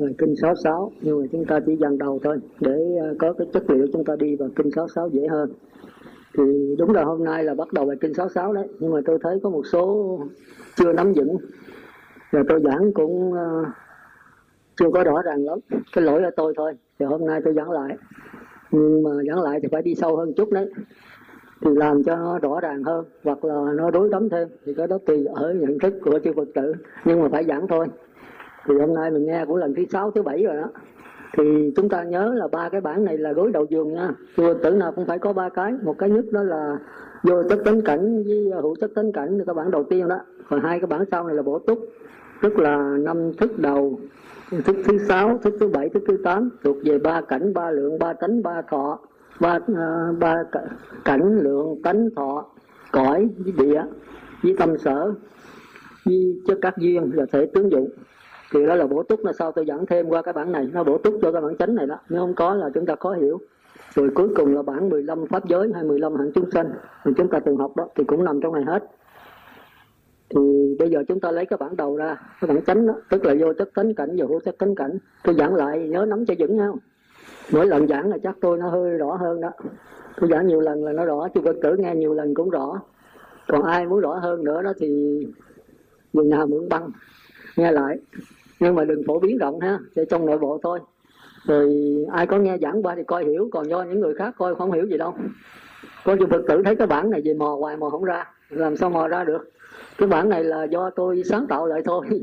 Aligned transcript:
là 0.00 0.08
kinh 0.18 0.36
66 0.36 0.92
nhưng 1.00 1.20
mà 1.20 1.26
chúng 1.32 1.44
ta 1.44 1.60
chỉ 1.66 1.76
dần 1.76 1.98
đầu 1.98 2.18
thôi, 2.22 2.38
để 2.60 2.96
ờ, 3.00 3.14
có 3.18 3.32
cái 3.32 3.46
chất 3.52 3.70
liệu 3.70 3.86
chúng 3.92 4.04
ta 4.04 4.16
đi 4.16 4.36
vào 4.36 4.48
kinh 4.56 4.70
66 4.70 5.08
dễ 5.08 5.26
hơn. 5.26 5.52
Thì 6.38 6.76
đúng 6.78 6.92
là 6.92 7.04
hôm 7.04 7.24
nay 7.24 7.44
là 7.44 7.54
bắt 7.54 7.72
đầu 7.72 7.86
bài 7.86 7.96
kinh 8.00 8.14
66 8.14 8.52
đấy. 8.52 8.68
Nhưng 8.78 8.92
mà 8.92 9.00
tôi 9.06 9.18
thấy 9.22 9.40
có 9.42 9.50
một 9.50 9.62
số 9.72 10.18
chưa 10.76 10.92
nắm 10.92 11.12
vững. 11.12 11.36
Và 12.30 12.42
tôi 12.48 12.60
giảng 12.64 12.92
cũng 12.92 13.32
ờ, 13.32 13.64
chưa 14.76 14.90
có 14.94 15.04
rõ 15.04 15.22
ràng 15.22 15.44
lắm. 15.44 15.58
Cái 15.92 16.04
lỗi 16.04 16.22
là 16.22 16.30
tôi 16.36 16.54
thôi, 16.56 16.72
thì 16.98 17.06
hôm 17.06 17.26
nay 17.26 17.40
tôi 17.44 17.54
giảng 17.54 17.70
lại. 17.70 17.96
Nhưng 18.70 19.02
mà 19.02 19.10
giảng 19.28 19.42
lại 19.42 19.58
thì 19.62 19.68
phải 19.72 19.82
đi 19.82 19.94
sâu 19.94 20.16
hơn 20.16 20.32
chút 20.36 20.50
đấy. 20.50 20.72
Thì 21.60 21.70
làm 21.74 22.04
cho 22.04 22.16
nó 22.16 22.38
rõ 22.38 22.60
ràng 22.60 22.82
hơn, 22.82 23.04
hoặc 23.24 23.44
là 23.44 23.72
nó 23.74 23.90
đối 23.90 24.08
đấm 24.08 24.28
thêm. 24.28 24.48
Thì 24.66 24.74
cái 24.74 24.86
đó 24.86 24.98
tùy 25.06 25.24
ở 25.34 25.54
nhận 25.54 25.78
thức 25.78 25.94
của 26.04 26.18
chư 26.24 26.32
Phật 26.36 26.48
tử. 26.54 26.74
Nhưng 27.04 27.22
mà 27.22 27.28
phải 27.28 27.44
giảng 27.44 27.66
thôi 27.68 27.86
thì 28.66 28.74
hôm 28.80 28.94
nay 28.94 29.10
mình 29.10 29.26
nghe 29.26 29.44
của 29.44 29.56
lần 29.56 29.74
thứ 29.74 29.82
sáu 29.90 30.10
thứ 30.10 30.22
bảy 30.22 30.42
rồi 30.44 30.56
đó. 30.56 30.68
Thì 31.38 31.72
chúng 31.76 31.88
ta 31.88 32.02
nhớ 32.02 32.34
là 32.34 32.48
ba 32.48 32.68
cái 32.68 32.80
bản 32.80 33.04
này 33.04 33.18
là 33.18 33.32
gối 33.32 33.50
đầu 33.52 33.66
giường 33.70 33.92
nha. 33.92 34.10
Chùa 34.36 34.54
tử 34.54 34.70
nào 34.70 34.92
cũng 34.92 35.06
phải 35.06 35.18
có 35.18 35.32
ba 35.32 35.48
cái. 35.48 35.72
Một 35.82 35.98
cái 35.98 36.10
nhất 36.10 36.24
đó 36.30 36.42
là 36.42 36.78
vô 37.22 37.42
chất 37.48 37.58
tánh 37.64 37.82
cảnh 37.82 38.22
với 38.22 38.50
hữu 38.62 38.76
chất 38.80 38.90
tánh 38.94 39.12
cảnh 39.12 39.38
là 39.38 39.44
cái 39.44 39.54
bản 39.54 39.70
đầu 39.70 39.84
tiên 39.84 40.08
đó. 40.08 40.18
Còn 40.48 40.60
hai 40.60 40.80
cái 40.80 40.86
bản 40.86 41.04
sau 41.10 41.26
này 41.26 41.36
là 41.36 41.42
bổ 41.42 41.58
túc 41.58 41.78
tức 42.42 42.58
là 42.58 42.96
năm 42.98 43.32
thức 43.38 43.58
đầu 43.58 44.00
thức 44.64 44.76
thứ 44.84 44.98
sáu 44.98 45.38
thức 45.42 45.54
thứ 45.60 45.68
bảy 45.68 45.88
thức 45.88 46.02
thứ 46.08 46.16
tám. 46.24 46.50
Thuộc 46.64 46.76
về 46.84 46.98
ba 46.98 47.20
cảnh 47.20 47.54
ba 47.54 47.70
lượng 47.70 47.98
ba 47.98 48.12
tánh 48.12 48.42
ba 48.42 48.62
thọ 48.70 48.98
ba 49.40 49.56
uh, 49.56 50.18
ba 50.18 50.34
cảnh 51.04 51.38
lượng 51.38 51.82
tánh 51.82 52.08
thọ 52.16 52.46
cõi 52.92 53.28
với 53.38 53.52
địa 53.58 53.82
với 54.42 54.54
tâm 54.58 54.78
sở 54.78 55.12
với 56.06 56.40
chất 56.46 56.58
các 56.62 56.74
duyên 56.78 57.10
là 57.14 57.26
thể 57.32 57.46
tướng 57.54 57.70
dụng 57.70 57.88
thì 58.52 58.66
đó 58.66 58.74
là 58.74 58.86
bổ 58.86 59.02
túc 59.02 59.24
là 59.24 59.32
sau 59.32 59.52
tôi 59.52 59.66
dẫn 59.66 59.86
thêm 59.86 60.08
qua 60.08 60.22
cái 60.22 60.32
bản 60.32 60.52
này. 60.52 60.68
Nó 60.72 60.84
bổ 60.84 60.98
túc 60.98 61.14
cho 61.22 61.32
cái 61.32 61.42
bản 61.42 61.56
chánh 61.56 61.74
này 61.74 61.86
đó. 61.86 61.98
Nếu 62.08 62.20
không 62.20 62.34
có 62.34 62.54
là 62.54 62.70
chúng 62.74 62.86
ta 62.86 62.94
khó 63.00 63.12
hiểu. 63.12 63.40
Rồi 63.94 64.10
cuối 64.14 64.28
cùng 64.36 64.54
là 64.54 64.62
bản 64.62 64.88
15 64.88 65.26
pháp 65.26 65.44
giới 65.48 65.70
hay 65.74 65.84
15 65.84 66.16
hạng 66.16 66.32
chúng 66.34 66.50
sanh. 66.50 66.70
Thì 67.04 67.12
chúng 67.16 67.28
ta 67.28 67.40
từng 67.40 67.56
học 67.56 67.76
đó, 67.76 67.88
thì 67.94 68.04
cũng 68.04 68.24
nằm 68.24 68.40
trong 68.42 68.54
này 68.54 68.64
hết. 68.66 68.82
Thì 70.30 70.40
bây 70.78 70.90
giờ 70.90 71.02
chúng 71.08 71.20
ta 71.20 71.30
lấy 71.30 71.46
cái 71.46 71.56
bản 71.56 71.76
đầu 71.76 71.96
ra, 71.96 72.16
cái 72.40 72.48
bản 72.48 72.64
chánh 72.64 72.86
đó. 72.86 72.94
Tức 73.10 73.24
là 73.24 73.34
vô 73.40 73.52
chất 73.52 73.68
tánh 73.74 73.94
cảnh 73.94 74.16
và 74.18 74.26
hữu 74.28 74.40
chất 74.40 74.58
tánh 74.58 74.74
cảnh. 74.74 74.98
Tôi 75.24 75.34
giảng 75.34 75.54
lại, 75.54 75.88
nhớ 75.88 76.04
nắm 76.08 76.26
cho 76.26 76.34
vững 76.38 76.56
nhau 76.56 76.78
mỗi 77.52 77.66
lần 77.66 77.88
giảng 77.88 78.10
là 78.10 78.18
chắc 78.22 78.36
tôi 78.40 78.58
nó 78.58 78.68
hơi 78.68 78.98
rõ 78.98 79.16
hơn 79.16 79.40
đó. 79.40 79.50
Tôi 80.20 80.30
giảng 80.30 80.46
nhiều 80.46 80.60
lần 80.60 80.84
là 80.84 80.92
nó 80.92 81.04
rõ, 81.04 81.28
chứ 81.34 81.40
phật 81.44 81.56
tử 81.62 81.76
nghe 81.78 81.94
nhiều 81.94 82.14
lần 82.14 82.34
cũng 82.34 82.50
rõ. 82.50 82.80
Còn 83.48 83.62
ai 83.62 83.86
muốn 83.86 84.00
rõ 84.00 84.14
hơn 84.14 84.44
nữa 84.44 84.62
đó 84.62 84.72
thì 84.78 84.88
người 86.12 86.26
nào 86.26 86.46
mượn 86.46 86.68
băng, 86.68 86.90
nghe 87.56 87.72
lại 87.72 87.98
nhưng 88.60 88.74
mà 88.74 88.84
đừng 88.84 89.02
phổ 89.06 89.18
biến 89.18 89.38
rộng 89.38 89.60
ha 89.60 89.78
để 89.96 90.04
trong 90.10 90.26
nội 90.26 90.38
bộ 90.38 90.60
thôi. 90.62 90.80
Rồi 91.44 91.96
ai 92.12 92.26
có 92.26 92.38
nghe 92.38 92.58
giảng 92.58 92.82
qua 92.82 92.94
thì 92.94 93.02
coi 93.06 93.24
hiểu 93.24 93.48
còn 93.52 93.68
do 93.68 93.82
những 93.82 94.00
người 94.00 94.14
khác 94.14 94.34
coi 94.38 94.54
không 94.54 94.72
hiểu 94.72 94.86
gì 94.86 94.98
đâu. 94.98 95.14
Có 96.04 96.16
chư 96.16 96.26
phật 96.26 96.42
tử 96.48 96.62
thấy 96.64 96.76
cái 96.76 96.86
bản 96.86 97.10
này 97.10 97.22
gì 97.22 97.34
mò 97.34 97.56
hoài 97.60 97.76
mò 97.76 97.90
không 97.90 98.04
ra 98.04 98.24
làm 98.48 98.76
sao 98.76 98.90
mò 98.90 99.08
ra 99.08 99.24
được? 99.24 99.50
Cái 99.98 100.08
bản 100.08 100.28
này 100.28 100.44
là 100.44 100.64
do 100.64 100.90
tôi 100.90 101.22
sáng 101.24 101.46
tạo 101.46 101.66
lại 101.66 101.82
thôi. 101.84 102.06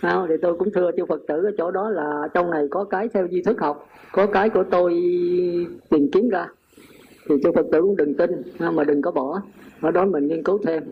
À, 0.00 0.26
thì 0.28 0.34
tôi 0.42 0.56
cũng 0.56 0.72
thưa 0.72 0.90
chư 0.96 1.06
phật 1.06 1.22
tử 1.28 1.44
ở 1.44 1.50
chỗ 1.58 1.70
đó 1.70 1.90
là 1.90 2.28
trong 2.34 2.50
này 2.50 2.66
có 2.70 2.84
cái 2.84 3.08
theo 3.08 3.28
di 3.28 3.42
thức 3.42 3.60
học 3.60 3.88
có 4.12 4.26
cái 4.26 4.50
của 4.50 4.64
tôi 4.70 4.92
tìm 5.90 6.08
kiếm 6.12 6.28
ra. 6.28 6.48
Thì 7.28 7.34
chư 7.44 7.52
phật 7.54 7.66
tử 7.72 7.80
cũng 7.80 7.96
đừng 7.96 8.14
tin 8.14 8.30
mà 8.58 8.84
đừng 8.84 9.02
có 9.02 9.10
bỏ. 9.10 9.42
Ở 9.80 9.90
đó 9.90 10.04
mình 10.04 10.26
nghiên 10.26 10.42
cứu 10.42 10.58
thêm 10.66 10.82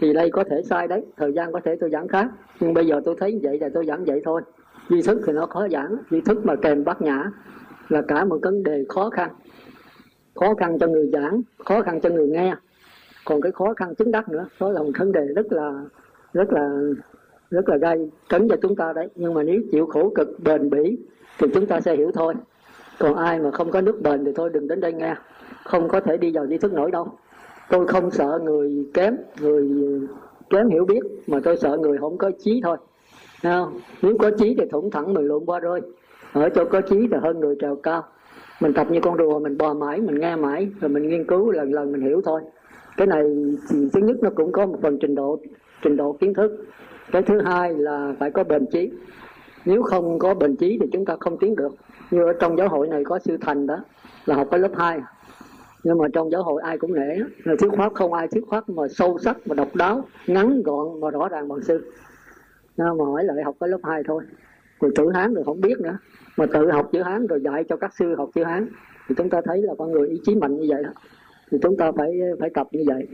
thì 0.00 0.12
đây 0.12 0.30
có 0.30 0.44
thể 0.44 0.62
sai 0.62 0.88
đấy, 0.88 1.02
thời 1.16 1.32
gian 1.32 1.52
có 1.52 1.60
thể 1.64 1.76
tôi 1.80 1.90
giảng 1.90 2.08
khác. 2.08 2.26
Nhưng 2.60 2.74
bây 2.74 2.86
giờ 2.86 3.00
tôi 3.04 3.14
thấy 3.18 3.40
vậy 3.42 3.58
là 3.60 3.68
tôi 3.74 3.86
giảng 3.86 4.04
vậy 4.04 4.22
thôi. 4.24 4.42
Duy 4.88 5.02
thức 5.02 5.20
thì 5.26 5.32
nó 5.32 5.46
khó 5.46 5.68
giảng, 5.68 5.96
duy 6.10 6.20
thức 6.20 6.46
mà 6.46 6.56
kèm 6.56 6.84
bát 6.84 7.02
nhã 7.02 7.30
là 7.88 8.02
cả 8.08 8.24
một 8.24 8.38
vấn 8.42 8.62
đề 8.62 8.84
khó 8.88 9.10
khăn. 9.10 9.30
Khó 10.34 10.54
khăn 10.54 10.78
cho 10.78 10.86
người 10.86 11.10
giảng, 11.12 11.42
khó 11.64 11.82
khăn 11.82 12.00
cho 12.00 12.10
người 12.10 12.28
nghe. 12.28 12.54
Còn 13.24 13.40
cái 13.40 13.52
khó 13.52 13.74
khăn 13.74 13.94
chứng 13.94 14.10
đắc 14.10 14.28
nữa, 14.28 14.46
đó 14.60 14.70
là 14.70 14.82
một 14.82 14.90
vấn 14.98 15.12
đề 15.12 15.26
rất 15.36 15.52
là 15.52 15.82
rất 16.32 16.52
là 16.52 16.70
rất 17.50 17.68
là 17.68 17.76
gây 17.76 18.10
cấn 18.28 18.48
cho 18.48 18.56
chúng 18.62 18.76
ta 18.76 18.92
đấy. 18.92 19.08
Nhưng 19.14 19.34
mà 19.34 19.42
nếu 19.42 19.60
chịu 19.72 19.86
khổ 19.86 20.12
cực, 20.14 20.28
bền 20.44 20.70
bỉ, 20.70 20.98
thì 21.38 21.46
chúng 21.54 21.66
ta 21.66 21.80
sẽ 21.80 21.96
hiểu 21.96 22.10
thôi. 22.14 22.34
Còn 22.98 23.14
ai 23.14 23.40
mà 23.40 23.50
không 23.50 23.70
có 23.70 23.80
nước 23.80 24.02
bền 24.02 24.24
thì 24.24 24.32
thôi 24.34 24.50
đừng 24.52 24.68
đến 24.68 24.80
đây 24.80 24.92
nghe. 24.92 25.14
Không 25.64 25.88
có 25.88 26.00
thể 26.00 26.16
đi 26.16 26.30
vào 26.32 26.46
di 26.46 26.58
thức 26.58 26.72
nổi 26.72 26.90
đâu 26.90 27.12
tôi 27.70 27.86
không 27.86 28.10
sợ 28.10 28.40
người 28.44 28.86
kém 28.94 29.16
người 29.40 29.68
kém 30.50 30.68
hiểu 30.68 30.84
biết, 30.84 31.00
mà 31.26 31.40
tôi 31.44 31.56
sợ 31.56 31.76
người 31.80 31.98
không 31.98 32.18
có 32.18 32.30
trí 32.38 32.60
thôi. 32.64 32.76
Không? 33.42 33.80
nếu 34.02 34.16
có 34.18 34.30
trí 34.30 34.56
thì 34.58 34.64
thủng 34.70 34.90
thẳng 34.90 35.14
mình 35.14 35.24
lộn 35.24 35.44
qua 35.46 35.60
rồi. 35.60 35.80
Ở 36.32 36.48
chỗ 36.48 36.64
có 36.64 36.80
trí 36.80 36.96
thì 36.96 37.16
hơn 37.22 37.40
người 37.40 37.56
trèo 37.60 37.76
cao. 37.76 38.04
Mình 38.60 38.72
tập 38.72 38.86
như 38.90 39.00
con 39.02 39.18
rùa, 39.18 39.38
mình 39.38 39.58
bò 39.58 39.74
mãi, 39.74 40.00
mình 40.00 40.20
nghe 40.20 40.36
mãi, 40.36 40.68
rồi 40.80 40.88
mình 40.88 41.08
nghiên 41.08 41.24
cứu 41.24 41.50
lần 41.50 41.72
lần 41.72 41.92
mình 41.92 42.00
hiểu 42.00 42.20
thôi. 42.24 42.40
Cái 42.96 43.06
này 43.06 43.22
thì 43.70 43.88
thứ 43.92 44.00
nhất 44.00 44.16
nó 44.22 44.30
cũng 44.34 44.52
có 44.52 44.66
một 44.66 44.78
phần 44.82 44.98
trình 44.98 45.14
độ 45.14 45.38
trình 45.82 45.96
độ 45.96 46.12
kiến 46.12 46.34
thức. 46.34 46.66
Cái 47.12 47.22
thứ 47.22 47.40
hai 47.44 47.74
là 47.74 48.14
phải 48.18 48.30
có 48.30 48.44
bền 48.44 48.66
trí 48.66 48.90
nếu 49.64 49.82
không 49.82 50.18
có 50.18 50.34
bền 50.34 50.56
trí 50.56 50.78
thì 50.80 50.86
chúng 50.92 51.04
ta 51.04 51.16
không 51.20 51.38
tiến 51.38 51.56
được. 51.56 51.74
Như 52.10 52.24
ở 52.24 52.32
trong 52.32 52.56
giáo 52.56 52.68
hội 52.68 52.88
này 52.88 53.04
có 53.04 53.18
sư 53.18 53.36
thành 53.40 53.66
đó, 53.66 53.76
là 54.26 54.36
học 54.36 54.48
cái 54.50 54.60
lớp 54.60 54.70
2 54.76 55.00
nhưng 55.84 55.98
mà 55.98 56.08
trong 56.12 56.30
giáo 56.30 56.42
hội 56.42 56.62
ai 56.62 56.78
cũng 56.78 56.94
nể. 56.94 57.16
Là 57.44 57.54
thuyết 57.58 57.70
pháp 57.76 57.94
không 57.94 58.12
ai 58.12 58.28
thuyết 58.28 58.44
pháp, 58.50 58.68
mà 58.68 58.88
sâu 58.88 59.18
sắc 59.18 59.36
mà 59.46 59.54
độc 59.54 59.76
đáo, 59.76 60.04
ngắn 60.26 60.62
gọn 60.62 61.00
mà 61.00 61.10
rõ 61.10 61.28
ràng 61.28 61.48
bằng 61.48 61.62
sư 61.62 61.80
mà 62.88 63.04
hỏi 63.04 63.24
lại 63.24 63.44
học 63.44 63.56
cái 63.60 63.68
lớp 63.68 63.80
2 63.82 64.02
thôi. 64.06 64.22
Rồi 64.80 64.92
chữ 64.96 65.10
hán 65.14 65.34
rồi 65.34 65.44
không 65.44 65.60
biết 65.60 65.80
nữa. 65.80 65.98
Mà 66.36 66.46
tự 66.46 66.70
học 66.70 66.88
chữ 66.92 67.02
hán 67.02 67.26
rồi 67.26 67.40
dạy 67.40 67.64
cho 67.68 67.76
các 67.76 67.94
sư 67.94 68.14
học 68.14 68.30
chữ 68.34 68.44
hán. 68.44 68.68
Thì 69.08 69.14
chúng 69.18 69.30
ta 69.30 69.40
thấy 69.44 69.62
là 69.62 69.74
con 69.78 69.92
người 69.92 70.08
ý 70.08 70.20
chí 70.24 70.34
mạnh 70.34 70.56
như 70.56 70.66
vậy 70.68 70.82
đó. 70.82 70.90
Thì 71.50 71.58
chúng 71.62 71.76
ta 71.76 71.92
phải 71.92 72.20
phải 72.40 72.50
tập 72.50 72.68
như 72.72 72.84
vậy. 72.86 73.08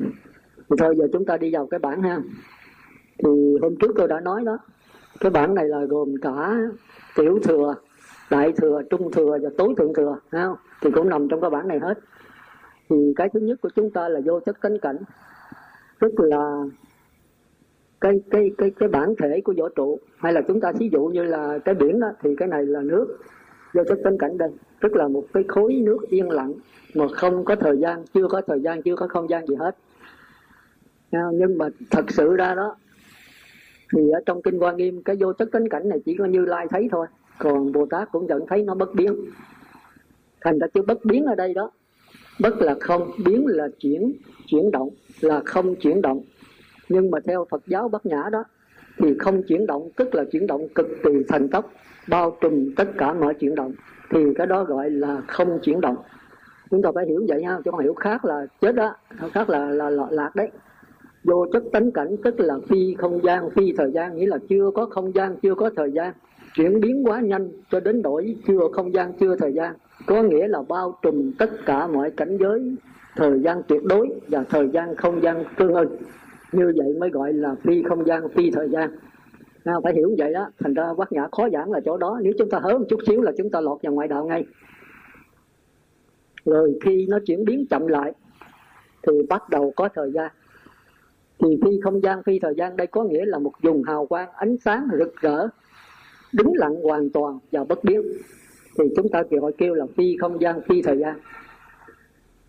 Thì 0.57 0.77
thôi, 0.79 0.95
giờ 0.99 1.09
chúng 1.13 1.25
ta 1.25 1.37
đi 1.37 1.55
vào 1.55 1.67
cái 1.67 1.79
bản 1.79 2.03
ha. 2.03 2.19
Thì 3.25 3.31
hôm 3.63 3.77
trước 3.77 3.91
tôi 3.97 4.09
đã 4.09 4.21
nói 4.21 4.45
đó. 4.45 4.59
Cái 5.21 5.31
bản 5.31 5.55
này 5.55 5.69
là 5.69 5.85
gồm 5.85 6.15
cả 6.23 6.57
tiểu 7.17 7.39
thừa, 7.43 7.75
đại 8.31 8.53
thừa, 8.53 8.83
trung 8.91 9.13
thừa 9.13 9.39
và 9.43 9.49
tối 9.59 9.75
thượng 9.77 9.95
thừa 9.95 10.19
không? 10.31 10.57
thì 10.83 10.91
cũng 10.91 11.09
nằm 11.09 11.29
trong 11.29 11.41
cái 11.41 11.51
bản 11.51 11.69
này 11.69 11.79
hết 11.79 11.99
thì 12.89 13.13
cái 13.17 13.29
thứ 13.33 13.41
nhất 13.41 13.61
của 13.63 13.69
chúng 13.75 13.91
ta 13.91 14.09
là 14.09 14.21
vô 14.25 14.41
chất 14.41 14.61
cánh 14.61 14.79
cảnh. 14.79 14.97
Tức 16.01 16.13
là 16.21 16.63
cái 18.01 18.21
cái 18.31 18.51
cái 18.59 18.71
cái 18.71 18.89
bản 18.89 19.15
thể 19.19 19.41
của 19.45 19.55
vũ 19.57 19.69
trụ, 19.69 19.99
hay 20.17 20.33
là 20.33 20.41
chúng 20.49 20.61
ta 20.61 20.73
ví 20.79 20.89
dụ 20.93 21.05
như 21.05 21.25
là 21.25 21.59
cái 21.65 21.75
biển 21.75 22.01
đó 22.01 22.09
thì 22.23 22.37
cái 22.37 22.49
này 22.49 22.67
là 22.67 22.81
nước, 22.81 23.19
vô 23.75 23.85
chất 23.89 23.99
cánh 24.05 24.19
cảnh 24.19 24.39
đây. 24.39 24.51
Tức 24.81 24.97
là 24.97 25.09
một 25.09 25.25
cái 25.33 25.45
khối 25.49 25.75
nước 25.75 25.99
yên 26.09 26.31
lặng 26.31 26.53
mà 26.95 27.09
không 27.09 27.45
có 27.45 27.57
thời 27.57 27.79
gian, 27.79 28.05
chưa 28.15 28.29
có 28.29 28.43
thời 28.47 28.61
gian, 28.61 28.83
chưa 28.83 28.97
có 28.97 29.09
không 29.09 29.31
gian 29.31 29.47
gì 29.47 29.55
hết. 29.55 29.77
Nhưng 31.13 31.59
mà 31.59 31.69
thật 31.91 32.05
sự 32.09 32.37
ra 32.37 32.55
đó, 32.55 32.77
thì 33.93 34.11
ở 34.11 34.21
trong 34.27 34.43
kinh 34.43 34.59
quan 34.59 34.77
nghiêm, 34.77 35.03
cái 35.03 35.17
vô 35.21 35.33
chất 35.33 35.49
cánh 35.53 35.69
cảnh 35.69 35.89
này 35.89 36.01
chỉ 36.05 36.17
có 36.19 36.25
như 36.25 36.45
lai 36.45 36.67
thấy 36.71 36.89
thôi. 36.93 37.07
Còn 37.39 37.73
bồ 37.73 37.87
tát 37.87 38.13
cũng 38.13 38.27
nhận 38.27 38.47
thấy 38.47 38.63
nó 38.63 38.75
bất 38.75 38.95
biến. 38.95 39.17
Thành 40.41 40.59
ra 40.59 40.67
chữ 40.75 40.83
bất 40.83 41.05
biến 41.05 41.25
ở 41.25 41.35
đây 41.35 41.55
đó 41.55 41.71
bất 42.41 42.63
là 42.63 42.75
không 42.81 43.11
biến 43.25 43.47
là 43.47 43.69
chuyển 43.81 44.13
chuyển 44.47 44.71
động 44.71 44.89
là 45.21 45.43
không 45.45 45.75
chuyển 45.75 46.03
động. 46.03 46.21
Nhưng 46.89 47.11
mà 47.11 47.19
theo 47.21 47.47
phật 47.51 47.63
giáo 47.67 47.89
bất 47.89 48.07
nhã 48.07 48.23
đó 48.33 48.45
thì 48.99 49.15
không 49.19 49.43
chuyển 49.43 49.67
động 49.67 49.89
tức 49.97 50.15
là 50.15 50.25
chuyển 50.33 50.47
động 50.47 50.69
cực 50.75 50.87
kỳ 51.05 51.11
thần 51.29 51.49
tốc 51.49 51.71
bao 52.09 52.37
trùm 52.41 52.75
tất 52.77 52.89
cả 52.99 53.13
mọi 53.13 53.35
chuyển 53.35 53.55
động. 53.55 53.73
Thì 54.11 54.21
cái 54.37 54.47
đó 54.47 54.65
gọi 54.65 54.91
là 54.91 55.23
không 55.29 55.59
chuyển 55.63 55.81
động. 55.81 55.97
Chúng 56.71 56.83
ta 56.83 56.91
phải 56.95 57.07
hiểu 57.07 57.27
vậy 57.29 57.43
ha 57.45 57.59
chứ 57.65 57.71
không 57.71 57.81
hiểu 57.81 57.95
khác 57.95 58.25
là 58.25 58.47
chết 58.61 58.75
đó 58.75 58.95
khác 59.33 59.51
là 59.51 59.71
là, 59.71 59.91
là 59.91 60.07
lạc 60.11 60.37
đấy. 60.37 60.49
Vô 61.25 61.47
chất 61.53 61.63
tánh 61.73 61.91
cảnh 61.91 62.17
tức 62.25 62.41
là 62.41 62.55
phi 62.69 62.95
không 62.99 63.25
gian 63.25 63.51
phi 63.51 63.73
thời 63.77 63.93
gian 63.93 64.17
nghĩa 64.17 64.27
là 64.27 64.39
chưa 64.49 64.71
có 64.75 64.87
không 64.87 65.13
gian 65.15 65.37
chưa 65.43 65.55
có 65.55 65.71
thời 65.77 65.93
gian 65.93 66.13
chuyển 66.57 66.81
biến 66.81 67.07
quá 67.07 67.21
nhanh 67.21 67.49
cho 67.71 67.81
đến 67.81 68.03
đổi 68.03 68.37
chưa 68.47 68.69
không 68.73 68.95
gian, 68.95 69.13
chưa 69.21 69.37
thời 69.37 69.53
gian. 69.53 69.75
Có 70.07 70.23
nghĩa 70.23 70.49
là 70.49 70.63
bao 70.69 70.99
trùm 71.03 71.33
tất 71.39 71.51
cả 71.67 71.87
mọi 71.87 72.11
cảnh 72.11 72.37
giới, 72.41 72.77
thời 73.17 73.41
gian 73.41 73.63
tuyệt 73.69 73.85
đối 73.85 74.09
và 74.29 74.45
thời 74.49 74.69
gian 74.69 74.97
không 74.97 75.23
gian 75.23 75.45
tương 75.59 75.75
ưng. 75.75 75.97
Như 76.53 76.73
vậy 76.77 76.95
mới 77.01 77.11
gọi 77.11 77.33
là 77.33 77.55
phi 77.63 77.83
không 77.83 78.07
gian, 78.07 78.29
phi 78.29 78.51
thời 78.51 78.69
gian. 78.69 78.91
Nào, 79.65 79.81
phải 79.85 79.95
hiểu 79.95 80.11
vậy 80.19 80.33
đó. 80.33 80.51
Thành 80.59 80.75
ra 80.75 80.95
bát 80.99 81.13
nhã 81.13 81.29
khó 81.33 81.49
giảng 81.53 81.73
là 81.73 81.81
chỗ 81.85 81.97
đó. 81.97 82.19
Nếu 82.23 82.33
chúng 82.39 82.51
ta 82.51 82.59
hớ 82.59 82.79
một 82.79 82.85
chút 82.89 83.01
xíu 83.07 83.23
là 83.23 83.33
chúng 83.39 83.51
ta 83.51 83.61
lọt 83.61 83.83
vào 83.83 83.93
ngoại 83.93 84.09
đạo 84.09 84.27
ngay. 84.27 84.47
Rồi 86.45 86.79
khi 86.85 87.07
nó 87.09 87.19
chuyển 87.27 87.45
biến 87.45 87.67
chậm 87.71 87.87
lại, 87.87 88.13
thì 89.03 89.13
bắt 89.29 89.49
đầu 89.51 89.73
có 89.77 89.89
thời 89.95 90.13
gian. 90.13 90.31
Thì 91.39 91.49
phi 91.65 91.81
không 91.85 92.03
gian, 92.03 92.23
phi 92.23 92.39
thời 92.39 92.55
gian, 92.55 92.77
đây 92.77 92.87
có 92.87 93.05
nghĩa 93.05 93.25
là 93.25 93.39
một 93.39 93.53
vùng 93.63 93.83
hào 93.83 94.07
quang, 94.07 94.29
ánh 94.33 94.57
sáng 94.65 94.89
rực 94.99 95.17
rỡ 95.21 95.49
đứng 96.33 96.53
lặng 96.55 96.75
hoàn 96.83 97.11
toàn 97.11 97.39
và 97.53 97.65
bất 97.65 97.85
biến. 97.85 98.03
Thì 98.79 98.85
chúng 98.97 99.09
ta 99.09 99.23
gọi 99.31 99.53
kêu 99.59 99.75
là 99.75 99.87
phi 99.97 100.17
không 100.21 100.41
gian 100.41 100.61
phi 100.69 100.83
thời 100.83 100.99
gian. 100.99 101.19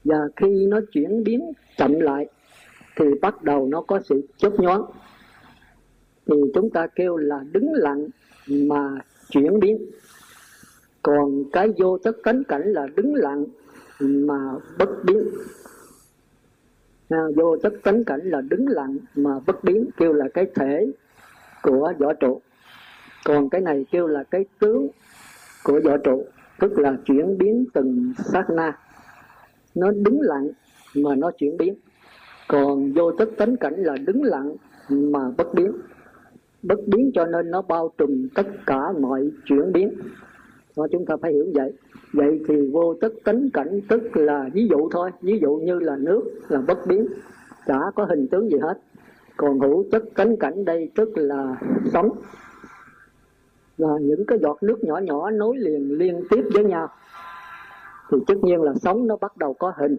Và 0.03 0.17
khi 0.35 0.65
nó 0.67 0.79
chuyển 0.91 1.23
biến 1.23 1.51
chậm 1.77 1.99
lại 1.99 2.27
thì 2.95 3.05
bắt 3.21 3.43
đầu 3.43 3.67
nó 3.67 3.81
có 3.81 3.99
sự 4.05 4.21
chớp 4.37 4.59
nhoáng. 4.59 4.81
Thì 6.25 6.35
chúng 6.53 6.69
ta 6.69 6.87
kêu 6.95 7.17
là 7.17 7.39
đứng 7.51 7.73
lặng 7.73 8.07
mà 8.47 8.89
chuyển 9.29 9.59
biến. 9.59 9.85
Còn 11.01 11.43
cái 11.53 11.69
vô 11.77 11.97
tất 11.97 12.11
cánh 12.23 12.43
cảnh 12.43 12.73
là 12.73 12.87
đứng 12.95 13.15
lặng 13.15 13.45
mà 13.99 14.39
bất 14.77 14.89
biến. 15.05 15.23
À, 17.09 17.23
vô 17.35 17.57
tất 17.57 17.73
cánh 17.83 18.03
cảnh 18.03 18.21
là 18.23 18.41
đứng 18.41 18.67
lặng 18.67 18.97
mà 19.15 19.39
bất 19.47 19.63
biến 19.63 19.89
kêu 19.97 20.13
là 20.13 20.25
cái 20.33 20.47
thể 20.55 20.91
của 21.63 21.93
võ 21.99 22.13
trụ 22.13 22.41
còn 23.27 23.49
cái 23.49 23.61
này 23.61 23.85
kêu 23.91 24.07
là 24.07 24.23
cái 24.23 24.45
tướng 24.59 24.87
của 25.63 25.81
võ 25.83 25.97
trụ 25.97 26.25
tức 26.59 26.79
là 26.79 26.97
chuyển 27.05 27.37
biến 27.37 27.65
từng 27.73 28.13
sát 28.17 28.49
na. 28.49 28.77
Nó 29.75 29.91
đứng 29.91 30.21
lặng 30.21 30.49
mà 30.95 31.15
nó 31.15 31.31
chuyển 31.31 31.57
biến. 31.57 31.75
Còn 32.47 32.93
vô 32.93 33.11
tất 33.11 33.29
tánh 33.37 33.57
cảnh 33.57 33.73
là 33.77 33.95
đứng 34.05 34.23
lặng 34.23 34.55
mà 34.89 35.19
bất 35.37 35.53
biến. 35.53 35.71
Bất 36.63 36.79
biến 36.87 37.11
cho 37.13 37.25
nên 37.25 37.51
nó 37.51 37.61
bao 37.61 37.93
trùm 37.97 38.27
tất 38.35 38.47
cả 38.65 38.91
mọi 38.99 39.31
chuyển 39.45 39.71
biến. 39.71 39.93
Đó, 40.77 40.87
chúng 40.91 41.05
ta 41.05 41.15
phải 41.21 41.33
hiểu 41.33 41.45
vậy. 41.53 41.73
Vậy 42.13 42.41
thì 42.47 42.69
vô 42.71 42.93
tất 43.01 43.13
tánh 43.23 43.49
cảnh 43.53 43.79
tức 43.89 44.17
là 44.17 44.49
ví 44.53 44.67
dụ 44.69 44.89
thôi. 44.91 45.11
Ví 45.21 45.39
dụ 45.41 45.55
như 45.55 45.79
là 45.79 45.97
nước 45.97 46.23
là 46.49 46.61
bất 46.67 46.87
biến. 46.87 47.07
Chả 47.65 47.79
có 47.95 48.05
hình 48.05 48.27
tướng 48.27 48.49
gì 48.49 48.57
hết. 48.61 48.79
Còn 49.37 49.59
hữu 49.59 49.85
chất 49.91 50.03
tánh 50.15 50.37
cảnh 50.37 50.65
đây 50.65 50.91
tức 50.95 51.09
là 51.15 51.55
sống 51.93 52.09
là 53.77 53.97
những 54.01 54.25
cái 54.27 54.39
giọt 54.41 54.57
nước 54.63 54.83
nhỏ 54.83 54.97
nhỏ 54.97 55.29
nối 55.29 55.57
liền, 55.57 55.97
liên 55.97 56.23
tiếp 56.29 56.43
với 56.53 56.63
nhau. 56.63 56.89
Thì 58.11 58.17
tất 58.27 58.35
nhiên 58.41 58.61
là 58.61 58.73
sống 58.81 59.07
nó 59.07 59.15
bắt 59.15 59.37
đầu 59.37 59.53
có 59.53 59.73
hình. 59.77 59.97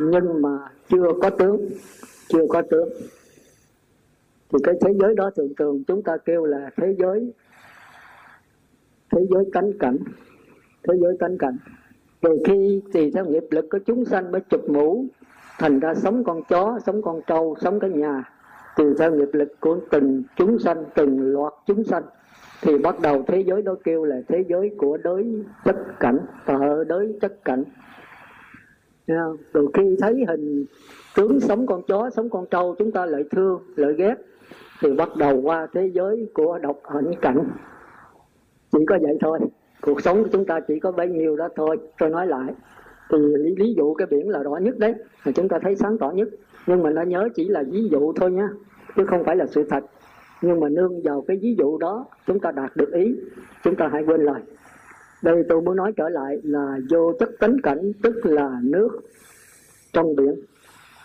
Nhưng 0.00 0.42
mà 0.42 0.58
chưa 0.88 1.06
có 1.22 1.30
tướng, 1.30 1.68
chưa 2.28 2.46
có 2.48 2.62
tướng. 2.70 2.88
Thì 4.52 4.58
cái 4.64 4.74
thế 4.80 4.92
giới 5.00 5.14
đó 5.14 5.30
thường 5.36 5.52
thường 5.58 5.84
chúng 5.86 6.02
ta 6.02 6.16
kêu 6.16 6.44
là 6.44 6.70
thế 6.76 6.94
giới 6.98 7.32
thế 9.10 9.26
giới 9.30 9.44
cánh 9.52 9.78
cảnh, 9.78 9.96
thế 10.88 10.94
giới 11.00 11.16
cánh 11.20 11.38
cảnh. 11.38 11.56
Rồi 12.22 12.38
khi 12.46 12.82
tùy 12.92 13.10
theo 13.14 13.24
nghiệp 13.24 13.44
lực 13.50 13.66
của 13.70 13.78
chúng 13.86 14.04
sanh 14.04 14.32
mới 14.32 14.40
chụp 14.50 14.60
mũ, 14.68 15.06
thành 15.58 15.80
ra 15.80 15.94
sống 15.94 16.24
con 16.24 16.42
chó, 16.48 16.78
sống 16.86 17.02
con 17.02 17.20
trâu, 17.26 17.56
sống 17.60 17.80
cái 17.80 17.90
nhà, 17.90 18.32
tùy 18.76 18.86
theo 18.98 19.14
nghiệp 19.14 19.28
lực 19.32 19.60
của 19.60 19.78
từng 19.90 20.22
chúng 20.36 20.58
sanh, 20.58 20.84
từng 20.94 21.32
loạt 21.32 21.52
chúng 21.66 21.84
sanh 21.84 22.02
thì 22.64 22.78
bắt 22.78 23.00
đầu 23.00 23.24
thế 23.26 23.40
giới 23.40 23.62
đó 23.62 23.74
kêu 23.84 24.04
là 24.04 24.16
thế 24.28 24.44
giới 24.48 24.70
của 24.76 24.96
đới 24.96 25.44
chất 25.64 25.76
cảnh 26.00 26.18
tợ 26.46 26.84
đới 26.84 27.18
chất 27.20 27.44
cảnh. 27.44 27.64
Rồi 29.52 29.66
khi 29.74 29.96
thấy 30.00 30.24
hình 30.28 30.66
tướng 31.16 31.40
sống 31.40 31.66
con 31.66 31.82
chó 31.82 32.10
sống 32.10 32.30
con 32.30 32.46
trâu 32.50 32.74
chúng 32.78 32.92
ta 32.92 33.06
lại 33.06 33.24
thương 33.30 33.62
lại 33.76 33.92
ghét 33.96 34.14
thì 34.80 34.92
bắt 34.92 35.08
đầu 35.16 35.40
qua 35.40 35.66
thế 35.74 35.90
giới 35.94 36.26
của 36.34 36.58
độc 36.58 36.80
hạnh 36.94 37.10
cảnh. 37.20 37.44
Chỉ 38.72 38.78
có 38.86 38.98
vậy 39.02 39.18
thôi. 39.20 39.38
Cuộc 39.80 40.00
sống 40.00 40.22
của 40.22 40.28
chúng 40.32 40.44
ta 40.44 40.60
chỉ 40.60 40.80
có 40.80 40.92
bấy 40.92 41.08
nhiêu 41.08 41.36
đó 41.36 41.48
thôi. 41.56 41.78
Tôi 41.98 42.10
nói 42.10 42.26
lại 42.26 42.54
thì 43.10 43.18
lý, 43.18 43.54
lý 43.56 43.74
dụ 43.76 43.94
cái 43.94 44.06
biển 44.10 44.28
là 44.28 44.42
rõ 44.42 44.56
nhất 44.56 44.78
đấy 44.78 44.94
mà 45.26 45.32
chúng 45.32 45.48
ta 45.48 45.58
thấy 45.62 45.76
sáng 45.76 45.98
tỏ 45.98 46.10
nhất. 46.10 46.28
Nhưng 46.66 46.82
mà 46.82 46.90
nó 46.90 47.02
nhớ 47.02 47.28
chỉ 47.34 47.48
là 47.48 47.62
ví 47.70 47.88
dụ 47.88 48.12
thôi 48.12 48.30
nhá 48.30 48.48
chứ 48.96 49.04
không 49.04 49.24
phải 49.24 49.36
là 49.36 49.46
sự 49.46 49.64
thật 49.70 49.84
nhưng 50.42 50.60
mà 50.60 50.68
nương 50.68 51.02
vào 51.02 51.24
cái 51.28 51.36
ví 51.42 51.54
dụ 51.58 51.78
đó, 51.78 52.06
chúng 52.26 52.40
ta 52.40 52.52
đạt 52.52 52.76
được 52.76 52.92
ý, 52.92 53.16
chúng 53.62 53.76
ta 53.76 53.88
hãy 53.92 54.02
quên 54.06 54.20
lời. 54.20 54.40
Đây 55.22 55.44
tôi 55.48 55.62
muốn 55.62 55.76
nói 55.76 55.92
trở 55.96 56.08
lại 56.08 56.40
là 56.42 56.78
vô 56.90 57.12
chất 57.18 57.30
tánh 57.40 57.56
cảnh, 57.62 57.92
tức 58.02 58.26
là 58.26 58.60
nước 58.62 59.00
trong 59.92 60.16
biển. 60.16 60.34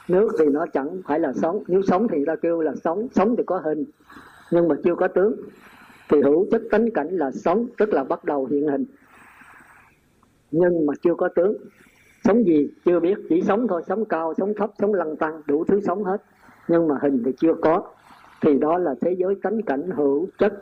Nước 0.07 0.31
thì 0.39 0.45
nó 0.45 0.65
chẳng 0.73 1.01
phải 1.05 1.19
là 1.19 1.33
sống. 1.33 1.63
Nếu 1.67 1.81
sống 1.81 2.07
thì 2.07 2.25
ta 2.25 2.35
kêu 2.35 2.61
là 2.61 2.75
sống. 2.83 3.07
Sống 3.11 3.35
thì 3.35 3.43
có 3.43 3.57
hình, 3.57 3.85
nhưng 4.51 4.67
mà 4.67 4.75
chưa 4.83 4.95
có 4.95 5.07
tướng. 5.07 5.35
Thì 6.09 6.21
hữu 6.21 6.47
chất 6.51 6.61
tánh 6.71 6.91
cảnh 6.91 7.17
là 7.17 7.31
sống, 7.31 7.67
tức 7.77 7.93
là 7.93 8.03
bắt 8.03 8.25
đầu 8.25 8.45
hiện 8.45 8.67
hình. 8.67 8.85
Nhưng 10.51 10.85
mà 10.85 10.93
chưa 11.01 11.15
có 11.15 11.27
tướng. 11.27 11.57
Sống 12.23 12.45
gì 12.45 12.71
chưa 12.85 12.99
biết. 12.99 13.17
Chỉ 13.29 13.41
sống 13.41 13.67
thôi. 13.67 13.81
Sống 13.87 14.05
cao, 14.05 14.33
sống 14.37 14.53
thấp, 14.57 14.71
sống 14.79 14.93
lăng 14.93 15.15
tăng, 15.15 15.41
đủ 15.45 15.63
thứ 15.63 15.81
sống 15.81 16.03
hết. 16.03 16.21
Nhưng 16.67 16.87
mà 16.87 16.95
hình 17.01 17.23
thì 17.25 17.31
chưa 17.37 17.53
có 17.61 17.83
thì 18.41 18.59
đó 18.59 18.77
là 18.77 18.95
thế 19.01 19.15
giới 19.17 19.35
tánh 19.43 19.61
cảnh 19.61 19.89
hữu 19.89 20.27
chất 20.37 20.53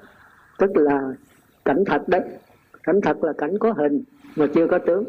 tức 0.58 0.78
là 0.78 1.14
cảnh 1.66 1.84
thật 1.86 2.02
đấy. 2.08 2.22
Cảnh 2.84 3.02
thật 3.02 3.24
là 3.24 3.34
cảnh 3.34 3.58
có 3.60 3.72
hình 3.72 4.04
mà 4.36 4.48
chưa 4.54 4.68
có 4.68 4.80
tướng. 4.80 5.04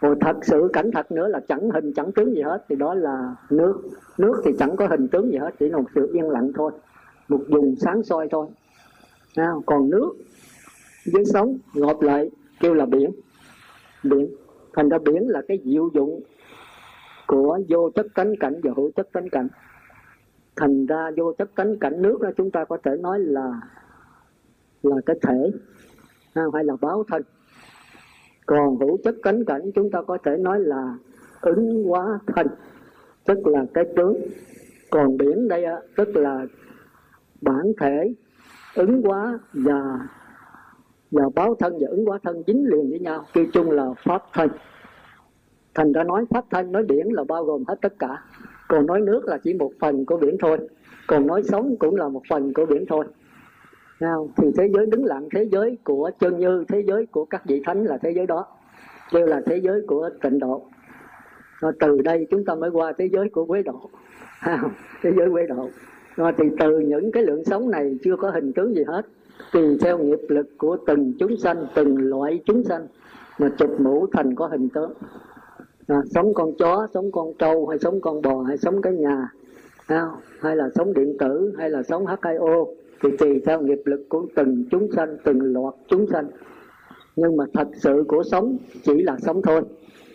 Còn 0.00 0.18
thật 0.20 0.36
sự 0.42 0.68
cảnh 0.72 0.90
thật 0.92 1.12
nữa 1.12 1.28
là 1.28 1.40
chẳng 1.48 1.70
hình 1.70 1.92
chẳng 1.92 2.12
tướng 2.12 2.34
gì 2.34 2.42
hết. 2.42 2.64
Thì 2.68 2.76
đó 2.76 2.94
là 2.94 3.36
nước. 3.50 3.82
Nước 4.18 4.42
thì 4.44 4.50
chẳng 4.58 4.76
có 4.76 4.86
hình 4.86 5.08
tướng 5.08 5.32
gì 5.32 5.38
hết 5.38 5.50
chỉ 5.58 5.68
là 5.68 5.78
một 5.78 5.90
sự 5.94 6.10
yên 6.12 6.30
lặng 6.30 6.52
thôi. 6.54 6.72
Một 7.28 7.40
vùng 7.48 7.76
sáng 7.76 8.02
soi 8.02 8.28
thôi. 8.30 8.46
À, 9.36 9.50
còn 9.66 9.90
nước 9.90 10.12
với 11.12 11.24
sống 11.24 11.58
gộp 11.74 12.02
lại 12.02 12.30
kêu 12.60 12.74
là 12.74 12.86
biển. 12.86 13.10
Biển. 14.02 14.28
Thành 14.74 14.88
ra 14.88 14.98
biển 14.98 15.28
là 15.28 15.42
cái 15.48 15.58
diệu 15.64 15.90
dụng 15.94 16.20
của 17.26 17.58
vô 17.68 17.90
chất 17.94 18.06
tánh 18.14 18.34
cảnh 18.40 18.60
và 18.62 18.70
hữu 18.76 18.90
chất 18.90 19.12
tánh 19.12 19.28
cảnh 19.28 19.48
thành 20.56 20.86
ra 20.86 21.10
vô 21.16 21.32
chất 21.38 21.50
cánh, 21.56 21.78
cảnh 21.78 22.02
nước 22.02 22.20
đó 22.20 22.30
chúng 22.36 22.50
ta 22.50 22.64
có 22.64 22.78
thể 22.84 22.96
nói 23.00 23.18
là 23.20 23.60
là 24.82 24.96
cái 25.06 25.16
thể 25.22 25.50
hay 26.34 26.64
là 26.64 26.76
báo 26.80 27.04
thân. 27.08 27.22
Còn 28.46 28.76
hữu 28.76 28.98
chất 29.04 29.14
cánh 29.22 29.44
cảnh 29.44 29.70
chúng 29.74 29.90
ta 29.90 30.02
có 30.06 30.18
thể 30.24 30.36
nói 30.36 30.60
là 30.60 30.94
ứng 31.40 31.84
hóa 31.84 32.18
thân, 32.26 32.46
tức 33.24 33.46
là 33.46 33.64
cái 33.74 33.84
tướng. 33.96 34.16
Còn 34.90 35.16
biển 35.16 35.48
đây 35.48 35.64
tức 35.96 36.16
là 36.16 36.46
bản 37.40 37.72
thể 37.80 38.14
ứng 38.74 39.02
hóa 39.02 39.38
và 39.52 39.98
và 41.10 41.24
báo 41.34 41.54
thân, 41.54 41.72
và 41.80 41.86
ứng 41.90 42.04
hóa 42.04 42.18
thân 42.22 42.42
dính 42.46 42.64
liền 42.66 42.90
với 42.90 42.98
nhau, 42.98 43.24
kêu 43.32 43.46
chung 43.52 43.70
là 43.70 43.86
pháp 44.04 44.22
thân. 44.32 44.50
Thành 45.74 45.92
ra 45.92 46.04
nói 46.04 46.24
pháp 46.30 46.44
thân, 46.50 46.72
nói 46.72 46.82
biển 46.82 47.12
là 47.12 47.24
bao 47.24 47.44
gồm 47.44 47.64
hết 47.68 47.78
tất 47.82 47.98
cả 47.98 48.24
còn 48.72 48.86
nói 48.86 49.00
nước 49.00 49.24
là 49.24 49.38
chỉ 49.38 49.54
một 49.54 49.72
phần 49.80 50.04
của 50.04 50.16
biển 50.16 50.36
thôi. 50.40 50.58
Còn 51.06 51.26
nói 51.26 51.42
sống 51.42 51.76
cũng 51.78 51.96
là 51.96 52.08
một 52.08 52.22
phần 52.28 52.52
của 52.54 52.66
biển 52.66 52.84
thôi. 52.88 53.04
Nào, 54.00 54.30
thì 54.36 54.48
thế 54.56 54.68
giới 54.74 54.86
đứng 54.86 55.04
lặng 55.04 55.28
thế 55.34 55.48
giới 55.52 55.78
của 55.84 56.10
chân 56.20 56.38
như 56.38 56.64
thế 56.68 56.82
giới 56.86 57.06
của 57.06 57.24
các 57.24 57.42
vị 57.46 57.62
thánh 57.64 57.84
là 57.84 57.98
thế 58.02 58.10
giới 58.10 58.26
đó. 58.26 58.46
Kêu 59.10 59.26
là 59.26 59.40
thế 59.46 59.56
giới 59.56 59.80
của 59.86 60.10
tịnh 60.22 60.38
độ. 60.38 60.66
Rồi 61.60 61.72
từ 61.80 61.98
đây 62.04 62.26
chúng 62.30 62.44
ta 62.44 62.54
mới 62.54 62.70
qua 62.70 62.92
thế 62.98 63.08
giới 63.12 63.28
của 63.28 63.44
quế 63.44 63.62
độ. 63.62 63.90
Thế 65.02 65.12
giới 65.16 65.30
quế 65.30 65.46
độ. 65.46 65.68
Rồi 66.16 66.32
thì 66.38 66.44
từ 66.58 66.78
những 66.78 67.12
cái 67.12 67.22
lượng 67.22 67.44
sống 67.44 67.70
này 67.70 67.98
chưa 68.04 68.16
có 68.16 68.30
hình 68.30 68.52
tướng 68.52 68.74
gì 68.74 68.84
hết. 68.86 69.06
Tùy 69.52 69.78
theo 69.80 69.98
nghiệp 69.98 70.20
lực 70.28 70.46
của 70.58 70.76
từng 70.86 71.12
chúng 71.18 71.36
sanh 71.36 71.66
từng 71.74 71.98
loại 71.98 72.40
chúng 72.46 72.64
sanh 72.64 72.86
mà 73.38 73.48
chụp 73.58 73.80
mũ 73.80 74.06
thành 74.12 74.34
có 74.34 74.46
hình 74.46 74.68
tướng 74.68 74.92
à, 75.86 75.96
sống 76.10 76.34
con 76.34 76.54
chó 76.58 76.86
sống 76.94 77.12
con 77.12 77.32
trâu 77.38 77.66
hay 77.66 77.78
sống 77.78 78.00
con 78.00 78.22
bò 78.22 78.42
hay 78.42 78.58
sống 78.58 78.82
cái 78.82 78.92
nhà 78.92 79.28
à, 79.86 80.06
hay 80.40 80.56
là 80.56 80.68
sống 80.74 80.94
điện 80.94 81.16
tử 81.18 81.54
hay 81.58 81.70
là 81.70 81.82
sống 81.82 82.04
H2O 82.04 82.66
thì 83.02 83.08
tùy 83.18 83.40
theo 83.46 83.60
nghiệp 83.60 83.80
lực 83.84 84.06
của 84.08 84.26
từng 84.34 84.64
chúng 84.70 84.92
sanh 84.92 85.16
từng 85.24 85.40
loạt 85.40 85.74
chúng 85.88 86.06
sanh. 86.06 86.26
Nhưng 87.16 87.36
mà 87.36 87.44
thật 87.54 87.68
sự 87.74 88.04
của 88.08 88.22
sống 88.22 88.56
chỉ 88.82 89.02
là 89.02 89.16
sống 89.18 89.42
thôi. 89.42 89.62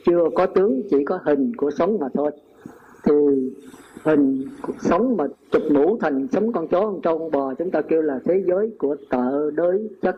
Chưa 0.06 0.24
có 0.36 0.46
tướng 0.46 0.82
chỉ 0.90 1.04
có 1.06 1.20
hình 1.24 1.56
của 1.58 1.72
sống 1.72 1.98
mà 2.00 2.08
thôi. 2.14 2.32
Thì 3.04 3.14
hình 4.04 4.46
sống 4.80 5.18
mà 5.18 5.26
chụp 5.52 5.62
mũ 5.72 5.98
thành 6.02 6.28
sống 6.32 6.54
con 6.54 6.68
chó 6.68 6.82
con 6.82 7.02
trâu 7.02 7.20
con 7.20 7.32
bò 7.32 7.54
chúng 7.54 7.72
ta 7.72 7.82
kêu 7.82 8.02
là 8.02 8.20
thế 8.26 8.44
giới 8.48 8.72
của 8.78 8.96
tợ 9.10 9.52
đới 9.52 9.90
chất 10.02 10.16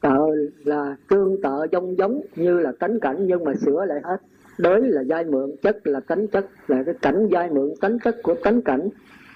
tợ 0.00 0.26
là 0.64 0.96
tương 1.08 1.42
tợ 1.42 1.66
giống 1.72 1.98
giống 1.98 2.20
như 2.36 2.58
là 2.60 2.72
cánh 2.80 3.00
cảnh 3.00 3.16
nhưng 3.26 3.44
mà 3.44 3.54
sửa 3.54 3.84
lại 3.84 4.00
hết. 4.04 4.20
Đới 4.58 4.80
là 4.82 5.00
giai 5.00 5.24
mượn 5.24 5.50
chất 5.62 5.86
là 5.86 6.00
cánh 6.00 6.26
chất 6.26 6.46
là 6.68 6.82
cái 6.82 6.94
cảnh 7.02 7.28
giai 7.30 7.50
mượn 7.50 7.72
cánh 7.80 7.98
chất 8.04 8.16
của 8.22 8.34
cánh 8.42 8.62
cảnh 8.62 8.88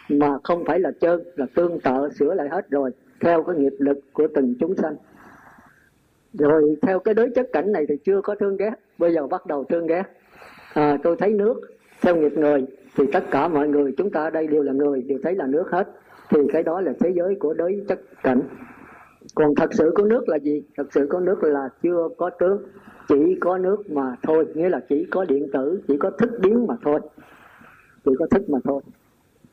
mà 0.09 0.38
không 0.45 0.64
phải 0.64 0.81
là 0.81 0.92
trơn 1.00 1.21
là 1.37 1.47
tương 1.54 1.81
tợ 1.81 2.09
sửa 2.19 2.35
lại 2.35 2.49
hết 2.49 2.71
rồi 2.71 2.90
theo 3.21 3.42
cái 3.42 3.57
nghiệp 3.57 3.75
lực 3.78 3.99
của 4.12 4.28
từng 4.35 4.54
chúng 4.61 4.75
sanh. 4.75 4.97
Rồi 6.35 6.76
theo 6.83 6.99
cái 6.99 7.14
đối 7.14 7.31
chất 7.31 7.47
cảnh 7.52 7.73
này 7.73 7.87
thì 7.88 7.95
chưa 8.04 8.21
có 8.21 8.35
thương 8.35 8.57
ghét 8.57 8.73
bây 8.99 9.14
giờ 9.14 9.26
bắt 9.26 9.47
đầu 9.47 9.64
thương 9.64 9.87
ghét. 9.87 10.02
À, 10.75 10.99
tôi 11.02 11.16
thấy 11.16 11.33
nước 11.33 11.61
theo 12.02 12.16
nghiệp 12.16 12.33
người 12.38 12.66
thì 12.97 13.04
tất 13.12 13.25
cả 13.31 13.49
mọi 13.49 13.69
người 13.69 13.95
chúng 13.97 14.11
ta 14.11 14.25
ở 14.25 14.31
đây 14.31 14.47
đều 14.47 14.62
là 14.62 14.73
người 14.73 15.02
đều 15.02 15.19
thấy 15.23 15.35
là 15.35 15.47
nước 15.47 15.71
hết 15.71 15.88
thì 16.31 16.38
cái 16.52 16.62
đó 16.62 16.81
là 16.81 16.92
thế 17.00 17.12
giới 17.16 17.35
của 17.35 17.54
đối 17.54 17.85
chất 17.88 18.00
cảnh 18.23 18.40
còn 19.35 19.55
thật 19.55 19.75
sự 19.75 19.93
có 19.95 20.05
nước 20.05 20.29
là 20.29 20.37
gì? 20.37 20.62
Thật 20.77 20.87
sự 20.91 21.07
có 21.11 21.21
nước 21.21 21.43
là 21.43 21.69
chưa 21.83 22.09
có 22.17 22.31
tướng. 22.31 22.62
Chỉ 23.09 23.37
có 23.41 23.59
nước 23.59 23.91
mà 23.91 24.17
thôi. 24.23 24.47
Nghĩa 24.55 24.69
là 24.69 24.81
chỉ 24.89 25.07
có 25.11 25.25
điện 25.25 25.49
tử 25.53 25.81
chỉ 25.89 25.97
có 25.97 26.11
thức 26.11 26.31
biến 26.41 26.67
mà 26.67 26.77
thôi. 26.83 27.01
Chỉ 28.05 28.12
có 28.19 28.27
thức 28.31 28.51
mà 28.51 28.59
thôi. 28.65 28.83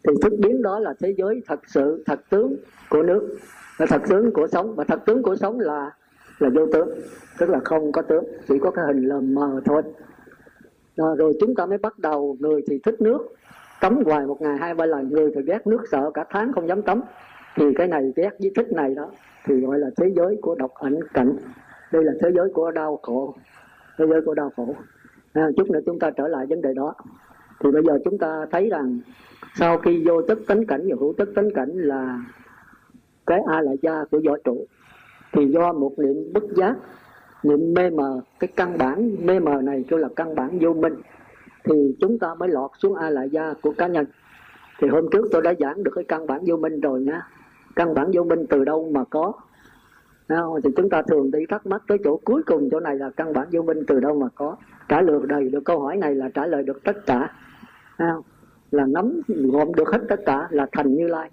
Thì 0.07 0.13
thức 0.21 0.33
biến 0.39 0.61
đó 0.61 0.79
là 0.79 0.93
thế 0.99 1.13
giới 1.17 1.41
thật 1.47 1.59
sự 1.67 2.03
thật 2.05 2.19
tướng 2.29 2.55
của 2.89 3.03
nước. 3.03 3.37
Là 3.77 3.85
thật 3.85 4.01
tướng 4.09 4.31
của 4.31 4.47
sống. 4.47 4.75
Và 4.75 4.83
thật 4.83 4.99
tướng 5.05 5.23
của 5.23 5.35
sống 5.35 5.59
là 5.59 5.91
là 6.39 6.49
vô 6.49 6.65
tướng. 6.73 6.89
Tức 7.37 7.49
là 7.49 7.59
không 7.59 7.91
có 7.91 8.01
tướng. 8.01 8.23
Chỉ 8.47 8.59
có 8.59 8.71
cái 8.71 8.85
hình 8.85 9.05
lờ 9.05 9.21
mờ 9.21 9.61
thôi. 9.65 9.81
À, 10.97 11.05
rồi 11.17 11.33
chúng 11.39 11.55
ta 11.55 11.65
mới 11.65 11.77
bắt 11.77 11.99
đầu. 11.99 12.37
Người 12.39 12.61
thì 12.67 12.79
thích 12.83 13.01
nước. 13.01 13.19
Tắm 13.81 14.03
hoài 14.05 14.25
một 14.25 14.41
ngày 14.41 14.57
hai 14.57 14.73
ba 14.73 14.85
lần. 14.85 15.09
Người 15.09 15.31
thì 15.35 15.41
ghét 15.41 15.67
nước 15.67 15.81
sợ 15.91 16.11
cả 16.13 16.25
tháng 16.29 16.53
không 16.53 16.67
dám 16.67 16.81
tắm 16.81 17.01
thì 17.55 17.65
cái 17.75 17.87
này 17.87 18.13
ghét 18.15 18.29
với 18.39 18.51
thích 18.55 18.71
này 18.71 18.95
đó 18.95 19.11
thì 19.45 19.59
gọi 19.59 19.79
là 19.79 19.89
thế 19.97 20.11
giới 20.15 20.37
của 20.41 20.55
độc 20.55 20.71
ảnh 20.73 20.99
cảnh. 21.13 21.35
Đây 21.91 22.03
là 22.03 22.13
thế 22.21 22.29
giới 22.35 22.49
của 22.53 22.71
đau 22.71 22.99
khổ. 23.03 23.35
Thế 23.97 24.05
giới 24.09 24.21
của 24.21 24.33
đau 24.33 24.51
khổ. 24.55 24.75
À, 25.33 25.49
chút 25.57 25.69
nữa 25.69 25.79
chúng 25.85 25.99
ta 25.99 26.11
trở 26.11 26.27
lại 26.27 26.45
vấn 26.45 26.61
đề 26.61 26.73
đó. 26.73 26.93
Thì 27.59 27.71
bây 27.71 27.83
giờ 27.83 27.99
chúng 28.05 28.17
ta 28.17 28.45
thấy 28.51 28.69
rằng 28.69 28.99
sau 29.55 29.77
khi 29.77 30.03
vô 30.07 30.21
tức 30.21 30.39
tánh 30.47 30.65
cảnh 30.65 30.81
và 30.89 30.95
hữu 30.99 31.13
tức 31.17 31.29
tánh 31.35 31.51
cảnh 31.53 31.69
là 31.73 32.19
cái 33.25 33.39
a 33.47 33.61
la 33.61 33.71
gia 33.81 34.05
của 34.11 34.21
võ 34.25 34.37
trụ 34.43 34.65
thì 35.31 35.47
do 35.47 35.73
một 35.73 35.99
niệm 35.99 36.33
bất 36.33 36.43
giác 36.55 36.75
niệm 37.43 37.73
mê 37.73 37.89
mờ 37.89 38.21
cái 38.39 38.47
căn 38.55 38.77
bản 38.77 39.15
mê 39.25 39.39
mờ 39.39 39.61
này 39.61 39.85
kêu 39.89 39.99
là 39.99 40.07
căn 40.15 40.35
bản 40.35 40.59
vô 40.61 40.73
minh 40.73 40.93
thì 41.63 41.95
chúng 41.99 42.19
ta 42.19 42.35
mới 42.35 42.49
lọt 42.49 42.71
xuống 42.77 42.95
a 42.95 43.09
la 43.09 43.23
gia 43.23 43.53
của 43.61 43.71
cá 43.77 43.87
nhân. 43.87 44.05
Thì 44.79 44.87
hôm 44.87 45.05
trước 45.11 45.27
tôi 45.31 45.41
đã 45.41 45.53
giảng 45.59 45.83
được 45.83 45.91
cái 45.95 46.03
căn 46.07 46.27
bản 46.27 46.41
vô 46.45 46.57
minh 46.57 46.79
rồi 46.79 47.01
nhá 47.01 47.21
căn 47.79 47.93
bản 47.93 48.11
vô 48.13 48.23
minh 48.23 48.45
từ 48.49 48.63
đâu 48.63 48.89
mà 48.93 49.03
có. 49.03 49.33
Không? 50.29 50.61
thì 50.63 50.69
chúng 50.77 50.89
ta 50.89 51.01
thường 51.01 51.31
đi 51.31 51.39
thắc 51.49 51.67
mắc 51.67 51.83
tới 51.87 51.97
chỗ 52.03 52.19
cuối 52.25 52.43
cùng 52.45 52.69
chỗ 52.71 52.79
này 52.79 52.95
là 52.95 53.09
căn 53.09 53.33
bản 53.33 53.47
vô 53.51 53.61
minh 53.61 53.83
từ 53.87 53.99
đâu 53.99 54.19
mà 54.19 54.27
có. 54.35 54.55
Trả 54.89 55.01
lời 55.01 55.19
đầy 55.27 55.49
được 55.49 55.59
câu 55.65 55.79
hỏi 55.79 55.97
này 55.97 56.15
là 56.15 56.29
trả 56.33 56.45
lời 56.45 56.63
được 56.63 56.83
tất 56.83 57.05
cả. 57.05 57.33
Không? 57.97 58.21
là 58.71 58.85
nắm 58.85 59.21
gồm 59.27 59.75
được 59.75 59.87
hết 59.87 60.01
tất 60.09 60.19
cả 60.25 60.47
là 60.49 60.67
thành 60.71 60.95
như 60.95 61.07
lai. 61.07 61.29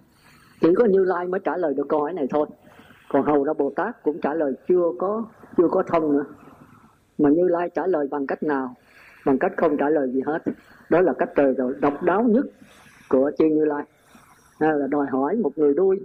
Chỉ 0.60 0.68
có 0.74 0.84
như 0.84 1.04
lai 1.04 1.26
mới 1.26 1.40
trả 1.44 1.56
lời 1.56 1.74
được 1.74 1.88
câu 1.88 2.00
hỏi 2.00 2.12
này 2.12 2.26
thôi. 2.30 2.46
Còn 3.08 3.22
hầu 3.22 3.44
ra 3.44 3.52
bồ 3.52 3.72
tát 3.76 4.02
cũng 4.02 4.20
trả 4.20 4.34
lời 4.34 4.52
chưa 4.68 4.92
có 4.98 5.24
chưa 5.56 5.68
có 5.68 5.82
thông 5.82 6.12
nữa. 6.12 6.24
Mà 7.18 7.30
như 7.30 7.48
lai 7.48 7.70
trả 7.74 7.86
lời 7.86 8.08
bằng 8.10 8.26
cách 8.26 8.42
nào? 8.42 8.74
Bằng 9.24 9.38
cách 9.38 9.52
không 9.56 9.76
trả 9.76 9.88
lời 9.88 10.10
gì 10.12 10.20
hết. 10.26 10.42
Đó 10.90 11.00
là 11.00 11.12
cách 11.12 11.30
trời 11.36 11.54
rồi 11.54 11.74
độc 11.80 12.02
đáo 12.02 12.22
nhất 12.22 12.46
của 13.08 13.30
chư 13.38 13.44
như 13.44 13.64
lai. 13.64 13.84
À, 14.58 14.72
là 14.72 14.86
đòi 14.86 15.06
hỏi 15.06 15.36
một 15.36 15.58
người 15.58 15.74
đuôi 15.74 16.00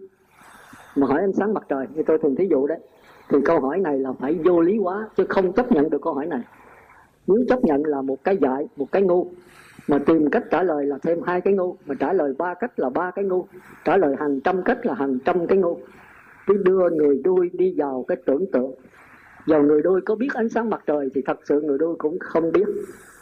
mà 0.95 1.07
hỏi 1.07 1.19
ánh 1.21 1.33
sáng 1.33 1.53
mặt 1.53 1.63
trời 1.69 1.87
như 1.95 2.03
tôi 2.07 2.17
thường 2.17 2.35
thí 2.35 2.47
dụ 2.47 2.67
đấy. 2.67 2.79
Thì 3.29 3.37
câu 3.45 3.59
hỏi 3.59 3.79
này 3.79 3.99
là 3.99 4.13
phải 4.19 4.33
vô 4.33 4.61
lý 4.61 4.77
quá, 4.77 5.09
chứ 5.17 5.25
không 5.29 5.53
chấp 5.53 5.71
nhận 5.71 5.89
được 5.89 6.01
câu 6.01 6.13
hỏi 6.13 6.25
này. 6.25 6.41
Nếu 7.27 7.37
chấp 7.49 7.63
nhận 7.63 7.85
là 7.85 8.01
một 8.01 8.23
cái 8.23 8.37
dại 8.37 8.67
một 8.75 8.91
cái 8.91 9.01
ngu. 9.01 9.27
Mà 9.87 9.99
tìm 10.05 10.29
cách 10.29 10.43
trả 10.51 10.63
lời 10.63 10.85
là 10.85 10.97
thêm 11.03 11.19
hai 11.25 11.41
cái 11.41 11.53
ngu. 11.53 11.75
Mà 11.85 11.95
trả 11.99 12.13
lời 12.13 12.33
ba 12.37 12.53
cách 12.53 12.79
là 12.79 12.89
ba 12.89 13.11
cái 13.11 13.25
ngu. 13.25 13.45
Trả 13.85 13.97
lời 13.97 14.15
hàng 14.19 14.41
trăm 14.41 14.63
cách 14.63 14.85
là 14.85 14.93
hàng 14.93 15.19
trăm 15.25 15.47
cái 15.47 15.57
ngu. 15.57 15.77
Cứ 16.47 16.63
đưa 16.65 16.89
người 16.89 17.21
đuôi 17.23 17.49
đi 17.53 17.73
vào 17.77 18.05
cái 18.07 18.17
tưởng 18.25 18.45
tượng. 18.51 18.71
Vào 19.47 19.63
người 19.63 19.81
đuôi 19.81 20.01
có 20.01 20.15
biết 20.15 20.33
ánh 20.33 20.49
sáng 20.49 20.69
mặt 20.69 20.83
trời 20.85 21.09
thì 21.15 21.21
thật 21.25 21.39
sự 21.43 21.61
người 21.61 21.77
đuôi 21.77 21.95
cũng 21.97 22.19
không 22.19 22.51
biết. 22.51 22.67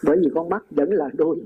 Bởi 0.04 0.18
vì 0.18 0.32
con 0.36 0.50
mắt 0.50 0.64
vẫn 0.72 0.92
là 0.92 1.10
đuôi. 1.14 1.38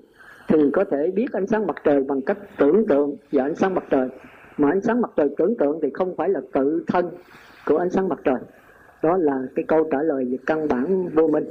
Thì 0.47 0.57
có 0.73 0.83
thể 0.83 1.11
biết 1.11 1.27
ánh 1.31 1.47
sáng 1.47 1.67
mặt 1.67 1.75
trời 1.83 2.03
bằng 2.03 2.21
cách 2.21 2.37
tưởng 2.57 2.87
tượng 2.87 3.15
và 3.31 3.43
ánh 3.43 3.55
sáng 3.55 3.75
mặt 3.75 3.83
trời 3.89 4.09
mà 4.57 4.69
ánh 4.69 4.81
sáng 4.81 5.01
mặt 5.01 5.11
trời 5.15 5.29
tưởng 5.37 5.55
tượng 5.57 5.79
thì 5.81 5.89
không 5.93 6.15
phải 6.15 6.29
là 6.29 6.41
tự 6.53 6.83
thân 6.87 7.09
của 7.65 7.77
ánh 7.77 7.89
sáng 7.89 8.09
mặt 8.09 8.19
trời. 8.23 8.39
Đó 9.03 9.17
là 9.17 9.41
cái 9.55 9.65
câu 9.67 9.87
trả 9.91 10.01
lời 10.01 10.25
về 10.31 10.37
căn 10.45 10.67
bản 10.67 11.09
vô 11.13 11.27
minh. 11.27 11.45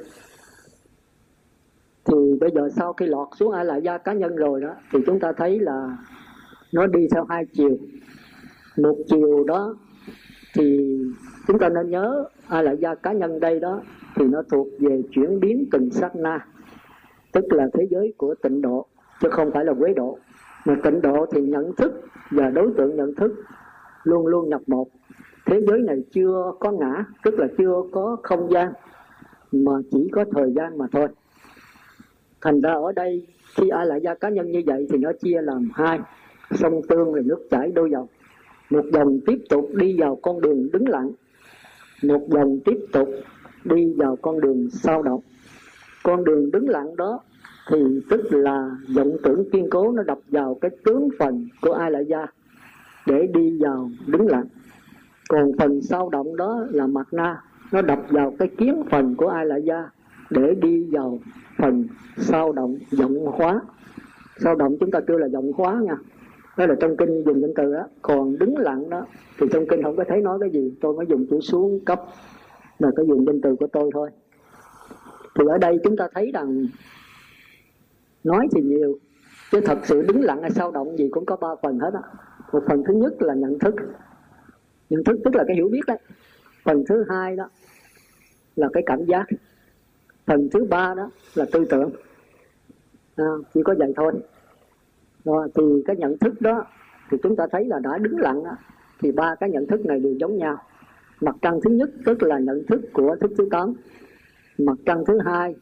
Thì 2.04 2.16
bây 2.40 2.50
giờ 2.54 2.68
sau 2.76 2.92
khi 2.92 3.06
lọt 3.06 3.28
xuống 3.36 3.52
a 3.52 3.62
lại 3.62 3.82
gia 3.82 3.98
cá 3.98 4.12
nhân 4.12 4.36
rồi 4.36 4.60
đó, 4.60 4.74
thì 4.92 4.98
chúng 5.06 5.20
ta 5.20 5.32
thấy 5.32 5.60
là 5.60 5.96
nó 6.72 6.86
đi 6.86 7.08
theo 7.14 7.24
hai 7.28 7.46
chiều. 7.52 7.76
Một 8.76 8.96
chiều 9.08 9.44
đó 9.44 9.76
thì 10.54 10.98
chúng 11.46 11.58
ta 11.58 11.68
nên 11.68 11.90
nhớ 11.90 12.24
a 12.48 12.62
lại 12.62 12.76
gia 12.76 12.94
cá 12.94 13.12
nhân 13.12 13.40
đây 13.40 13.60
đó 13.60 13.80
thì 14.16 14.24
nó 14.26 14.42
thuộc 14.50 14.68
về 14.78 15.02
chuyển 15.10 15.40
biến 15.40 15.68
từng 15.72 15.90
sát 15.90 16.16
na, 16.16 16.46
tức 17.32 17.44
là 17.52 17.68
thế 17.74 17.86
giới 17.90 18.14
của 18.16 18.34
tịnh 18.42 18.62
độ, 18.62 18.86
chứ 19.20 19.28
không 19.30 19.50
phải 19.52 19.64
là 19.64 19.72
quế 19.74 19.94
độ 19.94 20.18
mà 20.64 20.76
tịnh 20.84 21.00
độ 21.00 21.26
thì 21.32 21.40
nhận 21.40 21.76
thức 21.76 21.92
và 22.30 22.50
đối 22.50 22.72
tượng 22.76 22.96
nhận 22.96 23.14
thức 23.14 23.32
luôn 24.04 24.26
luôn 24.26 24.48
nhập 24.48 24.60
một. 24.66 24.88
Thế 25.46 25.60
giới 25.68 25.78
này 25.78 25.96
chưa 26.12 26.52
có 26.60 26.72
ngã, 26.72 27.04
tức 27.24 27.34
là 27.34 27.46
chưa 27.58 27.82
có 27.92 28.16
không 28.22 28.52
gian, 28.52 28.72
mà 29.52 29.72
chỉ 29.90 30.08
có 30.12 30.24
thời 30.32 30.52
gian 30.56 30.78
mà 30.78 30.86
thôi. 30.92 31.08
Thành 32.40 32.60
ra 32.60 32.72
ở 32.72 32.92
đây, 32.92 33.26
khi 33.56 33.68
ai 33.68 33.86
lại 33.86 34.00
gia 34.02 34.14
cá 34.14 34.28
nhân 34.28 34.50
như 34.50 34.62
vậy 34.66 34.86
thì 34.90 34.98
nó 34.98 35.12
chia 35.20 35.40
làm 35.42 35.68
hai. 35.74 36.00
Sông 36.50 36.80
tương 36.88 37.14
là 37.14 37.22
nước 37.24 37.46
chảy 37.50 37.72
đôi 37.74 37.90
dòng. 37.90 38.06
Một 38.70 38.84
dòng 38.92 39.20
tiếp 39.26 39.38
tục 39.50 39.68
đi 39.74 39.96
vào 39.98 40.18
con 40.22 40.40
đường 40.40 40.68
đứng 40.72 40.88
lặng, 40.88 41.10
một 42.02 42.20
dòng 42.28 42.60
tiếp 42.64 42.78
tục 42.92 43.08
đi 43.64 43.94
vào 43.96 44.16
con 44.22 44.40
đường 44.40 44.70
sao 44.70 45.02
động. 45.02 45.20
Con 46.02 46.24
đường 46.24 46.50
đứng 46.50 46.68
lặng 46.68 46.96
đó 46.96 47.20
thì 47.70 48.00
tức 48.10 48.20
là 48.30 48.70
vọng 48.96 49.16
tưởng 49.22 49.50
kiên 49.50 49.70
cố 49.70 49.92
nó 49.92 50.02
đập 50.02 50.18
vào 50.28 50.54
cái 50.60 50.70
tướng 50.84 51.08
phần 51.18 51.48
của 51.60 51.72
ai 51.72 51.90
lại 51.90 52.04
gia 52.08 52.26
để 53.06 53.26
đi 53.34 53.58
vào 53.60 53.90
đứng 54.06 54.26
lặng 54.26 54.46
còn 55.32 55.52
phần 55.58 55.82
sao 55.82 56.08
động 56.08 56.36
đó 56.36 56.66
là 56.70 56.86
mặt 56.86 57.06
na, 57.12 57.40
nó 57.72 57.82
đập 57.82 57.98
vào 58.08 58.34
cái 58.38 58.48
kiến 58.48 58.82
phần 58.90 59.14
của 59.16 59.28
ai 59.28 59.46
lại 59.46 59.62
gia 59.62 59.90
để 60.30 60.54
đi 60.54 60.88
vào 60.90 61.18
phần 61.58 61.86
sao 62.16 62.52
động 62.52 62.78
vọng 62.98 63.26
hóa. 63.26 63.60
Sao 64.38 64.54
động 64.54 64.76
chúng 64.80 64.90
ta 64.90 65.00
kêu 65.00 65.18
là 65.18 65.28
vọng 65.32 65.52
hóa 65.52 65.80
nha. 65.82 65.96
Đó 66.56 66.66
là 66.66 66.74
trong 66.80 66.96
kinh 66.96 67.22
dùng 67.26 67.40
danh 67.40 67.54
từ 67.56 67.74
đó 67.74 67.86
còn 68.02 68.38
đứng 68.38 68.58
lặng 68.58 68.90
đó, 68.90 69.06
thì 69.38 69.46
trong 69.52 69.66
kinh 69.66 69.82
không 69.82 69.96
có 69.96 70.04
thấy 70.08 70.20
nói 70.20 70.38
cái 70.40 70.50
gì. 70.50 70.74
Tôi 70.80 70.94
mới 70.94 71.06
dùng 71.06 71.26
chữ 71.30 71.40
xuống 71.40 71.80
cấp 71.84 72.00
là 72.78 72.90
cái 72.96 73.06
dùng 73.06 73.26
danh 73.26 73.40
từ 73.40 73.56
của 73.56 73.66
tôi 73.66 73.90
thôi. 73.94 74.10
Thì 75.34 75.44
ở 75.48 75.58
đây 75.58 75.78
chúng 75.84 75.96
ta 75.96 76.08
thấy 76.14 76.30
rằng 76.34 76.66
nói 78.24 78.48
thì 78.54 78.60
nhiều 78.62 78.98
chứ 79.50 79.60
thật 79.60 79.78
sự 79.84 80.02
đứng 80.02 80.22
lặng 80.22 80.42
hay 80.42 80.50
sao 80.50 80.70
động 80.70 80.96
gì 80.96 81.08
cũng 81.10 81.26
có 81.26 81.36
ba 81.36 81.48
phần 81.62 81.78
hết 81.78 81.90
á. 81.94 82.00
Một 82.52 82.62
phần 82.68 82.84
thứ 82.84 82.94
nhất 82.94 83.22
là 83.22 83.34
nhận 83.34 83.58
thức. 83.58 83.74
Nhận 84.90 85.04
thức 85.04 85.20
tức 85.24 85.34
là 85.34 85.44
cái 85.46 85.56
hiểu 85.56 85.68
biết 85.68 85.80
đấy 85.86 85.98
phần 86.64 86.84
thứ 86.88 87.04
hai 87.08 87.36
đó 87.36 87.48
là 88.56 88.68
cái 88.72 88.82
cảm 88.86 89.04
giác. 89.04 89.26
Phần 90.26 90.48
thứ 90.52 90.64
ba 90.64 90.94
đó 90.94 91.10
là 91.34 91.46
tư 91.52 91.64
tưởng. 91.70 91.90
À, 93.16 93.24
chỉ 93.54 93.60
có 93.64 93.74
vậy 93.78 93.92
thôi. 93.96 94.12
Rồi 95.24 95.48
thì 95.54 95.62
cái 95.86 95.96
nhận 95.96 96.18
thức 96.18 96.40
đó 96.40 96.64
thì 97.10 97.18
chúng 97.22 97.36
ta 97.36 97.46
thấy 97.52 97.64
là 97.64 97.78
đã 97.78 97.98
đứng 97.98 98.18
lặng 98.18 98.44
đó, 98.44 98.56
thì 99.00 99.12
ba 99.12 99.34
cái 99.34 99.50
nhận 99.50 99.66
thức 99.66 99.86
này 99.86 100.00
đều 100.00 100.14
giống 100.20 100.38
nhau. 100.38 100.56
Mặt 101.20 101.36
trăng 101.42 101.60
thứ 101.64 101.70
nhất 101.70 101.90
tức 102.04 102.22
là 102.22 102.38
nhận 102.38 102.66
thức 102.66 102.80
của 102.92 103.16
thức 103.20 103.30
thứ 103.38 103.48
tám. 103.50 103.74
Mặt 104.58 104.76
trăng 104.86 105.04
thứ 105.06 105.18
hai 105.24 105.54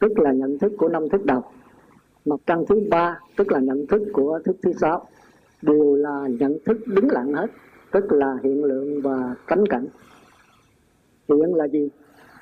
tức 0.00 0.18
là 0.18 0.32
nhận 0.32 0.58
thức 0.58 0.72
của 0.78 0.88
năm 0.88 1.08
thức 1.08 1.24
đầu 1.24 1.44
mặt 2.24 2.40
trăng 2.46 2.64
thứ 2.68 2.82
ba, 2.90 3.18
tức 3.36 3.52
là 3.52 3.58
nhận 3.58 3.86
thức 3.86 4.02
của 4.12 4.40
thức 4.44 4.56
thứ 4.62 4.72
sáu 4.72 5.06
đều 5.62 5.94
là 5.94 6.28
nhận 6.38 6.58
thức 6.64 6.78
đứng 6.86 7.10
lặng 7.10 7.32
hết, 7.32 7.50
tức 7.90 8.12
là 8.12 8.36
hiện 8.42 8.64
lượng 8.64 9.02
và 9.02 9.34
cánh 9.46 9.66
cảnh. 9.66 9.86
Hiện 11.28 11.54
là 11.54 11.68
gì? 11.68 11.90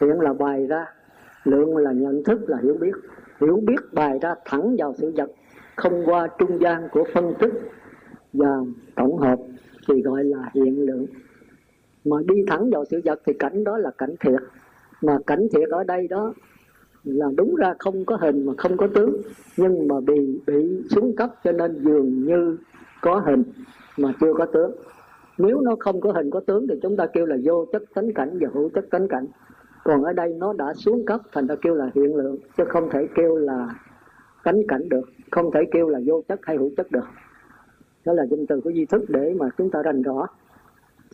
Hiện 0.00 0.20
là 0.20 0.32
bày 0.32 0.66
ra. 0.66 0.86
Lượng 1.44 1.76
là 1.76 1.92
nhận 1.92 2.24
thức 2.24 2.40
là 2.46 2.58
hiểu 2.62 2.74
biết. 2.80 2.92
Hiểu 3.40 3.60
biết 3.66 3.80
bài 3.92 4.18
ra 4.22 4.34
thẳng 4.44 4.76
vào 4.78 4.94
sự 4.98 5.12
vật, 5.16 5.30
không 5.76 6.02
qua 6.04 6.28
trung 6.38 6.60
gian 6.60 6.88
của 6.92 7.04
phân 7.14 7.34
tích 7.38 7.52
và 8.32 8.58
tổng 8.96 9.18
hợp, 9.18 9.38
thì 9.88 10.02
gọi 10.02 10.24
là 10.24 10.50
hiện 10.54 10.86
lượng. 10.86 11.06
Mà 12.04 12.16
đi 12.26 12.44
thẳng 12.46 12.70
vào 12.70 12.84
sự 12.84 13.00
vật 13.04 13.20
thì 13.26 13.32
cảnh 13.32 13.64
đó 13.64 13.78
là 13.78 13.90
cảnh 13.98 14.14
thiệt. 14.20 14.40
Mà 15.02 15.18
cảnh 15.26 15.48
thiệt 15.52 15.68
ở 15.68 15.84
đây 15.84 16.08
đó 16.08 16.34
là 17.04 17.26
đúng 17.36 17.54
ra 17.54 17.74
không 17.78 18.04
có 18.04 18.16
hình 18.16 18.46
mà 18.46 18.52
không 18.58 18.76
có 18.76 18.86
tướng. 18.86 19.16
Nhưng 19.56 19.88
mà 19.88 20.00
bị 20.00 20.40
bị 20.46 20.82
xuống 20.90 21.16
cấp 21.16 21.30
cho 21.44 21.52
nên 21.52 21.84
dường 21.84 22.24
như 22.24 22.56
có 23.00 23.18
hình 23.26 23.42
mà 23.96 24.12
chưa 24.20 24.32
có 24.34 24.46
tướng. 24.46 24.72
Nếu 25.38 25.60
nó 25.60 25.76
không 25.80 26.00
có 26.00 26.12
hình 26.12 26.30
có 26.30 26.40
tướng 26.40 26.66
thì 26.68 26.74
chúng 26.82 26.96
ta 26.96 27.06
kêu 27.06 27.26
là 27.26 27.36
vô 27.44 27.66
chất 27.72 27.82
tánh 27.94 28.12
cảnh 28.12 28.38
và 28.40 28.48
hữu 28.52 28.68
chất 28.68 28.84
tánh 28.90 29.08
cảnh. 29.08 29.26
Còn 29.84 30.02
ở 30.02 30.12
đây 30.12 30.34
nó 30.38 30.52
đã 30.52 30.74
xuống 30.74 31.06
cấp 31.06 31.20
thành 31.32 31.46
ra 31.46 31.54
kêu 31.62 31.74
là 31.74 31.90
hiện 31.94 32.16
lượng, 32.16 32.36
chứ 32.58 32.64
không 32.68 32.88
thể 32.90 33.08
kêu 33.14 33.36
là 33.36 33.68
cánh 34.44 34.62
cảnh 34.68 34.88
được, 34.88 35.08
không 35.30 35.50
thể 35.52 35.60
kêu 35.72 35.88
là 35.88 36.00
vô 36.06 36.22
chất 36.28 36.40
hay 36.42 36.56
hữu 36.56 36.70
chất 36.76 36.92
được. 36.92 37.04
Đó 38.04 38.12
là 38.12 38.26
danh 38.30 38.46
từ 38.46 38.60
của 38.60 38.72
di 38.72 38.84
thức 38.84 39.02
để 39.08 39.34
mà 39.38 39.48
chúng 39.58 39.70
ta 39.70 39.82
rành 39.82 40.02
rõ. 40.02 40.26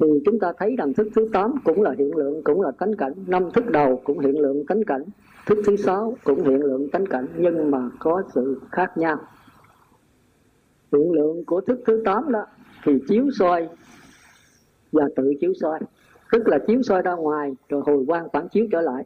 Thì 0.01 0.07
chúng 0.25 0.39
ta 0.39 0.53
thấy 0.59 0.77
rằng 0.79 0.95
thức 0.95 1.09
thứ 1.17 1.29
8 1.33 1.55
cũng 1.65 1.83
là 1.83 1.95
hiện 1.99 2.17
lượng, 2.17 2.43
cũng 2.45 2.61
là 2.61 2.71
tánh 2.71 2.97
cảnh. 2.97 3.13
Năm 3.27 3.51
thức 3.55 3.65
đầu 3.71 4.01
cũng 4.05 4.19
hiện 4.19 4.41
lượng 4.41 4.67
tánh 4.67 4.85
cảnh 4.85 5.03
thức 5.47 5.59
thứ 5.67 5.77
sáu 5.77 6.17
cũng 6.25 6.45
hiện 6.45 6.61
lượng 6.65 6.91
tánh 6.91 7.07
cảnh 7.07 7.27
nhưng 7.37 7.71
mà 7.71 7.91
có 7.99 8.23
sự 8.35 8.61
khác 8.73 8.99
nhau. 8.99 9.17
Hiện 10.93 11.13
lượng 11.13 11.45
của 11.45 11.61
thức 11.61 11.79
thứ 11.87 12.03
tám 12.05 12.33
đó 12.33 12.47
thì 12.85 12.93
chiếu 13.09 13.31
soi 13.39 13.69
và 14.93 15.05
tự 15.17 15.33
chiếu 15.41 15.53
soi 15.61 15.81
tức 16.33 16.49
là 16.49 16.59
chiếu 16.67 16.83
soi 16.83 17.03
ra 17.03 17.15
ngoài 17.15 17.57
rồi 17.69 17.83
hồi 17.87 18.05
quang 18.07 18.29
phản 18.33 18.49
chiếu 18.49 18.67
trở 18.73 18.81
lại. 18.81 19.05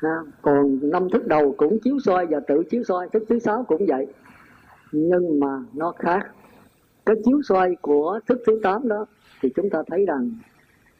À, 0.00 0.18
còn 0.42 0.78
năm 0.82 1.10
thức 1.10 1.26
đầu 1.26 1.54
cũng 1.56 1.78
chiếu 1.80 1.98
soi 2.04 2.26
và 2.26 2.40
tự 2.40 2.62
chiếu 2.70 2.82
soi 2.84 3.08
thức 3.12 3.22
thứ 3.28 3.38
sáu 3.38 3.64
cũng 3.68 3.86
vậy. 3.88 4.06
Nhưng 4.92 5.40
mà 5.40 5.60
nó 5.72 5.92
khác. 5.98 6.26
Cái 7.06 7.16
chiếu 7.24 7.40
soi 7.42 7.76
của 7.82 8.20
thức 8.26 8.38
thứ 8.46 8.60
tám 8.62 8.88
đó 8.88 9.06
thì 9.42 9.48
chúng 9.56 9.70
ta 9.70 9.82
thấy 9.86 10.06
rằng 10.06 10.30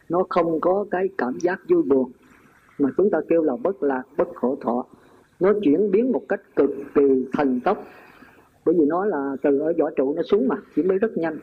nó 0.09 0.23
không 0.29 0.61
có 0.61 0.85
cái 0.91 1.09
cảm 1.17 1.37
giác 1.39 1.59
vui 1.69 1.83
buồn 1.83 2.11
mà 2.79 2.89
chúng 2.97 3.09
ta 3.09 3.19
kêu 3.29 3.43
là 3.43 3.55
bất 3.63 3.83
lạc, 3.83 4.03
bất 4.17 4.27
khổ 4.35 4.57
thọ. 4.61 4.85
Nó 5.39 5.53
chuyển 5.63 5.91
biến 5.91 6.11
một 6.11 6.21
cách 6.29 6.41
cực 6.55 6.69
kỳ 6.95 7.25
thần 7.33 7.59
tốc. 7.59 7.83
Bởi 8.65 8.75
vì 8.79 8.85
nó 8.85 9.05
là 9.05 9.35
từ 9.41 9.59
ở 9.59 9.73
võ 9.79 9.89
trụ 9.89 10.13
nó 10.13 10.21
xuống 10.23 10.47
mà 10.47 10.55
chuyển 10.75 10.87
biến 10.87 10.97
rất 10.97 11.17
nhanh. 11.17 11.37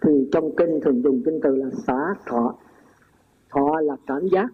Thì 0.00 0.28
trong 0.32 0.56
kinh 0.56 0.80
thường 0.80 1.02
dùng 1.02 1.22
kinh 1.24 1.40
từ 1.42 1.56
là 1.56 1.70
xả 1.86 2.14
thọ. 2.26 2.54
Thọ 3.50 3.80
là 3.80 3.96
cảm 4.06 4.28
giác, 4.32 4.48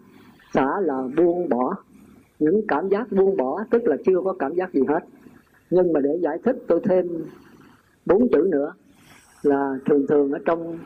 xả 0.53 0.79
là 0.81 1.03
buông 1.17 1.49
bỏ. 1.49 1.75
Những 2.39 2.61
cảm 2.67 2.89
giác 2.89 3.11
buông 3.11 3.37
bỏ, 3.37 3.63
tức 3.71 3.83
là 3.83 3.97
chưa 4.05 4.21
có 4.23 4.33
cảm 4.39 4.53
giác 4.55 4.73
gì 4.73 4.81
hết. 4.87 4.99
Nhưng 5.69 5.93
mà 5.93 5.99
để 5.99 6.19
giải 6.21 6.37
thích 6.43 6.57
tôi 6.67 6.79
thêm 6.83 7.07
bốn 8.05 8.29
chữ 8.29 8.47
nữa, 8.51 8.73
là 9.43 9.79
thường 9.85 10.05
thường 10.07 10.31
ở 10.31 10.39
trong 10.45 10.77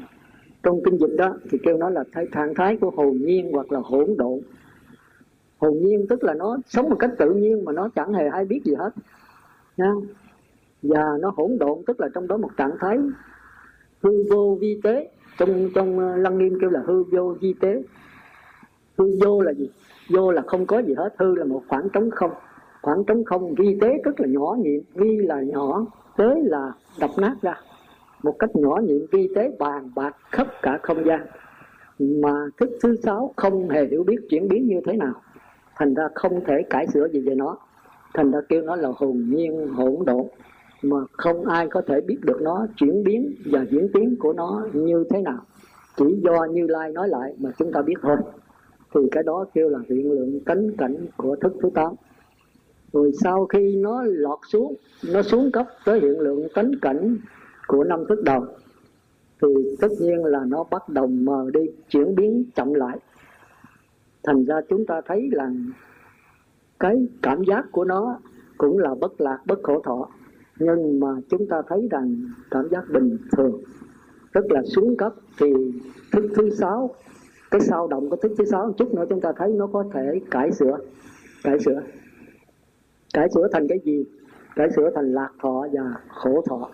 trong 0.63 0.83
kinh 0.83 0.97
dịch 0.97 1.15
đó, 1.17 1.35
thì 1.49 1.57
kêu 1.63 1.77
nó 1.77 1.89
là 1.89 2.03
thái 2.11 2.27
trạng 2.33 2.53
thái 2.55 2.77
của 2.77 2.89
hồn 2.89 3.17
nhiên 3.17 3.51
hoặc 3.53 3.71
là 3.71 3.79
hỗn 3.83 4.15
độn 4.17 4.39
hồn 5.65 5.77
nhiên, 5.83 6.05
tức 6.09 6.23
là 6.23 6.33
nó 6.33 6.57
sống 6.65 6.89
một 6.89 6.95
cách 6.99 7.11
tự 7.17 7.33
nhiên 7.33 7.65
mà 7.65 7.71
nó 7.71 7.89
chẳng 7.95 8.13
hề 8.13 8.27
ai 8.27 8.45
biết 8.45 8.61
gì 8.63 8.73
hết. 8.75 8.89
Nha. 9.77 9.91
Và 10.83 11.17
nó 11.21 11.31
hỗn 11.35 11.57
độn, 11.59 11.77
tức 11.87 11.99
là 11.99 12.07
trong 12.13 12.27
đó 12.27 12.37
một 12.37 12.49
trạng 12.57 12.77
thái 12.79 12.97
hư 14.03 14.23
vô 14.31 14.57
vi 14.61 14.79
tế. 14.83 15.09
Trong 15.37 15.69
trong 15.75 15.99
ờ, 15.99 16.17
lăng 16.17 16.37
nghiêm 16.37 16.57
kêu 16.61 16.69
là 16.69 16.81
hư 16.85 17.03
vô 17.03 17.35
vi 17.41 17.53
tế. 17.59 17.83
Hư 18.97 19.05
vô 19.21 19.41
là 19.41 19.53
gì? 19.53 19.69
Vô 20.09 20.31
là 20.31 20.41
không 20.41 20.65
có 20.65 20.79
gì 20.79 20.93
hết, 20.93 21.13
hư 21.17 21.35
là 21.35 21.45
một 21.45 21.63
khoảng 21.67 21.89
trống 21.89 22.11
không. 22.11 22.31
Khoảng 22.81 23.03
trống 23.03 23.23
không, 23.23 23.55
vi 23.55 23.77
tế 23.81 24.01
tức 24.05 24.19
là 24.19 24.27
nhỏ 24.27 24.55
nhiệm 24.59 24.81
vi 24.93 25.17
là 25.17 25.41
nhỏ, 25.41 25.85
tế 26.17 26.41
là 26.43 26.71
đập 26.99 27.09
nát 27.17 27.35
ra. 27.41 27.53
Một 28.23 28.35
cách 28.39 28.55
nhỏ 28.55 28.79
nhiệm 28.83 29.05
vi 29.11 29.29
tế 29.35 29.51
bàn 29.59 29.91
bạc 29.95 30.15
khắp 30.31 30.47
cả 30.61 30.79
không 30.83 31.05
gian. 31.05 31.25
Mà 31.99 32.33
thức 32.57 32.69
thứ 32.83 32.95
sáu 32.95 33.33
không 33.35 33.69
hề 33.69 33.85
hiểu 33.85 34.03
biết 34.03 34.17
chuyển 34.29 34.47
biến 34.47 34.67
như 34.67 34.81
thế 34.85 34.93
nào 34.93 35.13
thành 35.75 35.93
ra 35.93 36.07
không 36.15 36.43
thể 36.45 36.63
cải 36.69 36.87
sửa 36.87 37.07
gì 37.07 37.19
về 37.19 37.35
nó. 37.35 37.57
Thành 38.13 38.31
ra 38.31 38.39
kêu 38.49 38.61
nó 38.61 38.75
là 38.75 38.89
hồn 38.95 39.25
nhiên, 39.29 39.67
hỗn 39.67 40.05
độn, 40.05 40.25
mà 40.81 40.97
không 41.11 41.45
ai 41.45 41.67
có 41.67 41.81
thể 41.87 42.01
biết 42.01 42.17
được 42.21 42.41
nó, 42.41 42.67
chuyển 42.75 43.03
biến 43.03 43.35
và 43.45 43.65
diễn 43.71 43.89
tiến 43.93 44.15
của 44.19 44.33
nó 44.33 44.67
như 44.73 45.03
thế 45.09 45.21
nào. 45.21 45.39
Chỉ 45.97 46.05
do 46.23 46.45
như 46.45 46.67
lai 46.67 46.91
nói 46.91 47.09
lại 47.09 47.33
mà 47.39 47.51
chúng 47.57 47.71
ta 47.71 47.81
biết 47.81 47.93
thôi. 48.01 48.17
Thì 48.93 49.01
cái 49.11 49.23
đó 49.23 49.45
kêu 49.53 49.69
là 49.69 49.79
hiện 49.89 50.11
lượng 50.11 50.39
cánh 50.45 50.71
cảnh 50.77 50.95
của 51.17 51.35
thức 51.35 51.53
thứ 51.61 51.69
tám. 51.73 51.93
Rồi 52.93 53.11
sau 53.23 53.45
khi 53.45 53.75
nó 53.75 54.03
lọt 54.03 54.39
xuống, 54.51 54.75
nó 55.13 55.21
xuống 55.21 55.51
cấp 55.51 55.67
tới 55.85 55.99
hiện 55.99 56.19
lượng 56.19 56.47
cánh 56.53 56.71
cảnh 56.81 57.17
của 57.67 57.83
năm 57.83 58.05
thức 58.09 58.23
đầu, 58.23 58.45
thì 59.41 59.47
tất 59.81 59.87
nhiên 59.99 60.25
là 60.25 60.45
nó 60.47 60.63
bắt 60.71 60.89
đầu 60.89 61.07
mờ 61.07 61.49
đi, 61.53 61.61
chuyển 61.89 62.15
biến 62.15 62.45
chậm 62.55 62.73
lại 62.73 62.97
thành 64.25 64.45
ra 64.45 64.61
chúng 64.69 64.85
ta 64.85 65.01
thấy 65.05 65.29
là 65.31 65.51
cái 66.79 67.07
cảm 67.21 67.43
giác 67.43 67.65
của 67.71 67.85
nó 67.85 68.19
cũng 68.57 68.77
là 68.77 68.95
bất 68.95 69.21
lạc, 69.21 69.39
bất 69.45 69.59
khổ 69.63 69.81
thọ. 69.81 70.09
Nhưng 70.59 70.99
mà 70.99 71.07
chúng 71.29 71.47
ta 71.47 71.61
thấy 71.67 71.87
rằng 71.91 72.15
cảm 72.51 72.69
giác 72.69 72.83
bình 72.93 73.17
thường, 73.31 73.61
rất 74.31 74.45
là 74.49 74.61
xuống 74.63 74.97
cấp. 74.97 75.13
Thì 75.39 75.53
thức 76.11 76.25
thứ 76.35 76.49
sáu, 76.49 76.89
cái 77.51 77.61
sao 77.61 77.87
động 77.87 78.09
của 78.09 78.15
thức 78.15 78.31
thứ 78.37 78.45
sáu 78.45 78.67
một 78.67 78.73
chút 78.77 78.93
nữa 78.93 79.05
chúng 79.09 79.21
ta 79.21 79.31
thấy 79.37 79.53
nó 79.53 79.67
có 79.67 79.83
thể 79.93 80.21
cải 80.31 80.51
sửa 80.51 80.77
cải 81.43 81.59
sửa. 81.59 81.81
Cải 83.13 83.27
sửa 83.35 83.47
thành 83.51 83.67
cái 83.67 83.79
gì? 83.83 84.05
Cải 84.55 84.67
sửa 84.75 84.89
thành 84.95 85.13
lạc 85.13 85.29
thọ 85.41 85.67
và 85.71 85.95
khổ 86.07 86.43
thọ. 86.49 86.69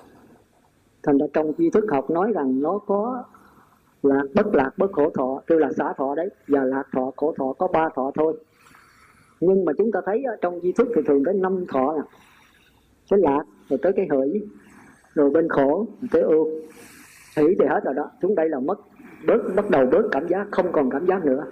Thành 1.04 1.18
ra 1.18 1.26
trong 1.34 1.54
tri 1.58 1.70
thức 1.70 1.86
học 1.92 2.10
nói 2.10 2.32
rằng 2.36 2.62
nó 2.62 2.78
có 2.78 3.24
lạc 4.04 4.24
bất 4.36 4.56
lạc 4.56 4.72
bất 4.78 4.92
khổ 4.92 5.10
thọ 5.10 5.42
tức 5.48 5.58
là 5.58 5.70
xả 5.72 5.94
thọ 5.98 6.16
đấy, 6.16 6.30
và 6.48 6.64
lạc 6.64 6.84
thọ, 6.94 7.12
khổ 7.16 7.34
thọ, 7.38 7.54
có 7.54 7.68
ba 7.68 7.90
thọ 7.96 8.12
thôi. 8.16 8.34
Nhưng 9.40 9.66
mà 9.66 9.74
chúng 9.78 9.92
ta 9.92 10.00
thấy 10.06 10.24
ở 10.24 10.36
trong 10.42 10.62
di 10.62 10.72
thức 10.72 10.88
thì 10.96 11.02
thường 11.06 11.24
tới 11.26 11.34
năm 11.34 11.66
thọ 11.68 11.94
nè 11.94 12.02
cái 13.10 13.20
lạc, 13.20 13.44
rồi 13.70 13.80
tới 13.82 13.94
cái 13.94 14.08
hỷ, 14.12 14.42
rồi 15.14 15.30
bên 15.30 15.50
khổ, 15.50 15.88
tới 16.12 16.22
ưu. 16.22 16.48
Hỷ 17.38 17.44
thì 17.60 17.66
hết 17.66 17.84
rồi 17.84 17.94
đó, 17.94 18.12
chúng 18.22 18.36
đây 18.36 18.50
là 18.50 18.60
mất, 18.60 18.80
bớt, 19.28 19.42
bắt 19.56 19.70
đầu 19.70 19.86
bớt 19.92 20.04
cảm 20.12 20.28
giác, 20.28 20.48
không 20.52 20.72
còn 20.72 20.90
cảm 20.90 21.06
giác 21.06 21.26
nữa. 21.26 21.46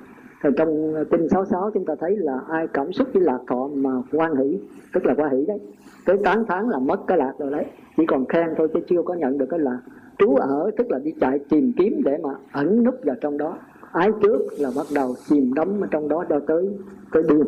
Thì 0.43 0.49
trong 0.57 0.95
à, 0.95 1.03
kinh 1.11 1.29
66 1.29 1.71
chúng 1.73 1.85
ta 1.85 1.95
thấy 1.99 2.17
là 2.17 2.39
ai 2.49 2.67
cảm 2.73 2.93
xúc 2.93 3.07
với 3.13 3.23
lạc 3.23 3.39
thọ 3.47 3.69
mà 3.73 3.89
quan 4.11 4.35
hỷ, 4.35 4.59
tức 4.93 5.05
là 5.05 5.13
quan 5.17 5.31
hỷ 5.31 5.45
đấy, 5.45 5.59
tới 6.05 6.17
8 6.23 6.45
tháng 6.47 6.69
là 6.69 6.79
mất 6.79 6.99
cái 7.07 7.17
lạc 7.17 7.33
rồi 7.39 7.51
đấy. 7.51 7.65
Chỉ 7.97 8.05
còn 8.05 8.25
khen 8.25 8.47
thôi 8.57 8.67
chứ 8.73 8.79
chưa 8.89 9.01
có 9.01 9.13
nhận 9.13 9.37
được 9.37 9.45
cái 9.49 9.59
lạc 9.59 9.79
trú 10.19 10.35
ở, 10.35 10.71
tức 10.77 10.91
là 10.91 10.99
đi 10.99 11.11
chạy 11.21 11.39
tìm 11.49 11.73
kiếm 11.77 12.01
để 12.05 12.17
mà 12.23 12.29
ẩn 12.51 12.83
núp 12.83 12.95
vào 13.03 13.15
trong 13.21 13.37
đó. 13.37 13.57
Ái 13.91 14.11
trước 14.21 14.39
là 14.59 14.71
bắt 14.75 14.85
đầu 14.95 15.15
chìm 15.29 15.53
đắm 15.53 15.81
ở 15.81 15.87
trong 15.91 16.09
đó 16.09 16.25
cho 16.29 16.39
tới 16.47 16.69
tới 17.11 17.23
điên 17.29 17.43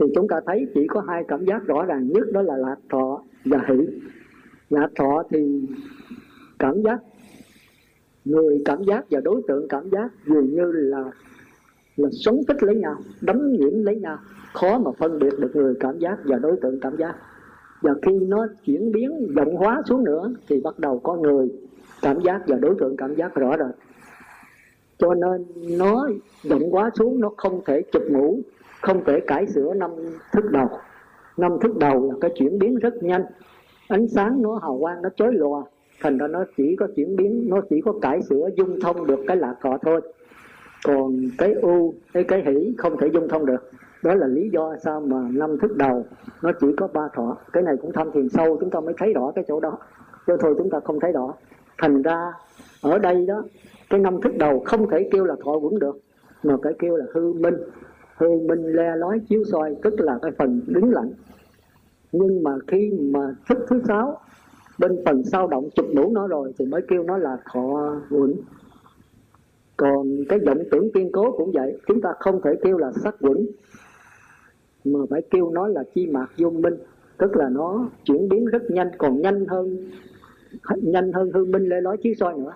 thì 0.00 0.06
chúng 0.14 0.28
ta 0.28 0.40
thấy 0.46 0.66
chỉ 0.74 0.86
có 0.86 1.00
hai 1.08 1.24
cảm 1.28 1.44
giác 1.44 1.66
rõ 1.66 1.84
ràng 1.84 2.08
nhất, 2.08 2.24
đó 2.32 2.42
là 2.42 2.56
lạc 2.56 2.76
thọ 2.90 3.22
và 3.44 3.58
hỷ. 3.68 3.86
Lạc 4.70 4.88
thọ 4.96 5.22
thì 5.30 5.66
cảm 6.58 6.82
giác, 6.82 6.98
người 8.24 8.62
cảm 8.64 8.82
giác 8.82 9.04
và 9.10 9.20
đối 9.20 9.42
tượng 9.48 9.68
cảm 9.68 9.90
giác 9.90 10.08
dường 10.26 10.54
như 10.54 10.72
là 10.72 11.04
là 11.96 12.08
sống 12.12 12.40
tích 12.48 12.62
lấy 12.62 12.76
nhau 12.76 12.96
đấm 13.20 13.52
nhiễm 13.52 13.82
lấy 13.84 14.00
nhau. 14.00 14.18
Khó 14.54 14.78
mà 14.78 14.90
phân 14.98 15.18
biệt 15.18 15.38
được 15.38 15.56
người 15.56 15.74
cảm 15.80 15.98
giác 15.98 16.18
và 16.24 16.38
đối 16.38 16.56
tượng 16.56 16.80
cảm 16.80 16.96
giác 16.96 17.14
và 17.80 17.94
khi 18.02 18.12
nó 18.12 18.46
chuyển 18.64 18.92
biến 18.92 19.34
rộng 19.36 19.56
hóa 19.56 19.82
xuống 19.86 20.04
nữa, 20.04 20.32
thì 20.48 20.60
bắt 20.60 20.78
đầu 20.78 20.98
có 20.98 21.16
người 21.16 21.48
cảm 22.02 22.20
giác 22.20 22.40
và 22.46 22.56
đối 22.56 22.74
tượng 22.78 22.96
cảm 22.96 23.14
giác 23.14 23.34
rõ 23.34 23.56
rệt. 23.58 23.74
Cho 24.98 25.14
nên 25.14 25.46
nó 25.78 26.08
rộng 26.42 26.70
hóa 26.70 26.90
xuống, 26.94 27.20
nó 27.20 27.30
không 27.36 27.60
thể 27.66 27.82
chụp 27.92 28.02
ngủ, 28.10 28.40
không 28.80 29.04
thể 29.04 29.20
cải 29.26 29.46
sửa 29.46 29.74
năm 29.74 29.90
thức 30.32 30.44
đầu. 30.52 30.68
Năm 31.36 31.52
thức 31.60 31.76
đầu 31.76 32.08
là 32.10 32.14
cái 32.20 32.30
chuyển 32.38 32.58
biến 32.58 32.78
rất 32.78 33.02
nhanh. 33.02 33.24
Ánh 33.88 34.08
sáng 34.08 34.42
nó 34.42 34.58
hào 34.62 34.78
quang, 34.80 35.02
nó 35.02 35.08
chói 35.16 35.32
lòa. 35.32 35.62
Thành 36.00 36.18
ra 36.18 36.26
nó 36.26 36.44
chỉ 36.56 36.76
có 36.76 36.86
chuyển 36.96 37.16
biến, 37.16 37.46
nó 37.48 37.60
chỉ 37.70 37.80
có 37.80 37.92
cải 38.02 38.22
sửa, 38.22 38.48
dung 38.56 38.80
thông 38.80 39.06
được 39.06 39.20
cái 39.26 39.36
lạc 39.36 39.54
cọ 39.60 39.78
thôi. 39.82 40.00
Còn 40.84 41.20
cái 41.38 41.52
u, 41.52 41.94
cái 42.12 42.24
cái 42.24 42.42
hỷ 42.46 42.74
không 42.78 42.96
thể 43.00 43.06
dung 43.14 43.28
thông 43.28 43.46
được 43.46 43.70
đó 44.02 44.14
là 44.14 44.26
lý 44.26 44.50
do 44.52 44.76
sao 44.84 45.00
mà 45.00 45.28
năm 45.32 45.58
thức 45.58 45.76
đầu 45.76 46.06
nó 46.42 46.52
chỉ 46.60 46.66
có 46.76 46.88
ba 46.92 47.08
thọ. 47.14 47.36
Cái 47.52 47.62
này 47.62 47.76
cũng 47.82 47.92
thăm 47.92 48.10
thiền 48.12 48.28
sâu, 48.28 48.56
chúng 48.60 48.70
ta 48.70 48.80
mới 48.80 48.94
thấy 48.98 49.12
rõ 49.12 49.32
cái 49.34 49.44
chỗ 49.48 49.60
đó. 49.60 49.78
Chứ 50.26 50.36
thôi 50.40 50.54
chúng 50.58 50.70
ta 50.70 50.80
không 50.80 51.00
thấy 51.00 51.12
rõ. 51.12 51.34
Thành 51.78 52.02
ra, 52.02 52.32
ở 52.82 52.98
đây 52.98 53.26
đó, 53.26 53.42
cái 53.90 54.00
năm 54.00 54.20
thức 54.20 54.36
đầu 54.36 54.60
không 54.60 54.90
thể 54.90 55.08
kêu 55.12 55.24
là 55.24 55.34
thọ 55.44 55.56
quẩn 55.56 55.78
được, 55.78 55.98
mà 56.42 56.56
phải 56.62 56.72
kêu 56.78 56.96
là 56.96 57.04
hư 57.14 57.32
minh. 57.32 57.54
Hư 58.16 58.28
minh 58.48 58.72
le 58.72 58.96
lói 58.96 59.20
chiếu 59.28 59.44
soi, 59.52 59.76
tức 59.82 60.00
là 60.00 60.18
cái 60.22 60.32
phần 60.38 60.60
đứng 60.66 60.90
lặng. 60.90 61.10
Nhưng 62.12 62.42
mà 62.42 62.50
khi 62.66 62.92
mà 63.00 63.34
thức 63.48 63.58
thứ 63.68 63.80
sáu, 63.88 64.20
bên 64.78 65.02
phần 65.06 65.24
sao 65.24 65.48
động 65.48 65.68
chụp 65.74 65.86
đủ 65.94 66.10
nó 66.12 66.26
rồi 66.26 66.52
thì 66.58 66.66
mới 66.66 66.82
kêu 66.88 67.02
nó 67.02 67.16
là 67.16 67.36
thọ 67.52 67.96
quẩn. 68.10 68.34
Còn 69.76 70.24
cái 70.28 70.38
vọng 70.46 70.58
tưởng 70.70 70.92
kiên 70.92 71.12
cố 71.12 71.32
cũng 71.38 71.52
vậy, 71.52 71.78
chúng 71.86 72.00
ta 72.00 72.12
không 72.20 72.40
thể 72.44 72.50
kêu 72.62 72.78
là 72.78 72.92
sắc 72.92 73.16
quẩn 73.20 73.46
mà 74.92 74.98
phải 75.10 75.22
kêu 75.30 75.50
nó 75.50 75.66
là 75.68 75.84
chi 75.94 76.06
mạc 76.06 76.26
vô 76.38 76.50
minh, 76.50 76.74
tức 77.18 77.36
là 77.36 77.48
nó 77.48 77.88
chuyển 78.04 78.28
biến 78.28 78.46
rất 78.46 78.70
nhanh, 78.70 78.90
còn 78.98 79.20
nhanh 79.20 79.46
hơn 79.46 79.90
nhanh 80.82 81.12
hơn 81.12 81.30
hư 81.34 81.44
minh 81.44 81.68
lê 81.68 81.80
lói 81.80 81.96
chiếu 81.96 82.14
soi 82.20 82.34
nữa. 82.38 82.52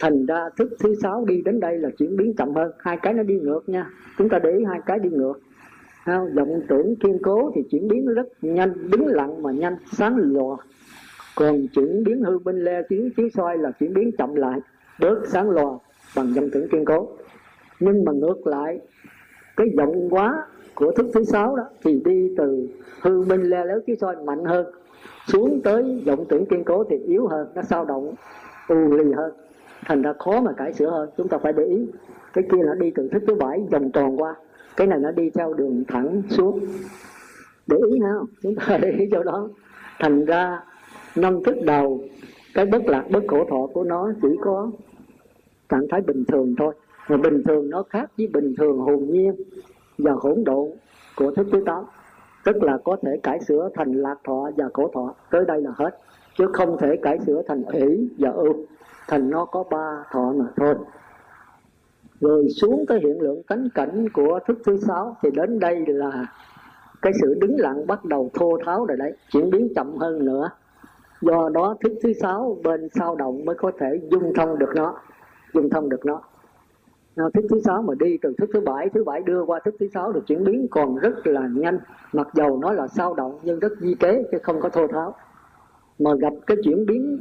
Thành 0.00 0.26
ra 0.26 0.48
thức 0.58 0.76
thứ 0.80 0.94
sáu 1.02 1.24
đi 1.24 1.42
đến 1.44 1.60
đây 1.60 1.78
là 1.78 1.90
chuyển 1.98 2.16
biến 2.16 2.34
chậm 2.34 2.54
hơn. 2.54 2.72
Hai 2.78 2.98
cái 3.02 3.14
nó 3.14 3.22
đi 3.22 3.34
ngược 3.34 3.68
nha. 3.68 3.90
Chúng 4.18 4.28
ta 4.28 4.38
để 4.38 4.50
ý 4.50 4.64
hai 4.64 4.80
cái 4.86 4.98
đi 4.98 5.10
ngược. 5.10 5.40
Vọng 6.06 6.60
tưởng 6.68 6.96
kiên 6.96 7.18
cố 7.22 7.52
thì 7.54 7.62
chuyển 7.70 7.88
biến 7.88 8.06
rất 8.06 8.26
nhanh, 8.42 8.90
đứng 8.90 9.06
lặng 9.06 9.42
mà 9.42 9.52
nhanh, 9.52 9.76
sáng 9.92 10.16
lòa 10.16 10.56
còn 11.36 11.66
chuyển 11.74 12.04
biến 12.04 12.22
hư 12.22 12.38
minh 12.38 12.64
le 12.64 12.82
chiếu 12.88 13.08
chiếu 13.16 13.28
soi 13.34 13.58
là 13.58 13.72
chuyển 13.80 13.94
biến 13.94 14.10
chậm 14.18 14.34
lại, 14.34 14.60
bớt 15.00 15.26
sáng 15.26 15.50
lòa 15.50 15.78
bằng 16.16 16.32
vọng 16.32 16.48
tưởng 16.52 16.68
kiên 16.68 16.84
cố. 16.84 17.08
Nhưng 17.80 18.04
mà 18.04 18.12
ngược 18.12 18.46
lại, 18.46 18.80
cái 19.56 19.66
vọng 19.76 20.08
quá 20.10 20.46
của 20.80 20.92
thức 20.92 21.06
thứ 21.14 21.24
sáu 21.24 21.56
đó, 21.56 21.64
thì 21.84 22.00
đi 22.04 22.34
từ 22.36 22.68
hư 23.00 23.22
minh 23.22 23.42
le 23.42 23.64
léo 23.64 23.80
chiếu 23.86 23.96
soi 24.00 24.16
mạnh 24.24 24.44
hơn. 24.44 24.66
Xuống 25.26 25.60
tới 25.64 26.02
vọng 26.06 26.24
tưởng 26.28 26.46
kiên 26.46 26.64
cố 26.64 26.84
thì 26.84 26.96
yếu 26.96 27.26
hơn, 27.26 27.48
nó 27.54 27.62
sao 27.62 27.84
động, 27.84 28.14
u 28.68 28.76
lì 28.76 29.12
hơn. 29.12 29.32
Thành 29.84 30.02
ra 30.02 30.12
khó 30.18 30.40
mà 30.40 30.52
cải 30.52 30.72
sửa 30.72 30.90
hơn, 30.90 31.10
chúng 31.16 31.28
ta 31.28 31.38
phải 31.38 31.52
để 31.52 31.64
ý. 31.64 31.86
Cái 32.32 32.44
kia 32.52 32.58
nó 32.66 32.74
đi 32.74 32.90
từ 32.94 33.08
thức 33.08 33.22
thứ 33.26 33.34
bảy, 33.34 33.60
vòng 33.70 33.90
tròn 33.92 34.16
qua. 34.16 34.34
Cái 34.76 34.86
này 34.86 34.98
nó 34.98 35.10
đi 35.10 35.30
theo 35.30 35.54
đường 35.54 35.84
thẳng 35.88 36.22
xuống. 36.28 36.60
Để 37.66 37.76
ý 37.92 37.98
nào 37.98 38.26
chúng 38.42 38.54
ta 38.54 38.78
để 38.82 38.90
ý 38.98 39.08
chỗ 39.12 39.22
đó. 39.22 39.48
Thành 39.98 40.24
ra, 40.24 40.60
năm 41.16 41.44
thức 41.44 41.56
đầu, 41.62 42.00
cái 42.54 42.66
bất 42.66 42.82
lạc 42.86 43.04
bất 43.10 43.22
khổ 43.28 43.44
thọ 43.50 43.66
của 43.72 43.84
nó 43.84 44.12
chỉ 44.22 44.28
có 44.40 44.70
trạng 45.68 45.86
thái 45.90 46.00
bình 46.00 46.24
thường 46.28 46.54
thôi. 46.58 46.74
Mà 47.08 47.16
bình 47.16 47.42
thường 47.48 47.70
nó 47.70 47.82
khác 47.82 48.10
với 48.18 48.26
bình 48.26 48.54
thường 48.58 48.78
hồn 48.78 49.06
nhiên 49.10 49.34
và 50.04 50.12
hỗn 50.12 50.44
độn 50.44 50.70
của 51.16 51.30
thức 51.30 51.46
thứ 51.52 51.62
tám 51.66 51.84
tức 52.44 52.62
là 52.62 52.78
có 52.84 52.96
thể 53.02 53.10
cải 53.22 53.40
sửa 53.40 53.68
thành 53.74 53.92
lạc 53.92 54.16
thọ 54.24 54.50
và 54.56 54.64
khổ 54.74 54.90
thọ. 54.94 55.14
Tới 55.30 55.44
đây 55.44 55.62
là 55.62 55.70
hết, 55.74 55.98
chứ 56.38 56.46
không 56.52 56.76
thể 56.78 56.96
cải 57.02 57.18
sửa 57.26 57.42
thành 57.48 57.62
ỷ 57.72 58.08
và 58.18 58.30
ưu 58.30 58.54
thành 59.08 59.30
nó 59.30 59.44
có 59.44 59.64
ba 59.70 60.04
thọ 60.10 60.32
mà 60.32 60.44
thôi. 60.56 60.74
Rồi 62.20 62.48
xuống 62.48 62.84
tới 62.88 63.00
hiện 63.00 63.20
lượng 63.20 63.42
tánh 63.42 63.68
cảnh 63.74 64.08
của 64.12 64.38
thức 64.48 64.58
thứ 64.64 64.76
sáu, 64.76 65.16
thì 65.22 65.30
đến 65.30 65.58
đây 65.58 65.84
là 65.86 66.26
cái 67.02 67.12
sự 67.22 67.34
đứng 67.40 67.56
lặng 67.58 67.86
bắt 67.86 68.04
đầu 68.04 68.30
thô 68.34 68.58
tháo 68.66 68.84
rồi 68.84 68.96
đấy, 68.96 69.12
chuyển 69.30 69.50
biến 69.50 69.68
chậm 69.74 69.96
hơn 69.96 70.24
nữa. 70.24 70.50
Do 71.20 71.48
đó 71.48 71.76
thức 71.84 71.92
thứ 72.02 72.12
sáu 72.12 72.56
bên 72.64 72.88
sao 72.88 73.16
động 73.16 73.44
mới 73.44 73.56
có 73.56 73.72
thể 73.80 74.00
dung 74.10 74.34
thông 74.34 74.58
được 74.58 74.70
nó, 74.74 74.94
dung 75.54 75.70
thông 75.70 75.88
được 75.88 76.06
nó 76.06 76.22
thức 77.34 77.44
thứ 77.50 77.60
sáu 77.64 77.82
mà 77.82 77.94
đi, 77.98 78.18
từ 78.22 78.34
thức 78.38 78.50
thứ 78.52 78.60
bảy 78.60 78.88
thứ 78.94 79.04
bảy 79.04 79.22
đưa 79.22 79.42
qua 79.44 79.60
thức 79.64 79.74
thứ 79.80 79.88
sáu 79.94 80.12
được 80.12 80.26
chuyển 80.26 80.44
biến 80.44 80.66
còn 80.70 80.96
rất 80.96 81.26
là 81.26 81.48
nhanh. 81.54 81.78
Mặc 82.12 82.28
dầu 82.34 82.58
nó 82.58 82.72
là 82.72 82.88
sao 82.88 83.14
động 83.14 83.38
nhưng 83.42 83.58
rất 83.58 83.72
di 83.80 83.94
tế 83.94 84.24
chứ 84.32 84.38
không 84.42 84.60
có 84.60 84.68
thô 84.68 84.86
tháo. 84.86 85.14
Mà 85.98 86.10
gặp 86.20 86.32
cái 86.46 86.56
chuyển 86.64 86.86
biến 86.86 87.18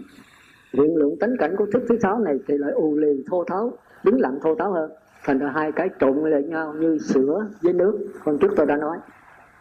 hiện 0.73 0.95
lượng 0.95 1.15
tánh 1.19 1.37
cảnh 1.39 1.55
của 1.57 1.65
thức 1.73 1.83
thứ 1.89 1.97
sáu 2.01 2.19
này 2.19 2.39
thì 2.47 2.57
lại 2.57 2.71
ù 2.71 2.95
lì 2.95 3.23
thô 3.29 3.43
tháo, 3.43 3.71
đứng 4.03 4.21
lặng 4.21 4.39
thô 4.41 4.55
tháo 4.55 4.71
hơn. 4.71 4.91
Thành 5.23 5.39
ra 5.39 5.51
hai 5.55 5.71
cái 5.71 5.89
trộn 5.99 6.31
lại 6.31 6.43
nhau 6.43 6.73
như 6.73 6.97
sữa 6.97 7.45
với 7.61 7.73
nước 7.73 8.07
hôm 8.23 8.37
trước 8.37 8.51
tôi 8.55 8.65
đã 8.65 8.75
nói. 8.75 8.97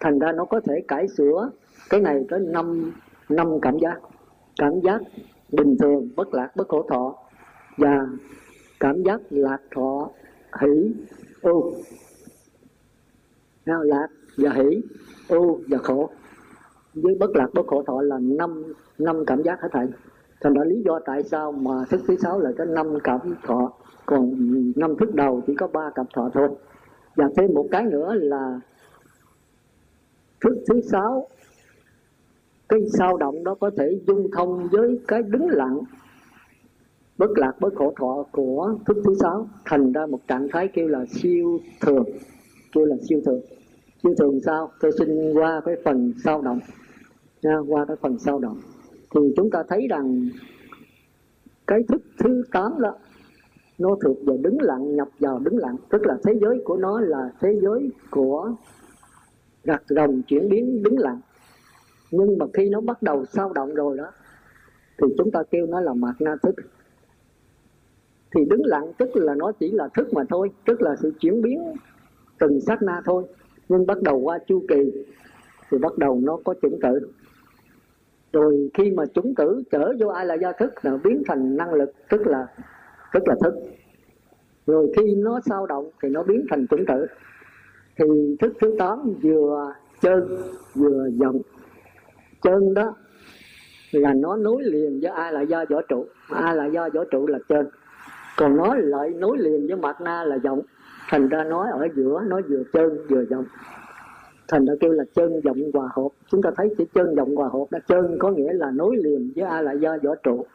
Thành 0.00 0.18
ra 0.18 0.32
nó 0.32 0.44
có 0.44 0.60
thể 0.60 0.74
cải 0.88 1.08
sửa 1.08 1.50
cái 1.90 2.00
này 2.00 2.24
tới 2.28 2.40
năm 2.40 2.92
năm 3.28 3.60
cảm 3.60 3.78
giác. 3.78 4.00
Cảm 4.60 4.80
giác 4.80 5.00
bình 5.52 5.76
thường, 5.80 6.08
bất 6.16 6.34
lạc, 6.34 6.56
bất 6.56 6.68
khổ 6.68 6.86
thọ. 6.90 7.14
Và 7.76 8.06
cảm 8.80 9.02
giác 9.02 9.20
lạc 9.30 9.58
thọ 9.74 10.10
hỷ 10.60 10.94
ưu 11.42 11.74
lạc 13.64 14.08
và 14.36 14.50
hỷ 14.52 14.82
ưu 15.28 15.60
và 15.68 15.78
khổ. 15.78 16.10
Với 16.94 17.14
bất 17.20 17.30
lạc 17.36 17.48
bất 17.54 17.66
khổ 17.66 17.82
thọ 17.86 18.02
là 18.02 18.18
năm 18.18 18.64
năm 18.98 19.24
cảm 19.26 19.42
giác 19.42 19.60
hết 19.60 19.68
thảy. 19.72 19.86
Thành 20.40 20.54
ra 20.54 20.64
lý 20.64 20.82
do 20.84 21.00
tại 21.04 21.22
sao 21.22 21.52
mà 21.52 21.84
thức 21.90 22.00
thứ 22.08 22.16
sáu 22.16 22.40
là 22.40 22.52
có 22.58 22.64
năm 22.64 22.98
cảm 23.04 23.34
thọ, 23.42 23.72
còn 24.06 24.34
năm 24.76 24.96
thức 25.00 25.14
đầu 25.14 25.42
chỉ 25.46 25.54
có 25.54 25.66
ba 25.66 25.90
cảm 25.94 26.06
thọ 26.14 26.30
thôi. 26.34 26.48
Và 27.16 27.28
thêm 27.36 27.54
một 27.54 27.68
cái 27.70 27.82
nữa 27.82 28.14
là 28.14 28.60
thức 30.40 30.54
thứ 30.68 30.80
sáu, 30.80 31.28
cái 32.68 32.80
sao 32.98 33.16
động 33.16 33.44
đó 33.44 33.54
có 33.54 33.70
thể 33.78 34.00
dung 34.06 34.30
thông 34.36 34.68
với 34.68 35.00
cái 35.08 35.22
đứng 35.22 35.48
lặng 35.48 35.78
bất 37.18 37.30
lạc 37.38 37.52
bất 37.60 37.74
khổ 37.74 37.94
thọ 38.00 38.24
của 38.32 38.74
thức 38.86 38.96
thứ 39.04 39.14
sáu. 39.20 39.48
Thành 39.64 39.92
ra 39.92 40.06
một 40.06 40.20
trạng 40.28 40.48
thái 40.52 40.68
kêu 40.68 40.88
là 40.88 41.04
siêu 41.06 41.60
thường. 41.80 42.04
Kêu 42.72 42.84
là 42.84 42.96
siêu 43.08 43.20
thường. 43.26 43.40
Siêu 44.02 44.14
thường 44.18 44.40
sao? 44.46 44.70
Tôi 44.80 44.92
xin 44.98 45.32
qua 45.34 45.60
cái 45.64 45.76
phần 45.84 46.12
sao 46.24 46.42
động. 46.42 46.60
Nha, 47.42 47.58
qua 47.68 47.84
cái 47.84 47.96
phần 48.00 48.18
sao 48.18 48.38
động. 48.38 48.60
Thì 49.14 49.20
chúng 49.36 49.50
ta 49.50 49.62
thấy 49.68 49.86
rằng 49.90 50.28
cái 51.66 51.82
thức 51.88 52.02
thứ 52.18 52.42
tám 52.52 52.72
đó 52.80 52.94
nó 53.78 53.96
thuộc 54.04 54.16
về 54.26 54.36
đứng 54.36 54.60
lặng 54.60 54.96
nhập 54.96 55.08
vào 55.18 55.38
đứng 55.38 55.56
lặng. 55.58 55.76
Tức 55.90 56.06
là 56.06 56.16
thế 56.24 56.38
giới 56.40 56.62
của 56.64 56.76
nó 56.76 57.00
là 57.00 57.30
thế 57.40 57.58
giới 57.62 57.90
của 58.10 58.52
gặt 59.64 59.82
rồng 59.88 60.22
chuyển 60.22 60.48
biến 60.48 60.82
đứng 60.82 60.98
lặng. 60.98 61.20
Nhưng 62.10 62.38
mà 62.38 62.46
khi 62.54 62.68
nó 62.68 62.80
bắt 62.80 63.02
đầu 63.02 63.24
sao 63.24 63.52
động 63.52 63.74
rồi 63.74 63.96
đó 63.96 64.10
thì 65.02 65.14
chúng 65.18 65.30
ta 65.30 65.42
kêu 65.50 65.66
nó 65.66 65.80
là 65.80 65.92
mạt 65.92 66.14
na 66.20 66.36
thức 66.42 66.54
thì 68.38 68.44
đứng 68.44 68.62
lặng, 68.64 68.92
tức 68.98 69.08
là 69.14 69.34
nó 69.34 69.52
chỉ 69.52 69.70
là 69.70 69.88
thức 69.94 70.14
mà 70.14 70.22
thôi, 70.28 70.50
tức 70.64 70.82
là 70.82 70.96
sự 70.96 71.12
chuyển 71.20 71.42
biến 71.42 71.62
từng 72.38 72.60
sát 72.60 72.82
na 72.82 73.02
thôi. 73.04 73.24
Nhưng 73.68 73.86
bắt 73.86 74.02
đầu 74.02 74.18
qua 74.18 74.38
chu 74.46 74.64
kỳ, 74.68 74.92
thì 75.70 75.78
bắt 75.78 75.98
đầu 75.98 76.20
nó 76.22 76.38
có 76.44 76.54
chủng 76.62 76.78
tử. 76.82 77.10
Rồi 78.32 78.70
khi 78.74 78.90
mà 78.90 79.06
chủng 79.06 79.34
tử 79.34 79.62
trở 79.70 79.92
vô 80.00 80.08
ai 80.08 80.26
là 80.26 80.34
do 80.34 80.52
thức 80.52 80.72
là 80.82 80.96
biến 81.04 81.22
thành 81.26 81.56
năng 81.56 81.74
lực, 81.74 81.92
tức 82.10 82.26
là 82.26 82.46
tức 83.12 83.28
là 83.28 83.34
thức. 83.40 83.54
Rồi 84.66 84.92
khi 84.96 85.14
nó 85.14 85.40
sao 85.46 85.66
động 85.66 85.90
thì 86.02 86.08
nó 86.08 86.22
biến 86.22 86.46
thành 86.50 86.66
chủng 86.66 86.86
tử. 86.86 87.06
Thì 87.96 88.36
thức 88.40 88.52
thứ 88.60 88.74
tám 88.78 89.14
vừa 89.22 89.72
chân, 90.00 90.38
vừa 90.74 91.08
giọng 91.12 91.40
chân 92.42 92.74
đó 92.74 92.94
là 93.90 94.14
nó 94.14 94.36
nối 94.36 94.62
liền 94.62 95.00
với 95.02 95.10
ai 95.10 95.32
là 95.32 95.40
do 95.40 95.64
võ 95.70 95.82
trụ. 95.82 96.06
Ai 96.28 96.56
là 96.56 96.66
do 96.66 96.88
võ 96.94 97.04
trụ 97.04 97.26
là 97.26 97.38
chân 97.48 97.66
còn 98.38 98.56
nó 98.56 98.74
lại 98.74 99.10
nối 99.10 99.38
liền 99.38 99.66
với 99.66 99.76
mặt 99.76 100.00
na 100.00 100.24
là 100.24 100.38
giọng. 100.38 100.60
Thành 101.08 101.28
ra 101.28 101.44
nói 101.44 101.68
ở 101.72 101.88
giữa 101.96 102.22
nó 102.26 102.40
vừa 102.48 102.62
chân, 102.72 103.06
vừa 103.08 103.24
giọng. 103.24 103.44
Thành 104.48 104.66
ra 104.66 104.74
kêu 104.80 104.92
là 104.92 105.04
chân 105.14 105.40
giọng 105.44 105.56
hòa 105.74 105.88
hợp. 105.96 106.08
Chúng 106.30 106.42
ta 106.42 106.50
thấy 106.56 106.74
chữ 106.78 106.84
chân 106.94 107.14
giọng 107.16 107.36
hòa 107.36 107.48
hợp 107.52 107.64
đó, 107.70 107.78
chân 107.88 108.16
có 108.18 108.30
nghĩa 108.30 108.52
là 108.52 108.70
nối 108.70 108.96
liền 108.96 109.32
với 109.36 109.44
ai 109.44 109.62
là 109.62 109.72
do 109.72 109.96
võ 110.02 110.14
trụ. 110.14 110.46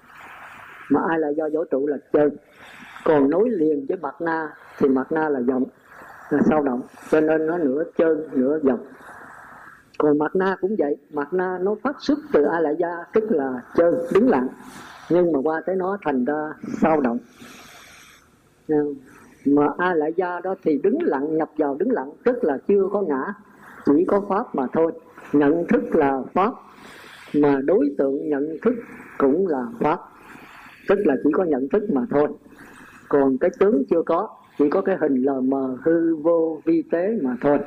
Mà 0.90 1.02
ai 1.10 1.20
là 1.20 1.30
do 1.30 1.50
võ 1.54 1.64
trụ 1.72 1.88
là 1.88 1.98
chân. 2.14 2.30
Còn 3.06 3.30
nối 3.30 3.50
liền 3.50 3.86
với 3.90 3.98
mặt 3.98 4.22
na 4.22 4.54
thì 4.78 4.90
mặt 4.90 5.12
na 5.12 5.30
là 5.30 5.40
giọng, 5.42 5.64
là 6.30 6.40
sao 6.50 6.64
động. 6.64 6.82
Cho 7.12 7.22
nên 7.22 7.48
nó 7.48 7.58
nửa 7.58 7.84
chân, 7.98 8.28
nửa 8.34 8.60
giọng. 8.64 8.86
Còn 9.98 10.18
mặt 10.18 10.36
na 10.36 10.56
cũng 10.62 10.76
vậy. 10.80 10.98
Mặt 11.14 11.34
na 11.34 11.58
nó 11.62 11.76
phát 11.84 11.96
xuất 12.00 12.20
từ 12.34 12.44
a 12.44 12.60
la 12.60 12.70
gia 12.70 12.98
tức 13.14 13.24
là 13.32 13.62
chân, 13.76 13.96
đứng 14.14 14.30
lặng. 14.30 14.48
Nhưng 15.10 15.32
mà 15.32 15.40
qua 15.44 15.62
tới 15.66 15.76
nó 15.76 15.98
thành 16.06 16.26
ra 16.26 16.54
sao 16.82 17.02
động. 17.02 17.18
Ừ. 18.68 18.94
mà 19.46 19.68
a 19.78 19.94
lại 19.94 20.14
gia 20.16 20.40
đó 20.40 20.56
thì 20.64 20.80
đứng 20.84 20.98
lặng, 21.02 21.38
nhập 21.38 21.50
vào 21.58 21.76
đứng 21.76 21.92
lặng, 21.92 22.10
tức 22.24 22.44
là 22.44 22.58
chưa 22.68 22.90
có 22.92 23.02
ngã, 23.02 23.34
chỉ 23.86 24.06
có 24.08 24.22
pháp 24.30 24.56
mà 24.56 24.68
thôi. 24.74 24.92
Nhận 25.34 25.68
thức 25.68 25.96
là 25.96 26.22
pháp, 26.34 26.54
mà 27.34 27.60
đối 27.66 27.90
tượng 27.98 28.30
nhận 28.30 28.58
thức 28.62 28.74
cũng 29.18 29.48
là 29.48 29.66
pháp, 29.80 30.00
tức 30.88 31.00
là 31.06 31.16
chỉ 31.24 31.30
có 31.34 31.44
nhận 31.44 31.70
thức 31.70 31.84
mà 31.94 32.02
thôi. 32.10 32.28
Còn 33.10 33.38
cái 33.38 33.52
tướng 33.60 33.84
chưa 33.90 34.02
có, 34.06 34.30
chỉ 34.58 34.70
có 34.70 34.82
cái 34.82 34.98
hình 35.02 35.16
lờ 35.16 35.42
mờ, 35.42 35.78
hư 35.84 36.16
vô, 36.16 36.62
vi 36.66 36.84
tế 36.92 37.18
mà 37.22 37.36
thôi. 37.42 37.60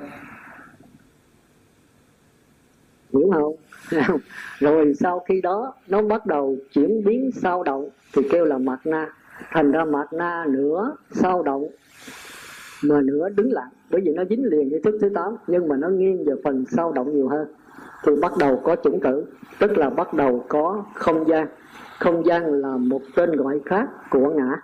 Hiểu 3.13 3.31
không? 3.33 3.55
Rồi 4.59 4.95
sau 4.95 5.25
khi 5.29 5.41
đó, 5.41 5.75
nó 5.89 6.03
bắt 6.03 6.27
đầu 6.27 6.57
chuyển 6.73 7.05
biến 7.05 7.31
sao 7.35 7.63
động, 7.63 7.89
thì 8.15 8.23
kêu 8.31 8.45
là 8.45 8.59
mặt 8.59 8.81
na 8.85 9.13
thành 9.51 9.73
ra 9.73 9.85
mặt 9.85 10.13
na 10.13 10.45
nữa 10.49 10.97
sao 11.11 11.43
động 11.43 11.69
mà 12.83 13.01
nữa 13.01 13.29
đứng 13.37 13.53
lặng 13.53 13.71
bởi 13.91 14.01
vì 14.05 14.13
nó 14.15 14.25
dính 14.31 14.45
liền 14.45 14.71
với 14.71 14.81
thức 14.81 14.99
thứ 15.01 15.09
tám, 15.09 15.37
nhưng 15.47 15.69
mà 15.69 15.77
nó 15.77 15.89
nghiêng 15.89 16.25
về 16.25 16.35
phần 16.45 16.65
sao 16.69 16.93
động 16.93 17.15
nhiều 17.15 17.29
hơn. 17.29 17.49
Thì 18.05 18.13
bắt 18.23 18.33
đầu 18.39 18.61
có 18.65 18.77
chủng 18.77 19.01
tử, 19.01 19.25
tức 19.59 19.79
là 19.79 19.91
bắt 19.91 20.15
đầu 20.15 20.45
có 20.49 20.85
không 20.95 21.29
gian. 21.29 21.47
Không 21.99 22.27
gian 22.27 22.53
là 22.53 22.77
một 22.77 23.01
tên 23.17 23.37
gọi 23.37 23.61
khác 23.67 23.89
của 24.11 24.31
ngã. 24.31 24.61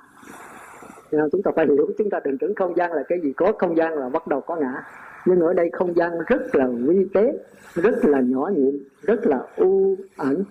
À, 1.13 1.25
chúng 1.33 1.43
ta 1.43 1.51
phải 1.57 1.67
hiểu, 1.67 1.89
chúng 1.99 2.11
ta 2.11 2.21
đừng 2.25 2.39
tưởng 2.39 2.55
không 2.55 2.77
gian 2.77 2.93
là 2.93 3.03
cái 3.09 3.21
gì. 3.21 3.33
Có 3.33 3.53
không 3.59 3.77
gian 3.77 3.95
là 3.95 4.09
bắt 4.09 4.27
đầu 4.27 4.41
có 4.41 4.57
ngã. 4.57 4.83
Nhưng 5.27 5.41
ở 5.41 5.53
đây 5.53 5.71
không 5.73 5.97
gian 5.97 6.13
rất 6.27 6.55
là 6.55 6.67
vi 6.67 7.09
tế, 7.15 7.39
rất 7.75 8.05
là 8.05 8.21
nhỏ 8.21 8.51
nhiệm 8.57 8.75
rất 9.03 9.27
là 9.27 9.41
u 9.57 9.97
ẩn. 10.17 10.45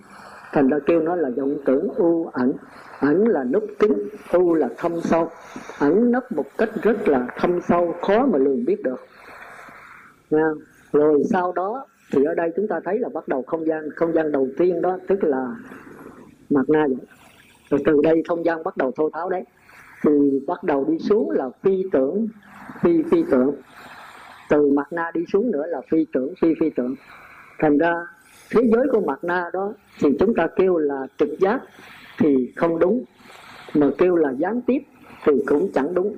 Thành 0.52 0.68
ra 0.68 0.78
kêu 0.86 1.00
nó 1.00 1.16
là 1.16 1.30
vọng 1.36 1.56
tưởng 1.64 1.88
u 1.96 2.30
ẩn 2.32 2.52
ẩn 3.02 3.28
là 3.28 3.44
núp 3.44 3.64
kín 3.78 3.92
u 4.32 4.54
là 4.54 4.68
thâm 4.76 5.00
sâu. 5.00 5.30
Ẩn 5.78 6.10
nấp 6.10 6.32
một 6.32 6.46
cách 6.58 6.70
rất 6.82 7.08
là 7.08 7.26
thâm 7.36 7.60
sâu, 7.60 7.94
khó 8.00 8.26
mà 8.26 8.38
lường 8.38 8.64
biết 8.64 8.82
được. 8.82 9.00
Nha. 10.30 10.50
rồi 10.92 11.22
sau 11.30 11.52
đó 11.52 11.86
thì 12.12 12.24
ở 12.24 12.34
đây 12.34 12.52
chúng 12.56 12.68
ta 12.68 12.80
thấy 12.84 12.98
là 12.98 13.08
bắt 13.08 13.28
đầu 13.28 13.42
không 13.42 13.66
gian 13.66 13.90
không 13.96 14.12
gian 14.12 14.32
đầu 14.32 14.48
tiên 14.58 14.82
đó, 14.82 14.98
tức 15.08 15.24
là 15.24 15.46
mặt 16.50 16.68
na 16.68 16.86
vậy 16.88 17.06
rồi 17.70 17.80
từ 17.84 18.00
đây 18.02 18.22
không 18.28 18.44
gian 18.44 18.64
bắt 18.64 18.76
đầu 18.76 18.92
thô 18.96 19.10
tháo 19.10 19.30
đấy. 19.30 19.44
Thì 20.02 20.10
bắt 20.46 20.64
đầu 20.64 20.84
đi 20.84 20.98
xuống 20.98 21.30
là 21.30 21.50
phi 21.62 21.84
tưởng, 21.92 22.28
phi 22.80 23.02
phi 23.10 23.24
tưởng. 23.30 23.54
Từ 24.50 24.70
mặt 24.70 24.92
na 24.92 25.10
đi 25.14 25.24
xuống 25.32 25.50
nữa 25.50 25.66
là 25.66 25.80
phi 25.90 26.06
tưởng, 26.12 26.34
phi 26.40 26.48
phi 26.60 26.70
tưởng. 26.70 26.94
Thành 27.58 27.78
ra 27.78 28.06
thế 28.50 28.60
giới 28.72 28.86
của 28.92 29.00
mặt 29.00 29.24
na 29.24 29.50
đó 29.52 29.72
thì 30.00 30.08
chúng 30.18 30.34
ta 30.34 30.46
kêu 30.56 30.76
là 30.76 31.06
trực 31.18 31.28
giác 31.38 31.60
thì 32.22 32.52
không 32.56 32.78
đúng. 32.78 33.04
Mà 33.74 33.86
kêu 33.98 34.16
là 34.16 34.30
gián 34.30 34.60
tiếp 34.60 34.78
thì 35.24 35.32
cũng 35.46 35.70
chẳng 35.74 35.94
đúng. 35.94 36.16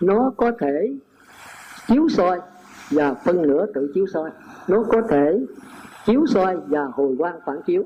Nó 0.00 0.32
có 0.36 0.52
thể 0.60 0.96
chiếu 1.86 2.08
soi 2.08 2.40
và 2.90 3.14
phân 3.14 3.42
nửa 3.42 3.66
tự 3.74 3.90
chiếu 3.94 4.06
soi. 4.06 4.30
Nó 4.68 4.84
có 4.88 5.02
thể 5.08 5.40
chiếu 6.06 6.26
soi 6.26 6.56
và 6.66 6.84
hồi 6.92 7.14
quang 7.18 7.40
phản 7.46 7.62
chiếu. 7.66 7.84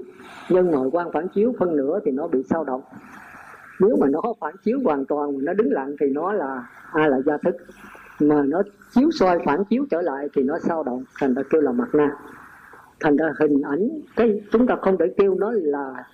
Nhưng 0.48 0.72
hồi 0.72 0.90
quang 0.90 1.12
phản 1.12 1.28
chiếu 1.28 1.54
phân 1.58 1.76
nửa 1.76 2.00
thì 2.04 2.10
nó 2.10 2.26
bị 2.26 2.42
sao 2.50 2.64
động. 2.64 2.82
Nếu 3.80 3.96
mà 4.00 4.06
nó 4.06 4.20
phản 4.40 4.54
chiếu 4.64 4.78
hoàn 4.84 5.04
toàn 5.04 5.32
mà 5.32 5.38
nó 5.42 5.52
đứng 5.52 5.72
lặng 5.72 5.96
thì 6.00 6.06
nó 6.10 6.32
là 6.32 6.66
a 6.92 7.06
là 7.06 7.20
gia 7.26 7.36
thức. 7.36 7.56
Mà 8.20 8.42
nó 8.42 8.62
chiếu 8.94 9.10
soi 9.10 9.38
phản 9.44 9.64
chiếu 9.64 9.84
trở 9.90 10.02
lại 10.02 10.28
thì 10.34 10.42
nó 10.42 10.58
sao 10.58 10.82
động. 10.82 11.04
Thành 11.20 11.34
ra 11.34 11.42
kêu 11.50 11.60
là 11.60 11.72
mặt 11.72 11.94
na. 11.94 12.16
Thành 13.00 13.16
ra 13.16 13.32
hình 13.40 13.62
ảnh, 13.62 13.88
cái 14.16 14.40
chúng 14.52 14.66
ta 14.66 14.76
không 14.82 14.98
thể 14.98 15.06
kêu 15.16 15.34
nó 15.34 15.52
là 15.54 16.04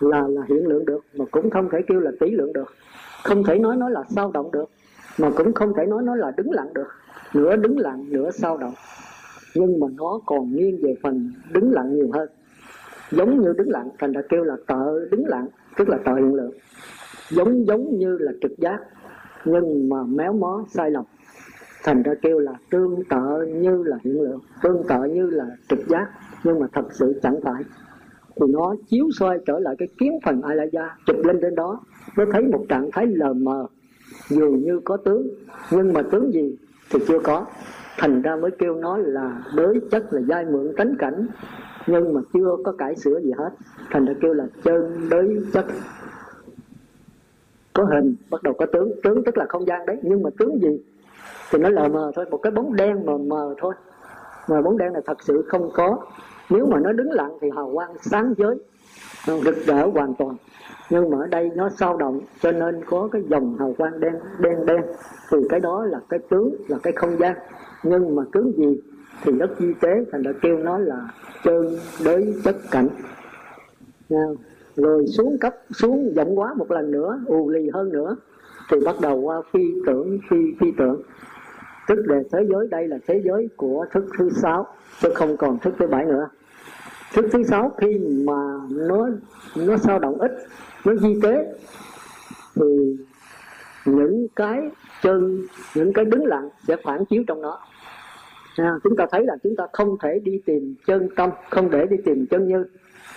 là 0.00 0.28
là 0.28 0.42
hiện 0.48 0.66
lượng 0.66 0.84
được, 0.84 1.04
mà 1.14 1.24
cũng 1.30 1.50
không 1.50 1.68
thể 1.72 1.78
kêu 1.86 2.00
là 2.00 2.10
tỷ 2.20 2.30
lượng 2.30 2.52
được. 2.52 2.74
Không 3.24 3.44
thể 3.44 3.58
nói 3.58 3.76
nó 3.76 3.88
là 3.88 4.04
sao 4.08 4.30
động 4.34 4.50
được, 4.52 4.70
mà 5.18 5.30
cũng 5.36 5.52
không 5.52 5.72
thể 5.76 5.86
nói 5.86 6.02
nó 6.02 6.14
là 6.14 6.32
đứng 6.36 6.50
lặng 6.50 6.74
được. 6.74 6.88
Nửa 7.34 7.56
đứng 7.56 7.78
lặng, 7.78 8.04
nửa 8.08 8.30
sao 8.30 8.56
động. 8.58 8.74
Nhưng 9.54 9.80
mà 9.80 9.86
nó 9.96 10.20
còn 10.26 10.56
nghiêng 10.56 10.78
về 10.82 10.94
phần 11.02 11.32
đứng 11.52 11.72
lặng 11.72 11.94
nhiều 11.94 12.10
hơn. 12.12 12.28
Giống 13.10 13.40
như 13.40 13.52
đứng 13.52 13.70
lặng, 13.70 13.88
thành 13.98 14.12
ra 14.12 14.22
kêu 14.28 14.44
là 14.44 14.56
tợ 14.66 15.06
đứng 15.10 15.26
lặng, 15.26 15.46
tức 15.76 15.88
là 15.88 15.98
tợ 16.04 16.14
hiện 16.14 16.34
lượng. 16.34 16.52
Giống 17.30 17.66
giống 17.66 17.98
như 17.98 18.18
là 18.18 18.32
trực 18.40 18.58
giác, 18.58 18.78
nhưng 19.44 19.88
mà 19.88 20.02
méo 20.02 20.32
mó, 20.32 20.64
sai 20.68 20.90
lầm. 20.90 21.04
Thành 21.84 22.02
ra 22.02 22.14
kêu 22.22 22.38
là 22.38 22.52
tương 22.70 23.04
tự 23.10 23.46
như 23.46 23.82
là 23.82 23.96
hiện 24.04 24.22
lượng, 24.22 24.40
tương 24.62 24.82
tự 24.88 25.04
như 25.04 25.30
là 25.30 25.46
trực 25.68 25.88
giác, 25.88 26.06
nhưng 26.44 26.60
mà 26.60 26.66
thật 26.72 26.84
sự 26.90 27.20
chẳng 27.22 27.40
phải 27.42 27.62
thì 28.36 28.46
nó 28.48 28.74
chiếu 28.88 29.08
soi 29.18 29.38
trở 29.46 29.58
lại 29.58 29.74
cái 29.78 29.88
kiến 29.98 30.18
phần 30.24 30.42
a 30.42 30.54
la 30.54 30.96
chụp 31.06 31.16
lên 31.24 31.38
trên 31.42 31.54
đó. 31.54 31.80
Nó 32.16 32.24
thấy 32.32 32.42
một 32.42 32.64
trạng 32.68 32.90
thái 32.92 33.06
lờ 33.06 33.32
mờ, 33.32 33.66
dường 34.28 34.58
như 34.58 34.80
có 34.84 34.96
tướng. 34.96 35.28
Nhưng 35.70 35.92
mà 35.92 36.02
tướng 36.02 36.32
gì 36.32 36.56
thì 36.90 36.98
chưa 37.08 37.18
có. 37.18 37.46
Thành 37.98 38.22
ra 38.22 38.36
mới 38.36 38.50
kêu 38.50 38.74
nó 38.74 38.96
là 38.96 39.42
đới 39.56 39.80
chất, 39.90 40.12
là 40.12 40.20
giai 40.28 40.44
mượn 40.44 40.72
tánh 40.76 40.94
cảnh. 40.98 41.26
Nhưng 41.86 42.14
mà 42.14 42.20
chưa 42.32 42.56
có 42.64 42.72
cải 42.72 42.96
sửa 42.96 43.20
gì 43.20 43.32
hết. 43.38 43.50
Thành 43.90 44.04
ra 44.04 44.14
kêu 44.20 44.34
là 44.34 44.46
chân 44.64 45.08
đới 45.10 45.36
chất. 45.52 45.64
Có 47.72 47.84
hình, 47.84 48.14
bắt 48.30 48.42
đầu 48.42 48.54
có 48.54 48.66
tướng. 48.66 48.92
Tướng 49.02 49.24
tức 49.24 49.38
là 49.38 49.46
không 49.48 49.66
gian 49.66 49.86
đấy. 49.86 49.96
Nhưng 50.02 50.22
mà 50.22 50.30
tướng 50.38 50.58
gì 50.62 50.80
thì 51.50 51.58
nó 51.58 51.68
lờ 51.68 51.88
mờ 51.88 52.12
thôi. 52.14 52.24
Một 52.30 52.38
cái 52.38 52.50
bóng 52.50 52.76
đen 52.76 53.06
mờ 53.06 53.18
mờ 53.18 53.54
thôi. 53.58 53.74
Mà 54.48 54.62
bóng 54.62 54.78
đen 54.78 54.92
này 54.92 55.02
thật 55.06 55.22
sự 55.22 55.42
không 55.48 55.70
có 55.74 55.98
nếu 56.50 56.66
mà 56.66 56.78
nó 56.80 56.92
đứng 56.92 57.10
lặng 57.10 57.32
thì 57.40 57.48
hào 57.56 57.70
quang 57.74 57.94
sáng 58.00 58.34
giới 58.38 58.56
rực 59.26 59.56
rỡ 59.66 59.86
hoàn 59.86 60.14
toàn. 60.14 60.36
Nhưng 60.90 61.10
mà 61.10 61.18
ở 61.18 61.26
đây 61.26 61.50
nó 61.54 61.68
sao 61.68 61.96
động, 61.96 62.20
cho 62.40 62.52
nên 62.52 62.84
có 62.84 63.08
cái 63.12 63.22
dòng 63.28 63.56
hào 63.58 63.74
quang 63.78 64.00
đen 64.00 64.14
đen 64.38 64.66
đen. 64.66 64.82
Thì 65.30 65.38
cái 65.48 65.60
đó 65.60 65.84
là 65.84 66.00
cái 66.08 66.20
tướng, 66.30 66.54
là 66.68 66.78
cái 66.82 66.92
không 66.92 67.18
gian. 67.18 67.36
Nhưng 67.82 68.14
mà 68.16 68.22
tướng 68.32 68.52
gì 68.56 68.80
thì 69.22 69.32
đất 69.32 69.50
di 69.58 69.74
tế, 69.80 70.04
thành 70.12 70.22
đã 70.22 70.32
kêu 70.42 70.58
nó 70.58 70.78
là 70.78 71.08
trơn 71.44 71.66
đới 72.04 72.34
chất 72.44 72.56
cảnh. 72.70 72.88
Rồi 74.76 75.06
xuống 75.06 75.38
cấp, 75.40 75.54
xuống 75.70 76.12
rộng 76.16 76.38
quá 76.38 76.54
một 76.54 76.70
lần 76.70 76.90
nữa, 76.90 77.20
ù 77.26 77.50
lì 77.50 77.70
hơn 77.74 77.92
nữa, 77.92 78.16
thì 78.70 78.76
bắt 78.84 78.96
đầu 79.00 79.20
qua 79.20 79.42
phi 79.52 79.60
tưởng, 79.86 80.18
phi 80.30 80.36
phi 80.60 80.66
tưởng. 80.78 81.02
Tức 81.88 81.98
là 82.04 82.22
thế 82.32 82.46
giới, 82.50 82.68
đây 82.70 82.88
là 82.88 82.98
thế 83.06 83.22
giới 83.24 83.48
của 83.56 83.86
thức 83.92 84.04
thứ 84.18 84.30
sáu, 84.30 84.66
chứ 85.00 85.08
không 85.14 85.36
còn 85.36 85.58
thức 85.58 85.74
thứ 85.78 85.86
bảy 85.86 86.04
nữa 86.04 86.28
thức 87.12 87.26
thứ 87.32 87.42
sáu 87.42 87.72
khi 87.80 87.98
mà 87.98 88.58
nó 88.70 89.08
nó 89.56 89.76
sao 89.76 89.98
động 89.98 90.20
ít 90.20 90.30
nó 90.84 90.94
di 90.94 91.20
tế 91.22 91.54
thì 92.54 92.96
những 93.84 94.26
cái 94.36 94.70
chân 95.02 95.46
những 95.74 95.92
cái 95.92 96.04
đứng 96.04 96.26
lặng 96.26 96.48
sẽ 96.68 96.76
phản 96.84 97.04
chiếu 97.04 97.22
trong 97.26 97.42
nó. 97.42 97.58
À, 98.56 98.74
chúng 98.84 98.96
ta 98.96 99.06
thấy 99.10 99.24
là 99.24 99.36
chúng 99.42 99.56
ta 99.56 99.66
không 99.72 99.96
thể 100.02 100.18
đi 100.24 100.40
tìm 100.46 100.74
chân 100.86 101.08
tâm 101.16 101.30
không 101.50 101.70
để 101.70 101.86
đi 101.86 101.96
tìm 102.04 102.26
chân 102.26 102.48
như 102.48 102.64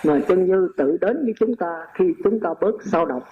mà 0.04 0.20
chân 0.28 0.46
như 0.46 0.68
tự 0.76 0.96
đến 1.00 1.24
với 1.24 1.34
chúng 1.38 1.56
ta 1.56 1.86
khi 1.94 2.04
chúng 2.24 2.40
ta 2.40 2.54
bớt 2.60 2.74
sao 2.84 3.06
động. 3.06 3.22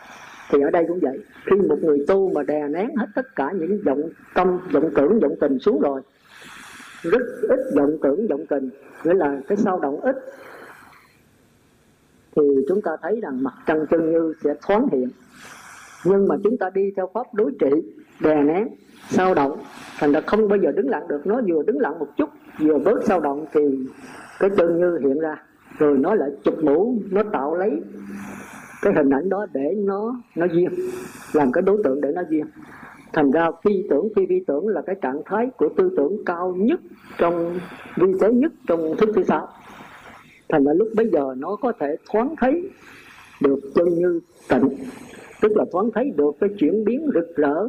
Thì 0.51 0.61
ở 0.61 0.71
đây 0.71 0.85
cũng 0.89 0.99
vậy 1.03 1.19
khi 1.47 1.57
một 1.69 1.79
người 1.83 2.05
tu 2.09 2.33
mà 2.35 2.43
đè 2.43 2.69
nén 2.69 2.97
hết 2.97 3.07
tất 3.15 3.37
cả 3.37 3.53
những 3.53 3.81
vọng 3.85 4.03
tâm 4.35 4.59
vọng 4.73 4.91
tưởng 4.95 5.21
vọng 5.21 5.35
tình 5.41 5.59
xuống 5.59 5.81
rồi 5.81 6.01
rất 7.03 7.23
ít 7.49 7.61
vọng 7.77 7.97
tưởng 8.03 8.27
vọng 8.29 8.47
tình. 8.49 8.71
Nghĩa 9.05 9.15
là 9.15 9.41
cái 9.49 9.57
sao 9.57 9.81
động 9.81 10.01
ít 10.01 10.17
thì 12.37 12.43
chúng 12.69 12.83
ta 12.83 12.91
thấy 13.03 13.21
rằng 13.23 13.43
mặt 13.43 13.55
trăng 13.67 13.87
chân 13.91 14.13
như 14.13 14.35
sẽ 14.45 14.55
thoáng 14.63 14.89
hiện. 14.93 15.09
Nhưng 16.05 16.29
mà 16.29 16.37
chúng 16.45 16.57
ta 16.57 16.71
đi 16.75 16.93
theo 16.97 17.11
pháp 17.15 17.35
đối 17.35 17.53
trị, 17.61 17.71
đè 18.21 18.43
nén, 18.43 18.69
sao 19.09 19.35
động, 19.35 19.59
thành 19.99 20.13
ra 20.13 20.21
không 20.21 20.49
bao 20.49 20.59
giờ 20.59 20.73
đứng 20.73 20.89
lặng 20.89 21.09
được. 21.09 21.27
Nó 21.27 21.41
vừa 21.49 21.63
đứng 21.63 21.79
lặng 21.79 21.99
một 21.99 22.09
chút, 22.17 22.29
vừa 22.59 22.79
bớt 22.79 23.05
sao 23.05 23.21
động 23.21 23.47
thì 23.53 23.61
cái 24.39 24.51
chân 24.57 24.81
như 24.81 24.99
hiện 24.99 25.19
ra. 25.19 25.43
Rồi 25.79 25.99
nó 25.99 26.15
lại 26.15 26.31
chụp 26.45 26.55
mũ, 26.63 26.99
nó 27.11 27.23
tạo 27.33 27.55
lấy 27.55 27.81
cái 28.83 28.93
hình 28.97 29.11
ảnh 29.11 29.29
đó 29.29 29.47
để 29.53 29.75
nó 29.77 30.15
nó 30.37 30.47
duyên, 30.47 30.69
làm 31.33 31.53
cái 31.53 31.63
đối 31.63 31.79
tượng 31.85 32.01
để 32.01 32.13
nó 32.15 32.23
duyên. 32.31 32.47
Thành 33.13 33.31
ra 33.31 33.51
phi 33.65 33.87
tưởng, 33.91 34.09
phi 34.17 34.27
vi 34.27 34.45
tưởng 34.47 34.69
là 34.69 34.83
cái 34.87 34.97
trạng 35.03 35.23
thái 35.25 35.51
của 35.57 35.69
tư 35.77 35.91
tưởng 35.97 36.25
cao 36.27 36.55
nhất 36.59 36.81
trong, 37.19 37.59
vi 37.97 38.13
tế 38.21 38.33
nhất 38.33 38.53
trong 38.67 38.97
thức 38.99 39.09
thứ 39.15 39.23
sáu 39.23 39.49
thành 40.53 40.65
ra 40.65 40.73
lúc 40.73 40.89
bấy 40.97 41.09
giờ 41.13 41.35
nó 41.37 41.57
có 41.57 41.73
thể 41.81 41.97
thoáng 42.13 42.35
thấy 42.41 42.71
được 43.41 43.59
chân 43.75 43.89
như 43.89 44.21
tịnh. 44.49 44.69
Tức 45.41 45.53
là 45.57 45.65
thoáng 45.73 45.91
thấy 45.95 46.13
được 46.17 46.31
cái 46.41 46.51
chuyển 46.59 46.85
biến 46.85 47.11
rực 47.15 47.37
rỡ, 47.37 47.69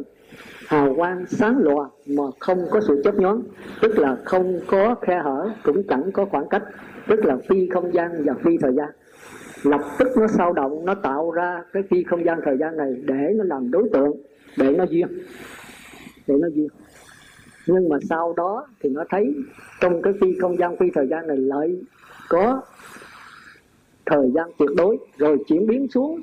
hào 0.66 0.94
quang 0.96 1.26
sáng 1.26 1.58
lòa 1.58 1.88
mà 2.06 2.22
không 2.40 2.58
có 2.70 2.80
sự 2.88 3.02
chấp 3.04 3.14
nhoáng. 3.14 3.42
Tức 3.82 3.98
là 3.98 4.16
không 4.24 4.60
có 4.66 4.94
khe 4.94 5.18
hở, 5.24 5.50
cũng 5.64 5.82
chẳng 5.88 6.12
có 6.12 6.24
khoảng 6.24 6.48
cách. 6.48 6.62
Tức 7.08 7.24
là 7.24 7.36
phi 7.48 7.68
không 7.68 7.94
gian 7.94 8.10
và 8.24 8.34
phi 8.44 8.50
thời 8.60 8.72
gian. 8.74 8.88
Lập 9.62 9.80
tức 9.98 10.08
nó 10.16 10.26
sao 10.26 10.52
động, 10.52 10.84
nó 10.84 10.94
tạo 10.94 11.30
ra 11.30 11.62
cái 11.72 11.82
phi 11.90 12.04
không 12.04 12.24
gian 12.24 12.40
thời 12.44 12.56
gian 12.58 12.76
này 12.76 12.94
để 13.04 13.32
nó 13.36 13.44
làm 13.44 13.70
đối 13.70 13.88
tượng, 13.92 14.16
để 14.58 14.74
nó 14.76 14.84
duyên, 14.84 15.06
để 16.26 16.34
nó 16.40 16.48
duyên. 16.48 16.68
Nhưng 17.66 17.88
mà 17.88 17.96
sau 18.08 18.34
đó 18.36 18.66
thì 18.80 18.90
nó 18.90 19.04
thấy 19.10 19.34
trong 19.80 20.02
cái 20.02 20.12
phi 20.20 20.38
không 20.40 20.58
gian, 20.58 20.76
phi 20.76 20.86
thời 20.94 21.06
gian 21.08 21.26
này 21.26 21.36
lại 21.36 21.76
có 22.28 22.62
thời 24.06 24.30
gian 24.34 24.50
tuyệt 24.58 24.70
đối, 24.76 24.98
rồi 25.16 25.38
chuyển 25.46 25.66
biến 25.66 25.86
xuống. 25.90 26.20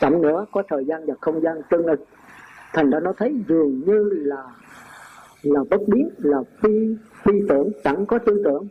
Chậm 0.00 0.22
nữa, 0.22 0.46
có 0.52 0.62
thời 0.68 0.84
gian 0.84 1.06
và 1.06 1.14
không 1.20 1.40
gian 1.40 1.62
tương 1.70 1.86
ứng 1.86 2.00
thành 2.74 2.90
ra 2.90 3.00
nó 3.00 3.12
thấy 3.18 3.34
dường 3.48 3.80
như 3.86 4.10
là 4.12 4.42
là 5.42 5.60
bất 5.70 5.80
biến, 5.86 6.10
là 6.18 6.38
phi 6.62 6.96
phi 7.24 7.32
tưởng, 7.48 7.70
chẳng 7.84 8.06
có 8.06 8.18
tư 8.18 8.42
tưởng. 8.44 8.68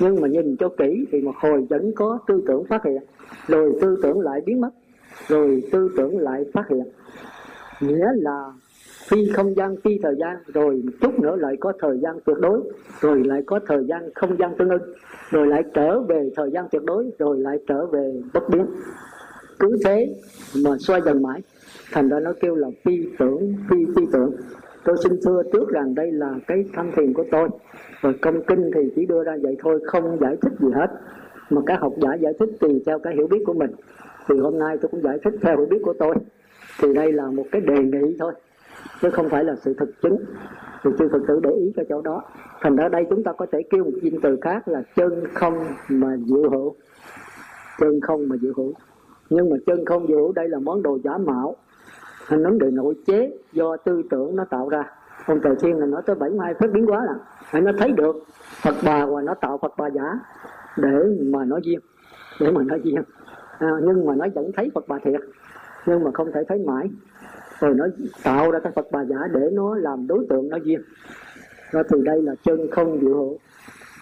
Nhưng 0.00 0.20
mà 0.20 0.28
nhìn 0.28 0.56
cho 0.56 0.68
kỹ 0.68 1.06
thì 1.12 1.20
một 1.20 1.34
hồi 1.36 1.66
vẫn 1.70 1.92
có 1.96 2.18
tư 2.26 2.42
tưởng 2.46 2.64
phát 2.64 2.84
hiện. 2.84 3.02
Rồi 3.46 3.78
tư 3.80 3.96
tưởng 4.02 4.20
lại 4.20 4.40
biến 4.46 4.60
mất, 4.60 4.70
rồi 5.28 5.62
tư 5.72 5.90
tưởng 5.96 6.18
lại 6.18 6.44
phát 6.54 6.68
hiện. 6.68 6.84
Nghĩa 7.80 8.06
là 8.14 8.52
phi 9.08 9.28
không 9.34 9.56
gian, 9.56 9.76
phi 9.84 9.98
thời 10.02 10.14
gian, 10.18 10.36
rồi 10.54 10.82
một 10.84 10.92
chút 11.00 11.20
nữa 11.20 11.36
lại 11.36 11.56
có 11.60 11.72
thời 11.80 11.98
gian 11.98 12.18
tuyệt 12.24 12.36
đối, 12.40 12.60
rồi 13.00 13.24
lại 13.24 13.42
có 13.46 13.60
thời 13.66 13.84
gian 13.84 14.10
không 14.14 14.36
gian 14.38 14.56
tương 14.58 14.68
ưng, 14.68 14.82
rồi 15.30 15.46
lại 15.46 15.62
trở 15.74 16.00
về 16.00 16.30
thời 16.36 16.50
gian 16.50 16.66
tuyệt 16.72 16.82
đối, 16.84 17.10
rồi 17.18 17.38
lại 17.38 17.58
trở 17.66 17.86
về 17.86 18.14
bất 18.34 18.48
biến. 18.48 18.66
Cứ 19.58 19.76
thế 19.84 20.14
mà 20.64 20.70
xoay 20.78 21.00
dần 21.00 21.22
mãi, 21.22 21.40
thành 21.92 22.08
ra 22.08 22.20
nó 22.20 22.32
kêu 22.40 22.54
là 22.54 22.68
phi 22.84 23.08
tưởng, 23.18 23.54
phi 23.70 23.76
phi 23.96 24.02
tưởng. 24.12 24.32
Tôi 24.84 24.96
xin 25.04 25.12
thưa 25.24 25.42
trước 25.52 25.68
rằng 25.68 25.94
đây 25.94 26.12
là 26.12 26.34
cái 26.46 26.64
tham 26.72 26.90
thiền 26.96 27.14
của 27.14 27.24
tôi 27.30 27.48
rồi 28.02 28.14
công 28.22 28.42
kinh 28.46 28.70
thì 28.74 28.80
chỉ 28.96 29.06
đưa 29.06 29.24
ra 29.24 29.36
vậy 29.42 29.56
thôi, 29.62 29.80
không 29.86 30.18
giải 30.20 30.36
thích 30.42 30.52
gì 30.60 30.68
hết. 30.74 30.90
Mà 31.50 31.60
các 31.66 31.80
học 31.80 31.92
giả 32.02 32.14
giải 32.14 32.32
thích 32.38 32.48
tùy 32.60 32.82
theo 32.86 32.98
cái 32.98 33.14
hiểu 33.14 33.26
biết 33.26 33.42
của 33.46 33.52
mình. 33.52 33.70
Thì 34.28 34.38
hôm 34.38 34.58
nay 34.58 34.76
tôi 34.82 34.88
cũng 34.88 35.02
giải 35.02 35.18
thích 35.24 35.34
theo 35.42 35.56
hiểu 35.56 35.66
biết 35.66 35.80
của 35.82 35.94
tôi. 35.98 36.14
Thì 36.80 36.94
đây 36.94 37.12
là 37.12 37.26
một 37.30 37.44
cái 37.52 37.60
đề 37.60 37.82
nghị 37.82 38.16
thôi 38.18 38.32
chứ 39.02 39.10
không 39.10 39.28
phải 39.28 39.44
là 39.44 39.54
sự 39.54 39.74
thực 39.74 40.02
chứng 40.02 40.16
thì 40.84 40.90
chư 40.98 41.08
phật 41.12 41.22
tử 41.28 41.40
để 41.42 41.50
ý 41.50 41.72
cho 41.76 41.82
chỗ 41.88 42.02
đó. 42.02 42.22
Thành 42.60 42.76
ra 42.76 42.88
đây 42.88 43.06
chúng 43.10 43.24
ta 43.24 43.32
có 43.32 43.46
thể 43.52 43.62
kêu 43.70 43.84
một 43.84 43.90
danh 44.02 44.20
từ 44.22 44.38
khác 44.40 44.68
là 44.68 44.82
chân 44.96 45.24
không 45.34 45.66
mà 45.88 46.16
diệu 46.16 46.50
hữu. 46.50 46.76
Chân 47.78 48.00
không 48.00 48.28
mà 48.28 48.36
diệu 48.36 48.52
hữu. 48.56 48.74
Nhưng 49.30 49.50
mà 49.50 49.56
chân 49.66 49.84
không 49.84 50.06
diệu 50.06 50.18
hữu 50.18 50.32
đây 50.32 50.48
là 50.48 50.58
món 50.58 50.82
đồ 50.82 50.98
giả 51.04 51.18
mạo. 51.18 51.56
Hành 52.26 52.44
vấn 52.44 52.58
đề 52.58 52.70
nội 52.70 52.94
chế 53.06 53.38
do 53.52 53.76
tư 53.76 54.02
tưởng 54.10 54.36
nó 54.36 54.44
tạo 54.44 54.68
ra. 54.68 54.84
Ông 55.26 55.40
trời 55.44 55.54
thiên 55.60 55.78
là 55.78 55.86
nói 55.86 56.02
tới 56.06 56.16
72 56.16 56.54
phép 56.54 56.66
biến 56.72 56.86
quá 56.86 57.04
là 57.04 57.14
phải 57.44 57.60
nó 57.60 57.72
thấy 57.78 57.92
được 57.92 58.16
Phật 58.62 58.74
bà 58.84 59.06
và 59.06 59.22
nó 59.22 59.34
tạo 59.34 59.58
Phật 59.58 59.72
bà 59.78 59.90
giả 59.90 60.18
để 60.76 61.04
mà 61.20 61.44
nói 61.44 61.60
duyên 61.62 61.78
để 62.40 62.50
mà 62.50 62.62
nói 62.62 62.80
duyên. 62.84 63.02
À, 63.58 63.70
nhưng 63.82 64.06
mà 64.06 64.14
nó 64.14 64.26
vẫn 64.34 64.50
thấy 64.56 64.70
Phật 64.74 64.88
bà 64.88 64.98
thiệt 65.04 65.20
nhưng 65.86 66.04
mà 66.04 66.10
không 66.14 66.32
thể 66.32 66.44
thấy 66.48 66.58
mãi 66.66 66.90
rồi 67.60 67.74
nó 67.74 67.86
tạo 68.22 68.50
ra 68.50 68.58
cái 68.58 68.72
Phật 68.72 68.86
bà 68.90 69.04
giả 69.04 69.16
để 69.32 69.50
nó 69.52 69.74
làm 69.74 70.06
đối 70.06 70.26
tượng 70.28 70.48
nó 70.48 70.56
duyên. 70.56 70.80
Nó 71.74 71.82
từ 71.88 72.02
đây 72.02 72.22
là 72.22 72.34
chân 72.44 72.70
không 72.70 73.00
diệu 73.00 73.14
hữu 73.14 73.38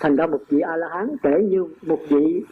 thành 0.01 0.17
ra 0.17 0.27
một 0.27 0.41
vị 0.49 0.61
a 0.61 0.77
la 0.77 0.89
hán 0.89 1.17
kể 1.23 1.43
như 1.43 1.67
một 1.83 1.99
vị 2.09 2.45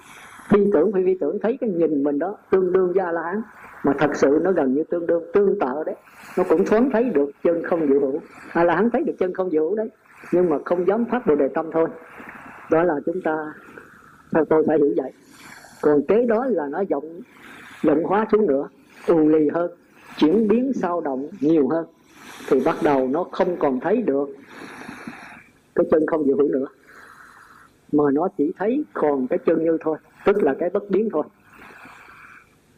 phi 0.48 0.58
tưởng, 0.72 0.92
phi 0.92 1.00
phi 1.04 1.18
tưởng 1.20 1.38
thấy 1.42 1.58
cái 1.60 1.70
nhìn 1.70 2.04
mình 2.04 2.18
đó 2.18 2.36
tương 2.50 2.72
đương 2.72 2.92
với 2.92 3.04
a 3.04 3.12
la 3.12 3.22
hán 3.22 3.42
mà 3.84 3.92
thật 3.98 4.10
sự 4.14 4.40
nó 4.42 4.52
gần 4.52 4.74
như 4.74 4.84
tương 4.84 5.06
đương, 5.06 5.22
tương 5.32 5.58
tự 5.60 5.82
đấy. 5.86 5.94
Nó 6.38 6.44
cũng 6.48 6.64
thoáng 6.64 6.90
thấy 6.92 7.04
được 7.04 7.30
chân 7.44 7.62
không 7.62 7.88
diệu 7.88 8.00
hữu 8.00 8.20
a 8.52 8.64
la 8.64 8.74
hán 8.74 8.90
thấy 8.90 9.04
được 9.04 9.14
chân 9.18 9.34
không 9.34 9.50
diệu 9.50 9.62
hữu 9.62 9.76
đấy, 9.76 9.90
nhưng 10.32 10.50
mà 10.50 10.58
không 10.64 10.86
dám 10.86 11.04
phát 11.04 11.26
bồ 11.26 11.34
đề 11.34 11.48
tâm 11.48 11.70
thôi. 11.72 11.88
Đó 12.70 12.82
là 12.82 12.94
chúng 13.06 13.22
ta 13.24 13.54
theo 14.34 14.44
tôi 14.44 14.64
phải 14.66 14.78
hiểu 14.78 14.94
vậy. 14.96 15.12
Còn 15.82 16.02
kế 16.08 16.26
đó 16.26 16.46
là 16.48 16.66
nó 16.66 16.82
rộng 16.90 17.20
rộng 17.82 18.04
hóa 18.04 18.26
xuống 18.32 18.46
nữa, 18.46 18.68
ù 19.06 19.28
lì 19.28 19.48
hơn 19.48 19.70
chuyển 20.18 20.48
biến 20.48 20.72
sao 20.72 21.00
động 21.00 21.28
nhiều 21.40 21.68
hơn, 21.68 21.86
thì 22.48 22.60
bắt 22.64 22.76
đầu 22.82 23.08
nó 23.08 23.24
không 23.32 23.56
còn 23.56 23.80
thấy 23.80 24.02
được 24.02 24.28
cái 25.74 25.86
chân 25.90 26.06
không 26.06 26.24
diệu 26.24 26.36
hữu 26.36 26.48
nữa, 26.48 26.66
mà 27.92 28.04
nó 28.12 28.28
chỉ 28.38 28.52
thấy 28.58 28.84
còn 28.92 29.26
cái 29.26 29.38
chân 29.46 29.64
như 29.64 29.78
thôi, 29.80 29.98
tức 30.24 30.42
là 30.42 30.54
cái 30.58 30.70
bất 30.70 30.90
biến 30.90 31.08
thôi. 31.12 31.24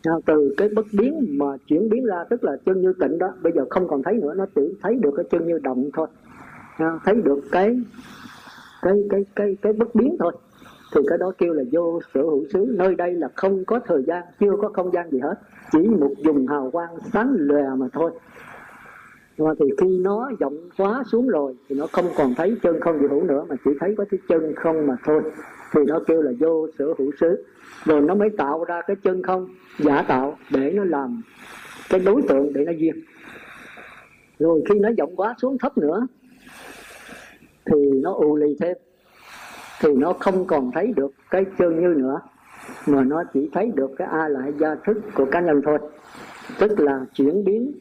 À, 0.03 0.12
từ 0.27 0.55
cái 0.57 0.68
bất 0.68 0.87
biến 0.92 1.38
mà 1.38 1.47
chuyển 1.66 1.88
biến 1.88 2.05
ra, 2.05 2.25
tức 2.31 2.44
là 2.44 2.57
chân 2.66 2.81
như 2.83 2.92
tịnh 3.01 3.18
đó, 3.18 3.33
bây 3.42 3.53
giờ 3.53 3.64
không 3.70 3.88
còn 3.88 4.03
thấy 4.03 4.14
nữa, 4.14 4.35
nó 4.37 4.47
chỉ 4.55 4.62
thấy 4.83 4.94
được 4.94 5.11
cái 5.16 5.25
chân 5.31 5.47
như 5.47 5.59
động 5.59 5.90
thôi. 5.92 6.07
À, 6.77 6.99
thấy 7.05 7.14
được 7.14 7.40
cái 7.53 7.81
cái 8.83 8.94
cái 9.11 9.25
cái 9.37 9.57
cái 9.62 9.73
bất 9.73 9.94
biến 9.94 10.16
thôi 10.18 10.33
thì 10.95 11.01
cái 11.09 11.19
đó 11.19 11.33
kêu 11.39 11.53
là 11.53 11.63
vô 11.73 12.01
sở 12.15 12.23
hữu 12.23 12.45
xứ. 12.53 12.75
Nơi 12.79 12.95
đây 12.95 13.15
là 13.15 13.29
không 13.35 13.65
có 13.65 13.81
thời 13.87 14.03
gian, 14.07 14.25
chưa 14.41 14.57
có 14.63 14.69
không 14.69 14.93
gian 14.93 15.11
gì 15.11 15.19
hết. 15.19 15.35
Chỉ 15.73 15.79
một 15.79 16.13
dùng 16.19 16.47
hào 16.47 16.71
quang 16.71 16.97
sáng 17.13 17.37
lòe 17.39 17.63
mà 17.77 17.87
thôi. 17.93 18.11
Mà 19.39 19.51
thì 19.59 19.67
khi 19.81 19.99
nó 19.99 20.31
rộng 20.41 20.57
quá 20.79 21.03
xuống 21.13 21.29
rồi, 21.29 21.57
thì 21.69 21.77
nó 21.77 21.87
không 21.93 22.05
còn 22.17 22.35
thấy 22.37 22.57
chân 22.63 22.81
không 22.81 22.99
gì 22.99 23.07
hữu 23.11 23.25
nữa, 23.25 23.45
mà 23.49 23.57
chỉ 23.65 23.71
thấy 23.81 23.95
có 23.99 24.05
cái 24.11 24.21
chân 24.29 24.55
không 24.57 24.87
mà 24.87 24.97
thôi. 25.05 25.23
Thì 25.73 25.81
nó 25.87 26.01
kêu 26.07 26.23
là 26.23 26.33
vô 26.41 26.67
sở 26.79 26.85
hữu 26.99 27.11
xứ. 27.21 27.45
Rồi 27.85 28.01
nó 28.01 28.15
mới 28.15 28.29
tạo 28.39 28.65
ra 28.65 28.83
cái 28.87 28.97
chân 29.03 29.23
không, 29.23 29.49
giả 29.79 30.05
tạo, 30.09 30.37
để 30.51 30.73
nó 30.73 30.85
làm 30.85 31.23
cái 31.91 32.01
đối 32.01 32.23
tượng 32.29 32.53
để 32.53 32.65
nó 32.65 32.73
duyên. 32.73 32.95
Rồi 34.39 34.63
khi 34.69 34.79
nó 34.79 34.89
rộng 34.99 35.17
quá 35.17 35.35
xuống 35.43 35.59
thấp 35.59 35.79
nữa, 35.79 36.07
thì 37.65 37.91
nó 38.03 38.13
ù 38.13 38.37
lì 38.37 38.57
thêm 38.61 38.77
thì 39.85 39.94
nó 39.94 40.12
không 40.12 40.47
còn 40.47 40.70
thấy 40.75 40.92
được 40.97 41.12
cái 41.31 41.44
chân 41.59 41.81
như 41.81 41.94
nữa, 42.03 42.20
mà 42.87 43.05
nó 43.05 43.25
chỉ 43.35 43.51
thấy 43.53 43.73
được 43.75 43.90
cái 43.99 44.09
a 44.11 44.29
lại 44.29 44.53
gia 44.59 44.75
thức 44.75 44.97
của 45.14 45.25
cá 45.25 45.40
nhân 45.40 45.62
thôi. 45.64 45.79
Tức 46.59 46.81
là 46.81 47.01
chuyển 47.14 47.44
biến 47.44 47.73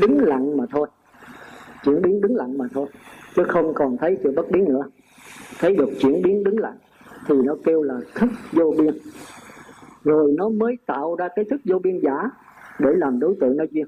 đứng 0.00 0.24
lặng 0.24 0.56
mà 0.56 0.64
thôi. 0.70 0.88
Chuyển 1.84 2.02
biến 2.02 2.20
đứng 2.20 2.36
lặng 2.36 2.58
mà 2.58 2.64
thôi, 2.74 2.86
chứ 3.36 3.44
không 3.44 3.74
còn 3.74 3.96
thấy 3.96 4.18
sự 4.24 4.32
bất 4.36 4.50
biến 4.50 4.64
nữa. 4.64 4.84
Thấy 5.58 5.76
được 5.76 5.88
chuyển 6.00 6.22
biến 6.22 6.44
đứng 6.44 6.58
lặng, 6.58 6.76
thì 7.26 7.34
nó 7.44 7.56
kêu 7.64 7.82
là 7.82 8.00
thức 8.14 8.30
vô 8.52 8.74
biên. 8.78 8.94
Rồi 10.04 10.34
nó 10.38 10.48
mới 10.48 10.78
tạo 10.86 11.16
ra 11.18 11.28
cái 11.36 11.44
thức 11.50 11.60
vô 11.64 11.78
biên 11.78 12.00
giả 12.02 12.30
để 12.78 12.90
làm 12.94 13.20
đối 13.20 13.34
tượng 13.40 13.56
nó 13.56 13.64
duyên. 13.70 13.86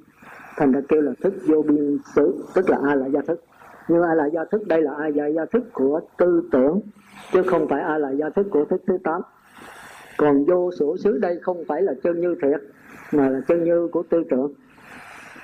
Thành 0.57 0.73
ra 0.73 0.81
kêu 0.89 1.01
là 1.01 1.13
thức 1.23 1.35
vô 1.47 1.63
biên 1.63 1.99
xứ, 2.15 2.45
tức 2.55 2.71
là 2.71 2.79
a 2.85 2.95
lại 2.95 3.11
gia 3.13 3.21
thức 3.21 3.45
nhưng 3.89 4.03
a 4.03 4.15
là 4.15 4.27
gia 4.27 4.45
thức 4.45 4.67
đây 4.67 4.83
là 4.83 4.93
a 4.99 5.09
là 5.09 5.27
gia 5.27 5.45
thức 5.53 5.63
của 5.73 6.01
tư 6.19 6.49
tưởng, 6.53 6.81
chứ 7.33 7.43
không 7.43 7.69
phải 7.69 7.83
a 7.83 7.99
là 7.99 8.11
gia 8.11 8.31
thức 8.31 8.47
của 8.51 8.65
thức 8.65 8.83
thứ 8.87 8.99
tám. 9.05 9.23
Còn 10.17 10.45
vô 10.45 10.71
sổ 10.79 10.97
xứ 10.97 11.19
đây 11.19 11.39
không 11.43 11.65
phải 11.69 11.83
là 11.83 11.93
chân 12.03 12.21
như 12.21 12.35
thiệt, 12.43 12.61
mà 13.13 13.29
là 13.29 13.41
chân 13.49 13.65
như 13.65 13.89
của 13.93 14.03
tư 14.03 14.23
tưởng. 14.31 14.53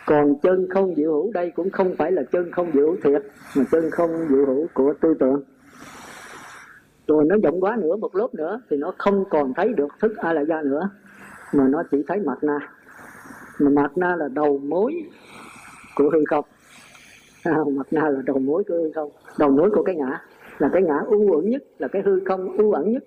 Còn 0.07 0.41
chân 0.43 0.67
không 0.71 0.95
diệu 0.95 1.13
hữu 1.13 1.33
đây 1.33 1.53
cũng 1.57 1.71
không 1.71 1.95
phải 1.99 2.13
là 2.13 2.23
chân 2.23 2.51
không 2.53 2.71
diệu 2.75 2.87
hữu 2.87 2.97
thiệt, 3.05 3.23
mà 3.57 3.65
chân 3.71 3.91
không 3.91 4.11
diệu 4.29 4.47
hữu 4.47 4.67
của 4.75 4.95
tư 5.01 5.15
tưởng. 5.21 5.43
Rồi 7.07 7.25
nó 7.25 7.37
rộng 7.43 7.61
quá 7.61 7.77
nữa, 7.77 7.97
một 7.97 8.17
lớp 8.17 8.29
nữa, 8.35 8.61
thì 8.71 8.77
nó 8.77 8.93
không 8.99 9.25
còn 9.31 9.55
thấy 9.55 9.73
được 9.73 9.89
thức 10.01 10.17
a 10.17 10.33
la 10.33 10.45
gia 10.45 10.63
nữa, 10.63 10.91
mà 11.55 11.69
nó 11.69 11.83
chỉ 11.91 12.05
thấy 12.09 12.19
mặt 12.19 12.39
na. 12.43 12.59
Mà 13.59 13.71
mặt 13.71 13.99
na 13.99 14.17
là 14.17 14.29
đầu 14.29 14.59
mối 14.59 14.93
của 15.97 16.11
hư 16.13 16.25
không 16.31 16.45
mặt 17.45 17.87
na 17.91 18.09
là 18.09 18.23
đầu 18.27 18.39
mối 18.39 18.65
của 18.65 18.75
hư 18.75 18.91
không. 18.95 19.11
Đầu 19.39 19.51
mối 19.51 19.71
của 19.71 19.83
cái 19.83 19.95
ngã, 19.95 20.21
là 20.59 20.71
cái 20.73 20.83
ngã 20.83 20.99
u 21.07 21.33
ẩn 21.33 21.51
nhất, 21.51 21.63
là 21.79 21.89
cái 21.89 22.03
hư 22.03 22.21
không 22.25 22.57
u 22.57 22.73
ẩn 22.73 22.93
nhất. 22.93 23.05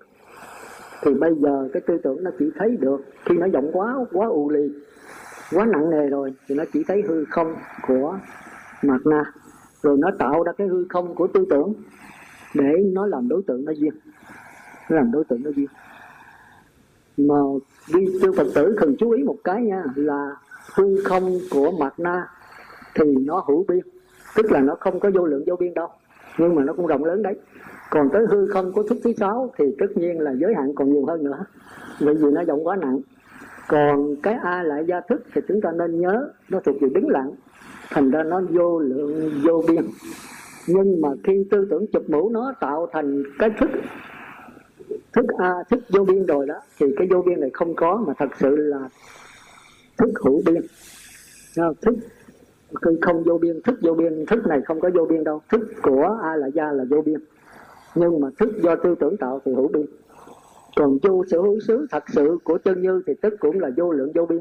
Thì 1.02 1.14
bây 1.14 1.34
giờ 1.34 1.68
cái 1.72 1.82
tư 1.86 1.98
tưởng 2.02 2.24
nó 2.24 2.30
chỉ 2.38 2.50
thấy 2.58 2.76
được, 2.76 3.04
khi 3.24 3.36
nó 3.36 3.46
rộng 3.46 3.70
quá 3.72 3.96
quá 4.12 4.26
u 4.26 4.50
lì, 4.50 4.72
quá 5.52 5.64
nặng 5.64 5.90
nề 5.90 6.08
rồi, 6.08 6.34
thì 6.48 6.54
nó 6.54 6.64
chỉ 6.72 6.84
thấy 6.88 7.02
hư 7.08 7.24
không 7.24 7.54
của 7.88 8.18
mặt 8.82 9.06
na. 9.06 9.24
Rồi 9.82 9.96
nó 9.98 10.10
tạo 10.18 10.42
ra 10.42 10.52
cái 10.52 10.66
hư 10.66 10.84
không 10.88 11.14
của 11.14 11.26
tư 11.26 11.46
tưởng 11.50 11.72
để 12.54 12.90
nó 12.92 13.06
làm 13.06 13.28
đối 13.28 13.42
tượng 13.46 13.64
nó 13.64 13.72
duyên. 13.72 13.92
Nó 14.90 14.96
làm 14.96 15.12
đối 15.12 15.24
tượng 15.24 15.42
nó 15.42 15.50
duyên. 15.50 15.68
Mà 17.16 17.34
đi 17.94 18.06
sư 18.22 18.32
phật 18.36 18.46
tử 18.54 18.76
cần 18.80 18.96
chú 18.98 19.10
ý 19.10 19.22
một 19.22 19.36
cái 19.44 19.62
nha, 19.62 19.84
là 19.94 20.36
hư 20.74 20.96
không 21.04 21.38
của 21.50 21.70
mặt 21.70 22.00
na 22.00 22.28
thì 22.94 23.14
nó 23.26 23.44
hữu 23.48 23.64
biên 23.68 23.93
tức 24.36 24.52
là 24.52 24.60
nó 24.60 24.76
không 24.80 25.00
có 25.00 25.10
vô 25.14 25.26
lượng 25.26 25.44
vô 25.46 25.56
biên 25.56 25.74
đâu, 25.74 25.88
nhưng 26.38 26.54
mà 26.54 26.64
nó 26.64 26.72
cũng 26.72 26.86
rộng 26.86 27.04
lớn 27.04 27.22
đấy. 27.22 27.34
Còn 27.90 28.08
tới 28.12 28.26
hư 28.30 28.46
không 28.46 28.72
của 28.72 28.82
thức 28.82 28.98
thứ 29.04 29.12
sáu 29.12 29.52
thì 29.58 29.64
tất 29.78 29.86
nhiên 29.94 30.20
là 30.20 30.32
giới 30.32 30.54
hạn 30.54 30.74
còn 30.74 30.92
nhiều 30.92 31.06
hơn 31.06 31.24
nữa, 31.24 31.44
bởi 32.00 32.14
vì 32.14 32.30
nó 32.30 32.44
rộng 32.44 32.66
quá 32.66 32.76
nặng. 32.76 33.00
Còn 33.68 34.16
cái 34.22 34.34
a 34.34 34.62
lại 34.62 34.84
gia 34.88 35.00
thức 35.00 35.22
thì 35.34 35.40
chúng 35.48 35.60
ta 35.60 35.70
nên 35.72 36.00
nhớ, 36.00 36.28
nó 36.48 36.60
thuộc 36.60 36.76
về 36.80 36.88
đứng 36.94 37.08
lặng, 37.08 37.30
thành 37.90 38.10
ra 38.10 38.22
nó 38.22 38.40
vô 38.50 38.78
lượng 38.78 39.30
vô 39.44 39.64
biên. 39.68 39.84
Nhưng 40.66 41.00
mà 41.00 41.08
khi 41.24 41.46
tư 41.50 41.66
tưởng 41.70 41.86
chụp 41.92 42.02
mũ 42.08 42.30
nó 42.30 42.54
tạo 42.60 42.88
thành 42.92 43.22
cái 43.38 43.50
thức 43.58 43.70
thức 45.12 45.26
a, 45.38 45.52
thức 45.70 45.80
vô 45.90 46.04
biên 46.04 46.26
rồi 46.26 46.46
đó, 46.46 46.54
thì 46.78 46.86
cái 46.96 47.08
vô 47.10 47.22
biên 47.22 47.40
này 47.40 47.50
không 47.52 47.74
có 47.74 48.04
mà 48.06 48.14
thật 48.18 48.28
sự 48.38 48.56
là 48.56 48.88
thức 49.98 50.10
hữu 50.24 50.40
biên. 50.46 50.62
Thức 51.56 51.94
cứ 52.82 52.98
không 53.02 53.22
vô 53.22 53.38
biên, 53.38 53.62
thức 53.62 53.78
vô 53.82 53.94
biên, 53.94 54.26
thức 54.26 54.46
này 54.46 54.60
không 54.66 54.80
có 54.80 54.90
vô 54.94 55.04
biên 55.04 55.24
đâu. 55.24 55.40
Thức 55.52 55.60
của 55.82 56.18
a 56.22 56.36
là 56.36 56.46
gia 56.46 56.72
là 56.72 56.84
vô 56.90 57.02
biên. 57.02 57.20
Nhưng 57.94 58.20
mà 58.20 58.28
thức 58.38 58.48
do 58.62 58.76
tư 58.76 58.94
tưởng 59.00 59.16
tạo 59.16 59.40
thì 59.44 59.54
hữu 59.54 59.68
biên. 59.68 59.86
Còn 60.76 60.98
vô 61.02 61.24
sở 61.30 61.40
hữu 61.40 61.60
xứ 61.60 61.86
thật 61.90 62.02
sự 62.12 62.38
của 62.44 62.58
chân 62.64 62.82
như 62.82 63.02
thì 63.06 63.14
tức 63.22 63.34
cũng 63.40 63.60
là 63.60 63.70
vô 63.76 63.92
lượng 63.92 64.12
vô 64.14 64.26
biên. 64.26 64.40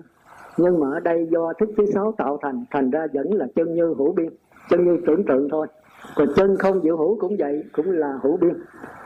Nhưng 0.57 0.79
mà 0.79 0.91
ở 0.91 0.99
đây 0.99 1.27
do 1.31 1.53
thức 1.59 1.69
thứ 1.77 1.85
sáu 1.93 2.13
tạo 2.17 2.39
thành 2.41 2.65
thành 2.71 2.91
ra 2.91 3.07
vẫn 3.13 3.33
là 3.33 3.47
chân 3.55 3.73
như 3.73 3.93
hữu 3.97 4.11
biên. 4.11 4.29
Chân 4.69 4.85
như 4.85 4.97
tưởng 5.07 5.23
tượng 5.25 5.49
thôi. 5.49 5.67
Còn 6.15 6.27
chân 6.35 6.57
không 6.57 6.81
diệu 6.83 6.97
hữu 6.97 7.19
cũng 7.19 7.37
vậy, 7.39 7.63
cũng 7.71 7.91
là 7.91 8.19
hữu 8.23 8.37
biên. 8.37 8.53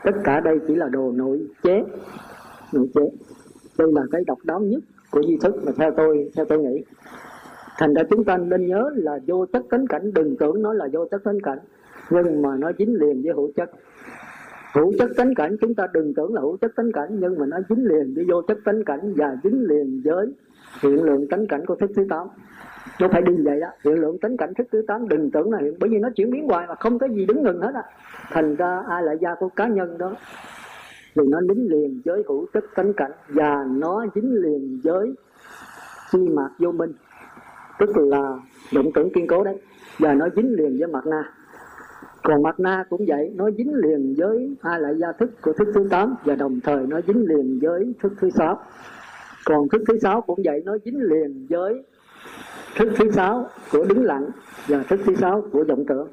Tất 0.04 0.12
cả 0.24 0.40
đây 0.40 0.58
chỉ 0.68 0.74
là 0.74 0.88
đồ 0.88 1.12
nội 1.12 1.46
chế. 1.62 1.84
Nội 2.72 2.88
chế. 2.94 3.10
Đây 3.78 3.92
là 3.92 4.02
cái 4.12 4.24
độc 4.26 4.38
đáo 4.44 4.60
nhất 4.60 4.82
của 5.10 5.22
di 5.22 5.36
thức 5.42 5.54
mà 5.66 5.72
theo 5.76 5.90
tôi 5.96 6.30
theo 6.36 6.44
tôi 6.44 6.58
nghĩ 6.58 6.84
thành 7.78 7.94
ra 7.94 8.02
chúng 8.10 8.24
ta 8.24 8.36
nên 8.36 8.66
nhớ 8.66 8.90
là 8.94 9.18
vô 9.26 9.46
chất 9.52 9.62
tánh 9.70 9.86
cảnh, 9.86 10.14
đừng 10.14 10.36
tưởng 10.36 10.62
nó 10.62 10.72
là 10.72 10.88
vô 10.92 11.08
chất 11.10 11.24
tánh 11.24 11.40
cảnh. 11.40 11.58
Nhưng 12.10 12.42
mà 12.42 12.56
nó 12.58 12.70
dính 12.78 12.94
liền 13.00 13.22
với 13.22 13.32
hữu 13.32 13.52
chất. 13.56 13.70
Hữu 14.74 14.92
chất 14.98 15.10
tánh 15.16 15.34
cảnh, 15.34 15.56
chúng 15.60 15.74
ta 15.74 15.86
đừng 15.92 16.14
tưởng 16.14 16.34
là 16.34 16.40
hữu 16.40 16.56
chất 16.56 16.72
tánh 16.76 16.92
cảnh, 16.92 17.08
nhưng 17.10 17.38
mà 17.38 17.46
nó 17.46 17.56
dính 17.68 17.84
liền 17.84 18.14
với 18.14 18.24
vô 18.28 18.42
chất 18.42 18.58
tánh 18.64 18.84
cảnh 18.84 19.14
và 19.16 19.36
dính 19.44 19.66
liền 19.68 20.02
với 20.04 20.34
hiện 20.82 21.04
lượng 21.04 21.28
tánh 21.28 21.46
cảnh 21.46 21.66
của 21.66 21.74
thức 21.74 21.90
thứ 21.96 22.06
tám. 22.10 22.26
Nó 23.00 23.08
phải 23.08 23.22
đi 23.22 23.36
vậy 23.44 23.60
đó. 23.60 23.68
Hiện 23.84 24.00
lượng 24.00 24.18
tánh 24.18 24.36
cảnh 24.36 24.52
thức 24.58 24.66
thứ 24.72 24.84
tám 24.88 25.08
đừng 25.08 25.30
tưởng 25.30 25.52
là 25.52 25.58
hiện, 25.58 25.74
bởi 25.80 25.90
vì 25.90 25.98
nó 25.98 26.08
chuyển 26.16 26.30
biến 26.30 26.48
hoài 26.48 26.66
mà 26.66 26.74
không 26.74 26.98
có 26.98 27.08
gì 27.08 27.26
đứng 27.26 27.42
ngừng 27.42 27.60
hết 27.60 27.74
á. 27.74 27.82
Thành 28.30 28.56
ra 28.56 28.82
ai 28.88 29.02
là 29.02 29.12
gia 29.12 29.34
của 29.34 29.48
cá 29.48 29.68
nhân 29.68 29.98
đó, 29.98 30.16
thì 31.14 31.22
nó 31.28 31.40
dính 31.40 31.70
liền 31.70 32.00
với 32.04 32.22
hữu 32.28 32.46
chất 32.54 32.64
tánh 32.74 32.92
cảnh 32.92 33.12
và 33.28 33.66
nó 33.70 34.06
dính 34.14 34.34
liền 34.34 34.80
với 34.84 35.14
chi 36.12 36.28
mạc 36.28 36.50
vô 36.58 36.72
minh 36.72 36.92
tức 37.78 37.96
là 37.96 38.38
động 38.72 38.92
tưởng 38.94 39.12
kiên 39.12 39.26
cố 39.26 39.44
đấy. 39.44 39.56
Và 39.98 40.14
nó 40.14 40.28
dính 40.36 40.52
liền 40.52 40.78
với 40.78 40.88
mặt 40.88 41.06
na. 41.06 41.32
Còn 42.22 42.42
mặt 42.42 42.60
na 42.60 42.84
cũng 42.90 43.04
vậy, 43.08 43.32
nó 43.34 43.50
dính 43.50 43.74
liền 43.74 44.14
với 44.18 44.56
hai 44.62 44.80
lại 44.80 44.94
gia 44.98 45.12
thức 45.12 45.30
của 45.42 45.52
thức 45.52 45.68
thứ 45.74 45.88
tám 45.90 46.14
và 46.24 46.34
đồng 46.34 46.60
thời 46.64 46.86
nó 46.86 47.00
dính 47.06 47.24
liền 47.28 47.58
với 47.62 47.94
thức 48.02 48.12
thứ 48.20 48.30
sáu. 48.30 48.60
Còn 49.44 49.68
thức 49.68 49.82
thứ 49.88 49.98
sáu 49.98 50.20
cũng 50.20 50.38
vậy, 50.44 50.62
nó 50.64 50.78
dính 50.84 51.02
liền 51.02 51.46
với 51.50 51.84
thức 52.76 52.88
thứ 52.96 53.10
sáu 53.10 53.46
của 53.72 53.84
đứng 53.84 54.04
lặng 54.04 54.26
và 54.68 54.82
thức 54.82 55.00
thứ 55.06 55.14
sáu 55.14 55.42
của 55.52 55.64
vọng 55.68 55.84
tưởng. 55.88 56.08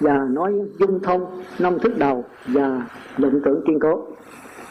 Và 0.00 0.26
nói 0.30 0.52
dung 0.78 1.00
thông 1.02 1.42
năm 1.58 1.78
thức 1.78 1.92
đầu 1.98 2.24
và 2.46 2.86
vọng 3.18 3.40
tưởng 3.44 3.62
kiên 3.66 3.78
cố. 3.80 4.06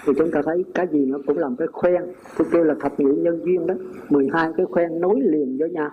Thì 0.05 0.13
chúng 0.17 0.31
ta 0.31 0.41
thấy 0.45 0.65
cái 0.73 0.87
gì 0.91 1.05
nó 1.05 1.17
cũng 1.27 1.37
làm 1.37 1.55
cái 1.55 1.67
khoen. 1.71 2.03
Tôi 2.37 2.47
kêu 2.51 2.63
là 2.63 2.75
thập 2.81 2.99
nhị 2.99 3.05
nhân 3.05 3.45
duyên 3.45 3.67
đó. 3.67 3.73
12 4.09 4.51
cái 4.57 4.65
khoen 4.65 5.01
nối 5.01 5.19
liền 5.21 5.57
với 5.59 5.69
nhau 5.69 5.89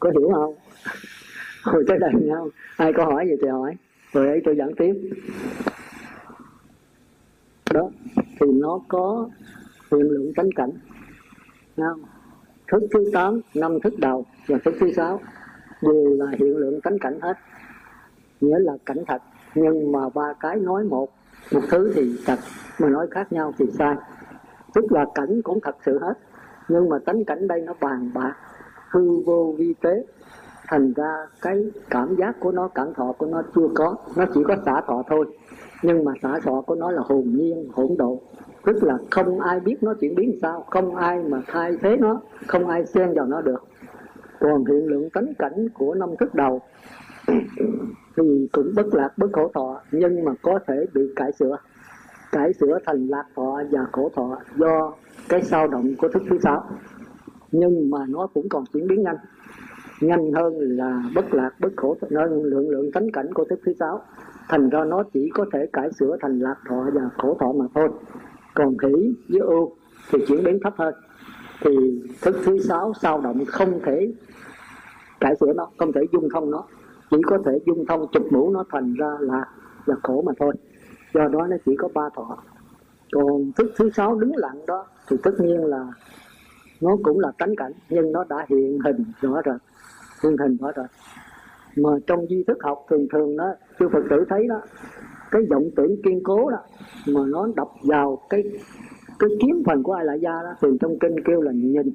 có 0.00 0.10
hiểu 0.10 0.30
không? 0.34 0.54
Hồi 1.62 1.84
tới 1.88 1.98
đây 1.98 2.10
nhau 2.14 2.48
ai 2.76 2.92
có 2.92 3.04
hỏi 3.04 3.26
gì 3.26 3.34
thì 3.42 3.48
hỏi. 3.48 3.76
Rồi 4.12 4.26
ấy, 4.26 4.42
tôi 4.44 4.56
giảng 4.56 4.74
tiếp. 4.74 4.94
Đó, 7.74 7.90
thì 8.16 8.46
nó 8.52 8.80
có 8.88 9.28
hiện 9.92 10.00
lượng 10.00 10.32
tánh 10.36 10.48
cảnh. 10.56 10.70
Không? 11.76 12.02
thức 12.72 12.82
thứ 12.94 13.10
tám, 13.12 13.40
năm 13.54 13.80
thức 13.80 13.94
đầu 13.98 14.26
và 14.46 14.58
thức 14.64 14.74
thứ 14.80 14.92
sáu 14.92 15.20
đều 15.82 16.16
là 16.18 16.26
hiện 16.38 16.56
lượng 16.56 16.80
tánh 16.80 16.98
cảnh 16.98 17.20
hết. 17.20 17.34
Nghĩa 18.40 18.58
là 18.58 18.72
cảnh 18.86 19.04
thật. 19.06 19.22
Nhưng 19.54 19.92
mà 19.92 20.08
ba 20.14 20.32
cái 20.40 20.56
nói 20.56 20.84
một 20.84 21.08
một 21.52 21.60
thứ 21.70 21.92
thì 21.94 22.16
thật, 22.26 22.38
mà 22.78 22.88
nói 22.88 23.06
khác 23.10 23.32
nhau 23.32 23.54
thì 23.58 23.66
sai. 23.78 23.96
Tức 24.74 24.92
là 24.92 25.06
cảnh 25.14 25.42
cũng 25.42 25.58
thật 25.62 25.76
sự 25.86 25.98
hết, 25.98 26.14
nhưng 26.68 26.88
mà 26.88 26.98
tánh 26.98 27.24
cảnh 27.24 27.48
đây 27.48 27.60
nó 27.60 27.74
bàn 27.80 28.10
bạc 28.14 28.34
hư 28.88 29.20
vô 29.26 29.54
vi 29.58 29.74
tế. 29.80 30.04
Thành 30.68 30.92
ra 30.92 31.26
cái 31.42 31.70
cảm 31.90 32.16
giác 32.16 32.40
của 32.40 32.52
nó, 32.52 32.68
cảm 32.68 32.94
thọ 32.94 33.12
của 33.18 33.26
nó 33.26 33.42
chưa 33.54 33.68
có. 33.74 33.96
Nó 34.16 34.24
chỉ 34.34 34.40
có 34.48 34.56
xả 34.66 34.80
thọ 34.86 35.02
thôi. 35.08 35.26
Nhưng 35.82 36.04
mà 36.04 36.12
xả 36.22 36.40
thọ 36.44 36.60
của 36.60 36.74
nó 36.74 36.90
là 36.90 37.02
hồn 37.04 37.24
nhiên, 37.36 37.68
hỗn 37.72 37.96
độ. 37.98 38.20
Tức 38.64 38.84
là 38.84 38.98
không 39.10 39.40
ai 39.40 39.60
biết 39.60 39.76
nó 39.82 39.94
chuyển 39.94 40.14
biến 40.14 40.38
sao. 40.42 40.64
Không 40.70 40.96
ai 40.96 41.22
mà 41.22 41.42
thay 41.46 41.76
thế 41.82 41.96
nó. 41.96 42.20
Không 42.46 42.68
ai 42.68 42.86
xen 42.86 43.14
vào 43.14 43.26
nó 43.26 43.40
được. 43.40 43.64
Còn 44.40 44.64
hiện 44.64 44.86
lượng 44.86 45.10
tánh 45.10 45.34
cảnh 45.38 45.68
của 45.74 45.94
năm 45.94 46.16
thức 46.20 46.34
đầu 46.34 46.60
thì 48.16 48.48
cũng 48.52 48.72
bất 48.76 48.94
lạc, 48.94 49.18
bất 49.18 49.28
khổ 49.32 49.50
thọ. 49.54 49.80
Nhưng 49.92 50.24
mà 50.24 50.32
có 50.42 50.58
thể 50.66 50.86
bị 50.94 51.02
cải 51.16 51.32
sửa. 51.32 51.56
Cải 52.32 52.52
sửa 52.52 52.78
thành 52.86 53.06
lạc 53.08 53.24
thọ 53.36 53.62
và 53.70 53.80
khổ 53.92 54.10
thọ 54.16 54.38
do 54.56 54.92
cái 55.28 55.42
sao 55.42 55.68
động 55.68 55.94
của 55.98 56.08
thức 56.08 56.22
thứ 56.30 56.38
sáu 56.42 56.64
nhưng 57.52 57.90
mà 57.90 57.98
nó 58.08 58.26
cũng 58.34 58.48
còn 58.48 58.64
chuyển 58.72 58.86
biến 58.86 59.02
nhanh. 59.02 59.16
Nhanh 60.00 60.32
hơn 60.32 60.54
là 60.58 61.02
bất 61.14 61.34
lạc, 61.34 61.50
bất 61.60 61.72
khổ, 61.76 61.96
hơn 62.00 62.42
lượng 62.44 62.68
lượng 62.68 62.92
tánh 62.92 63.10
cảnh 63.12 63.34
của 63.34 63.44
thức 63.44 63.60
thứ 63.64 63.72
sáu 63.80 64.02
thành 64.48 64.70
ra 64.70 64.84
nó 64.84 65.02
chỉ 65.12 65.30
có 65.34 65.46
thể 65.52 65.66
cải 65.72 65.92
sửa 65.92 66.16
thành 66.20 66.38
lạc 66.38 66.56
thọ 66.68 66.86
và 66.92 67.10
khổ 67.18 67.36
thọ 67.40 67.52
mà 67.52 67.64
thôi. 67.74 67.88
Còn 68.54 68.78
khỉ 68.78 69.14
với 69.28 69.40
ưu 69.40 69.72
thì 70.12 70.18
chuyển 70.28 70.44
biến 70.44 70.58
thấp 70.64 70.74
hơn. 70.76 70.94
Thì 71.60 72.02
thức 72.22 72.36
thứ 72.44 72.58
sáu 72.58 72.92
sao 73.00 73.20
động 73.20 73.44
không 73.44 73.80
thể 73.86 74.12
cải 75.20 75.36
sửa 75.40 75.52
nó, 75.52 75.68
không 75.78 75.92
thể 75.92 76.00
dung 76.12 76.28
thông 76.34 76.50
nó. 76.50 76.64
Chỉ 77.10 77.16
có 77.26 77.38
thể 77.46 77.58
dung 77.66 77.86
thông 77.86 78.06
chụp 78.12 78.26
mũ 78.30 78.50
nó 78.50 78.64
thành 78.70 78.94
ra 78.94 79.16
là 79.20 79.44
là 79.86 79.96
khổ 80.02 80.22
mà 80.26 80.32
thôi. 80.38 80.54
Do 81.14 81.28
đó 81.28 81.46
nó 81.46 81.56
chỉ 81.66 81.76
có 81.76 81.88
ba 81.94 82.08
thọ. 82.16 82.38
Còn 83.12 83.52
thức 83.56 83.72
thứ 83.76 83.90
sáu 83.90 84.14
đứng 84.14 84.36
lặng 84.36 84.66
đó, 84.66 84.86
thì 85.08 85.16
tất 85.22 85.32
nhiên 85.38 85.64
là 85.64 85.86
nó 86.80 86.96
cũng 87.02 87.20
là 87.20 87.32
tánh 87.38 87.56
cảnh, 87.56 87.72
nhưng 87.90 88.12
nó 88.12 88.24
đã 88.28 88.46
hiện 88.48 88.78
hình 88.84 89.04
rõ 89.20 89.40
rệt 89.44 89.60
hiện 90.22 90.36
hình 90.36 90.56
rõ 90.56 90.72
rồi. 90.76 90.86
Mà 91.76 91.90
trong 92.06 92.30
duy 92.30 92.44
thức 92.46 92.58
học 92.60 92.86
thường 92.90 93.06
thường 93.12 93.36
đó 93.36 93.54
sư 93.78 93.88
phật 93.92 94.02
tử 94.10 94.24
thấy 94.28 94.48
đó, 94.48 94.60
cái 95.30 95.42
vọng 95.50 95.70
tưởng 95.76 96.02
kiên 96.04 96.22
cố 96.24 96.50
đó, 96.50 96.58
mà 97.06 97.20
nó 97.26 97.48
đập 97.56 97.68
vào 97.82 98.22
cái 98.30 98.42
cái 99.18 99.30
kiếm 99.40 99.62
phần 99.66 99.82
của 99.82 99.92
ai 99.92 100.04
lại 100.04 100.20
gia 100.20 100.42
đó 100.42 100.54
thường 100.60 100.78
trong 100.78 100.98
kinh 100.98 101.24
kêu 101.24 101.40
là 101.40 101.52
nhìn. 101.52 101.92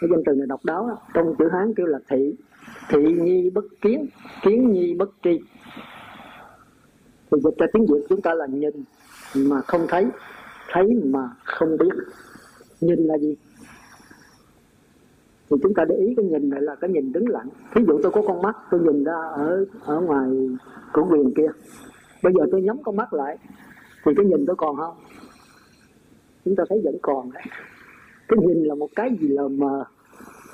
Cái 0.00 0.10
danh 0.10 0.22
từ 0.26 0.32
này 0.34 0.46
độc 0.46 0.64
đáo 0.64 0.88
đó. 0.88 0.96
trong 1.14 1.34
chữ 1.38 1.48
hán 1.52 1.74
kêu 1.74 1.86
là 1.86 1.98
thị. 2.10 2.34
Thị 2.90 3.02
nhi 3.20 3.50
bất 3.50 3.64
kiến 3.80 4.06
kiến 4.42 4.72
nhi 4.72 4.94
bất 4.94 5.10
tri. 5.24 5.40
Thì 7.30 7.38
dịch 7.44 7.58
ra 7.58 7.66
tiếng 7.72 7.86
việt 7.86 8.06
chúng 8.08 8.20
ta 8.20 8.34
là 8.34 8.46
nhìn 8.46 8.84
mà 9.34 9.60
không 9.60 9.86
thấy 9.88 10.06
thấy 10.72 10.84
mà 11.04 11.30
không 11.44 11.76
biết. 11.78 11.94
Nhìn 12.80 12.98
là 12.98 13.18
gì? 13.18 13.36
Thì 15.50 15.56
chúng 15.62 15.74
ta 15.74 15.84
để 15.84 15.96
ý 15.96 16.14
cái 16.16 16.24
nhìn 16.24 16.50
này 16.50 16.62
là 16.62 16.74
cái 16.74 16.90
nhìn 16.90 17.12
đứng 17.12 17.28
lặng. 17.28 17.48
Ví 17.74 17.82
dụ 17.86 18.00
tôi 18.02 18.12
có 18.12 18.22
con 18.22 18.42
mắt 18.42 18.56
tôi 18.70 18.80
nhìn 18.80 19.04
ra 19.04 19.22
ở 19.32 19.64
ở 19.84 20.00
ngoài 20.00 20.30
cửa 20.92 21.02
quyền 21.10 21.34
kia. 21.34 21.48
Bây 22.22 22.32
giờ 22.32 22.46
tôi 22.50 22.62
nhắm 22.62 22.76
con 22.82 22.96
mắt 22.96 23.12
lại 23.12 23.38
thì 24.04 24.12
cái 24.16 24.26
nhìn 24.26 24.46
tôi 24.46 24.56
còn 24.56 24.76
không? 24.76 24.94
Chúng 26.44 26.56
ta 26.56 26.64
thấy 26.68 26.80
vẫn 26.84 26.96
còn 27.02 27.30
đấy. 27.32 27.42
Cái 28.28 28.38
nhìn 28.46 28.64
là 28.64 28.74
một 28.74 28.88
cái 28.96 29.16
gì 29.20 29.28
lờ 29.28 29.48
mờ 29.48 29.84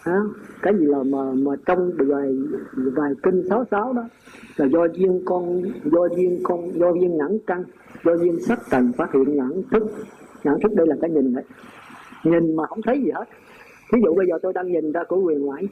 à, 0.05 0.21
cái 0.63 0.75
gì 0.79 0.87
là 0.87 1.03
mà 1.03 1.33
mà 1.33 1.53
trong 1.67 1.93
vài 1.99 2.29
vài 2.75 3.13
kinh 3.23 3.43
sáu 3.49 3.65
sáu 3.71 3.93
đó. 3.93 4.03
Là 4.57 4.67
do 4.67 4.85
duyên 4.95 5.23
con 5.25 5.63
do 5.85 6.09
duyên 6.17 6.41
con 6.43 6.73
do 6.79 6.93
duyên 6.93 7.17
nhãn 7.17 7.39
căn 7.47 7.65
do 8.05 8.17
duyên 8.17 8.41
sắc 8.41 8.61
trần 8.71 8.93
phát 8.93 9.13
hiện 9.13 9.37
nhãn 9.37 9.63
thức. 9.71 9.83
Nhãn 10.45 10.55
thức 10.63 10.73
đây 10.75 10.87
là 10.87 10.97
cái 11.01 11.11
nhìn 11.11 11.35
đấy. 11.35 11.45
Nhìn 12.25 12.57
mà 12.57 12.67
không 12.67 12.83
thấy 12.83 13.03
gì 13.03 13.11
hết 13.11 13.25
ví 13.95 14.01
dụ 14.05 14.15
bây 14.15 14.27
giờ 14.27 14.39
tôi 14.43 14.53
đang 14.53 14.67
nhìn 14.73 14.93
ra 14.93 15.05
của 15.09 15.17
quyền 15.17 15.41
ngoại 15.41 15.69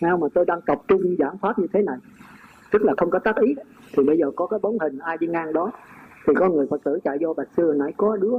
nào 0.00 0.16
mà 0.16 0.26
tôi 0.34 0.44
đang 0.44 0.60
tập 0.66 0.78
trung 0.88 1.02
giảng 1.18 1.38
pháp 1.38 1.58
như 1.58 1.66
thế 1.72 1.82
này, 1.82 1.98
tức 2.72 2.82
là 2.82 2.92
không 2.96 3.10
có 3.10 3.18
tác 3.18 3.36
ý. 3.36 3.54
Thì 3.96 4.04
bây 4.04 4.18
giờ 4.18 4.30
có 4.36 4.46
cái 4.46 4.60
bóng 4.62 4.78
hình 4.78 4.98
ai 4.98 5.16
đi 5.20 5.26
ngang 5.26 5.52
đó, 5.52 5.70
thì 6.26 6.32
có 6.36 6.48
người 6.48 6.66
phật 6.70 6.80
tử 6.84 6.98
chạy 7.04 7.18
vô 7.20 7.34
bạch 7.34 7.48
sư 7.56 7.74
nãy 7.76 7.92
có 7.96 8.16
đứa 8.16 8.34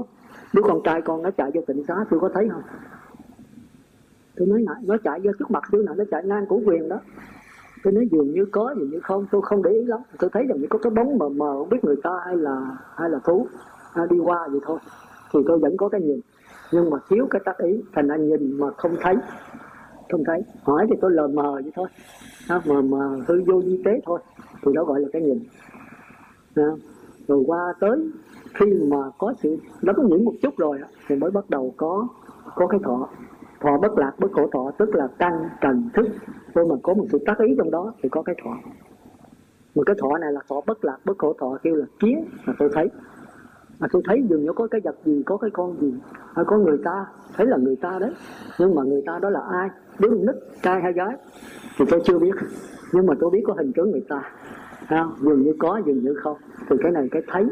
đứa 0.53 0.61
con 0.61 0.81
trai 0.83 1.01
con 1.01 1.21
nó 1.21 1.31
chạy 1.31 1.51
vô 1.53 1.61
tịnh 1.67 1.83
xá, 1.87 1.95
tôi 2.09 2.19
có 2.19 2.29
thấy 2.33 2.49
không? 2.49 2.61
Tôi 4.35 4.47
nói 4.47 4.61
lại 4.61 4.81
nó 4.85 4.97
chạy 5.03 5.19
vô 5.19 5.31
trước 5.39 5.51
mặt 5.51 5.63
sư 5.71 5.83
nãy 5.85 5.95
nó 5.97 6.03
chạy 6.11 6.23
ngang 6.25 6.45
của 6.45 6.61
quyền 6.65 6.89
đó. 6.89 6.99
Tôi 7.83 7.93
nói 7.93 8.07
dường 8.11 8.31
như 8.31 8.45
có, 8.51 8.73
dường 8.77 8.89
như 8.89 8.99
không, 8.99 9.25
tôi 9.31 9.41
không 9.41 9.63
để 9.63 9.71
ý 9.71 9.83
lắm. 9.83 9.99
Tôi 10.19 10.29
thấy 10.33 10.45
rằng 10.49 10.61
như 10.61 10.67
có 10.69 10.79
cái 10.79 10.91
bóng 10.91 11.17
mờ 11.17 11.29
mờ, 11.29 11.55
không 11.59 11.69
biết 11.69 11.83
người 11.83 11.95
ta 12.03 12.11
hay 12.25 12.35
là 12.35 12.77
hay 12.95 13.09
là 13.09 13.19
thú, 13.23 13.47
hay 13.93 14.07
đi 14.09 14.17
qua 14.19 14.47
vậy 14.51 14.59
thôi. 14.63 14.79
Thì 15.33 15.39
tôi 15.47 15.59
vẫn 15.59 15.77
có 15.77 15.89
cái 15.89 16.01
nhìn 16.01 16.19
nhưng 16.71 16.89
mà 16.89 16.97
thiếu 17.09 17.27
cái 17.31 17.41
tác 17.45 17.57
ý, 17.57 17.83
thành 17.93 18.07
anh 18.07 18.27
nhìn 18.29 18.59
mà 18.59 18.67
không 18.77 18.95
thấy. 19.01 19.15
Không 20.11 20.23
thấy. 20.25 20.43
Hỏi 20.63 20.85
thì 20.89 20.95
tôi 21.01 21.11
lờ 21.11 21.27
mờ 21.27 21.51
vậy 21.53 21.71
thôi. 21.75 21.87
Đó 22.49 22.61
mờ 22.65 22.81
mờ 22.81 23.19
hư 23.27 23.41
vô 23.47 23.61
di 23.61 23.81
tế 23.85 23.91
thôi. 24.05 24.19
Thì 24.65 24.71
đó 24.73 24.83
gọi 24.83 25.01
là 25.01 25.07
cái 25.13 25.21
nhìn. 25.21 25.39
Đó. 26.55 26.77
rồi 27.27 27.43
qua 27.47 27.73
tới 27.79 28.09
khi 28.53 28.65
mà 28.87 28.97
có 29.17 29.33
sự 29.37 29.57
nó 29.81 29.93
có 29.93 30.03
những 30.03 30.25
một 30.25 30.33
chút 30.41 30.57
rồi 30.57 30.79
thì 31.07 31.15
mới 31.15 31.31
bắt 31.31 31.49
đầu 31.49 31.73
có 31.77 32.07
có 32.55 32.67
cái 32.67 32.79
thọ. 32.83 33.09
Thọ 33.59 33.77
bất 33.77 33.97
lạc, 33.97 34.13
bất 34.19 34.31
khổ 34.31 34.49
thọ, 34.51 34.71
tức 34.77 34.95
là 34.95 35.07
căn, 35.19 35.49
trần, 35.61 35.89
thức. 35.93 36.07
Tôi 36.53 36.65
mà 36.67 36.75
có 36.83 36.93
một 36.93 37.05
sự 37.11 37.19
tác 37.25 37.39
ý 37.39 37.55
trong 37.57 37.71
đó 37.71 37.93
thì 38.01 38.09
có 38.09 38.21
cái 38.21 38.35
thọ. 38.43 38.49
Một 39.75 39.83
cái 39.85 39.95
thọ 39.99 40.17
này 40.17 40.31
là 40.31 40.41
thọ 40.49 40.61
bất 40.65 40.85
lạc, 40.85 40.97
bất 41.05 41.17
khổ 41.17 41.33
thọ 41.39 41.57
kêu 41.63 41.75
là 41.75 41.85
kiến 41.99 42.25
mà 42.45 42.53
tôi 42.59 42.69
thấy 42.73 42.89
mà 43.79 43.87
tôi 43.91 44.01
thấy 44.05 44.23
dường 44.29 44.43
như 44.43 44.53
có 44.55 44.67
cái 44.67 44.81
vật 44.83 44.95
gì 45.05 45.23
có 45.25 45.37
cái 45.37 45.49
con 45.53 45.81
gì 45.81 45.93
hay 46.35 46.45
có 46.47 46.57
người 46.57 46.77
ta 46.83 47.05
thấy 47.33 47.47
là 47.47 47.57
người 47.57 47.75
ta 47.75 47.99
đấy. 47.99 48.11
Nhưng 48.59 48.75
mà 48.75 48.83
người 48.83 49.01
ta 49.05 49.19
đó 49.21 49.29
là 49.29 49.39
ai? 49.39 49.69
Đứa 49.99 50.09
nít 50.09 50.35
trai 50.61 50.81
hay 50.81 50.93
gái? 50.93 51.15
Thì 51.77 51.85
tôi 51.89 52.01
chưa 52.05 52.19
biết. 52.19 52.35
Nhưng 52.93 53.05
mà 53.05 53.13
tôi 53.19 53.29
biết 53.29 53.41
có 53.45 53.53
hình 53.53 53.71
tướng 53.73 53.91
người 53.91 54.05
ta. 54.09 54.21
Ha, 54.85 55.05
dường 55.21 55.43
như 55.43 55.53
có 55.59 55.81
dường 55.85 56.03
như 56.03 56.13
không. 56.13 56.37
Thì 56.69 56.75
cái 56.83 56.91
này 56.91 57.07
cái 57.11 57.21
thấy. 57.27 57.45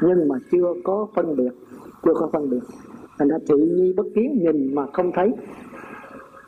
Nhưng 0.00 0.28
mà 0.28 0.36
chưa 0.52 0.74
có 0.84 1.06
phân 1.14 1.36
biệt 1.36 1.50
chưa 2.04 2.14
có 2.14 2.30
phân 2.32 2.50
biệt. 2.50 2.60
Thành 3.18 3.28
ra 3.28 3.36
thị 3.48 3.54
nhi 3.54 3.92
bất 3.96 4.06
kiến 4.14 4.38
nhìn 4.42 4.74
mà 4.74 4.86
không 4.92 5.12
thấy. 5.12 5.32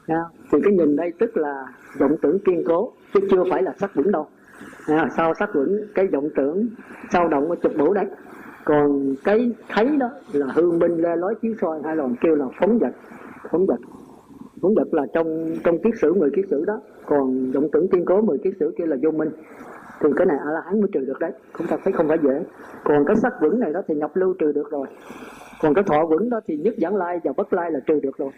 À, 0.07 0.25
thì 0.53 0.59
cái 0.65 0.73
nhìn 0.73 0.97
đây 0.97 1.13
tức 1.19 1.37
là 1.37 1.67
vọng 1.99 2.17
tưởng 2.23 2.39
kiên 2.39 2.65
cố 2.67 2.93
chứ 3.15 3.21
chưa 3.31 3.45
phải 3.51 3.63
là 3.63 3.75
sắc 3.81 3.95
vững 3.95 4.13
đâu. 4.13 4.27
À, 4.87 5.09
sau 5.17 5.35
sắc 5.39 5.55
vững 5.55 5.87
cái 5.95 6.07
vọng 6.07 6.29
tưởng 6.37 6.69
sao 7.13 7.29
động 7.29 7.51
ở 7.51 7.57
chụp 7.63 7.73
bổ 7.79 7.95
đấy 7.95 8.07
còn 8.69 9.15
cái 9.25 9.53
thấy 9.69 9.97
đó 9.97 10.11
là 10.33 10.47
hư 10.47 10.71
minh 10.71 10.97
lê 10.97 11.17
lối 11.17 11.35
chiếu 11.43 11.55
soi 11.61 11.81
hay 11.85 11.97
là 11.97 12.09
kêu 12.21 12.35
là 12.35 12.47
phóng 12.61 12.79
vật 12.79 12.93
phóng 13.51 13.67
vật. 13.67 13.81
Phóng 14.63 14.75
vật 14.75 14.95
là 14.95 15.07
trong 15.15 15.57
trong 15.65 15.79
kiết 15.79 15.95
sử 16.01 16.15
mười 16.15 16.31
kiết 16.31 16.45
sử 16.51 16.65
đó. 16.65 16.81
Còn 17.07 17.51
vọng 17.51 17.69
tưởng 17.73 17.89
kiên 17.89 18.05
cố 18.05 18.21
mười 18.21 18.39
kiết 18.39 18.55
sử 18.61 18.73
kia 18.79 18.87
là 18.87 18.97
vô 19.03 19.11
minh. 19.11 19.29
Thì 20.01 20.09
cái 20.17 20.27
này 20.27 20.39
a 20.47 20.51
la 20.51 20.61
hán 20.65 20.81
mới 20.81 20.89
trừ 20.93 21.01
được 21.01 21.19
đấy 21.21 21.33
chúng 21.59 21.67
ta 21.67 21.77
thấy 21.85 21.93
không 21.93 22.09
phải 22.09 22.19
dễ. 22.23 22.45
Còn 22.85 23.05
cái 23.07 23.17
sắc 23.17 23.33
vững 23.43 23.61
này 23.61 23.73
đó 23.73 23.83
thì 23.89 23.95
nhập 23.95 24.17
lưu 24.17 24.35
trừ 24.39 24.53
được 24.53 24.71
rồi. 24.71 24.87
Còn 25.63 25.75
cái 25.75 25.85
thọ 25.85 26.07
vững 26.07 26.31
đó 26.31 26.41
thì 26.47 26.57
nhất 26.57 26.75
giảng 26.79 26.97
lai 26.97 27.21
và 27.25 27.33
bất 27.37 27.53
lai 27.53 27.71
là 27.71 27.81
trừ 27.87 28.01
được 28.01 28.19
rồi. 28.19 28.31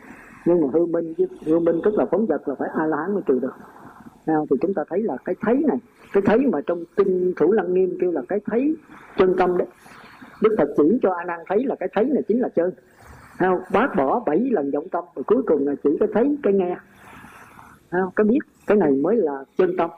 Nhưng 0.47 0.61
mà 0.61 0.69
hư 0.73 0.87
minh 0.87 1.15
hư 1.47 1.59
minh 1.59 1.81
tức 1.85 1.95
là 1.95 2.07
phóng 2.11 2.27
vật 2.27 2.49
là 2.49 2.55
phải 2.59 2.69
a 2.75 2.87
la 2.87 2.97
hán 2.97 3.13
mới 3.15 3.23
trừ 3.27 3.39
được. 3.39 3.53
Nào 4.27 4.47
thì 4.51 4.57
chúng 4.61 4.75
ta 4.75 4.85
thấy 4.89 5.03
là 5.03 5.17
cái 5.25 5.35
thấy 5.41 5.65
này, 5.69 5.79
cái 6.13 6.23
thấy 6.27 6.39
mà 6.53 6.61
trong 6.67 6.85
kinh 6.97 7.33
thủ 7.37 7.53
lăng 7.53 7.75
nghiêm 7.75 7.99
kêu 8.01 8.11
là 8.11 8.23
cái 8.29 8.41
thấy 8.47 8.77
chân 9.17 9.35
tâm 9.39 9.59
đấy 9.59 9.69
đức 10.43 10.55
phật 10.59 10.69
chỉ 10.77 10.99
cho 11.03 11.13
a 11.13 11.25
nan 11.25 11.41
thấy 11.49 11.65
là 11.65 11.75
cái 11.81 11.89
thấy 11.93 12.05
này 12.05 12.23
chính 12.29 12.41
là 12.41 12.49
chân 12.49 12.73
không? 13.39 13.61
bác 13.73 13.97
bỏ 13.97 14.21
bảy 14.27 14.39
lần 14.51 14.71
vọng 14.71 14.89
tâm 14.89 15.05
và 15.15 15.23
cuối 15.27 15.43
cùng 15.47 15.67
là 15.67 15.75
chỉ 15.85 15.91
cái 16.01 16.09
thấy 16.15 16.37
cái 16.43 16.53
nghe. 16.53 16.77
Không? 17.91 18.11
cái 18.17 18.25
biết 18.25 18.39
cái 18.67 18.77
này 18.77 18.91
mới 18.91 19.17
là 19.17 19.45
chân 19.59 19.77
tâm. 19.79 19.91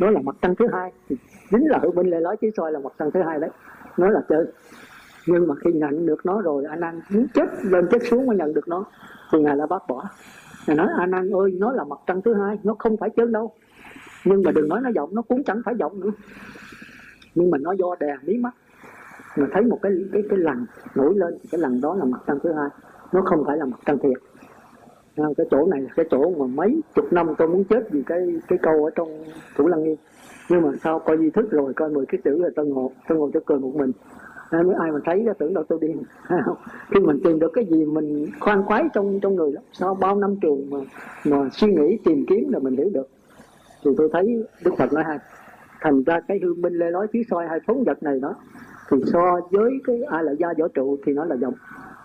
Đó 0.00 0.10
là 0.10 0.20
mặt 0.24 0.36
trăng 0.42 0.54
thứ 0.54 0.66
hai. 0.72 0.92
Chính 1.50 1.66
là 1.66 1.78
hữu 1.82 1.92
binh 1.92 2.10
lê 2.10 2.20
nói 2.20 2.36
chứ 2.40 2.50
soi 2.56 2.72
là 2.72 2.78
mặt 2.78 2.92
trăng 2.98 3.10
thứ 3.10 3.22
hai 3.22 3.38
đấy. 3.38 3.50
Nó 3.96 4.10
là 4.10 4.20
chơi. 4.28 4.46
Nhưng 5.26 5.46
mà 5.46 5.54
khi 5.64 5.72
nhận 5.72 6.06
được 6.06 6.26
nó 6.26 6.40
rồi 6.40 6.64
anh 6.64 6.80
ăn 6.80 7.00
chết, 7.34 7.64
lên 7.64 7.88
chết 7.90 7.98
xuống 8.10 8.26
mới 8.26 8.36
nhận 8.36 8.54
được 8.54 8.68
nó. 8.68 8.84
Thì 9.32 9.38
ngài 9.38 9.56
đã 9.56 9.66
bác 9.66 9.88
bỏ. 9.88 10.08
Ngài 10.66 10.76
nói 10.76 10.88
anh 10.98 11.10
ăn 11.10 11.30
ơi, 11.30 11.56
nó 11.60 11.72
là 11.72 11.84
mặt 11.84 11.98
trăng 12.06 12.22
thứ 12.22 12.34
hai, 12.34 12.58
nó 12.62 12.74
không 12.78 12.96
phải 12.96 13.10
chân 13.10 13.32
đâu. 13.32 13.52
Nhưng 14.24 14.42
mà 14.42 14.50
đừng 14.52 14.68
nói 14.68 14.80
nó 14.82 14.90
giọng 14.94 15.14
nó 15.14 15.22
cũng 15.22 15.44
chẳng 15.44 15.62
phải 15.64 15.74
giọng 15.78 16.00
nữa. 16.00 16.10
Nhưng 17.34 17.50
mà 17.50 17.58
nó 17.58 17.72
do 17.72 17.96
đè 18.00 18.16
mí 18.22 18.38
mắt 18.38 18.54
mà 19.36 19.46
thấy 19.52 19.62
một 19.62 19.78
cái 19.82 19.92
cái 20.12 20.22
cái 20.30 20.38
lần 20.38 20.66
nổi 20.94 21.14
lên, 21.16 21.38
cái 21.50 21.60
lần 21.60 21.80
đó 21.80 21.94
là 21.94 22.04
mặt 22.04 22.20
trăng 22.26 22.38
thứ 22.42 22.52
hai. 22.52 22.68
Nó 23.12 23.22
không 23.24 23.44
phải 23.46 23.56
là 23.56 23.64
mặt 23.64 23.80
trăng 23.86 23.98
thiệt. 23.98 24.22
Ờ, 25.16 25.34
cái 25.36 25.46
chỗ 25.50 25.66
này 25.66 25.80
là 25.80 25.88
cái 25.96 26.06
chỗ 26.10 26.30
mà 26.38 26.46
mấy 26.46 26.80
chục 26.94 27.12
năm 27.12 27.34
tôi 27.38 27.48
muốn 27.48 27.64
chết 27.64 27.90
vì 27.90 28.02
cái 28.06 28.40
cái 28.48 28.58
câu 28.62 28.84
ở 28.84 28.90
trong 28.94 29.24
thủ 29.56 29.66
lăng 29.66 29.84
nghiêm 29.84 29.96
nhưng 30.50 30.62
mà 30.62 30.68
sau 30.84 30.98
coi 30.98 31.18
di 31.18 31.30
thức 31.30 31.50
rồi, 31.50 31.74
coi 31.74 31.90
mười 31.90 32.06
cái 32.06 32.20
chữ 32.24 32.42
là 32.42 32.48
tôi 32.56 32.66
ngồi 32.66 32.88
tôi 33.08 33.18
ngồi 33.18 33.30
tôi 33.32 33.42
cười 33.46 33.58
một 33.58 33.74
mình. 33.74 33.92
Ai 34.50 34.62
mới 34.62 34.76
ai 34.80 34.90
mà 34.92 34.98
thấy 35.04 35.22
ra 35.24 35.32
tưởng 35.38 35.54
đâu 35.54 35.64
tôi 35.68 35.78
điên. 35.82 36.02
Khi 36.90 37.00
mình 37.00 37.20
tìm 37.24 37.38
được 37.38 37.50
cái 37.52 37.64
gì 37.70 37.84
mình 37.84 38.26
khoan 38.40 38.62
khoái 38.62 38.84
trong 38.94 39.20
trong 39.20 39.34
người 39.34 39.52
lắm. 39.52 39.62
Sau 39.72 39.94
bao 39.94 40.16
năm 40.16 40.36
trường 40.42 40.70
mà 40.70 40.78
mà 41.24 41.48
suy 41.52 41.72
nghĩ, 41.72 41.98
tìm 42.04 42.24
kiếm 42.28 42.52
là 42.52 42.58
mình 42.58 42.76
hiểu 42.76 42.90
được. 42.94 43.08
Thì 43.84 43.90
tôi 43.96 44.08
thấy 44.12 44.44
đức 44.64 44.74
phật 44.78 44.92
nói 44.92 45.04
hai 45.04 45.18
thành 45.80 46.02
ra 46.02 46.20
cái 46.28 46.40
hư 46.42 46.54
minh 46.54 46.74
lê 46.74 46.90
nói 46.90 47.06
phía 47.12 47.22
soi 47.30 47.46
hai 47.48 47.58
phóng 47.66 47.84
vật 47.84 48.02
này 48.02 48.20
đó 48.20 48.34
thì 48.92 48.98
so 49.12 49.40
với 49.50 49.80
cái 49.84 50.02
ai 50.02 50.24
là 50.24 50.32
gia 50.32 50.48
võ 50.58 50.68
trụ 50.68 50.98
thì 51.06 51.12
nó 51.12 51.24
là 51.24 51.36
dòng 51.36 51.54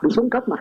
bị 0.04 0.10
xuống 0.10 0.30
cấp 0.30 0.50
mà, 0.50 0.58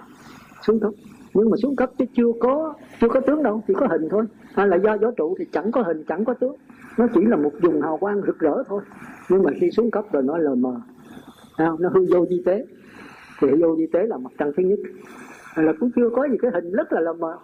xuống 0.62 0.80
cấp. 0.80 0.92
Nhưng 1.34 1.50
mà 1.50 1.56
xuống 1.56 1.76
cấp 1.76 1.90
chứ 1.98 2.04
chưa 2.16 2.32
có 2.40 2.74
chưa 3.00 3.08
có 3.08 3.20
tướng 3.20 3.42
đâu, 3.42 3.62
chỉ 3.68 3.74
có 3.74 3.86
hình 3.86 4.08
thôi. 4.10 4.24
Hay 4.54 4.68
là 4.68 4.76
do 4.76 4.96
võ 4.96 5.10
trụ 5.10 5.36
thì 5.38 5.44
chẳng 5.52 5.72
có 5.72 5.82
hình, 5.82 6.04
chẳng 6.08 6.24
có 6.24 6.34
tướng. 6.34 6.54
Nó 6.98 7.06
chỉ 7.14 7.20
là 7.24 7.36
một 7.36 7.52
vùng 7.62 7.82
hào 7.82 7.96
quang 7.96 8.22
rực 8.26 8.38
rỡ 8.38 8.62
thôi. 8.68 8.82
Nhưng 9.30 9.42
mà 9.42 9.50
khi 9.60 9.70
xuống 9.70 9.90
cấp 9.90 10.04
rồi 10.12 10.22
nó 10.22 10.38
lờ 10.38 10.54
mờ. 10.54 10.80
Không? 11.58 11.76
nó 11.82 11.88
hư 11.88 12.06
vô 12.12 12.26
di 12.26 12.42
tế 12.46 12.66
thì 13.40 13.48
hư 13.50 13.56
vô 13.56 13.76
di 13.76 13.86
tế 13.86 14.06
là 14.06 14.18
mặt 14.18 14.32
trăng 14.38 14.52
thứ 14.56 14.62
nhất. 14.62 14.78
À, 15.54 15.62
là 15.62 15.72
cũng 15.80 15.90
chưa 15.96 16.10
có 16.16 16.28
gì 16.28 16.36
cái 16.42 16.50
hình 16.54 16.72
rất 16.72 16.92
là 16.92 17.00
lờ 17.00 17.12
mờ. 17.12 17.36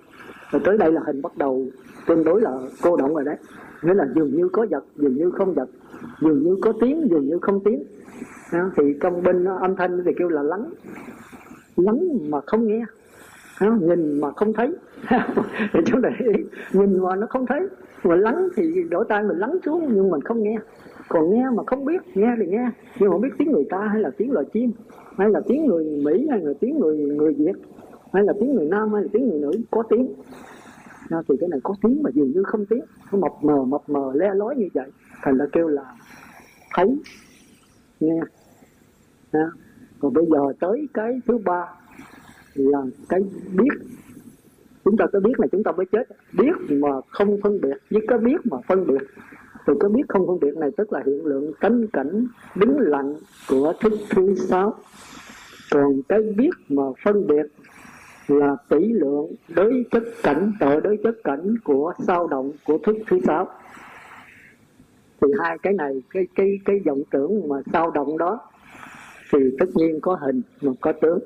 Rồi 0.50 0.62
tới 0.64 0.78
đây 0.78 0.92
là 0.92 1.00
hình 1.06 1.22
bắt 1.22 1.36
đầu 1.36 1.66
tương 2.06 2.24
đối 2.24 2.40
là 2.40 2.50
cô 2.82 2.96
động 2.96 3.14
rồi 3.14 3.24
đấy. 3.24 3.36
Nghĩa 3.82 3.94
là 3.94 4.06
dường 4.14 4.36
như 4.36 4.48
có 4.52 4.66
vật, 4.70 4.84
dường 4.96 5.14
như 5.14 5.30
không 5.30 5.54
vật, 5.54 5.68
dường 6.20 6.42
như 6.42 6.56
có 6.62 6.72
tiếng, 6.80 7.08
dường 7.10 7.28
như 7.28 7.38
không 7.42 7.64
tiếng 7.64 7.84
thì 8.76 8.82
trong 9.00 9.22
bên 9.22 9.44
ờ, 9.44 9.58
âm 9.60 9.76
thanh 9.76 10.02
thì 10.04 10.10
kêu 10.18 10.28
là 10.28 10.42
lắng. 10.42 10.70
Lắng 11.76 12.30
mà 12.30 12.40
không 12.46 12.66
nghe. 12.66 12.84
Nhìn 13.60 14.20
mà 14.20 14.32
không 14.32 14.52
thấy. 14.52 14.68
Thì 15.72 15.80
chỗ 15.86 15.98
này 15.98 16.12
nhìn 16.72 16.98
mà 16.98 17.16
nó 17.16 17.26
không 17.26 17.46
thấy. 17.46 17.60
Mà 18.04 18.16
lắng 18.16 18.48
thì 18.56 18.82
đổ 18.90 19.04
tay 19.04 19.22
mình 19.22 19.38
lắng 19.38 19.58
xuống 19.64 19.88
nhưng 19.94 20.10
mình 20.10 20.20
không 20.20 20.42
nghe. 20.42 20.56
Còn 21.08 21.30
nghe 21.30 21.44
mà 21.54 21.62
không 21.66 21.84
biết 21.84 22.02
nghe 22.14 22.28
thì 22.38 22.46
nghe. 22.46 22.70
Nhưng 22.98 23.10
mà 23.10 23.18
biết 23.18 23.28
tiếng 23.38 23.52
người 23.52 23.66
ta 23.70 23.78
hay 23.78 24.00
là 24.00 24.10
tiếng 24.16 24.32
loài 24.32 24.46
chim 24.52 24.72
hay 25.18 25.30
là 25.30 25.40
tiếng 25.48 25.66
người 25.66 25.84
mỹ 25.84 26.28
hay 26.30 26.40
là 26.40 26.52
tiếng 26.60 26.78
người 26.78 26.96
người 26.96 27.32
việt 27.32 27.52
hay 28.12 28.24
là 28.24 28.32
tiếng 28.40 28.54
người 28.54 28.68
nam 28.68 28.92
hay 28.92 29.02
là 29.02 29.08
tiếng 29.12 29.28
người 29.28 29.40
nữ 29.40 29.52
có 29.70 29.82
tiếng. 29.90 30.14
Đó, 31.10 31.22
thì 31.28 31.34
cái 31.40 31.48
này 31.48 31.60
có 31.62 31.74
tiếng 31.82 32.02
mà 32.02 32.10
dường 32.14 32.32
như 32.32 32.42
không 32.42 32.66
tiếng. 32.66 32.84
Nó 33.12 33.18
mập 33.18 33.32
mờ 33.42 33.64
mập 33.64 33.88
mờ 33.88 34.12
le 34.14 34.34
lói 34.34 34.56
như 34.56 34.68
vậy. 34.74 34.90
Thành 35.22 35.38
ra 35.38 35.46
kêu 35.52 35.68
là 35.68 35.84
thấy 36.74 36.96
nghe. 38.02 38.20
À, 39.32 39.50
còn 40.00 40.12
bây 40.12 40.24
giờ 40.26 40.52
tới 40.60 40.88
cái 40.94 41.20
thứ 41.26 41.38
ba 41.38 41.64
là 42.54 42.78
cái 43.08 43.20
biết. 43.52 43.86
Chúng 44.84 44.96
ta 44.96 45.04
có 45.12 45.20
biết 45.20 45.40
là 45.40 45.46
chúng 45.52 45.62
ta 45.62 45.72
mới 45.72 45.86
chết. 45.86 46.08
Biết 46.32 46.52
mà 46.70 46.88
không 47.08 47.40
phân 47.42 47.60
biệt. 47.60 47.76
Với 47.90 48.02
cái 48.08 48.18
biết 48.18 48.36
mà 48.50 48.58
phân 48.68 48.86
biệt 48.86 49.02
từ 49.66 49.74
có 49.80 49.88
biết 49.88 50.02
không 50.08 50.26
phân 50.26 50.40
biệt 50.40 50.56
này 50.56 50.70
tức 50.76 50.92
là 50.92 51.02
hiện 51.06 51.26
lượng 51.26 51.52
tánh 51.60 51.86
cảnh 51.92 52.26
đứng 52.54 52.78
lặng 52.78 53.16
của 53.48 53.72
thức 53.80 53.92
thứ 54.10 54.34
sáu. 54.34 54.74
Còn 55.70 56.02
cái 56.08 56.20
biết 56.36 56.50
mà 56.68 56.82
phân 57.04 57.26
biệt 57.26 57.46
là 58.28 58.56
tỷ 58.68 58.92
lượng 58.92 59.26
đối 59.54 59.84
chất 59.90 60.02
cảnh 60.22 60.52
tội 60.60 60.80
đối 60.80 60.96
chất 61.04 61.14
cảnh 61.24 61.54
của 61.64 61.92
sao 62.06 62.26
động 62.26 62.52
của 62.64 62.78
thức 62.78 62.96
thứ 63.06 63.20
sáu 63.26 63.48
thì 65.22 65.28
hai 65.40 65.58
cái 65.62 65.72
này, 65.72 66.02
cái 66.10 66.26
cái 66.34 66.58
cái 66.64 66.80
vọng 66.86 67.02
tưởng 67.10 67.48
mà 67.48 67.56
sao 67.72 67.90
động 67.90 68.18
đó 68.18 68.40
thì 69.32 69.38
tất 69.58 69.66
nhiên 69.74 70.00
có 70.00 70.14
hình 70.20 70.42
mà 70.62 70.72
có 70.80 70.92
tướng. 70.92 71.18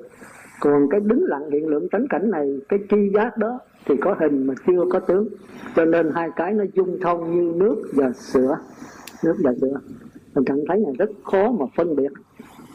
Còn 0.59 0.89
cái 0.89 0.99
đứng 0.99 1.23
lặng 1.23 1.49
hiện 1.51 1.67
lượng 1.67 1.89
tánh 1.89 2.07
cảnh 2.09 2.31
này, 2.31 2.59
cái 2.69 2.79
tri 2.89 2.97
giác 3.13 3.37
đó 3.37 3.59
thì 3.85 3.95
có 4.01 4.15
hình 4.19 4.47
mà 4.47 4.53
chưa 4.67 4.83
có 4.91 4.99
tướng. 4.99 5.27
Cho 5.75 5.85
nên 5.85 6.11
hai 6.15 6.29
cái 6.35 6.53
nó 6.53 6.63
dung 6.73 6.99
thông 7.01 7.35
như 7.35 7.53
nước 7.55 7.75
và 7.93 8.11
sữa. 8.13 8.57
Nước 9.23 9.35
và 9.43 9.53
sữa. 9.61 9.79
Mình 10.35 10.43
cảm 10.45 10.57
thấy 10.67 10.79
này 10.79 10.93
rất 10.99 11.09
khó 11.23 11.51
mà 11.51 11.65
phân 11.77 11.95
biệt. 11.95 12.11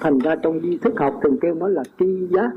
Thành 0.01 0.19
ra 0.19 0.37
trong 0.43 0.61
di 0.61 0.79
thức 0.79 0.95
học 0.97 1.21
thường 1.23 1.39
kêu 1.41 1.55
nó 1.55 1.69
là 1.69 1.83
tri 1.99 2.27
giác, 2.31 2.51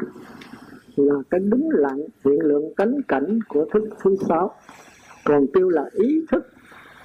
là 0.95 1.15
cái 1.29 1.39
đứng 1.39 1.69
lặng 1.69 1.99
hiện 2.25 2.39
lượng 2.39 2.73
tánh 2.77 2.95
cảnh 3.07 3.39
của 3.47 3.65
thức 3.73 3.83
thứ 4.03 4.15
sáu. 4.29 4.51
Còn 5.25 5.45
kêu 5.53 5.69
là 5.69 5.85
ý 5.93 6.25
thức 6.31 6.47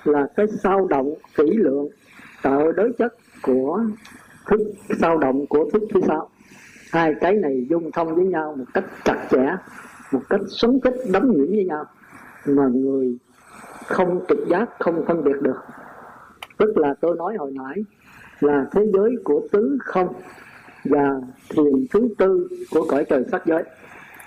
là 0.05 0.26
cái 0.36 0.46
sao 0.62 0.86
động 0.86 1.14
kỹ 1.36 1.51
lượng 1.55 1.88
tạo 2.42 2.72
đối 2.72 2.92
chất 2.98 3.14
của 3.42 3.84
thức, 4.46 4.61
sao 5.01 5.18
động 5.18 5.46
của 5.46 5.70
thức 5.72 5.82
thứ 5.94 6.01
sáu. 6.07 6.28
Hai 6.92 7.14
cái 7.20 7.32
này 7.34 7.66
dung 7.70 7.90
thông 7.92 8.14
với 8.14 8.24
nhau 8.24 8.55
một 8.59 8.64
cách 8.74 8.84
chặt 9.05 9.26
chẽ, 9.30 9.57
một 10.12 10.22
cách 10.28 10.40
sống 10.48 10.80
chết 10.80 10.94
đấm 11.12 11.30
nhiễm 11.30 11.46
với 11.51 11.64
nhau 11.64 11.84
mà 12.46 12.68
người 12.74 13.18
không 13.86 14.24
trực 14.28 14.38
giác, 14.48 14.68
không 14.78 15.05
phân 15.07 15.24
biệt 15.24 15.40
được. 15.40 15.57
Tức 16.59 16.78
là 16.78 16.94
tôi 17.01 17.16
nói 17.16 17.36
hồi 17.38 17.53
nãy 17.55 17.84
là 18.40 18.66
thế 18.72 18.82
giới 18.92 19.16
của 19.24 19.48
tứ 19.53 19.78
không 19.80 20.09
và 20.84 21.20
thiền 21.51 21.86
thứ 21.92 22.09
tư 22.18 22.48
của 22.70 22.86
cõi 22.88 23.05
trời 23.05 23.24
sắc 23.32 23.46
giới. 23.46 23.62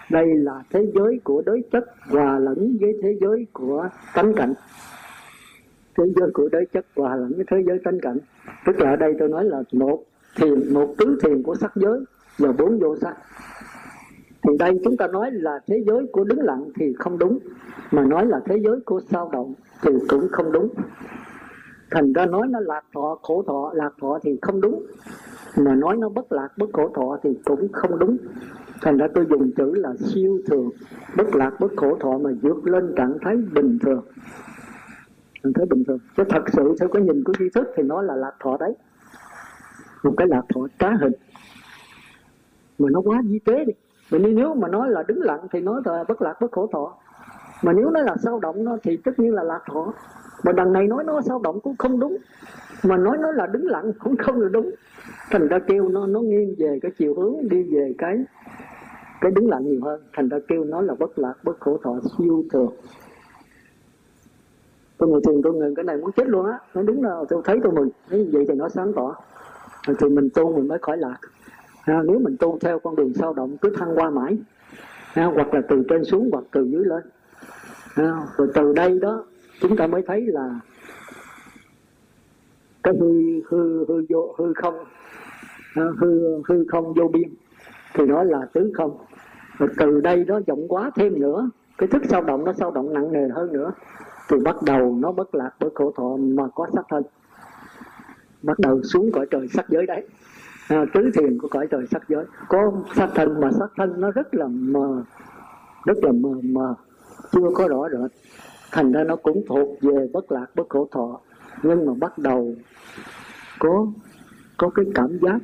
Đây 0.09 0.26
là 0.36 0.63
thế 0.69 0.86
giới 0.93 1.19
của 1.24 1.43
đối 1.45 1.63
chất 1.71 1.84
hòa 2.09 2.39
lẫn 2.39 2.78
với 2.82 2.93
thế 3.03 3.17
giới 3.21 3.47
của 3.53 3.88
tánh 4.13 4.34
cảnh 4.34 4.53
thế 5.98 6.04
giới 6.16 6.30
của 6.34 6.50
đối 6.52 6.66
chất 6.74 6.86
hòa 6.96 7.16
lẫn 7.16 7.34
với 7.36 7.46
thế 7.52 7.64
giới 7.68 7.80
tánh 7.84 8.00
cảnh. 8.00 8.18
Tức 8.66 8.80
là 8.80 8.89
ở 8.89 8.96
đây 8.96 9.16
tôi 9.20 9.30
nói 9.30 9.46
là 9.46 9.64
một 9.72 10.04
thiền, 10.36 10.74
một 10.74 10.96
tứ 10.98 11.18
thiền 11.24 11.44
của 11.44 11.56
sắc 11.56 11.72
giới 11.76 12.00
và 12.38 12.52
bốn 12.52 12.80
vô 12.80 12.96
sắc. 13.02 13.18
Thì 14.44 14.58
đây 14.60 14.82
chúng 14.84 14.98
ta 14.98 15.08
nói 15.08 15.32
là 15.32 15.60
thế 15.68 15.84
giới 15.88 16.06
của 16.12 16.24
đứng 16.24 16.39
lặng 16.41 16.70
thì 16.76 16.94
không 17.00 17.18
đúng, 17.18 17.39
mà 17.91 18.06
nói 18.06 18.26
là 18.26 18.39
thế 18.46 18.58
giới 18.64 18.80
của 18.86 19.02
sao 19.12 19.30
động 19.34 19.54
thì 19.82 19.91
cũng 20.10 20.28
không 20.32 20.52
đúng. 20.52 20.70
Thành 21.91 22.14
ra 22.14 22.26
nói 22.26 22.48
nó 22.50 22.60
lạc 22.60 22.84
thọ, 22.94 23.20
khổ 23.22 23.44
thọ, 23.48 23.72
lạc 23.76 23.91
thọ 24.02 24.20
thì 24.24 24.38
không 24.41 24.62
đúng, 24.62 24.86
mà 25.58 25.76
nói 25.76 25.98
nó 25.98 26.10
bất 26.10 26.32
lạc, 26.32 26.50
bất 26.58 26.70
khổ 26.74 26.89
thọ 26.96 27.18
thì 27.24 27.30
cũng 27.46 27.72
không 27.72 28.00
đúng. 28.00 28.18
Thành 28.82 28.98
ra 28.98 29.08
tôi 29.14 29.26
dùng 29.30 29.52
chữ 29.58 29.74
là 29.76 29.94
siêu 29.98 30.39
thường, 30.48 30.70
bất 31.18 31.36
lạc, 31.36 31.52
bất 31.60 31.72
khổ 31.76 31.98
thọ 32.00 32.18
mà 32.18 32.30
vượt 32.41 32.68
lên 32.68 32.94
trạng 32.96 33.18
thái 33.22 33.36
bình 33.36 33.80
thường 33.82 34.04
mình 35.44 35.54
thấy 35.54 35.66
bình 35.66 35.84
thường. 35.88 36.00
Chứ 36.18 36.24
thật 36.30 36.44
sự 36.54 36.76
theo 36.80 36.89
cái 36.89 37.02
nhìn 37.02 37.24
của 37.24 37.34
tri 37.39 37.50
thức 37.50 37.68
thì 37.76 37.84
nó 37.84 38.02
là 38.02 38.16
lạc 38.16 38.34
thọ 38.39 38.58
đấy. 38.58 38.74
Một 40.04 40.14
cái 40.18 40.28
lạc 40.28 40.41
thọ 40.56 40.68
trá 40.80 40.89
hình. 41.02 41.14
Mà 42.80 42.89
nó 42.91 43.02
quá 43.02 43.22
di 43.26 43.39
tế 43.39 43.66
đi. 43.66 43.74
Mà 44.12 44.18
nếu 44.18 44.54
mà 44.54 44.68
nói 44.68 44.89
là 44.89 45.04
đứng 45.08 45.22
lặng 45.22 45.48
thì 45.52 45.60
nói 45.62 45.82
là 45.86 46.04
bất 46.08 46.22
lạc 46.22 46.41
bất 46.41 46.52
khổ 46.52 46.68
thọ. 46.74 46.98
Mà 47.64 47.74
nếu 47.74 47.89
nói 47.89 48.04
là 48.04 48.16
sao 48.24 48.39
động 48.39 48.64
nó 48.64 48.78
thì 48.84 48.98
tất 48.98 49.20
nhiên 49.20 49.34
là 49.34 49.44
lạc 49.44 49.62
thọ. 49.72 49.94
Mà 50.44 50.52
đằng 50.52 50.74
này 50.74 50.88
nói 50.88 51.04
nó 51.04 51.22
sao 51.22 51.41
động 51.44 51.60
cũng 51.60 51.78
không 51.78 52.00
đúng. 52.00 52.18
Mà 52.84 52.98
nói 52.98 53.18
nó 53.22 53.32
là 53.32 53.48
đứng 53.48 53.66
lặng 53.66 53.91
cũng 54.00 54.18
không 54.18 54.41
là 54.41 54.50
đúng. 54.50 54.72
Thành 55.32 55.48
ra 55.48 55.60
kêu 55.60 55.89
nó 55.89 56.08
nó 56.08 56.20
nghiêng 56.20 56.56
về 56.58 56.80
cái 56.82 56.91
chiều 56.98 57.16
hướng, 57.16 57.50
đi 57.50 57.64
về 57.64 57.94
cái 57.98 58.18
cái 59.22 59.32
đứng 59.32 59.50
lặng 59.50 59.66
nhiều 59.66 59.82
hơn. 59.84 60.02
Thành 60.14 60.30
ra 60.30 60.38
kêu 60.48 60.64
nó 60.64 60.82
là 60.82 60.96
bất 61.00 61.20
lạc 61.20 61.34
bất 61.44 61.60
khổ 61.60 61.80
thọ 61.84 62.00
siêu 62.18 62.44
thường 62.52 62.74
tôi 65.04 65.10
ngồi 65.10 65.22
thiền 65.28 65.41
tôi 65.43 65.54
ngừng 65.54 65.76
cái 65.76 65.86
này 65.86 65.97
muốn 65.97 66.12
chết 66.12 66.28
luôn 66.28 66.45
á. 66.45 66.60
Nó 66.74 66.82
đúng 66.82 67.04
là 67.04 67.16
tôi 67.30 67.41
thấy 67.45 67.60
tôi 67.64 67.72
mừng. 67.72 67.89
Như 68.10 68.30
vậy 68.34 68.45
thì 68.47 68.54
nó 68.54 68.70
sáng 68.70 68.93
tỏ. 68.93 69.16
Thì 69.99 70.10
mình 70.10 70.30
tu 70.34 70.56
mình 70.56 70.68
mới 70.68 70.80
khỏi 70.82 70.97
lạc. 70.97 71.18
À, 71.86 72.01
nếu 72.06 72.20
mình 72.20 72.38
tu 72.39 72.58
theo 72.62 72.80
con 72.80 72.95
đường 72.95 73.14
sao 73.14 73.34
động 73.34 73.58
cứ 73.62 73.70
thăng 73.78 73.95
qua 73.95 74.10
mãi. 74.10 74.38
À, 75.14 75.26
hoặc 75.26 75.54
là 75.54 75.62
từ 75.70 75.84
trên 75.89 76.04
xuống 76.04 76.30
hoặc 76.32 76.43
từ 76.51 76.64
dưới 76.64 76.86
lên. 76.86 77.04
À, 77.95 78.28
rồi 78.38 78.47
từ 78.54 78.74
đây 78.74 78.99
đó 78.99 79.26
chúng 79.62 79.78
ta 79.78 79.88
mới 79.88 80.01
thấy 80.08 80.22
là 80.26 80.60
cái 82.84 82.93
hư 82.99 83.12
hư 83.49 83.86
hư 83.86 84.06
vô 84.10 84.36
hư 84.38 84.54
không. 84.54 84.76
À, 85.76 85.84
hư 85.97 86.41
hư 86.49 86.66
không 86.68 86.93
vô 86.93 87.08
biên. 87.08 87.30
Thì 87.93 88.08
đó 88.08 88.24
là 88.24 88.45
tứ 88.54 88.72
không. 88.78 88.97
Rồi 89.58 89.70
từ 89.78 90.01
đây 90.01 90.24
đó 90.24 90.39
rộng 90.47 90.68
quá 90.68 90.91
thêm 90.95 91.20
nữa. 91.20 91.49
Cái 91.78 91.88
thức 91.88 92.01
sao 92.10 92.24
động 92.24 92.45
nó 92.45 92.54
sao 92.54 92.72
động 92.72 92.93
nặng 92.93 93.12
nề 93.12 93.28
hơn 93.28 93.54
nữa 93.54 93.72
thì 94.30 94.38
bắt 94.43 94.55
đầu 94.65 94.97
nó 94.99 95.11
bất 95.11 95.36
lạc 95.36 95.51
bởi 95.59 95.69
khổ 95.76 95.93
thọ 95.95 96.17
mà 96.17 96.43
có 96.55 96.67
sắc 96.74 96.86
thân. 96.89 97.03
Bắt 98.41 98.59
đầu 98.59 98.84
xuống 98.84 99.11
cõi 99.11 99.26
trời 99.32 99.47
sắc 99.47 99.69
giới 99.69 99.86
đấy. 99.86 100.07
À, 100.67 100.86
tứ 100.93 101.11
thiền 101.15 101.38
của 101.38 101.47
cõi 101.47 101.67
trời 101.71 101.88
sắc 101.91 102.01
giới. 102.09 102.26
Có 102.47 102.71
sắc 102.95 103.09
thân 103.15 103.41
mà 103.41 103.51
sắc 103.59 103.71
thân 103.78 104.01
nó 104.01 104.11
rất 104.11 104.36
là 104.36 104.47
mờ 104.47 105.03
rất 105.86 105.97
là 106.01 106.11
mờ 106.11 106.30
mờ 106.43 106.76
chưa 107.32 107.49
có 107.55 107.67
rõ 107.67 107.89
rệt. 107.89 108.11
Thành 108.71 108.91
ra 108.91 109.03
nó 109.03 109.15
cũng 109.15 109.43
thuộc 109.47 109.82
về 109.82 110.07
bất 110.13 110.32
lạc 110.32 110.45
bất 110.55 110.69
khổ 110.69 110.88
thọ. 110.91 111.19
Nhưng 111.63 111.86
mà 111.86 111.93
bắt 111.93 112.17
đầu 112.17 112.55
có 113.59 113.88
có 114.57 114.69
cái 114.69 114.86
cảm 114.95 115.19
giác 115.21 115.39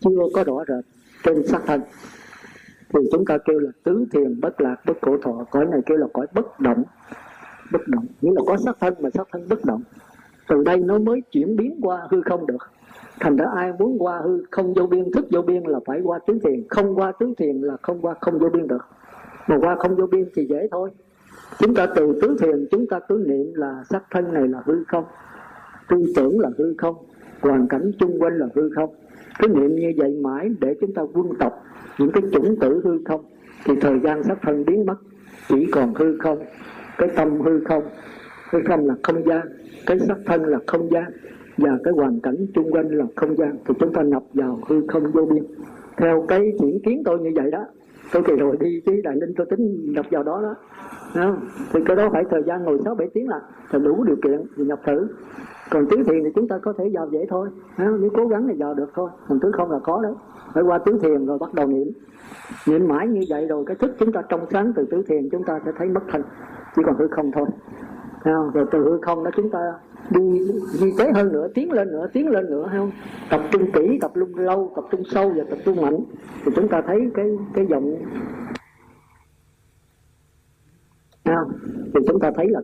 chưa 0.00 0.20
có 0.34 0.44
rõ 0.44 0.64
rệt 0.68 0.84
trên 1.22 1.46
sắc 1.46 1.62
thân. 1.66 1.80
Thì 2.88 3.00
chúng 3.12 3.24
ta 3.24 3.38
kêu 3.44 3.58
là 3.58 3.70
tứ 3.84 4.06
thiền 4.12 4.40
bất 4.40 4.60
lạc 4.60 4.76
bất 4.86 4.96
khổ 5.02 5.16
thọ. 5.22 5.44
Cõi 5.50 5.66
này 5.66 5.80
kêu 5.86 5.96
là 5.98 6.06
cõi 6.12 6.26
bất 6.34 6.60
động 6.60 6.82
bất 7.72 7.88
động. 7.88 8.06
Nghĩa 8.20 8.32
là 8.32 8.42
có 8.46 8.56
sắc 8.56 8.76
thân 8.80 8.94
mà 9.00 9.10
sắc 9.14 9.28
thân 9.32 9.46
bất 9.50 9.64
động. 9.64 9.82
Từ 10.48 10.64
đây 10.64 10.76
nó 10.76 10.98
mới 10.98 11.20
chuyển 11.32 11.56
biến 11.56 11.80
qua 11.82 12.06
hư 12.10 12.22
không 12.22 12.46
được. 12.46 12.70
Thành 13.20 13.36
ra 13.36 13.46
ai 13.54 13.72
muốn 13.78 13.98
qua 13.98 14.20
hư 14.24 14.42
không 14.50 14.74
vô 14.74 14.86
biên, 14.86 15.12
thức 15.12 15.26
vô 15.30 15.42
biên 15.42 15.62
là 15.62 15.80
phải 15.86 16.00
qua 16.00 16.18
tứ 16.26 16.38
thiền. 16.44 16.64
Không 16.68 16.94
qua 16.94 17.12
tứ 17.20 17.34
thiền 17.38 17.56
là 17.56 17.76
không 17.82 18.00
qua 18.00 18.14
không 18.20 18.38
vô 18.38 18.48
biên 18.48 18.68
được. 18.68 18.86
Mà 19.48 19.56
qua 19.60 19.76
không 19.78 19.96
vô 19.96 20.06
biên 20.06 20.28
thì 20.34 20.46
dễ 20.46 20.68
thôi. 20.70 20.90
Chúng 21.58 21.74
ta 21.74 21.86
từ 21.96 22.18
tứ 22.22 22.36
thiền, 22.40 22.66
chúng 22.70 22.86
ta 22.86 23.00
cứ 23.08 23.24
niệm 23.26 23.54
là 23.54 23.84
sắc 23.90 24.04
thân 24.10 24.34
này 24.34 24.48
là 24.48 24.62
hư 24.64 24.84
không. 24.88 25.04
Tư 25.88 26.04
tưởng 26.16 26.40
là 26.40 26.50
hư 26.58 26.74
không. 26.78 26.96
Hoàn 27.40 27.68
cảnh 27.68 27.90
chung 27.98 28.22
quanh 28.22 28.38
là 28.38 28.46
hư 28.54 28.70
không. 28.70 28.94
Cứ 29.38 29.48
niệm 29.48 29.76
như 29.76 29.92
vậy 29.96 30.18
mãi 30.20 30.50
để 30.60 30.74
chúng 30.80 30.94
ta 30.94 31.02
quân 31.14 31.26
tập 31.38 31.54
những 31.98 32.10
cái 32.10 32.22
chủng 32.32 32.56
tử 32.60 32.80
hư 32.84 32.98
không, 33.04 33.24
thì 33.64 33.74
thời 33.80 34.00
gian 34.04 34.22
sắp 34.22 34.38
thân 34.42 34.64
biến 34.64 34.86
mất. 34.86 34.96
Chỉ 35.48 35.66
còn 35.72 35.94
hư 35.94 36.18
không 36.18 36.38
cái 36.98 37.08
tâm 37.16 37.40
hư 37.40 37.60
không 37.64 37.82
hư 38.50 38.58
không 38.66 38.86
là 38.86 38.94
không 39.02 39.26
gian, 39.26 39.40
cái 39.86 39.98
sắc 39.98 40.18
thân 40.26 40.44
là 40.44 40.58
không 40.66 40.90
gian, 40.90 41.04
và 41.56 41.70
cái 41.84 41.94
hoàn 41.94 42.20
cảnh 42.20 42.46
chung 42.54 42.72
quanh 42.72 42.88
là 42.88 43.04
không 43.16 43.36
gian. 43.36 43.56
Thì 43.68 43.74
chúng 43.80 43.92
ta 43.92 44.02
nhập 44.02 44.22
vào 44.34 44.60
hư 44.68 44.86
không 44.88 45.12
vô 45.12 45.24
biên. 45.26 45.44
Theo 45.96 46.24
cái 46.28 46.52
diễn 46.62 46.80
kiến 46.84 47.02
tôi 47.04 47.18
như 47.18 47.30
vậy 47.34 47.50
đó, 47.50 47.64
tôi 48.12 48.22
kỳ 48.26 48.32
rồi 48.36 48.56
đi 48.60 48.80
chứ 48.86 49.00
đại 49.04 49.16
linh 49.16 49.34
tôi 49.36 49.46
tính 49.50 49.92
nhập 49.92 50.06
vào 50.10 50.22
đó 50.22 50.42
đó. 50.42 50.54
Không? 51.14 51.40
thì 51.72 51.80
cái 51.86 51.96
đó 51.96 52.10
phải 52.12 52.24
thời 52.30 52.42
gian 52.46 52.62
ngồi 52.64 52.78
sáu 52.84 52.94
bảy 52.94 53.08
tiếng 53.14 53.28
là 53.28 53.40
đủ 53.72 54.04
điều 54.04 54.16
kiện 54.16 54.42
thì 54.56 54.64
nhập 54.64 54.80
thử 54.86 55.08
còn 55.70 55.86
tứ 55.90 55.96
thiền 55.96 56.24
thì 56.24 56.30
chúng 56.34 56.48
ta 56.48 56.58
có 56.58 56.72
thể 56.78 56.90
vào 56.94 57.08
dễ 57.10 57.26
thôi. 57.28 57.48
Nếu 57.78 58.10
cố 58.14 58.26
gắng 58.26 58.48
thì 58.48 58.54
vào 58.58 58.74
được 58.74 58.90
thôi. 58.94 59.10
Còn 59.28 59.40
tứ 59.40 59.50
không 59.52 59.70
là 59.70 59.78
khó 59.78 60.02
đấy. 60.02 60.12
Phải 60.54 60.62
qua 60.62 60.78
tứ 60.78 60.98
thiền 61.02 61.26
rồi 61.26 61.38
bắt 61.38 61.54
đầu 61.54 61.66
niệm. 61.66 61.88
Niệm 62.66 62.88
mãi 62.88 63.08
như 63.08 63.20
vậy 63.28 63.46
rồi, 63.46 63.64
cái 63.66 63.76
thức 63.76 63.96
chúng 63.98 64.12
ta 64.12 64.22
trong 64.28 64.46
sáng 64.50 64.72
từ 64.76 64.86
tứ 64.90 65.02
thiền, 65.08 65.28
chúng 65.30 65.44
ta 65.44 65.60
sẽ 65.64 65.72
thấy 65.78 65.88
mất 65.88 66.00
thân 66.08 66.22
chỉ 66.76 66.82
còn 66.86 66.96
hư 66.96 67.08
không 67.08 67.32
thôi. 67.32 67.46
Không? 68.24 68.50
rồi 68.50 68.66
từ 68.70 68.84
hư 68.84 68.98
không 69.02 69.24
đó 69.24 69.30
chúng 69.36 69.50
ta 69.50 69.58
đi 70.10 70.40
di 70.72 70.92
tế 70.98 71.12
hơn 71.12 71.32
nữa, 71.32 71.48
tiến 71.54 71.72
lên 71.72 71.88
nữa, 71.88 72.06
tiến 72.12 72.30
lên 72.30 72.50
nữa 72.50 72.68
không? 72.76 72.90
Tập 73.30 73.40
trung 73.50 73.72
kỹ, 73.72 73.98
tập 74.00 74.10
trung 74.14 74.36
lâu, 74.36 74.72
tập 74.76 74.84
trung 74.90 75.02
sâu 75.04 75.32
và 75.36 75.44
tập 75.50 75.58
trung 75.64 75.80
mạnh. 75.80 75.98
Thì 76.44 76.52
chúng 76.56 76.68
ta 76.68 76.82
thấy 76.86 77.10
cái 77.14 77.26
cái 77.54 77.66
dòng 77.66 77.96
không? 81.24 81.52
thì 81.94 82.00
chúng 82.08 82.20
ta 82.20 82.30
thấy 82.36 82.48
là 82.48 82.60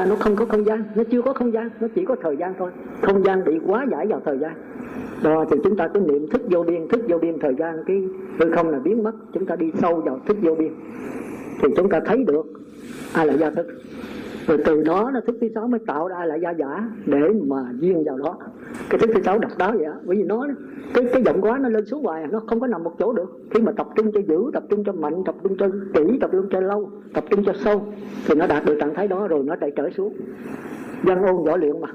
Dạ 0.00 0.06
nó 0.06 0.16
không 0.16 0.36
có 0.36 0.44
không 0.44 0.64
gian, 0.64 0.82
nó 0.94 1.02
chưa 1.10 1.22
có 1.22 1.32
không 1.32 1.52
gian, 1.52 1.70
nó 1.80 1.88
chỉ 1.94 2.04
có 2.04 2.16
thời 2.22 2.36
gian 2.36 2.54
thôi. 2.58 2.70
Không 3.00 3.24
gian 3.24 3.44
bị 3.44 3.58
quá 3.66 3.86
giải 3.90 4.06
vào 4.06 4.20
thời 4.24 4.38
gian. 4.38 4.52
Đó 5.22 5.44
thì 5.50 5.56
chúng 5.64 5.76
ta 5.76 5.88
cứ 5.94 6.00
niệm 6.00 6.26
thức 6.30 6.42
vô 6.50 6.62
biên, 6.62 6.88
thức 6.88 7.00
vô 7.08 7.18
biên 7.18 7.38
thời 7.38 7.54
gian 7.54 7.84
cái 7.86 8.02
hư 8.38 8.50
không 8.50 8.68
là 8.68 8.78
biến 8.78 9.02
mất, 9.02 9.12
chúng 9.32 9.46
ta 9.46 9.56
đi 9.56 9.72
sâu 9.80 10.00
vào 10.00 10.20
thức 10.26 10.36
vô 10.42 10.54
biên. 10.54 10.72
Thì 11.62 11.68
chúng 11.76 11.88
ta 11.88 12.00
thấy 12.06 12.24
được 12.24 12.46
ai 13.12 13.26
là 13.26 13.32
gia 13.32 13.50
thức 13.50 13.66
rồi 14.46 14.58
từ 14.64 14.82
đó 14.82 15.10
nó 15.14 15.20
thức 15.20 15.36
thứ 15.40 15.48
sáu 15.54 15.68
mới 15.68 15.80
tạo 15.86 16.08
ra 16.08 16.24
lại 16.24 16.40
gia 16.42 16.50
giả 16.50 16.88
để 17.06 17.28
mà 17.46 17.56
duyên 17.80 18.04
vào 18.04 18.18
đó. 18.18 18.38
Cái 18.90 18.98
thức 18.98 19.10
thứ 19.14 19.22
sáu 19.22 19.38
độc 19.38 19.50
đáo 19.58 19.72
vậy 19.72 19.84
đó. 19.84 19.94
bởi 20.04 20.16
vì 20.16 20.22
nó, 20.22 20.46
cái 20.94 21.04
cái 21.12 21.22
giọng 21.22 21.40
quá 21.40 21.58
nó 21.58 21.68
lên 21.68 21.86
xuống 21.86 22.04
hoài 22.04 22.22
à, 22.22 22.28
nó 22.32 22.40
không 22.46 22.60
có 22.60 22.66
nằm 22.66 22.84
một 22.84 22.92
chỗ 22.98 23.12
được. 23.12 23.40
Khi 23.50 23.60
mà 23.60 23.72
tập 23.72 23.88
trung 23.96 24.12
cho 24.12 24.20
giữ 24.28 24.50
tập 24.52 24.62
trung 24.68 24.84
cho 24.84 24.92
mạnh, 24.92 25.24
tập 25.24 25.34
trung 25.42 25.56
cho 25.58 25.68
kỹ, 25.94 26.18
tập 26.20 26.30
trung 26.32 26.46
cho 26.50 26.60
lâu, 26.60 26.90
tập 27.14 27.24
trung 27.30 27.44
cho 27.44 27.52
sâu, 27.64 27.86
thì 28.26 28.34
nó 28.34 28.46
đạt 28.46 28.64
được 28.64 28.76
trạng 28.80 28.94
thái 28.94 29.08
đó 29.08 29.28
rồi 29.28 29.44
nó 29.44 29.56
lại 29.60 29.72
trở 29.76 29.90
xuống. 29.90 30.12
Văn 31.02 31.22
ôn 31.22 31.44
võ 31.44 31.56
luyện 31.56 31.80
mà. 31.80 31.88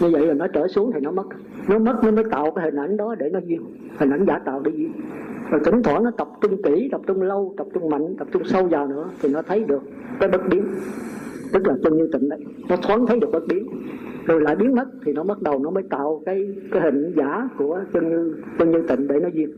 Như 0.00 0.10
vậy 0.10 0.26
là 0.26 0.34
nó 0.34 0.46
trở 0.46 0.68
xuống 0.68 0.90
thì 0.94 1.00
nó 1.00 1.10
mất. 1.10 1.26
Nó 1.68 1.78
mất, 1.78 1.98
nó 2.04 2.10
mới 2.10 2.24
tạo 2.30 2.50
cái 2.50 2.64
hình 2.64 2.76
ảnh 2.76 2.96
đó 2.96 3.14
để 3.18 3.30
nó 3.32 3.38
duyên, 3.44 3.62
hình 3.98 4.10
ảnh 4.10 4.24
giả 4.26 4.38
tạo 4.38 4.60
để 4.64 4.70
duyên. 4.74 4.92
Rồi 5.50 5.60
thỉnh 5.64 5.82
thoảng 5.82 6.04
nó 6.04 6.10
tập 6.10 6.28
trung 6.40 6.62
kỹ, 6.62 6.88
tập 6.92 7.00
trung 7.06 7.22
lâu, 7.22 7.54
tập 7.56 7.66
trung 7.74 7.90
mạnh, 7.90 8.14
tập 8.18 8.28
trung 8.32 8.42
sâu 8.44 8.64
vào 8.64 8.86
nữa 8.86 9.04
thì 9.22 9.28
nó 9.28 9.42
thấy 9.42 9.64
được 9.64 9.82
cái 10.20 10.28
bất 10.28 10.48
biến 10.50 10.64
tức 11.52 11.66
là 11.66 11.74
chân 11.84 11.96
như 11.96 12.08
tịnh 12.12 12.28
đấy, 12.28 12.44
nó 12.68 12.76
thoáng 12.76 13.06
thấy 13.06 13.20
được 13.20 13.28
bất 13.32 13.46
biến. 13.48 13.66
Rồi 14.26 14.40
lại 14.40 14.56
biến 14.56 14.74
mất 14.74 14.84
thì 15.04 15.12
nó 15.12 15.24
bắt 15.24 15.42
đầu 15.42 15.58
nó 15.58 15.70
mới 15.70 15.82
tạo 15.90 16.22
cái 16.26 16.54
cái 16.72 16.82
hình 16.82 17.12
giả 17.16 17.48
của 17.58 17.80
chân 17.92 18.08
như 18.08 18.34
chân 18.58 18.70
như 18.70 18.82
tịnh 18.88 19.08
để 19.08 19.20
nó 19.20 19.28
diệt. 19.34 19.50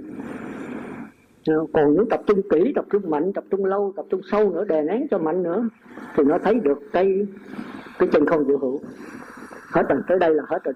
Ờ, 1.46 1.66
còn 1.72 1.94
nếu 1.94 2.04
tập 2.10 2.20
trung 2.26 2.40
kỹ, 2.50 2.72
tập 2.74 2.84
trung 2.90 3.10
mạnh, 3.10 3.32
tập 3.32 3.44
trung 3.50 3.64
lâu, 3.64 3.92
tập 3.96 4.06
trung 4.10 4.20
sâu 4.30 4.52
nữa, 4.52 4.64
đè 4.64 4.82
nén 4.82 5.06
cho 5.10 5.18
mạnh 5.18 5.42
nữa, 5.42 5.68
thì 6.16 6.24
nó 6.24 6.38
thấy 6.38 6.54
được 6.54 6.78
cái 6.92 7.26
cái 7.98 8.08
chân 8.12 8.26
không 8.26 8.48
dự 8.48 8.56
hữu. 8.56 8.80
Hết 9.72 9.82
rồi, 9.88 10.00
tới 10.08 10.18
đây 10.18 10.34
là 10.34 10.42
hết 10.46 10.64
rồi. 10.64 10.74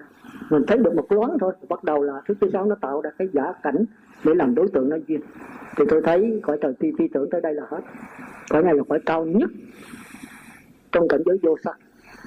Mình 0.51 0.63
thấy 0.67 0.79
được 0.79 0.95
một 0.95 1.13
loáng 1.13 1.39
thôi, 1.41 1.53
bắt 1.69 1.85
đầu 1.85 2.03
là 2.03 2.23
thứ 2.29 2.35
thứ 2.41 2.51
sáu 2.53 2.67
nó 2.67 2.75
tạo 2.81 3.01
ra 3.01 3.11
cái 3.19 3.29
giả 3.33 3.53
cảnh 3.63 3.85
để 4.25 4.35
làm 4.35 4.55
đối 4.55 4.69
tượng 4.69 4.89
nó 4.89 4.97
duyên 5.07 5.21
thì 5.77 5.85
tôi 5.89 6.03
thấy 6.05 6.41
cõi 6.43 6.59
trời 6.61 6.75
phi 6.81 6.93
phi 6.99 7.09
tưởng 7.09 7.31
tới 7.31 7.41
đây 7.41 7.55
là 7.55 7.63
hết. 7.69 7.81
Cõi 8.51 8.63
này 8.63 8.75
là 8.75 8.83
cõi 8.89 9.01
cao 9.07 9.25
nhất 9.25 9.51
trong 10.93 11.09
cảnh 11.09 11.21
giới 11.27 11.39
vô 11.43 11.57
sắc. 11.65 11.79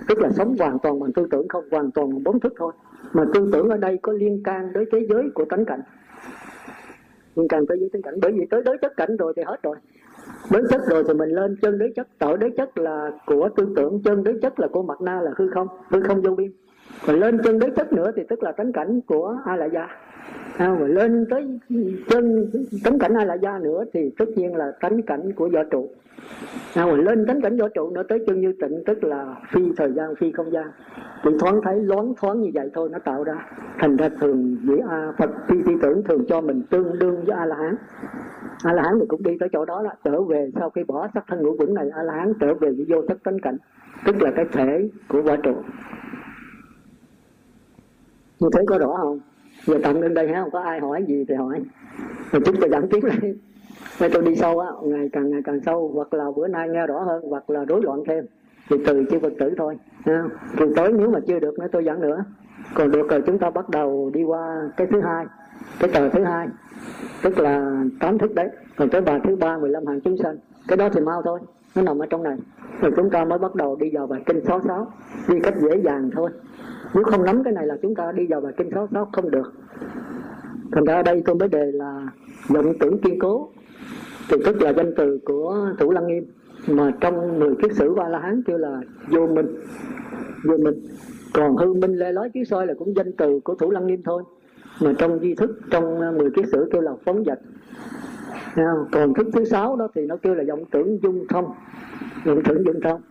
Tức 0.07 0.19
là 0.19 0.29
sống 0.29 0.55
hoàn 0.59 0.79
toàn 0.79 0.99
bằng 0.99 1.13
tư 1.13 1.27
tưởng, 1.31 1.47
không 1.47 1.63
hoàn 1.71 1.91
toàn 1.91 2.09
bằng 2.09 2.23
bốn 2.23 2.39
thức 2.39 2.53
thôi. 2.57 2.73
Mà 3.13 3.23
tư 3.33 3.49
tưởng 3.53 3.69
ở 3.69 3.77
đây 3.77 3.99
có 4.01 4.13
liên 4.13 4.43
can 4.43 4.73
đến 4.73 4.83
thế 4.91 5.07
giới 5.09 5.29
của 5.33 5.45
tánh 5.45 5.65
cảnh. 5.65 5.81
Liên 7.35 7.47
can 7.47 7.65
tới 7.67 7.77
giới 7.79 7.89
tánh 7.93 8.01
cảnh. 8.01 8.13
Bởi 8.21 8.31
vì 8.31 8.45
tới 8.49 8.61
đối 8.63 8.77
chất 8.77 8.93
cảnh 8.97 9.17
rồi 9.17 9.33
thì 9.35 9.43
hết 9.45 9.63
rồi. 9.63 9.75
Đối 10.51 10.63
chất 10.69 10.81
rồi 10.87 11.03
thì 11.07 11.13
mình 11.13 11.29
lên 11.29 11.57
chân 11.61 11.77
đối 11.77 11.93
chất. 11.95 12.07
Tội 12.19 12.37
đối 12.37 12.51
chất 12.57 12.77
là 12.77 13.11
của 13.25 13.49
tư 13.55 13.73
tưởng, 13.75 14.01
chân 14.03 14.23
đối 14.23 14.39
chất 14.41 14.59
là 14.59 14.67
của 14.67 14.83
mặt 14.83 15.01
na 15.01 15.21
là 15.21 15.31
hư 15.35 15.49
không 15.49 15.67
hư 15.89 16.01
không 16.01 16.21
vô 16.21 16.35
biên. 16.35 16.51
Còn 17.07 17.19
lên 17.19 17.37
chân 17.43 17.59
đối 17.59 17.71
chất 17.71 17.93
nữa 17.93 18.11
thì 18.15 18.23
tức 18.29 18.43
là 18.43 18.51
tánh 18.51 18.71
cảnh 18.71 19.01
của 19.01 19.37
a 19.45 19.55
la 19.55 19.65
gia 19.65 19.87
à, 20.57 20.75
mà 20.79 20.87
lên 20.87 21.25
tới 21.29 21.59
chân 22.09 22.51
tánh 22.83 22.99
cảnh 22.99 23.13
a 23.17 23.25
la 23.25 23.33
gia 23.33 23.59
nữa 23.59 23.83
thì 23.93 24.11
tất 24.17 24.25
nhiên 24.35 24.55
là 24.55 24.71
tánh 24.79 25.01
cảnh 25.01 25.33
của 25.33 25.49
võ 25.53 25.63
trụ. 25.63 25.89
À, 26.75 26.85
mà 26.85 26.93
lên 26.93 27.25
tánh 27.25 27.41
cảnh 27.41 27.57
võ 27.57 27.67
trụ 27.67 27.89
nữa 27.89 28.03
tới 28.09 28.23
chân 28.27 28.41
như 28.41 28.53
tịnh 28.61 28.83
tức 28.85 29.03
là 29.03 29.35
phi 29.51 29.61
thời 29.77 29.91
gian 29.93 30.15
phi 30.15 30.31
không 30.31 30.51
gian. 30.51 30.71
Thì 31.23 31.31
thoáng 31.39 31.61
thấy 31.63 31.83
loáng 31.83 32.13
thoáng 32.17 32.41
như 32.41 32.51
vậy 32.53 32.69
thôi 32.73 32.89
nó 32.91 32.99
tạo 32.99 33.23
ra 33.23 33.47
thành 33.79 33.97
ra 33.97 34.09
thường 34.21 34.57
giữa 34.63 34.79
a 34.89 35.11
phật 35.17 35.29
phi 35.47 35.55
phi 35.65 35.73
tưởng 35.81 36.03
thường 36.03 36.25
cho 36.27 36.41
mình 36.41 36.61
tương 36.69 36.99
đương 36.99 37.23
với 37.25 37.37
a 37.37 37.45
la 37.45 37.55
hán. 37.55 37.75
A 38.63 38.73
la 38.73 38.83
hán 38.83 38.93
thì 38.99 39.05
cũng 39.07 39.23
đi 39.23 39.37
tới 39.39 39.49
chỗ 39.51 39.65
đó 39.65 39.81
là 39.81 39.95
trở 40.03 40.21
về 40.21 40.51
sau 40.59 40.69
khi 40.69 40.83
bỏ 40.83 41.07
sắc 41.13 41.23
thân 41.27 41.41
ngũ 41.41 41.55
vững 41.57 41.73
này 41.73 41.89
a 41.89 42.03
la 42.03 42.13
hán 42.13 42.33
trở 42.39 42.53
về 42.53 42.71
với 42.71 42.85
vô 42.89 43.01
thức 43.01 43.23
tánh 43.23 43.39
cảnh 43.39 43.57
tức 44.05 44.21
là 44.21 44.31
cái 44.35 44.45
thể 44.51 44.89
của 45.07 45.21
võ 45.21 45.35
trụ. 45.35 45.55
Như 48.39 48.49
thế 48.53 48.61
có 48.67 48.77
rõ 48.77 48.97
không? 48.97 49.19
Giờ 49.65 49.77
tận 49.83 50.01
đến 50.01 50.13
đây 50.13 50.27
ha 50.27 50.41
không 50.41 50.51
có 50.51 50.59
ai 50.59 50.79
hỏi 50.79 51.05
gì 51.07 51.25
thì 51.29 51.35
hỏi. 51.35 51.61
Rồi 52.31 52.41
chúng 52.45 52.55
tôi 52.61 52.69
dẫn 52.69 52.89
tiếp 52.89 52.99
lại 53.03 53.33
Bây 53.99 54.09
tôi 54.09 54.23
đi 54.23 54.35
sâu 54.35 54.59
á, 54.59 54.67
ngày 54.83 55.09
càng 55.13 55.29
ngày 55.29 55.41
càng 55.45 55.59
sâu. 55.65 55.91
Hoặc 55.95 56.13
là 56.13 56.25
bữa 56.35 56.47
nay 56.47 56.69
nghe 56.69 56.87
rõ 56.87 57.03
hơn, 57.03 57.23
hoặc 57.29 57.49
là 57.49 57.65
rối 57.65 57.81
loạn 57.83 58.03
thêm. 58.07 58.25
Thì 58.69 58.75
từ 58.85 59.05
chư 59.11 59.19
Phật 59.19 59.33
tử 59.39 59.53
thôi 59.57 59.77
ha. 60.05 60.23
thì 60.57 60.65
tối 60.75 60.91
nếu 60.91 61.09
mà 61.09 61.19
chưa 61.27 61.39
được 61.39 61.59
nữa, 61.59 61.67
tôi 61.71 61.85
dẫn 61.85 62.01
nữa. 62.01 62.23
Còn 62.73 62.91
được 62.91 63.09
rồi, 63.09 63.21
chúng 63.25 63.39
ta 63.39 63.49
bắt 63.49 63.69
đầu 63.69 64.11
đi 64.13 64.23
qua 64.23 64.69
cái 64.77 64.87
thứ 64.87 65.01
hai, 65.01 65.25
cái 65.79 65.89
tờ 65.93 66.09
thứ 66.09 66.23
hai. 66.23 66.47
Tức 67.23 67.39
là 67.39 67.83
tám 67.99 68.17
thức 68.17 68.35
đấy 68.35 68.49
còn 68.81 68.89
tới 68.89 69.01
bài 69.01 69.19
thứ 69.23 69.35
ba 69.35 69.57
15 69.57 69.85
hàng 69.85 70.01
chúng 70.01 70.17
sanh. 70.17 70.37
Cái 70.67 70.77
đó 70.77 70.89
thì 70.93 71.01
mau 71.01 71.21
thôi, 71.21 71.39
nó 71.75 71.81
nằm 71.81 71.99
ở 71.99 72.05
trong 72.09 72.23
này. 72.23 72.37
Rồi 72.81 72.91
chúng 72.95 73.09
ta 73.09 73.25
mới 73.25 73.39
bắt 73.39 73.55
đầu 73.55 73.75
đi 73.75 73.89
vào 73.93 74.07
bài 74.07 74.21
kinh 74.25 74.41
số 74.47 74.59
sáu, 74.67 74.87
đi 75.29 75.39
cách 75.43 75.53
dễ 75.61 75.81
dàng 75.83 76.09
thôi. 76.13 76.29
Nếu 76.95 77.03
không 77.03 77.23
nắm 77.23 77.43
cái 77.43 77.53
này 77.53 77.67
là 77.67 77.77
chúng 77.81 77.95
ta 77.95 78.11
đi 78.11 78.27
vào 78.27 78.41
bài 78.41 78.53
kinh 78.57 78.69
số 78.75 78.87
sáu 78.93 79.09
không 79.11 79.31
được. 79.31 79.53
Thành 80.71 80.85
ra 80.85 80.95
ở 80.95 81.03
đây 81.03 81.23
tôi 81.25 81.35
mới 81.35 81.49
đề 81.49 81.71
là 81.71 82.07
vọng 82.47 82.73
tưởng 82.79 83.01
kiên 83.01 83.19
cố. 83.19 83.49
Thì 84.29 84.37
tức 84.45 84.61
là 84.61 84.73
danh 84.73 84.93
từ 84.97 85.19
của 85.25 85.73
thủ 85.79 85.91
lăng 85.91 86.07
nghiêm, 86.07 86.25
mà 86.67 86.91
trong 87.01 87.39
mười 87.39 87.55
kiết 87.55 87.71
sử 87.75 87.93
ba 87.93 88.07
la 88.07 88.19
hán 88.19 88.41
kêu 88.45 88.57
là 88.57 88.81
vô 89.09 89.27
minh. 89.27 89.47
Vô 90.43 90.57
minh. 90.57 90.83
Còn 91.33 91.57
hư 91.57 91.73
minh, 91.73 91.95
lê 91.95 92.11
lói 92.11 92.29
chiếu 92.29 92.43
soi 92.43 92.67
là 92.67 92.73
cũng 92.73 92.95
danh 92.95 93.11
từ 93.17 93.39
của 93.43 93.55
thủ 93.55 93.71
lăng 93.71 93.87
nghiêm 93.87 94.01
thôi. 94.05 94.23
Mà 94.81 94.93
trong 94.97 95.19
di 95.19 95.35
thức, 95.35 95.59
trong 95.71 96.17
mười 96.17 96.29
kiết 96.31 96.45
sử 96.51 96.69
kêu 96.71 96.81
là 96.81 96.91
phóng 97.05 97.23
dật 97.25 97.39
còn 98.91 99.13
thức 99.13 99.27
thứ 99.33 99.45
sáu 99.45 99.75
đó 99.75 99.87
thì 99.95 100.05
nó 100.05 100.15
kêu 100.15 100.35
là 100.35 100.43
vọng 100.47 100.65
tưởng 100.71 100.99
dung 101.01 101.27
thông. 101.29 101.45
Vọng 102.25 102.41
tưởng 102.43 102.65
dung 102.65 102.81
thông. 102.81 103.01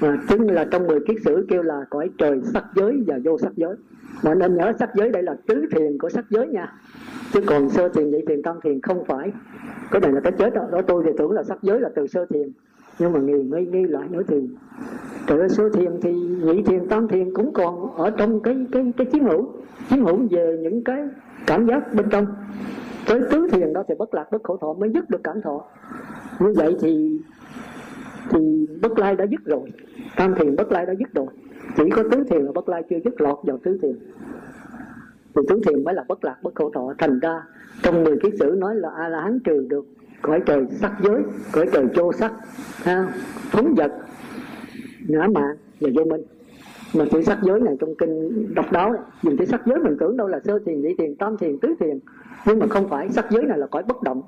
Mà 0.00 0.18
chính 0.28 0.46
là 0.46 0.64
trong 0.64 0.86
mười 0.86 1.00
kiết 1.00 1.16
sử 1.24 1.46
kêu 1.48 1.62
là 1.62 1.84
cõi 1.90 2.10
trời 2.18 2.40
sắc 2.52 2.64
giới 2.74 3.02
và 3.06 3.18
vô 3.24 3.38
sắc 3.38 3.52
giới. 3.56 3.76
Mà 4.22 4.34
nên 4.34 4.54
nhớ 4.54 4.72
sắc 4.78 4.90
giới 4.94 5.10
đây 5.10 5.22
là 5.22 5.36
tứ 5.46 5.66
thiền 5.70 5.98
của 5.98 6.08
sắc 6.08 6.24
giới 6.30 6.46
nha. 6.46 6.72
Chứ 7.32 7.40
còn 7.46 7.70
sơ 7.70 7.88
thiền 7.88 8.10
nhị 8.10 8.18
thiền 8.26 8.42
tam 8.42 8.56
thiền 8.62 8.80
không 8.80 9.04
phải. 9.04 9.32
Cái 9.90 10.00
này 10.00 10.12
là 10.12 10.20
cái 10.20 10.32
chết 10.32 10.54
đó, 10.54 10.62
đó 10.72 10.82
tôi 10.82 11.02
thì 11.06 11.10
tưởng 11.18 11.30
là 11.30 11.42
sắc 11.42 11.58
giới 11.62 11.80
là 11.80 11.88
từ 11.94 12.06
sơ 12.06 12.26
thiền. 12.30 12.50
Nhưng 12.98 13.12
mà 13.12 13.20
người 13.20 13.42
mới 13.42 13.66
nghi 13.66 13.84
lại 13.84 14.08
nữa 14.10 14.22
thì 14.28 14.48
trời 15.26 15.48
sơ 15.48 15.68
thiền 15.68 16.00
thì 16.02 16.12
nhị 16.12 16.62
thiền 16.62 16.88
tam 16.88 17.08
thiền 17.08 17.34
cũng 17.34 17.52
còn 17.52 17.96
ở 17.96 18.10
trong 18.10 18.40
cái 18.40 18.66
cái 18.72 18.92
cái 18.96 19.06
chiến 19.06 19.24
hữu. 19.24 19.52
Chiến 19.90 20.04
hữu 20.04 20.26
về 20.30 20.58
những 20.62 20.84
cái 20.84 21.04
cảm 21.46 21.66
giác 21.66 21.94
bên 21.94 22.06
trong 22.10 22.26
tới 23.08 23.20
tứ 23.30 23.48
thiền 23.52 23.72
đó 23.72 23.84
thì 23.88 23.94
bất 23.98 24.14
lạc 24.14 24.32
bất 24.32 24.42
khổ 24.42 24.56
thọ 24.56 24.72
mới 24.72 24.90
dứt 24.94 25.10
được 25.10 25.20
cảm 25.24 25.42
thọ. 25.42 25.64
Như 26.40 26.52
vậy 26.56 26.76
thì 26.80 27.18
thì 28.30 28.66
bất 28.82 28.98
lai 28.98 29.16
đã 29.16 29.26
dứt 29.30 29.40
rồi. 29.44 29.72
Tam 30.16 30.34
thiền 30.34 30.56
bất 30.56 30.72
lai 30.72 30.86
đã 30.86 30.94
dứt 30.98 31.14
rồi. 31.14 31.26
Chỉ 31.76 31.90
có 31.90 32.02
tứ 32.10 32.24
thiền 32.30 32.42
là 32.42 32.52
bất 32.52 32.68
lai 32.68 32.82
chưa 32.90 32.96
dứt 33.04 33.20
lọt 33.20 33.38
vào 33.42 33.58
tứ 33.64 33.78
thiền. 33.82 33.98
Thì 35.34 35.42
tứ 35.48 35.60
thiền 35.66 35.84
mới 35.84 35.94
là 35.94 36.04
bất 36.08 36.24
lạc 36.24 36.36
bất 36.42 36.54
khổ 36.54 36.70
thọ. 36.74 36.94
Thành 36.98 37.18
ra 37.20 37.42
trong 37.82 38.04
mười 38.04 38.16
kiết 38.22 38.32
sử 38.40 38.54
nói 38.58 38.74
là 38.76 38.90
a 38.96 39.08
la 39.08 39.20
hán 39.20 39.38
trừ 39.44 39.66
được 39.68 39.86
cõi 40.22 40.42
trời 40.46 40.66
sắc 40.70 40.92
giới 41.02 41.22
cõi 41.52 41.66
trời 41.72 41.86
chô 41.94 42.12
sắc 42.12 42.32
ha, 42.82 43.12
phóng 43.50 43.74
vật 43.74 43.92
ngã 45.08 45.26
mạng 45.34 45.56
và 45.80 45.90
vô 45.96 46.04
minh 46.04 46.22
mà 46.94 47.04
chữ 47.10 47.22
sắc 47.22 47.38
giới 47.42 47.60
này 47.60 47.76
trong 47.80 47.94
kinh 47.94 48.54
độc 48.54 48.72
đáo 48.72 48.92
đấy 48.92 49.02
dùng 49.22 49.36
chữ 49.36 49.44
sắc 49.44 49.62
giới 49.66 49.78
mình 49.78 49.96
tưởng 50.00 50.16
đâu 50.16 50.28
là 50.28 50.40
sơ 50.44 50.58
thiền, 50.66 50.80
nhị 50.80 50.94
thiền, 50.98 51.16
tam 51.16 51.36
thiền, 51.36 51.58
tứ 51.58 51.74
thiền. 51.80 51.98
Nhưng 52.46 52.58
mà 52.58 52.66
không 52.66 52.88
phải 52.88 53.08
sắc 53.08 53.30
giới 53.30 53.44
này 53.44 53.58
là 53.58 53.66
cõi 53.66 53.82
bất 53.88 54.02
động. 54.02 54.22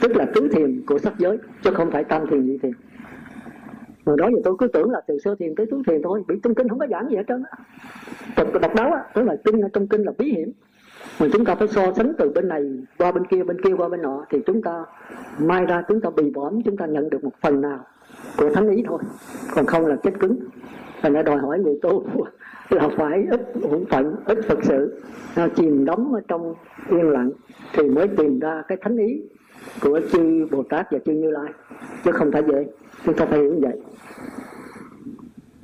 Tức 0.00 0.16
là 0.16 0.26
tứ 0.34 0.48
thiền 0.52 0.82
của 0.86 0.98
sắc 0.98 1.18
giới, 1.18 1.38
chứ 1.62 1.70
không 1.74 1.90
phải 1.90 2.04
tam 2.04 2.26
thiền, 2.26 2.46
nhị 2.46 2.58
thiền. 2.58 2.72
Mà 4.06 4.12
đó 4.18 4.28
giờ 4.34 4.40
tôi 4.44 4.54
cứ 4.58 4.68
tưởng 4.68 4.90
là 4.90 5.00
từ 5.06 5.18
sơ 5.18 5.34
thiền 5.34 5.54
tới 5.54 5.66
tứ 5.70 5.82
thiền 5.86 6.02
thôi. 6.02 6.22
Bị 6.28 6.34
trong 6.42 6.54
kinh 6.54 6.68
không 6.68 6.78
có 6.78 6.86
giảng 6.90 7.08
gì 7.10 7.16
hết 7.16 7.22
trơn 7.28 7.42
á. 7.50 7.58
Độc 8.60 8.74
đáo 8.74 8.92
á, 8.92 9.04
tức 9.14 9.22
là 9.22 9.36
kinh 9.44 9.60
trong 9.72 9.86
kinh 9.86 10.02
là 10.02 10.12
bí 10.18 10.32
hiểm. 10.32 10.52
Mà 11.20 11.26
chúng 11.32 11.44
ta 11.44 11.54
phải 11.54 11.68
so 11.68 11.92
sánh 11.96 12.12
từ 12.18 12.30
bên 12.34 12.48
này 12.48 12.62
qua 12.98 13.12
bên 13.12 13.26
kia 13.26 13.42
bên 13.42 13.60
kia 13.60 13.74
qua 13.78 13.88
bên 13.88 14.02
nọ, 14.02 14.24
thì 14.30 14.38
chúng 14.46 14.62
ta 14.62 14.84
mai 15.38 15.66
ra 15.66 15.82
chúng 15.88 16.00
ta 16.00 16.10
bị 16.10 16.30
bỏm 16.30 16.62
chúng 16.62 16.76
ta 16.76 16.86
nhận 16.86 17.10
được 17.10 17.24
một 17.24 17.32
phần 17.40 17.60
nào 17.60 17.84
của 18.36 18.50
thánh 18.54 18.68
ý 18.68 18.84
thôi. 18.86 18.98
Còn 19.54 19.66
không 19.66 19.86
là 19.86 19.96
chết 19.96 20.12
cứng 20.20 20.38
và 21.02 21.08
nó 21.08 21.22
đòi 21.22 21.36
hỏi 21.36 21.58
người 21.58 21.78
tu 21.82 22.06
là 22.70 22.88
phải 22.96 23.26
ít 23.30 23.40
hỗn 23.70 23.84
phận, 23.90 24.16
ít 24.24 24.38
phật 24.48 24.58
sự. 24.62 25.02
Chìm 25.54 25.84
đắm 25.84 26.12
ở 26.14 26.20
trong 26.28 26.54
yên 26.90 27.10
lặng 27.10 27.30
thì 27.72 27.82
mới 27.82 28.08
tìm 28.08 28.38
ra 28.40 28.62
cái 28.68 28.78
thánh 28.80 28.96
ý 28.96 29.22
của 29.82 30.00
chư 30.12 30.46
bồ 30.50 30.62
tát 30.62 30.86
và 30.90 30.98
chư 30.98 31.12
như 31.12 31.30
lai. 31.30 31.52
Chứ 32.04 32.12
không 32.12 32.32
phải 32.32 32.42
vậy, 32.42 32.66
chúng 33.04 33.16
ta 33.16 33.26
phải 33.26 33.38
hiểu 33.38 33.54
như 33.54 33.60
vậy. 33.60 33.80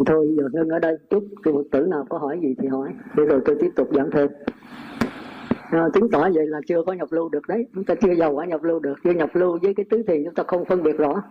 Thôi, 0.06 0.34
giờ 0.38 0.48
ngưng 0.52 0.68
ở 0.68 0.78
đây 0.78 0.96
chút. 1.10 1.24
Cái 1.42 1.54
phật 1.54 1.62
tử 1.70 1.86
nào 1.86 2.06
có 2.08 2.18
hỏi 2.18 2.38
gì 2.42 2.54
thì 2.58 2.68
hỏi. 2.68 2.88
Để 3.16 3.24
rồi 3.24 3.40
tôi 3.44 3.56
tiếp 3.60 3.70
tục 3.76 3.88
giảng 3.94 4.10
thêm 4.10 4.28
à, 5.72 5.88
chứng 5.94 6.10
tỏ 6.10 6.28
vậy 6.34 6.46
là 6.46 6.60
chưa 6.66 6.82
có 6.86 6.92
nhập 6.92 7.08
lưu 7.12 7.28
được 7.28 7.48
đấy. 7.48 7.66
Chúng 7.74 7.84
ta 7.84 7.94
chưa 7.94 8.12
giàu 8.12 8.32
quả 8.32 8.44
nhập 8.44 8.64
lưu 8.64 8.80
được. 8.80 8.94
Chưa 9.04 9.10
nhập 9.10 9.30
lưu 9.32 9.58
với 9.62 9.74
cái 9.74 9.86
tứ 9.90 10.02
thiền 10.02 10.24
chúng 10.24 10.34
ta 10.34 10.42
không 10.46 10.64
phân 10.64 10.82
biệt 10.82 10.98
rõ. 10.98 11.22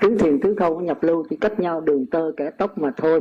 Tứ 0.00 0.16
thiền 0.18 0.40
tứ 0.40 0.54
không 0.58 0.84
nhập 0.84 1.02
lưu 1.02 1.24
thì 1.30 1.36
cách 1.36 1.60
nhau 1.60 1.80
đường 1.80 2.06
tơ 2.06 2.32
kẻ 2.36 2.50
tóc 2.50 2.78
mà 2.78 2.90
thôi. 2.96 3.20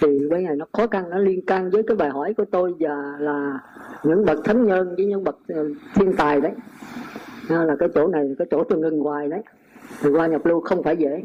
Thì 0.00 0.08
cái 0.30 0.42
này 0.42 0.56
nó 0.56 0.66
khó 0.72 0.86
khăn 0.86 1.10
nó 1.10 1.18
liên 1.18 1.46
can 1.46 1.70
với 1.70 1.82
cái 1.82 1.96
bài 1.96 2.10
hỏi 2.10 2.34
của 2.36 2.44
tôi 2.50 2.74
và 2.80 3.16
là 3.18 3.58
những 4.04 4.24
bậc 4.24 4.44
thánh 4.44 4.66
nhân 4.66 4.94
với 4.96 5.06
những 5.06 5.24
bậc 5.24 5.38
ờ, 5.48 5.68
thiên 5.94 6.12
tài 6.12 6.40
đấy. 6.40 6.52
À, 7.48 7.64
là 7.64 7.76
cái 7.78 7.88
chỗ 7.94 8.08
này 8.08 8.34
cái 8.38 8.46
chỗ 8.50 8.64
tôi 8.64 8.78
ngừng 8.78 9.00
hoài 9.00 9.28
đấy. 9.28 9.42
Thì 10.02 10.10
qua 10.10 10.26
nhập 10.26 10.46
lưu 10.46 10.60
không 10.60 10.82
phải 10.82 10.96
dễ 10.96 11.22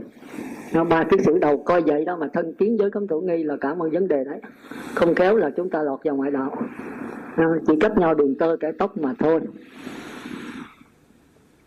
ba 0.83 1.03
cái 1.03 1.19
sự 1.25 1.37
đầu 1.37 1.63
coi 1.63 1.81
vậy 1.81 2.05
đó 2.05 2.17
mà 2.17 2.27
thân 2.33 2.53
kiến 2.53 2.77
với 2.77 2.91
cấm 2.91 3.07
thủ 3.07 3.21
nghi 3.21 3.43
là 3.43 3.57
cả 3.61 3.73
một 3.73 3.87
vấn 3.91 4.07
đề 4.07 4.23
đấy. 4.23 4.41
Không 4.95 5.15
kéo 5.15 5.35
là 5.35 5.49
chúng 5.49 5.69
ta 5.69 5.81
lọt 5.81 5.99
vào 6.03 6.15
ngoại 6.15 6.31
đạo. 6.31 6.55
À, 7.35 7.45
chỉ 7.67 7.73
cách 7.79 7.97
nhau 7.97 8.13
đường 8.13 8.35
tơ 8.35 8.55
kẻ 8.59 8.71
tóc 8.79 8.97
mà 8.97 9.13
thôi. 9.19 9.41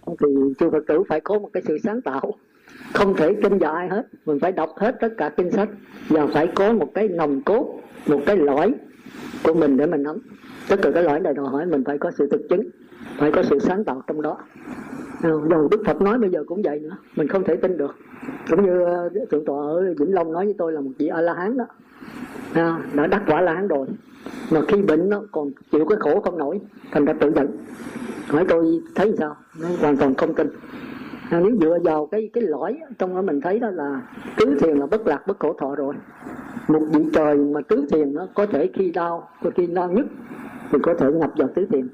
Thì 0.06 0.26
chư 0.58 0.70
Phật 0.70 0.84
tử 0.86 1.02
phải 1.08 1.20
có 1.20 1.38
một 1.38 1.50
cái 1.52 1.62
sự 1.66 1.78
sáng 1.84 2.00
tạo. 2.00 2.32
Không 2.94 3.16
thể 3.16 3.34
kinh 3.42 3.58
vào 3.58 3.72
ai 3.72 3.88
hết. 3.88 4.06
Mình 4.26 4.38
phải 4.40 4.52
đọc 4.52 4.70
hết 4.76 4.96
tất 5.00 5.08
cả 5.16 5.28
kinh 5.28 5.50
sách 5.50 5.68
và 6.08 6.26
phải 6.26 6.46
có 6.54 6.72
một 6.72 6.94
cái 6.94 7.08
nòng 7.08 7.42
cốt, 7.42 7.80
một 8.06 8.20
cái 8.26 8.36
lõi 8.36 8.74
của 9.44 9.54
mình 9.54 9.76
để 9.76 9.86
mình 9.86 10.02
nắm. 10.02 10.16
Tất 10.68 10.76
cả 10.82 10.90
cái 10.94 11.02
lõi 11.02 11.20
này 11.20 11.34
đòi 11.34 11.46
hỏi 11.46 11.66
mình 11.66 11.84
phải 11.84 11.98
có 11.98 12.10
sự 12.10 12.28
thực 12.30 12.40
chứng, 12.50 12.68
phải 13.18 13.32
có 13.32 13.42
sự 13.42 13.58
sáng 13.58 13.84
tạo 13.84 14.02
trong 14.06 14.22
đó. 14.22 14.38
Ừ, 15.22 15.40
dầu 15.50 15.68
đức 15.70 15.82
phật 15.86 16.02
nói 16.02 16.18
bây 16.18 16.30
giờ 16.30 16.44
cũng 16.46 16.62
vậy 16.62 16.80
nữa 16.80 16.96
mình 17.16 17.28
không 17.28 17.44
thể 17.44 17.56
tin 17.56 17.76
được. 17.76 17.96
Cũng 18.50 18.66
như 18.66 18.82
ờ, 18.84 19.10
thượng 19.30 19.44
tọa 19.44 19.56
ở 19.56 19.94
vĩnh 19.98 20.14
long 20.14 20.32
nói 20.32 20.44
với 20.44 20.54
tôi 20.58 20.72
là 20.72 20.80
một 20.80 20.90
vị 20.98 21.06
a 21.06 21.20
la 21.20 21.34
hán 21.34 21.56
đó. 21.56 21.64
À, 22.54 22.82
đã 22.94 23.06
đắc 23.06 23.22
quả 23.26 23.40
la 23.40 23.54
hán 23.54 23.68
rồi. 23.68 23.86
Mà 24.52 24.60
khi 24.68 24.82
bệnh 24.82 25.08
nó 25.08 25.22
còn 25.32 25.50
chịu 25.70 25.84
cái 25.88 25.98
khổ 26.00 26.20
không 26.20 26.38
nổi 26.38 26.60
thành 26.92 27.04
ra 27.04 27.12
tự 27.12 27.32
giận. 27.32 27.46
Hỏi 28.28 28.44
tôi 28.48 28.80
thấy 28.94 29.14
sao? 29.18 29.36
Nó 29.62 29.68
hoàn 29.80 29.96
toàn 29.96 30.14
không 30.14 30.34
tin. 30.34 30.48
À, 31.30 31.40
nếu 31.40 31.56
dựa 31.60 31.78
vào 31.84 32.06
cái 32.06 32.30
cái 32.32 32.44
lõi 32.44 32.78
trong 32.98 33.14
đó 33.14 33.22
mình 33.22 33.40
thấy 33.40 33.58
đó 33.58 33.70
là 33.70 34.02
tứ 34.36 34.58
thiền 34.60 34.78
là 34.78 34.86
bất 34.86 35.06
lạc 35.06 35.26
bất 35.26 35.38
khổ 35.38 35.54
thọ 35.58 35.74
rồi. 35.74 35.94
Một 36.68 36.82
vị 36.92 37.04
trời 37.12 37.36
mà 37.36 37.60
tứ 37.68 37.86
thiền 37.90 38.14
nó 38.14 38.26
có 38.34 38.46
thể 38.46 38.70
khi 38.74 38.90
đau 38.90 39.28
khi 39.54 39.66
đau 39.66 39.90
nhất 39.90 40.06
thì 40.72 40.78
có 40.82 40.94
thể 40.94 41.06
nhập 41.12 41.30
vào 41.36 41.48
tứ 41.54 41.66
thiền. 41.70 41.88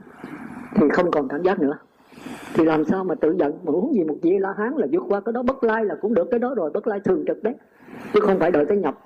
Thì 0.74 0.86
không 0.92 1.10
còn 1.10 1.28
cảm 1.28 1.42
giác 1.42 1.60
nữa 1.60 1.78
thì 2.54 2.64
làm 2.64 2.84
sao 2.84 3.04
mà 3.04 3.14
tự 3.14 3.36
giận? 3.38 3.52
Mà 3.64 3.72
muốn 3.72 3.94
gì 3.94 4.04
một 4.04 4.16
vị 4.22 4.38
la 4.38 4.54
hán 4.58 4.72
là 4.76 4.86
vượt 4.92 5.02
qua 5.08 5.20
cái 5.20 5.32
đó, 5.32 5.42
bất 5.42 5.64
lai 5.64 5.84
là 5.84 5.94
cũng 6.00 6.14
được 6.14 6.28
cái 6.30 6.40
đó 6.40 6.54
rồi, 6.54 6.70
bất 6.70 6.86
lai 6.86 7.00
thường 7.00 7.24
trực 7.26 7.42
đấy. 7.42 7.54
Chứ 8.14 8.20
không 8.20 8.38
phải 8.38 8.50
đợi 8.50 8.64
tới 8.68 8.78
nhập. 8.78 8.98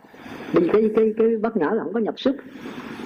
Vì 0.52 0.68
cái 0.72 0.90
cái 0.96 1.14
cái 1.18 1.36
bất 1.36 1.56
ngã 1.56 1.70
là 1.70 1.82
không 1.82 1.92
có 1.92 2.00
nhập 2.00 2.20
sức. 2.20 2.36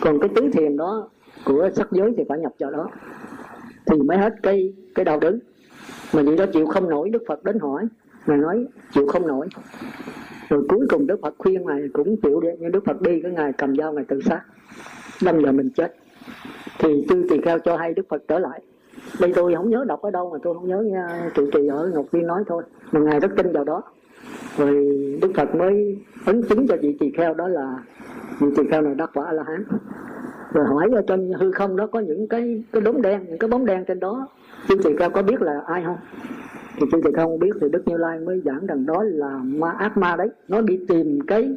Còn 0.00 0.20
cái 0.20 0.28
tứ 0.34 0.50
thiền 0.52 0.76
đó 0.76 1.08
của 1.44 1.70
sắc 1.74 1.92
giới 1.92 2.14
thì 2.16 2.24
phải 2.28 2.38
nhập 2.38 2.52
vào 2.58 2.70
đó. 2.70 2.90
Thì 3.86 4.02
mới 4.02 4.18
hết 4.18 4.32
cái 4.42 4.74
cái 4.94 5.04
đau 5.04 5.20
đớn. 5.20 5.38
Mà 6.14 6.22
vậy 6.22 6.36
đó 6.36 6.44
chịu 6.52 6.66
không 6.66 6.88
nổi, 6.88 7.10
đức 7.10 7.22
phật 7.28 7.44
đến 7.44 7.58
hỏi. 7.58 7.86
Ngài 8.26 8.38
nói, 8.38 8.66
chịu 8.92 9.06
không 9.06 9.26
nổi. 9.26 9.48
Rồi 10.48 10.64
cuối 10.68 10.86
cùng 10.90 11.06
đức 11.06 11.20
phật 11.22 11.34
khuyên 11.38 11.66
ngài 11.66 11.80
cũng 11.92 12.16
chịu 12.22 12.40
đi. 12.40 12.48
Nhưng 12.58 12.72
đức 12.72 12.84
phật 12.84 13.02
đi, 13.02 13.20
cái 13.22 13.32
ngài 13.32 13.52
cầm 13.52 13.76
dao, 13.76 13.92
ngài 13.92 14.04
tự 14.04 14.20
sát. 14.20 14.40
Đâm 15.24 15.44
giờ 15.44 15.52
mình 15.52 15.70
chết. 15.70 15.94
Thì 16.78 17.06
tư 17.08 17.26
tỳ 17.30 17.40
kheo 17.40 17.58
cho 17.58 17.76
hay 17.76 17.94
đức 17.94 18.06
phật 18.08 18.22
trở 18.28 18.38
lại 18.38 18.62
đây 19.20 19.32
tôi 19.34 19.54
không 19.54 19.70
nhớ 19.70 19.84
đọc 19.88 20.02
ở 20.02 20.10
đâu, 20.10 20.30
mà 20.30 20.38
tôi 20.42 20.54
không 20.54 20.68
nhớ 20.68 20.80
nha 20.80 21.30
trụ 21.34 21.46
trì 21.52 21.66
ở 21.66 21.90
ngọc 21.94 22.06
viên 22.10 22.26
nói 22.26 22.44
thôi. 22.46 22.62
Mà 22.92 23.00
ngài 23.00 23.20
rất 23.20 23.30
tin 23.36 23.52
vào 23.52 23.64
đó. 23.64 23.82
Rồi 24.58 24.74
đức 25.22 25.32
phật 25.36 25.54
mới 25.54 25.98
ấn 26.26 26.42
chứng 26.48 26.66
cho 26.68 26.76
vị 26.82 26.96
tỳ 27.00 27.10
kheo 27.10 27.34
đó 27.34 27.48
là, 27.48 27.74
vị 28.40 28.48
tỳ 28.56 28.62
kheo 28.70 28.82
này 28.82 28.94
đắc 28.94 29.10
quả 29.14 29.24
a 29.26 29.32
la 29.32 29.42
hán 29.42 29.64
rồi 30.52 30.66
hỏi 30.66 30.90
ở 30.94 31.02
trên 31.08 31.32
hư 31.32 31.52
không 31.52 31.76
đó 31.76 31.86
có 31.86 32.00
những 32.00 32.28
cái 32.28 32.64
cái 32.72 32.82
đốm 32.82 33.02
đen, 33.02 33.24
những 33.28 33.38
cái 33.38 33.48
bóng 33.48 33.66
đen 33.66 33.84
trên 33.88 34.00
đó. 34.00 34.28
Chư 34.68 34.74
tỳ 34.84 34.96
kheo 34.96 35.10
có 35.10 35.22
biết 35.22 35.42
là 35.42 35.62
ai 35.66 35.82
không? 35.84 35.96
Thì 36.76 36.86
chư 36.92 37.00
tỳ 37.04 37.10
kheo 37.16 37.26
không 37.26 37.38
biết 37.38 37.50
thì 37.60 37.68
đức 37.68 37.82
như 37.86 37.96
lai 37.96 38.18
mới 38.18 38.42
giảng 38.44 38.66
rằng 38.66 38.86
đó 38.86 39.02
là 39.02 39.38
ma 39.44 39.70
ác 39.70 39.96
ma 39.96 40.16
đấy. 40.16 40.28
Nó 40.48 40.60
đi 40.60 40.80
tìm 40.88 41.20
cái 41.26 41.56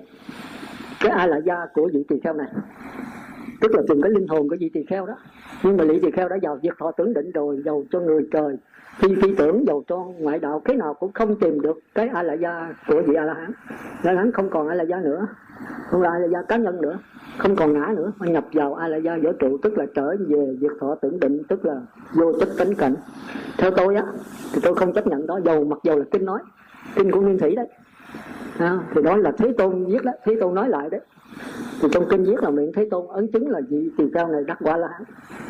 cái 1.00 1.12
ai 1.12 1.28
là 1.28 1.38
gia 1.38 1.66
của 1.74 1.90
vị 1.94 2.04
tỳ 2.08 2.20
kheo 2.24 2.34
này. 2.34 2.48
Tức 3.62 3.72
là 3.76 3.82
tìm 3.88 4.02
cái 4.02 4.12
linh 4.12 4.28
hồn 4.28 4.50
của 4.50 4.56
vị 4.60 4.70
tỳ 4.74 4.84
kheo 4.90 5.06
đó 5.06 5.16
nhưng 5.64 5.78
mà 5.78 5.84
lý 5.84 6.00
tỳ 6.00 6.12
kheo 6.12 6.30
đã 6.30 6.36
giàu 6.36 6.60
việc 6.62 6.74
thọ 6.80 6.92
tưởng 6.92 7.14
định 7.14 7.32
rồi 7.32 7.62
giàu 7.66 7.84
cho 7.92 8.00
người 8.00 8.28
trời. 8.32 8.58
Phi 8.98 9.16
phi 9.22 9.36
tưởng 9.36 9.68
giàu 9.68 9.84
cho 9.88 9.98
ngoại 10.20 10.40
đạo 10.40 10.62
cái 10.66 10.76
nào 10.76 10.94
cũng 10.94 11.12
không 11.14 11.40
tìm 11.40 11.62
được 11.62 11.80
cái 11.96 12.08
a 12.08 12.24
la 12.24 12.34
gia 12.34 12.74
của 12.88 13.02
vị 13.08 13.16
a 13.16 13.24
la 13.24 13.34
hán 13.34 13.52
a 14.04 14.12
la 14.12 14.22
hán 14.22 14.32
không 14.32 14.50
còn 14.50 14.68
a 14.68 14.76
la 14.76 14.84
gia 14.84 15.00
nữa 15.00 15.28
không 15.90 16.02
là 16.02 16.10
a 16.10 16.20
la 16.20 16.28
gia 16.28 16.42
cá 16.42 16.58
nhân 16.58 16.82
nữa 16.82 17.00
không 17.38 17.56
còn 17.56 17.74
ngã 17.74 17.94
nữa. 17.96 18.12
Mà 18.18 18.28
nhập 18.28 18.46
vào 18.54 18.74
a 18.74 18.88
la 18.88 18.98
gia 18.98 19.18
vũ 19.18 19.32
trụ 19.40 19.58
tức 19.58 19.78
là 19.78 19.86
trở 19.96 20.16
về 20.28 20.56
việc 20.60 20.72
thọ 20.80 20.96
tưởng 20.96 21.20
định 21.20 21.44
tức 21.48 21.66
là 21.66 21.82
vô 22.14 22.34
chất 22.40 22.50
cánh 22.58 22.76
cảnh. 22.76 22.96
Theo 23.58 23.72
tôi 23.72 23.96
á 23.96 24.04
thì 24.54 24.62
tôi 24.64 24.76
không 24.76 24.94
chấp 24.94 25.08
nhận 25.08 25.28
đó. 25.28 25.40
Dầu 25.46 25.64
mặc 25.64 25.80
dầu 25.84 25.98
là 25.98 26.06
kinh 26.12 26.26
nói 26.26 26.40
kinh 26.96 27.12
của 27.12 27.22
nguyên 27.22 27.38
thủy 27.38 27.56
đấy. 27.56 27.68
À, 28.58 28.80
thì 28.96 29.02
đó 29.02 29.18
là 29.18 29.32
thế 29.38 29.54
tôn 29.58 29.86
viết 29.86 30.04
đó 30.04 30.12
thế 30.24 30.38
tôn 30.42 30.56
nói 30.56 30.70
lại 30.70 30.90
đấy 30.90 31.02
thì 31.82 31.88
trong 31.92 32.06
kinh 32.10 32.24
viết 32.24 32.44
là 32.44 32.50
miệng 32.50 32.72
thế 32.76 32.88
tôn 32.92 33.08
ấn 33.08 33.28
chứng 33.28 33.50
là 33.50 33.62
vị 33.70 33.90
tỳ 33.98 34.04
kheo 34.14 34.28
này 34.28 34.44
đắc 34.48 34.58
quả 34.62 34.78
là 34.78 35.00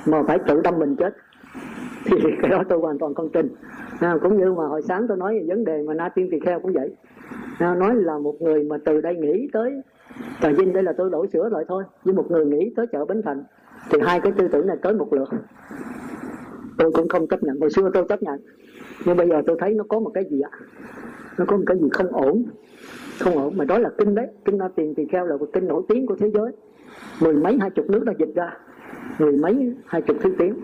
mà 0.05 0.23
phải 0.27 0.39
tự 0.47 0.61
đâm 0.61 0.79
mình 0.79 0.95
chết. 0.95 1.15
Thì 2.05 2.17
cái 2.41 2.51
đó 2.51 2.63
tôi 2.69 2.79
hoàn 2.79 2.97
toàn 2.97 3.13
không 3.13 3.29
tin. 3.29 3.49
À, 3.99 4.17
cũng 4.21 4.37
như 4.37 4.53
mà 4.53 4.67
hồi 4.67 4.81
sáng 4.81 5.07
tôi 5.07 5.17
nói 5.17 5.39
về 5.39 5.45
vấn 5.47 5.65
đề 5.65 5.83
mà 5.87 5.93
na 5.93 6.09
tiên 6.09 6.27
tỳ 6.31 6.39
kheo 6.39 6.59
cũng 6.59 6.73
vậy. 6.73 6.95
À, 7.59 7.75
nói 7.75 7.95
là 7.95 8.17
một 8.17 8.35
người 8.41 8.63
mà 8.63 8.77
từ 8.85 9.01
đây 9.01 9.15
nghĩ 9.15 9.49
tới 9.53 9.81
trà 10.41 10.49
vinh 10.49 10.73
đây 10.73 10.83
là 10.83 10.93
tôi 10.97 11.09
đổi 11.09 11.27
sửa 11.33 11.49
lại 11.49 11.63
thôi. 11.67 11.83
Với 12.03 12.13
một 12.13 12.31
người 12.31 12.45
nghĩ 12.45 12.73
tới 12.75 12.87
chợ 12.91 13.05
bến 13.05 13.21
thành 13.25 13.43
thì 13.89 13.97
hai 14.01 14.19
cái 14.19 14.31
tư 14.31 14.47
tưởng 14.47 14.67
này 14.67 14.77
tới 14.81 14.93
một 14.93 15.13
lượt. 15.13 15.29
Tôi 16.77 16.91
cũng 16.91 17.09
không 17.09 17.27
chấp 17.27 17.43
nhận. 17.43 17.59
Hồi 17.59 17.69
xưa 17.69 17.89
tôi 17.93 18.05
chấp 18.09 18.23
nhận 18.23 18.39
nhưng 19.05 19.17
bây 19.17 19.29
giờ 19.29 19.41
tôi 19.47 19.57
thấy 19.59 19.73
nó 19.73 19.83
có 19.89 19.99
một 19.99 20.11
cái 20.13 20.25
gì 20.29 20.41
ạ? 20.41 20.51
Nó 21.37 21.45
có 21.45 21.57
một 21.57 21.63
cái 21.67 21.77
gì 21.77 21.89
không 21.93 22.07
ổn 22.07 22.43
không 23.19 23.37
ổn 23.37 23.57
mà 23.57 23.65
đó 23.65 23.77
là 23.77 23.89
kinh 23.97 24.15
đấy. 24.15 24.27
Kinh 24.45 24.57
na 24.57 24.69
tiền 24.75 24.95
tỳ 24.95 25.05
kheo 25.11 25.25
là 25.25 25.37
một 25.37 25.49
kinh 25.53 25.67
nổi 25.67 25.83
tiếng 25.87 26.05
của 26.07 26.15
thế 26.15 26.31
giới. 26.33 26.51
Mười 27.21 27.33
mấy 27.33 27.57
hai 27.61 27.69
chục 27.69 27.89
nước 27.89 28.03
đã 28.05 28.13
dịch 28.19 28.35
ra. 28.35 28.57
Mười 29.19 29.37
mấy 29.37 29.73
hai 29.85 30.01
chục 30.01 30.17
thứ 30.21 30.35
tiếng. 30.37 30.61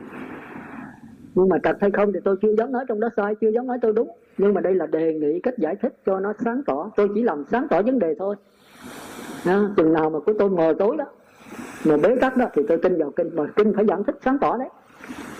Nhưng 1.36 1.50
mà 1.50 1.58
thật 1.64 1.78
hay 1.82 1.92
không 1.92 2.14
thì 2.14 2.20
tôi 2.24 2.36
chưa 2.42 2.56
dám 2.56 2.72
nói 2.72 2.86
trong 2.88 3.00
đó 3.00 3.10
sai 3.18 3.36
chưa 3.42 3.50
dám 3.50 3.68
nói 3.68 3.78
tôi 3.82 3.94
đúng. 3.94 4.10
Nhưng 4.38 4.54
mà 4.54 4.62
đây 4.62 4.76
là 4.76 4.86
đề 4.86 5.14
nghị 5.14 5.40
cách 5.40 5.58
giải 5.58 5.76
thích 5.76 5.94
cho 6.06 6.20
nó 6.20 6.34
sáng 6.40 6.62
tỏ. 6.66 6.92
Tôi 6.96 7.10
chỉ 7.16 7.24
làm 7.24 7.44
sáng 7.52 7.68
tỏ 7.70 7.82
vấn 7.82 8.00
đề 8.00 8.16
thôi. 8.20 8.36
À, 9.46 9.70
chừng 9.78 9.94
nào 9.94 10.10
mà 10.10 10.20
của 10.20 10.34
tôi 10.40 10.50
ngồi 10.50 10.76
tối 10.76 10.98
đó 10.98 11.06
mà 11.86 11.98
bế 11.98 12.16
tắc 12.22 12.38
đó 12.38 12.46
thì 12.54 12.62
tôi 12.68 12.78
tin 12.78 12.98
vào 12.98 13.12
kinh. 13.12 13.36
Mà 13.36 13.44
kinh 13.56 13.74
phải 13.74 13.86
giải 13.86 13.98
thích 14.08 14.16
sáng 14.26 14.38
tỏ 14.40 14.58
đấy. 14.58 14.70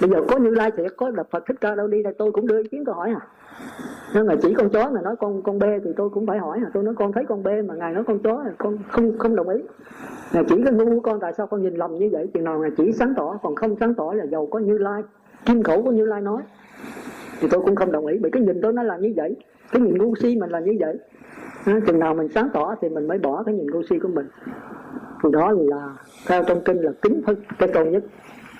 Bây 0.02 0.10
giờ 0.10 0.24
có 0.28 0.38
như 0.38 0.50
lai 0.50 0.72
thiệt 0.78 0.92
có 0.98 1.12
đập 1.12 1.28
phật 1.32 1.44
thích 1.48 1.62
ca 1.62 1.76
đâu 1.76 1.88
đi 1.88 2.04
đây 2.04 2.14
tôi 2.18 2.32
cũng 2.32 2.48
đưa 2.48 2.64
ý 2.64 2.70
kiến 2.70 2.86
câu 2.86 2.96
hỏi 2.96 3.10
à 3.10 3.28
nhưng 4.14 4.28
mà 4.28 4.36
chỉ 4.42 4.54
con 4.54 4.70
chó 4.70 4.90
mà 4.90 5.02
nói 5.02 5.16
con 5.16 5.42
con 5.42 5.60
bê 5.60 5.80
thì 5.84 5.92
tôi 5.98 6.10
cũng 6.10 6.26
phải 6.26 6.40
hỏi 6.40 6.60
là 6.60 6.70
tôi 6.74 6.84
nói 6.84 6.94
con 6.98 7.12
thấy 7.12 7.26
con 7.26 7.44
bê 7.44 7.62
mà 7.62 7.74
ngài 7.74 7.94
nói 7.94 8.04
con 8.04 8.20
chó 8.20 8.44
là 8.44 8.52
con 8.58 8.78
không 8.88 9.18
không 9.18 9.36
đồng 9.36 9.50
ý. 9.50 9.62
Là 10.32 10.44
chỉ 10.50 10.56
cái 10.66 10.74
ngu 10.74 10.86
của 10.86 11.00
con 11.00 11.20
tại 11.20 11.34
sao 11.38 11.48
con 11.48 11.62
nhìn 11.62 11.76
lầm 11.76 11.96
như 11.96 12.10
vậy? 12.12 12.28
Chừng 12.34 12.44
nào 12.44 12.64
là 12.64 12.70
chỉ 12.78 12.92
sáng 12.92 13.14
tỏ 13.18 13.40
còn 13.44 13.56
không 13.56 13.76
sáng 13.80 13.94
tỏ 13.94 14.14
là 14.14 14.26
giàu 14.26 14.48
có 14.52 14.60
như 14.60 14.78
lai 14.78 15.04
kim 15.46 15.64
khẩu 15.64 15.84
của 15.84 15.92
như 15.92 16.06
lai 16.06 16.22
nói. 16.22 16.42
Thì 17.40 17.48
tôi 17.52 17.62
cũng 17.62 17.76
không 17.76 17.92
đồng 17.92 18.06
ý 18.06 18.18
bởi 18.22 18.32
cái 18.32 18.42
nhìn 18.42 18.62
tôi 18.62 18.74
nó 18.74 18.84
là 18.84 18.98
như 18.98 19.14
vậy. 19.16 19.36
Cái 19.72 19.82
nhìn 19.82 19.98
ngu 19.98 20.16
si 20.16 20.38
mình 20.40 20.50
là 20.50 20.60
như 20.60 20.78
vậy. 20.80 20.98
À, 21.66 21.80
chừng 21.88 22.00
nào 22.00 22.14
mình 22.14 22.28
sáng 22.36 22.50
tỏ 22.54 22.76
thì 22.82 22.90
mình 22.90 23.08
mới 23.08 23.18
bỏ 23.18 23.44
cái 23.44 23.56
nhìn 23.56 23.68
ngu 23.72 23.84
si 23.90 24.00
của 24.00 24.10
mình. 24.10 24.28
Thì 25.24 25.30
đó 25.32 25.52
là 25.52 25.96
theo 26.28 26.44
trong 26.44 26.62
kinh 26.62 26.78
là 26.78 26.92
kính 27.02 27.22
hơn 27.28 27.36
cái 27.60 27.70
câu 27.74 27.86
nhất. 27.86 28.04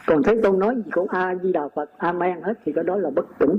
Còn 0.08 0.24
thấy 0.24 0.40
tôi 0.44 0.58
nói 0.58 0.76
gì 0.76 0.92
cũng 0.92 1.08
a 1.10 1.36
di 1.44 1.52
đà 1.52 1.68
phật 1.76 1.90
amen 1.98 2.42
hết 2.42 2.54
thì 2.66 2.72
cái 2.72 2.84
đó 2.84 2.98
là 2.98 3.10
bất 3.10 3.26
tỉnh 3.40 3.58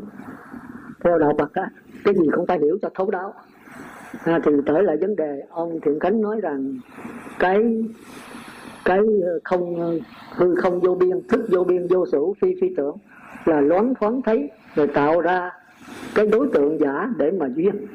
theo 1.04 1.18
đạo 1.18 1.34
phật 1.38 1.52
á 1.54 1.70
cái 2.04 2.14
gì 2.14 2.28
không 2.32 2.46
ta 2.46 2.54
hiểu 2.54 2.78
cho 2.82 2.88
thấu 2.94 3.10
đáo. 3.10 3.34
À, 4.24 4.40
thì 4.44 4.52
trở 4.66 4.80
lại 4.80 4.96
vấn 4.96 5.16
đề 5.16 5.42
ông 5.50 5.80
thiện 5.80 6.00
khánh 6.00 6.20
nói 6.20 6.40
rằng 6.40 6.78
cái 7.38 7.84
cái 8.84 9.00
không 9.44 9.98
hư 10.32 10.54
không 10.54 10.80
vô 10.80 10.94
biên 10.94 11.26
thức 11.28 11.40
vô 11.48 11.64
biên 11.64 11.86
vô 11.86 12.06
sử 12.06 12.18
phi 12.40 12.54
phi 12.60 12.74
tưởng 12.76 12.96
là 13.44 13.60
loáng 13.60 13.94
thoáng 13.94 14.22
thấy 14.22 14.50
rồi 14.74 14.86
tạo 14.86 15.20
ra 15.20 15.50
cái 16.14 16.26
đối 16.26 16.48
tượng 16.52 16.80
giả 16.80 17.08
để 17.16 17.30
mà 17.30 17.46
duyên. 17.54 17.86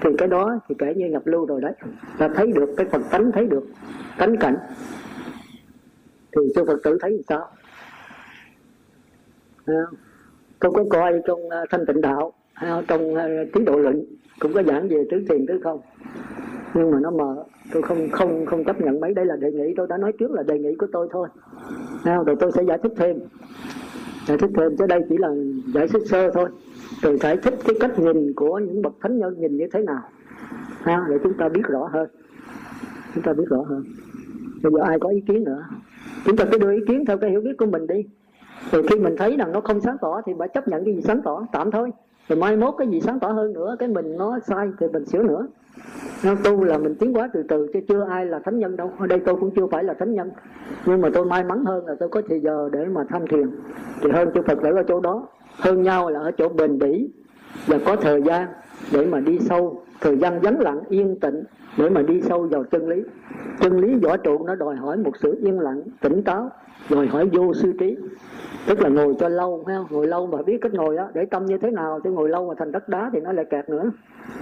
Thì 0.00 0.10
cái 0.18 0.28
đó 0.28 0.58
thì 0.68 0.74
kể 0.78 0.94
như 0.96 1.06
nhập 1.06 1.26
lưu 1.26 1.46
rồi 1.46 1.60
đấy 1.60 1.72
ta 2.18 2.28
thấy 2.34 2.52
được 2.52 2.74
cái 2.76 2.86
phật 2.86 3.02
tánh 3.10 3.32
thấy 3.32 3.46
được 3.46 3.64
tánh 4.18 4.36
cảnh. 4.36 4.56
Thì 6.32 6.42
sư 6.54 6.64
phật 6.66 6.80
tử 6.84 6.98
thấy 7.00 7.22
sao? 7.28 7.50
À, 9.66 9.74
tôi 10.60 10.72
có 10.74 10.84
coi 10.90 11.20
trong 11.26 11.50
à, 11.50 11.64
thanh 11.70 11.86
tịnh 11.86 12.00
đạo 12.00 12.32
à, 12.54 12.82
trong 12.88 13.14
ờ, 13.14 13.28
tiến 13.52 13.64
độ 13.64 13.76
luận 13.76 14.04
cũng 14.40 14.52
có 14.52 14.62
giảng 14.62 14.88
về 14.88 15.04
tứ 15.10 15.24
thiền 15.28 15.46
tứ 15.46 15.60
không? 15.64 15.80
Nhưng 16.74 16.90
mà 16.90 16.98
nó 17.00 17.10
mờ 17.10 17.44
tôi 17.72 17.82
không 17.82 18.10
không 18.10 18.46
không 18.46 18.64
chấp 18.64 18.80
nhận 18.80 19.00
mấy. 19.00 19.14
Đây 19.14 19.26
là 19.26 19.36
đề 19.36 19.52
nghị 19.52 19.74
tôi 19.76 19.86
đã 19.90 19.96
nói 19.96 20.12
trước 20.12 20.30
là 20.30 20.42
đề 20.42 20.58
nghị 20.58 20.74
của 20.74 20.86
tôi 20.92 21.08
thôi. 21.10 21.28
À, 22.04 22.18
rồi 22.26 22.36
tôi 22.40 22.52
sẽ 22.54 22.62
giải 22.62 22.78
thích 22.82 22.92
thêm. 22.96 23.18
Giải 24.26 24.38
thích 24.38 24.50
thêm 24.56 24.76
chứ 24.76 24.86
đây 24.86 25.00
chỉ 25.08 25.16
là 25.18 25.28
giải 25.74 25.88
thích 25.88 26.02
sơ 26.06 26.30
thôi. 26.30 26.48
Rồi 27.02 27.16
giải 27.16 27.36
thích 27.36 27.54
cái 27.64 27.76
cách 27.80 27.98
nhìn 27.98 28.32
của 28.34 28.58
những 28.58 28.82
bậc 28.82 28.92
thánh 29.00 29.18
nhân 29.18 29.34
nhìn 29.38 29.56
như 29.56 29.66
thế 29.72 29.82
nào. 29.82 30.02
Ha, 30.82 31.06
để 31.08 31.16
chúng 31.22 31.34
ta 31.34 31.48
biết 31.48 31.62
rõ 31.68 31.88
hơn. 31.92 32.08
Chúng 33.14 33.24
ta 33.24 33.32
biết 33.32 33.44
rõ 33.48 33.62
hơn. 33.62 33.84
Bây 34.62 34.72
giờ 34.72 34.80
ai 34.82 34.98
có 35.00 35.08
ý 35.08 35.20
kiến 35.28 35.44
nữa? 35.44 35.64
Chúng 36.24 36.36
ta 36.36 36.44
cứ 36.52 36.58
đưa 36.58 36.72
ý 36.72 36.80
kiến 36.88 37.04
theo 37.06 37.18
cái 37.18 37.30
hiểu 37.30 37.40
biết 37.40 37.56
của 37.58 37.66
mình 37.66 37.86
đi. 37.86 38.04
Rồi 38.72 38.82
khi 38.90 38.98
mình 38.98 39.14
thấy 39.18 39.36
rằng 39.36 39.52
nó 39.52 39.60
không 39.60 39.80
sáng 39.80 39.96
tỏ 40.00 40.20
thì 40.26 40.32
phải 40.38 40.48
chấp 40.54 40.68
nhận 40.68 40.84
cái 40.84 40.94
gì 40.94 41.02
sáng 41.02 41.22
tỏ? 41.24 41.46
Tạm 41.52 41.70
thôi 41.70 41.90
rồi 42.28 42.38
mai 42.38 42.56
mốt 42.56 42.74
cái 42.78 42.88
gì 42.88 43.00
sáng 43.00 43.20
tỏ 43.20 43.28
hơn 43.28 43.52
nữa, 43.52 43.76
cái 43.78 43.88
mình 43.88 44.16
nó 44.16 44.38
sai 44.46 44.68
thì 44.78 44.86
mình 44.92 45.04
sửa 45.04 45.22
nữa. 45.22 45.46
Nó 46.24 46.34
tu 46.44 46.64
là 46.64 46.78
mình 46.78 46.94
tiến 46.94 47.12
hóa 47.12 47.30
từ 47.32 47.42
từ, 47.48 47.66
chứ 47.72 47.80
chưa 47.88 48.06
ai 48.10 48.26
là 48.26 48.38
thánh 48.38 48.58
nhân 48.58 48.76
đâu. 48.76 48.92
Ở 48.98 49.06
đây 49.06 49.20
tôi 49.26 49.36
cũng 49.36 49.50
chưa 49.56 49.66
phải 49.66 49.84
là 49.84 49.94
thánh 49.94 50.14
nhân. 50.14 50.30
Nhưng 50.86 51.00
mà 51.00 51.08
tôi 51.14 51.24
may 51.24 51.44
mắn 51.44 51.64
hơn 51.64 51.86
là 51.86 51.94
tôi 52.00 52.08
có 52.08 52.22
thời 52.28 52.40
giờ 52.40 52.68
để 52.72 52.84
mà 52.84 53.04
tham 53.08 53.26
thiền. 53.26 53.50
Thì 54.00 54.10
hơn 54.10 54.28
chư 54.34 54.42
phật 54.42 54.62
ở 54.62 54.82
chỗ 54.88 55.00
đó. 55.00 55.26
Hơn 55.56 55.82
nhau 55.82 56.10
là 56.10 56.20
ở 56.20 56.30
chỗ 56.30 56.48
bền 56.48 56.78
bỉ. 56.78 57.10
Và 57.66 57.78
có 57.86 57.96
thời 57.96 58.22
gian 58.22 58.48
để 58.92 59.06
mà 59.06 59.20
đi 59.20 59.38
sâu. 59.38 59.84
Thời 60.00 60.16
gian 60.16 60.40
vắng 60.40 60.60
lặng, 60.60 60.80
yên 60.88 61.20
tĩnh 61.20 61.44
để 61.78 61.90
mà 61.90 62.02
đi 62.02 62.20
sâu 62.22 62.42
vào 62.42 62.64
chân 62.64 62.88
lý. 62.88 63.02
Chân 63.60 63.80
lý 63.80 63.94
võ 63.94 64.16
trụ 64.16 64.46
nó 64.46 64.54
đòi 64.54 64.76
hỏi 64.76 64.96
một 64.96 65.12
sự 65.22 65.38
yên 65.40 65.60
lặng, 65.60 65.82
tỉnh 66.00 66.22
táo 66.22 66.50
rồi 66.88 67.06
hỏi 67.06 67.28
vô 67.32 67.54
sư 67.54 67.72
trí 67.78 67.96
tức 68.66 68.80
là 68.80 68.88
ngồi 68.88 69.14
cho 69.20 69.28
lâu 69.28 69.64
ha 69.66 69.78
ngồi 69.90 70.06
lâu 70.06 70.26
mà 70.26 70.42
biết 70.42 70.58
cách 70.60 70.74
ngồi 70.74 70.96
đó 70.96 71.08
để 71.14 71.24
tâm 71.24 71.46
như 71.46 71.58
thế 71.58 71.70
nào 71.70 72.00
chứ 72.04 72.10
ngồi 72.10 72.28
lâu 72.28 72.48
mà 72.48 72.54
thành 72.58 72.72
đất 72.72 72.88
đá 72.88 73.10
thì 73.12 73.20
nó 73.20 73.32
lại 73.32 73.44
kẹt 73.50 73.68
nữa. 73.68 73.90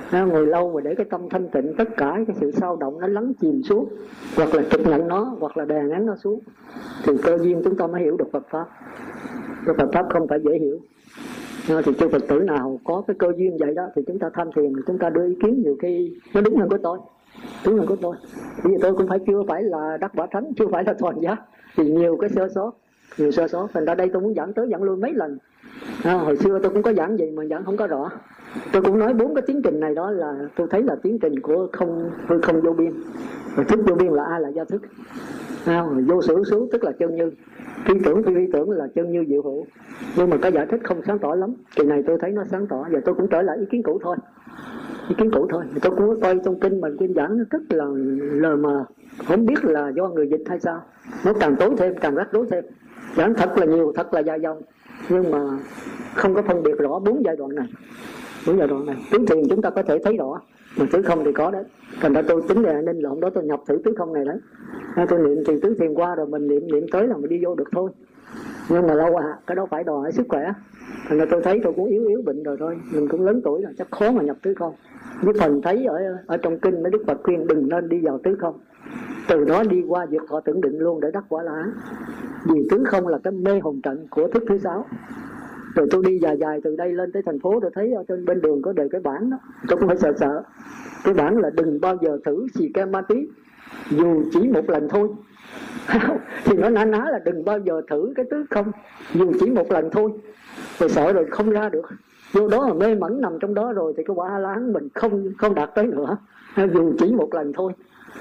Ha, 0.08 0.24
ngồi 0.24 0.46
lâu 0.46 0.72
mà 0.72 0.80
để 0.80 0.94
cái 0.94 1.06
tâm 1.10 1.28
thanh 1.30 1.48
tịnh 1.48 1.74
tất 1.78 1.96
cả 1.96 2.18
cái 2.26 2.36
sự 2.40 2.50
sao 2.50 2.76
động 2.76 3.00
nó 3.00 3.06
lắng 3.06 3.32
chìm 3.40 3.62
xuống 3.62 3.88
hoặc 4.36 4.54
là 4.54 4.62
trực 4.70 4.86
nặng 4.86 5.08
nó 5.08 5.36
hoặc 5.40 5.56
là 5.56 5.64
đè 5.64 5.82
nén 5.82 6.06
nó 6.06 6.16
xuống 6.16 6.40
thì 7.04 7.12
cơ 7.22 7.38
duyên 7.38 7.62
chúng 7.64 7.76
ta 7.76 7.86
mới 7.86 8.02
hiểu 8.02 8.16
được 8.16 8.32
Phật 8.32 8.46
pháp. 8.50 8.64
Cái 9.66 9.74
Phật 9.78 9.88
pháp 9.92 10.06
không 10.12 10.28
phải 10.28 10.38
dễ 10.44 10.58
hiểu. 10.58 10.78
Thì 11.84 11.92
cho 11.98 12.08
Phật 12.08 12.22
tử 12.28 12.38
nào 12.38 12.80
có 12.84 13.02
cái 13.06 13.16
cơ 13.18 13.32
duyên 13.36 13.56
vậy 13.60 13.74
đó 13.74 13.86
thì 13.96 14.02
chúng 14.06 14.18
ta 14.18 14.30
tham 14.34 14.48
thiền 14.56 14.72
chúng 14.86 14.98
ta 14.98 15.10
đưa 15.10 15.26
ý 15.26 15.36
kiến 15.42 15.62
nhiều 15.62 15.76
khi 15.82 16.16
nó 16.34 16.40
đúng 16.40 16.56
hơn 16.56 16.68
của 16.68 16.78
tôi 16.82 16.98
đúng 17.66 17.76
hơn 17.76 17.86
của 17.86 17.96
tôi. 17.96 18.16
Bây 18.64 18.72
giờ 18.72 18.78
tôi 18.82 18.94
cũng 18.94 19.08
phải 19.08 19.18
chưa 19.26 19.42
phải 19.48 19.62
là 19.62 19.96
đắc 20.00 20.12
quả 20.16 20.26
thánh 20.30 20.52
chưa 20.56 20.66
phải 20.72 20.84
là 20.84 20.94
toàn 20.98 21.20
giác 21.20 21.40
thì 21.76 21.90
nhiều 21.90 22.16
cái 22.16 22.30
sơ 22.30 22.48
sót 22.54 22.72
nhiều 23.18 23.30
sơ 23.30 23.48
sót. 23.48 23.68
Thành 23.74 23.84
ra 23.84 23.94
đây 23.94 24.10
tôi 24.12 24.22
muốn 24.22 24.34
giảng 24.34 24.52
tới 24.52 24.68
giảng 24.70 24.82
luôn 24.82 25.00
mấy 25.00 25.14
lần. 25.14 25.38
À, 26.04 26.14
hồi 26.14 26.36
xưa 26.36 26.58
tôi 26.62 26.72
cũng 26.72 26.82
có 26.82 26.92
giảng 26.92 27.16
gì 27.16 27.30
mà 27.30 27.44
giảng 27.44 27.64
không 27.64 27.76
có 27.76 27.86
rõ. 27.86 28.10
Tôi 28.72 28.82
cũng 28.82 28.98
nói 28.98 29.14
bốn 29.14 29.34
cái 29.34 29.42
tiến 29.46 29.60
trình 29.64 29.80
này 29.80 29.94
đó 29.94 30.10
là 30.10 30.34
tôi 30.56 30.66
thấy 30.70 30.82
là 30.82 30.96
tiến 31.02 31.18
trình 31.18 31.40
của 31.40 31.68
không 31.72 32.10
hư 32.26 32.40
không 32.40 32.60
vô 32.60 32.72
biên. 32.72 32.92
Và 33.56 33.64
thức 33.64 33.80
vô 33.86 33.94
biên 33.94 34.12
là 34.12 34.24
ai 34.24 34.40
là 34.40 34.48
do 34.48 34.64
thức. 34.64 34.82
À, 35.66 35.84
vô 36.06 36.22
sử 36.22 36.42
xứ 36.50 36.68
tức 36.72 36.84
là 36.84 36.92
chân 36.92 37.14
như. 37.14 37.30
Phi 37.84 37.94
tưởng 38.04 38.22
phi 38.22 38.34
vi 38.34 38.46
tưởng 38.52 38.70
là 38.70 38.86
chân 38.94 39.12
như 39.12 39.24
diệu 39.28 39.42
hữu. 39.42 39.66
Nhưng 40.16 40.30
mà 40.30 40.36
cái 40.42 40.52
giải 40.52 40.66
thích 40.70 40.80
không 40.84 41.00
sáng 41.06 41.18
tỏ 41.18 41.34
lắm. 41.34 41.54
Kỳ 41.76 41.84
này 41.84 42.02
tôi 42.06 42.18
thấy 42.20 42.30
nó 42.30 42.44
sáng 42.50 42.66
tỏ. 42.66 42.86
Và 42.90 43.00
tôi 43.04 43.14
cũng 43.14 43.28
trở 43.28 43.42
lại 43.42 43.56
ý 43.58 43.66
kiến 43.70 43.82
cũ 43.82 43.98
thôi. 44.02 44.16
Ý 45.08 45.14
kiến 45.18 45.30
cũ 45.30 45.46
thôi. 45.50 45.64
Tôi 45.82 45.96
cũng 45.96 46.20
coi 46.20 46.40
trong 46.44 46.60
kinh 46.60 46.80
mình 46.80 46.96
kinh 47.00 47.14
giảng 47.14 47.38
nó 47.38 47.44
rất 47.50 47.62
là 47.68 47.84
lờ 48.32 48.56
mờ. 48.56 48.84
Không 49.28 49.46
biết 49.46 49.64
là 49.64 49.88
do 49.88 50.08
người 50.08 50.28
dịch 50.28 50.42
hay 50.46 50.60
sao 50.60 50.82
nó 51.24 51.32
càng 51.40 51.56
tốn 51.56 51.76
thêm, 51.76 51.94
càng 52.00 52.14
rắc 52.14 52.28
rối 52.32 52.46
thêm. 52.50 52.64
Giảng 53.16 53.34
thật 53.34 53.58
là 53.58 53.66
nhiều, 53.66 53.92
thật 53.96 54.14
là 54.14 54.20
dài 54.20 54.40
dòng. 54.40 54.62
Nhưng 55.08 55.30
mà 55.30 55.38
không 56.14 56.34
có 56.34 56.42
phân 56.42 56.62
biệt 56.62 56.78
rõ 56.78 56.98
bốn 56.98 57.24
giai 57.24 57.36
đoạn 57.36 57.54
này 57.54 57.66
bốn 58.46 58.58
giai 58.58 58.68
đoạn 58.68 58.86
này 58.86 58.96
tứ 59.10 59.18
thiền 59.18 59.48
chúng 59.50 59.62
ta 59.62 59.70
có 59.70 59.82
thể 59.82 59.98
thấy 60.04 60.16
rõ, 60.16 60.40
mà 60.78 60.86
tứ 60.92 61.02
không 61.02 61.24
thì 61.24 61.32
có 61.32 61.50
đấy. 61.50 61.64
Thành 62.00 62.12
ra 62.12 62.22
tôi 62.22 62.42
tính 62.48 62.62
là 62.62 62.80
nên 62.80 62.98
lộn 62.98 63.20
đó 63.20 63.30
tôi 63.34 63.44
nhập 63.44 63.60
thử 63.66 63.78
tứ 63.84 63.94
không 63.98 64.12
này 64.12 64.24
đấy. 64.24 64.38
Tôi 65.08 65.18
niệm 65.18 65.44
thì 65.46 65.60
tứ 65.62 65.76
thiền 65.80 65.94
qua 65.94 66.14
rồi 66.14 66.26
mình 66.26 66.46
niệm 66.48 66.72
niệm 66.72 66.86
tới 66.92 67.08
là 67.08 67.16
mình 67.16 67.28
đi 67.28 67.44
vô 67.44 67.54
được 67.54 67.68
thôi. 67.72 67.90
Nhưng 68.68 68.86
mà 68.86 68.94
lâu 68.94 69.16
à 69.16 69.38
cái 69.46 69.56
đó 69.56 69.66
phải 69.70 69.84
đòi 69.84 70.00
hỏi 70.00 70.12
sức 70.12 70.26
khỏe. 70.28 70.52
Thành 71.08 71.18
ra 71.18 71.24
tôi 71.30 71.42
thấy 71.42 71.60
tôi 71.64 71.72
cũng 71.76 71.86
yếu 71.86 72.06
yếu 72.06 72.22
bệnh 72.22 72.42
rồi 72.42 72.56
thôi. 72.60 72.78
Mình 72.94 73.08
cũng 73.08 73.26
lớn 73.26 73.40
tuổi 73.44 73.62
rồi, 73.62 73.72
chắc 73.78 73.90
khó 73.90 74.12
mà 74.12 74.22
nhập 74.22 74.36
tứ 74.42 74.54
không. 74.54 74.74
Với 75.22 75.34
phần 75.40 75.62
thấy 75.62 75.84
ở 75.84 75.98
ở 76.26 76.36
trong 76.36 76.58
kinh, 76.58 76.82
mấy 76.82 76.90
đức 76.90 77.02
phật 77.06 77.18
khuyên 77.22 77.46
đừng 77.46 77.68
nên 77.68 77.88
đi 77.88 78.00
vào 78.00 78.20
tứ 78.24 78.36
không 78.40 78.58
từ 79.28 79.44
đó 79.44 79.62
đi 79.62 79.82
qua 79.88 80.06
việc 80.06 80.22
họ 80.28 80.40
tưởng 80.40 80.60
định 80.60 80.78
luôn 80.78 81.00
để 81.00 81.10
đắc 81.10 81.24
quả 81.28 81.42
là 81.42 81.66
vì 82.44 82.68
tướng 82.70 82.84
không 82.84 83.08
là 83.08 83.18
cái 83.24 83.32
mê 83.32 83.60
hồn 83.60 83.80
trận 83.82 84.06
của 84.10 84.28
thức 84.28 84.42
thứ 84.48 84.58
sáu. 84.58 84.86
Rồi 85.74 85.86
tôi 85.90 86.02
đi 86.06 86.18
dài 86.18 86.36
dài 86.38 86.60
từ 86.64 86.76
đây 86.76 86.92
lên 86.92 87.12
tới 87.12 87.22
thành 87.26 87.40
phố 87.40 87.60
tôi 87.60 87.70
thấy 87.74 87.92
ở 87.92 88.04
trên 88.08 88.24
bên 88.24 88.40
đường 88.40 88.62
có 88.62 88.72
đề 88.72 88.88
cái 88.90 89.00
bản 89.00 89.30
đó. 89.30 89.38
Tôi 89.68 89.78
cũng 89.78 89.88
phải 89.88 89.96
sợ 89.96 90.12
sợ. 90.20 90.42
Cái 91.04 91.14
bản 91.14 91.38
là 91.38 91.50
đừng 91.50 91.80
bao 91.80 91.96
giờ 92.02 92.18
thử 92.24 92.46
xì 92.54 92.68
ke 92.74 92.84
ma 92.84 93.02
tí, 93.02 93.28
dù 93.90 94.22
chỉ 94.32 94.48
một 94.48 94.70
lần 94.70 94.88
thôi. 94.88 95.08
Thì 96.44 96.56
nó 96.56 96.68
ná 96.70 96.84
ná 96.84 97.04
là 97.10 97.18
đừng 97.24 97.44
bao 97.44 97.58
giờ 97.58 97.82
thử 97.90 98.12
cái 98.16 98.26
tứ 98.30 98.44
không. 98.50 98.72
Dù 99.14 99.32
chỉ 99.40 99.50
một 99.50 99.72
lần 99.72 99.90
thôi. 99.92 100.10
Rồi 100.78 100.88
sợ 100.88 101.12
rồi 101.12 101.26
không 101.30 101.50
ra 101.50 101.68
được. 101.68 101.88
Vô 102.32 102.48
đó 102.48 102.68
là 102.68 102.74
mê 102.74 102.94
mẩn 102.94 103.20
nằm 103.20 103.38
trong 103.40 103.54
đó 103.54 103.72
rồi 103.72 103.94
thì 103.96 104.02
cái 104.06 104.14
quả 104.16 104.38
lá 104.38 104.56
mình 104.56 104.88
không 104.94 105.32
không 105.38 105.54
đạt 105.54 105.70
tới 105.74 105.86
nữa. 105.86 106.16
Dù 106.56 106.92
chỉ 106.98 107.12
một 107.14 107.34
lần 107.34 107.52
thôi. 107.52 107.72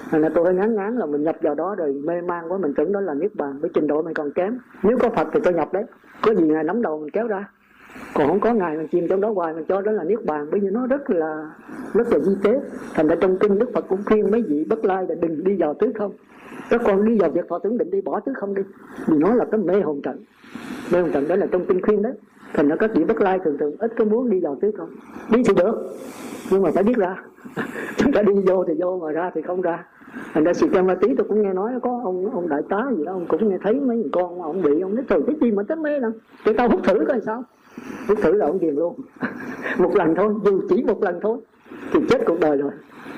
Thành 0.10 0.22
ra 0.22 0.30
tôi 0.34 0.46
hơi 0.46 0.54
ngán 0.54 0.76
ngán 0.76 0.98
là 0.98 1.06
mình 1.06 1.24
nhập 1.24 1.36
vào 1.42 1.56
đó 1.56 1.76
rồi 1.76 2.02
mê 2.04 2.22
man 2.22 2.52
quá, 2.52 2.58
mình 2.58 2.74
tưởng 2.78 2.92
đó 2.92 3.02
là 3.02 3.14
niết 3.14 3.36
bàn 3.36 3.60
với 3.60 3.72
trình 3.74 3.88
độ 3.88 4.02
mình 4.02 4.14
còn 4.14 4.32
kém. 4.32 4.58
Nếu 4.84 4.98
có 4.98 5.10
phật 5.10 5.28
thì 5.34 5.40
tôi 5.44 5.54
nhập 5.54 5.74
đấy. 5.74 5.84
Có 6.22 6.34
gì 6.34 6.44
ngài 6.44 6.64
nắm 6.64 6.82
đầu 6.82 7.00
mình 7.00 7.10
kéo 7.10 7.28
ra. 7.28 7.50
Còn 8.14 8.28
không 8.28 8.40
có 8.40 8.54
ngài, 8.54 8.78
mình 8.78 8.88
chìm 8.88 9.08
trong 9.10 9.22
đó 9.22 9.32
hoài, 9.36 9.54
mình 9.54 9.66
cho 9.66 9.82
đó 9.82 9.92
là 9.92 10.04
niết 10.04 10.26
bàn, 10.26 10.48
bởi 10.52 10.60
vì 10.60 10.70
nó 10.70 10.88
rất 10.88 11.10
là 11.10 11.50
rất 11.94 12.08
là 12.12 12.20
di 12.20 12.36
tế. 12.44 12.60
Thành 12.94 13.08
ra 13.08 13.16
trong 13.22 13.38
kinh 13.38 13.60
đức 13.60 13.70
phật 13.74 13.86
cũng 13.88 14.00
khuyên 14.06 14.32
mấy 14.32 14.42
vị 14.42 14.66
bất 14.70 14.86
lai 14.86 15.06
là 15.10 15.16
đừng 15.16 15.44
đi 15.44 15.56
vào 15.60 15.74
tứ 15.74 15.92
không. 16.00 16.12
Các 16.70 16.82
con 16.86 17.06
đi 17.06 17.18
vào 17.18 17.30
việc 17.30 17.46
thọ 17.50 17.60
tưởng 17.60 17.78
định 17.78 17.92
đi, 17.92 18.02
bỏ 18.02 18.20
tứ 18.20 18.34
không 18.36 18.56
đi. 18.56 18.62
Vì 19.08 19.18
nó 19.18 19.36
là 19.36 19.46
cái 19.52 19.60
mê 19.60 19.82
hồn 19.82 20.02
trận. 20.02 20.18
Mê 20.94 21.02
hồn 21.02 21.12
trận 21.12 21.28
đó 21.28 21.36
là 21.36 21.48
trong 21.52 21.66
kinh 21.66 21.82
khuyên 21.82 22.02
đấy 22.02 22.14
thành 22.54 22.68
ra 22.68 22.76
các 22.76 22.92
vị 22.96 23.04
bất 23.04 23.22
lai 23.22 23.40
thường 23.44 23.58
thường 23.58 23.76
ít 23.80 23.92
có 23.98 24.06
muốn 24.06 24.30
đi 24.30 24.40
vào 24.40 24.58
tứ 24.62 24.72
không? 24.78 24.90
Đi 25.30 25.44
thì 25.44 25.54
được, 25.54 25.96
nhưng 26.52 26.62
mà 26.62 26.70
phải 26.74 26.84
biết 26.84 26.98
ra. 26.98 27.16
Chúng 27.98 28.14
ta 28.14 28.22
đi 28.22 28.34
vô 28.48 28.66
thì 28.68 28.74
vô, 28.82 29.00
mà 29.00 29.12
ra 29.12 29.32
thì 29.36 29.42
không 29.42 29.62
ra. 29.62 29.86
Thành 30.34 30.44
ra 30.44 30.54
sự 30.54 30.68
trang 30.74 30.88
ma 30.88 30.96
tí 30.96 31.08
tôi 31.18 31.28
cũng 31.30 31.42
nghe 31.42 31.54
nói, 31.54 31.72
có 31.84 32.02
ông 32.04 32.32
ông 32.36 32.50
đại 32.50 32.62
tá 32.70 32.86
gì 32.98 33.06
đó, 33.06 33.12
ông 33.12 33.26
cũng 33.28 33.50
nghe 33.50 33.58
thấy 33.64 33.74
mấy 33.74 34.10
con 34.12 34.42
ông 34.42 34.62
bị, 34.62 34.82
ông 34.82 34.96
nói, 34.96 35.04
trời, 35.10 35.22
cái 35.28 35.36
gì 35.42 35.52
mà 35.52 35.64
tới 35.68 35.78
mê 35.78 36.00
lắm. 36.00 36.12
Để 36.46 36.54
tao 36.54 36.70
hút 36.70 36.82
thử 36.84 37.06
coi 37.08 37.22
sao. 37.26 37.44
Hút 38.08 38.18
thử 38.22 38.34
là 38.34 38.46
ông 38.46 38.58
ghiền 38.60 38.76
luôn. 38.76 38.96
Một 39.78 39.96
lần 39.96 40.16
thôi, 40.16 40.34
dù 40.46 40.62
chỉ 40.70 40.84
một 40.88 41.04
lần 41.04 41.20
thôi, 41.22 41.38
thì 41.94 42.00
chết 42.10 42.22
cuộc 42.26 42.40
đời 42.40 42.58
rồi 42.58 42.72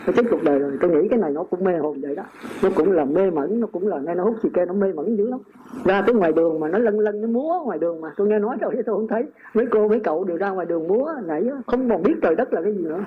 nó 0.07 0.13
chết 0.15 0.23
cuộc 0.31 0.43
đời 0.43 0.59
rồi. 0.59 0.77
Tôi 0.81 0.91
nghĩ 0.91 1.07
cái 1.09 1.19
này 1.19 1.31
nó 1.31 1.43
cũng 1.43 1.63
mê 1.63 1.77
hồn 1.77 2.01
vậy 2.01 2.15
đó. 2.15 2.23
Nó 2.63 2.69
cũng 2.75 2.91
là 2.91 3.05
mê 3.05 3.31
mẩn, 3.31 3.59
nó 3.59 3.67
cũng 3.67 3.87
là 3.87 3.99
nghe 3.99 4.15
nó 4.15 4.23
hút 4.23 4.35
xì 4.43 4.49
ke 4.53 4.65
nó 4.65 4.73
mê 4.73 4.93
mẩn 4.93 5.15
dữ 5.15 5.29
lắm. 5.29 5.39
Ra 5.85 6.01
tới 6.01 6.15
ngoài 6.15 6.31
đường 6.31 6.59
mà 6.59 6.67
nó 6.67 6.77
lân 6.77 6.99
lân, 6.99 7.21
nó 7.21 7.27
múa 7.27 7.59
ngoài 7.65 7.79
đường 7.79 8.01
mà. 8.01 8.09
Tôi 8.17 8.27
nghe 8.27 8.39
nói 8.39 8.57
rồi 8.61 8.73
tôi 8.85 8.95
không 8.95 9.07
thấy. 9.07 9.23
Mấy 9.53 9.65
cô, 9.71 9.87
mấy 9.87 9.99
cậu 9.99 10.23
đều 10.23 10.37
ra 10.37 10.49
ngoài 10.49 10.65
đường 10.65 10.87
múa, 10.87 11.13
nhảy 11.27 11.49
không 11.67 11.89
còn 11.89 12.03
biết 12.03 12.13
trời 12.21 12.35
đất 12.35 12.53
là 12.53 12.61
cái 12.61 12.73
gì 12.73 12.83
nữa. 12.83 12.99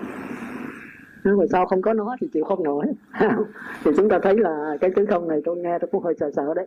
Nhưng 1.25 1.39
mà 1.39 1.45
sao 1.53 1.67
không 1.67 1.83
có 1.83 1.93
nó 1.93 2.17
thì 2.21 2.29
chịu 2.33 2.45
không 2.45 2.65
nổi. 2.65 2.85
Thì 3.85 3.91
chúng 3.97 4.09
ta 4.09 4.19
thấy 4.19 4.37
là 4.39 4.77
cái 4.81 4.91
tứ 4.91 5.07
không 5.07 5.29
này 5.29 5.41
tôi 5.45 5.57
nghe 5.57 5.79
tôi 5.79 5.89
cũng 5.93 6.03
hơi 6.03 6.15
sợ 6.21 6.31
sợ 6.37 6.55
đấy 6.55 6.67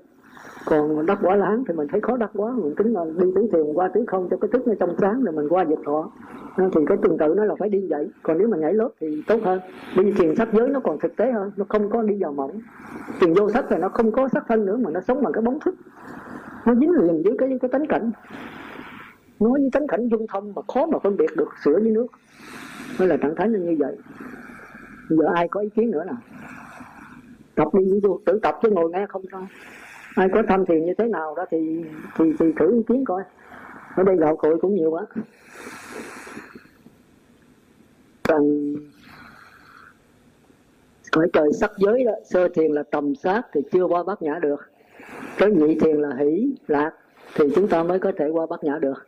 còn 0.70 1.05
đắc 1.05 1.20
quả 1.22 1.36
láng 1.36 1.63
thì 1.67 1.74
mình 1.74 1.88
thấy 1.91 2.01
khó 2.01 2.17
đắc 2.17 2.32
quá, 2.34 2.51
mình 2.51 2.76
tính 2.76 2.93
là 2.93 3.05
đi 3.05 3.28
tứ 3.36 3.49
thiền 3.51 3.74
qua 3.74 3.88
tứ 3.93 4.03
không 4.07 4.28
cho 4.32 4.38
cái 4.38 4.49
thức 4.53 4.67
nó 4.67 4.74
trong 4.80 4.95
sáng 5.01 5.24
rồi 5.24 5.36
mình 5.36 5.49
qua 5.49 5.65
diệt 5.65 5.78
thọ 5.86 6.11
ờ, 6.55 6.70
thì 6.76 6.82
cái 6.88 6.97
tương 7.01 7.17
tự 7.17 7.34
nó 7.38 7.45
là 7.45 7.55
phải 7.59 7.70
đi 7.70 7.88
vậy 7.89 8.09
còn 8.24 8.38
nếu 8.38 8.47
mà 8.47 8.57
nhảy 8.57 8.74
lớp 8.74 8.89
thì 8.99 9.24
tốt 9.28 9.39
hơn. 9.43 9.59
Đi 9.95 10.11
thiền 10.11 10.36
sắc 10.36 10.49
giới 10.53 10.70
nó 10.70 10.80
còn 10.80 10.99
thực 10.99 11.15
tế 11.15 11.32
hơn, 11.32 11.51
nó 11.57 11.65
không 11.70 11.89
có 11.89 12.01
đi 12.01 12.17
vào 12.22 12.34
mỏng 12.34 12.59
thiền 13.20 13.34
vô 13.34 13.49
sắc 13.49 13.65
thì 13.70 13.76
nó 13.78 13.89
không 13.89 14.11
có 14.11 14.28
sắc 14.28 14.43
thân 14.47 14.65
nữa 14.65 14.78
mà 14.78 14.91
nó 14.91 14.99
sống 15.07 15.24
bằng 15.24 15.34
cái 15.34 15.41
bóng 15.41 15.59
thức. 15.59 15.76
Nó 16.65 16.76
dính 16.76 16.91
liền 16.91 17.24
với 17.24 17.36
cái 17.38 17.57
cái 17.61 17.70
tánh 17.70 17.86
cảnh. 17.88 18.11
Nó 19.39 19.49
với 19.49 19.70
tánh 19.72 19.88
cảnh 19.88 20.07
dung 20.07 20.26
thông 20.28 20.53
mà 20.55 20.61
khó 20.74 20.86
mà 20.86 20.99
phân 20.99 21.17
biệt 21.17 21.30
được 21.38 21.49
sữa 21.65 21.80
với 21.82 21.91
nước. 21.91 22.07
Mới 22.99 23.07
là 23.07 23.17
trạng 23.17 23.36
thái 23.36 23.49
như 23.49 23.76
vậy. 23.80 23.97
Giờ 25.09 25.26
ai 25.36 25.47
có 25.47 25.59
ý 25.59 25.70
kiến 25.70 25.91
nữa 25.91 26.03
nào 26.03 26.17
tập 27.59 27.67
đi, 27.74 27.91
ví 27.91 27.99
tự 28.26 28.39
tập 28.43 28.55
chứ 28.61 28.70
ngồi 28.70 28.89
nghe 28.89 29.05
không 29.09 29.22
sao 29.32 29.47
ai 30.16 30.30
có 30.34 30.43
tham 30.47 30.66
thiền 30.66 30.86
như 30.86 30.93
thế 30.97 31.07
nào 31.07 31.36
đó 31.36 31.45
thì 31.51 31.84
thì 32.16 32.26
thì 32.39 32.45
thử 32.60 32.72
ý 32.74 32.84
kiến 32.88 33.05
coi. 33.05 33.24
Ở 33.95 34.03
đây 34.03 34.16
gạo 34.18 34.36
cội 34.36 34.60
cũng 34.62 34.76
nhiều 34.76 34.91
quá. 34.91 35.05
Còn 38.24 38.74
cõi 41.12 41.28
trời 41.34 41.53
sắc 41.53 41.72
giới 41.78 42.03
đó, 42.03 42.12
sơ 42.30 42.47
thiền 42.47 42.72
là 42.72 42.84
tầm 42.84 43.16
sát 43.16 43.41
thì 43.53 43.62
chưa 43.72 43.84
qua 43.84 44.03
bát 44.03 44.22
nhã 44.22 44.39
được. 44.41 44.72
Cái 45.38 45.49
nhị 45.49 45.80
thiền 45.80 45.95
là 46.01 46.16
hỷ, 46.20 46.55
lạc 46.68 46.91
thì 47.36 47.45
chúng 47.55 47.68
ta 47.68 47.84
mới 47.84 47.99
có 47.99 48.12
thể 48.18 48.30
qua 48.30 48.45
bát 48.45 48.64
nhã 48.64 48.78
được. 48.82 49.07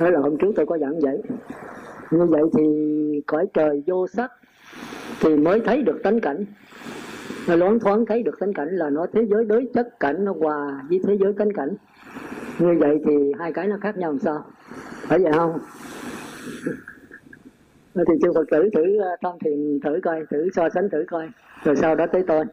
Đó 0.00 0.10
là 0.10 0.20
hôm 0.20 0.36
trước 0.38 0.52
tôi 0.56 0.66
có 0.66 0.78
giảng 0.78 1.00
vậy. 1.00 1.22
Như 2.10 2.26
vậy 2.26 2.42
thì 2.56 2.64
cõi 3.26 3.46
trời 3.54 3.82
vô 3.86 4.06
sắc 4.06 4.32
thì 5.20 5.36
mới 5.36 5.60
thấy 5.60 5.82
được 5.82 6.00
tánh 6.02 6.20
cảnh 6.20 6.44
nó 7.48 7.56
loáng 7.56 7.80
thoáng 7.80 8.06
thấy 8.06 8.22
được 8.22 8.40
tánh 8.40 8.52
cảnh 8.52 8.76
là 8.76 8.90
nó, 8.90 9.06
thế 9.12 9.26
giới 9.30 9.44
đối 9.44 9.68
chất 9.74 10.00
cảnh 10.00 10.24
nó 10.24 10.34
hòa 10.40 10.84
với 10.88 11.00
thế 11.06 11.16
giới 11.20 11.32
tánh 11.32 11.52
cảnh. 11.52 11.74
Như 12.58 12.76
vậy 12.80 13.00
thì 13.06 13.32
hai 13.38 13.52
cái 13.52 13.66
nó 13.66 13.76
khác 13.80 13.96
nhau 13.96 14.10
làm 14.10 14.18
sao? 14.18 14.44
Phải 15.08 15.18
vậy 15.18 15.32
không? 15.32 15.58
Thì 17.94 18.14
chư 18.22 18.32
Phật 18.34 18.44
tử 18.50 18.68
thử 18.74 18.98
ờ, 18.98 19.16
tham 19.22 19.32
thiền 19.44 19.80
thử 19.84 20.00
coi, 20.02 20.24
thử 20.30 20.48
so 20.54 20.68
sánh 20.68 20.90
thử 20.90 21.04
coi, 21.10 21.28
rồi 21.64 21.76
sau 21.76 21.94
đó 21.94 22.06
tới 22.12 22.24
tôi. 22.26 22.44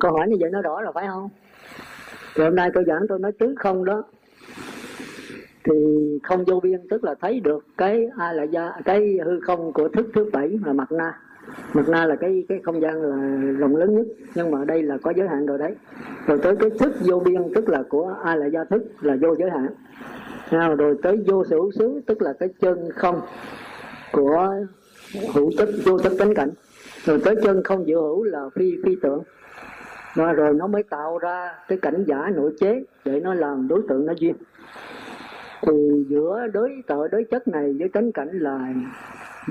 Câu 0.00 0.12
hỏi 0.12 0.28
như 0.28 0.36
vậy 0.40 0.50
nó 0.50 0.62
rõ 0.62 0.82
rồi 0.82 0.92
phải 0.94 1.06
không? 1.06 1.28
Thì 2.34 2.44
hôm 2.44 2.54
nay 2.54 2.70
tôi 2.74 2.84
giảng, 2.86 3.02
tôi 3.08 3.18
nói 3.18 3.32
tứ 3.38 3.54
không 3.58 3.84
đó. 3.84 4.02
Thì 5.64 5.74
không 6.22 6.44
vô 6.44 6.60
biên, 6.60 6.88
tức 6.90 7.04
là 7.04 7.14
thấy 7.20 7.40
được 7.40 7.66
cái 7.78 8.06
ai 8.18 8.34
là 8.34 8.42
gia 8.42 8.72
cái 8.84 9.18
hư 9.24 9.40
không 9.40 9.72
của 9.72 9.88
thức 9.88 10.06
thứ 10.14 10.30
bảy 10.32 10.58
là 10.66 10.72
mặt 10.72 10.92
na 10.92 11.18
mặt 11.72 11.88
na 11.88 12.06
là 12.06 12.16
cái 12.16 12.44
cái 12.48 12.60
không 12.64 12.80
gian 12.82 13.02
là 13.02 13.16
rộng 13.58 13.76
lớn 13.76 13.96
nhất, 13.96 14.06
nhưng 14.34 14.50
mà 14.50 14.64
đây 14.64 14.82
là 14.82 14.98
có 15.02 15.12
giới 15.16 15.28
hạn 15.28 15.46
rồi 15.46 15.58
đấy. 15.58 15.74
Rồi 16.26 16.38
tới 16.42 16.56
cái 16.56 16.70
thức 16.70 16.92
vô 17.00 17.20
biên, 17.20 17.42
tức 17.54 17.68
là 17.68 17.82
của 17.88 18.14
ai 18.24 18.38
là 18.38 18.46
gia 18.46 18.64
thức 18.64 18.82
là 19.00 19.16
vô 19.20 19.36
giới 19.38 19.50
hạn. 19.50 19.68
Nào, 20.52 20.74
rồi 20.74 20.96
tới 21.02 21.24
vô 21.26 21.44
sở 21.44 21.56
hữu 21.56 21.72
xứ, 21.72 22.00
tức 22.06 22.22
là 22.22 22.32
cái 22.32 22.48
chân 22.60 22.88
không 22.94 23.20
của 24.12 24.48
hữu 25.34 25.50
chất, 25.58 25.68
vô 25.84 25.98
chất 25.98 26.12
tánh 26.18 26.34
cảnh. 26.34 26.50
Rồi 27.04 27.20
tới 27.24 27.34
chân 27.42 27.62
không 27.64 27.88
dự 27.88 27.94
hữu 27.94 28.24
là 28.24 28.48
phi 28.54 28.76
phi 28.84 28.96
tưởng 29.02 29.22
và 30.14 30.32
rồi 30.32 30.54
nó 30.54 30.66
mới 30.66 30.82
tạo 30.82 31.18
ra 31.18 31.54
cái 31.68 31.78
cảnh 31.78 32.04
giả 32.06 32.30
nội 32.34 32.52
chế 32.60 32.84
để 33.04 33.20
nó 33.20 33.34
làm 33.34 33.68
đối 33.68 33.82
tượng 33.88 34.06
nó 34.06 34.12
duyên. 34.16 34.34
Thì 35.66 36.04
giữa 36.08 36.46
đối 36.52 36.82
tợ 36.86 37.08
đối 37.08 37.24
chất 37.24 37.48
này 37.48 37.76
với 37.78 37.88
tánh 37.88 38.12
cảnh 38.12 38.28
là 38.32 38.74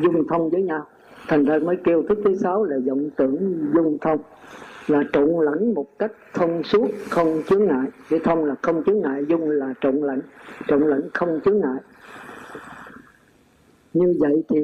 dung 0.03 0.27
thông 0.27 0.49
với 0.49 0.61
nhau 0.63 0.85
thành 1.27 1.45
ra 1.45 1.59
mới 1.59 1.77
kêu 1.83 2.03
thức 2.09 2.19
thứ 2.25 2.35
sáu 2.35 2.63
là 2.63 2.77
vọng 2.87 3.09
tưởng 3.15 3.69
dung 3.75 3.97
thông, 4.01 4.19
là 4.87 5.03
trộn 5.13 5.29
lẫn 5.41 5.73
một 5.73 5.99
cách 5.99 6.11
thông 6.33 6.63
suốt, 6.63 6.87
không 7.09 7.43
chướng 7.47 7.65
ngại. 7.65 7.87
Cái 8.09 8.19
thông 8.19 8.45
là 8.45 8.55
không 8.61 8.83
chướng 8.83 8.99
ngại, 8.99 9.25
dung 9.27 9.49
là 9.49 9.73
trộn 9.81 9.95
lẫn 9.95 10.21
trộn 10.67 10.81
lẫn 10.81 11.09
không 11.13 11.39
chướng 11.45 11.59
ngại. 11.59 11.79
Như 13.93 14.15
vậy 14.19 14.43
thì 14.49 14.59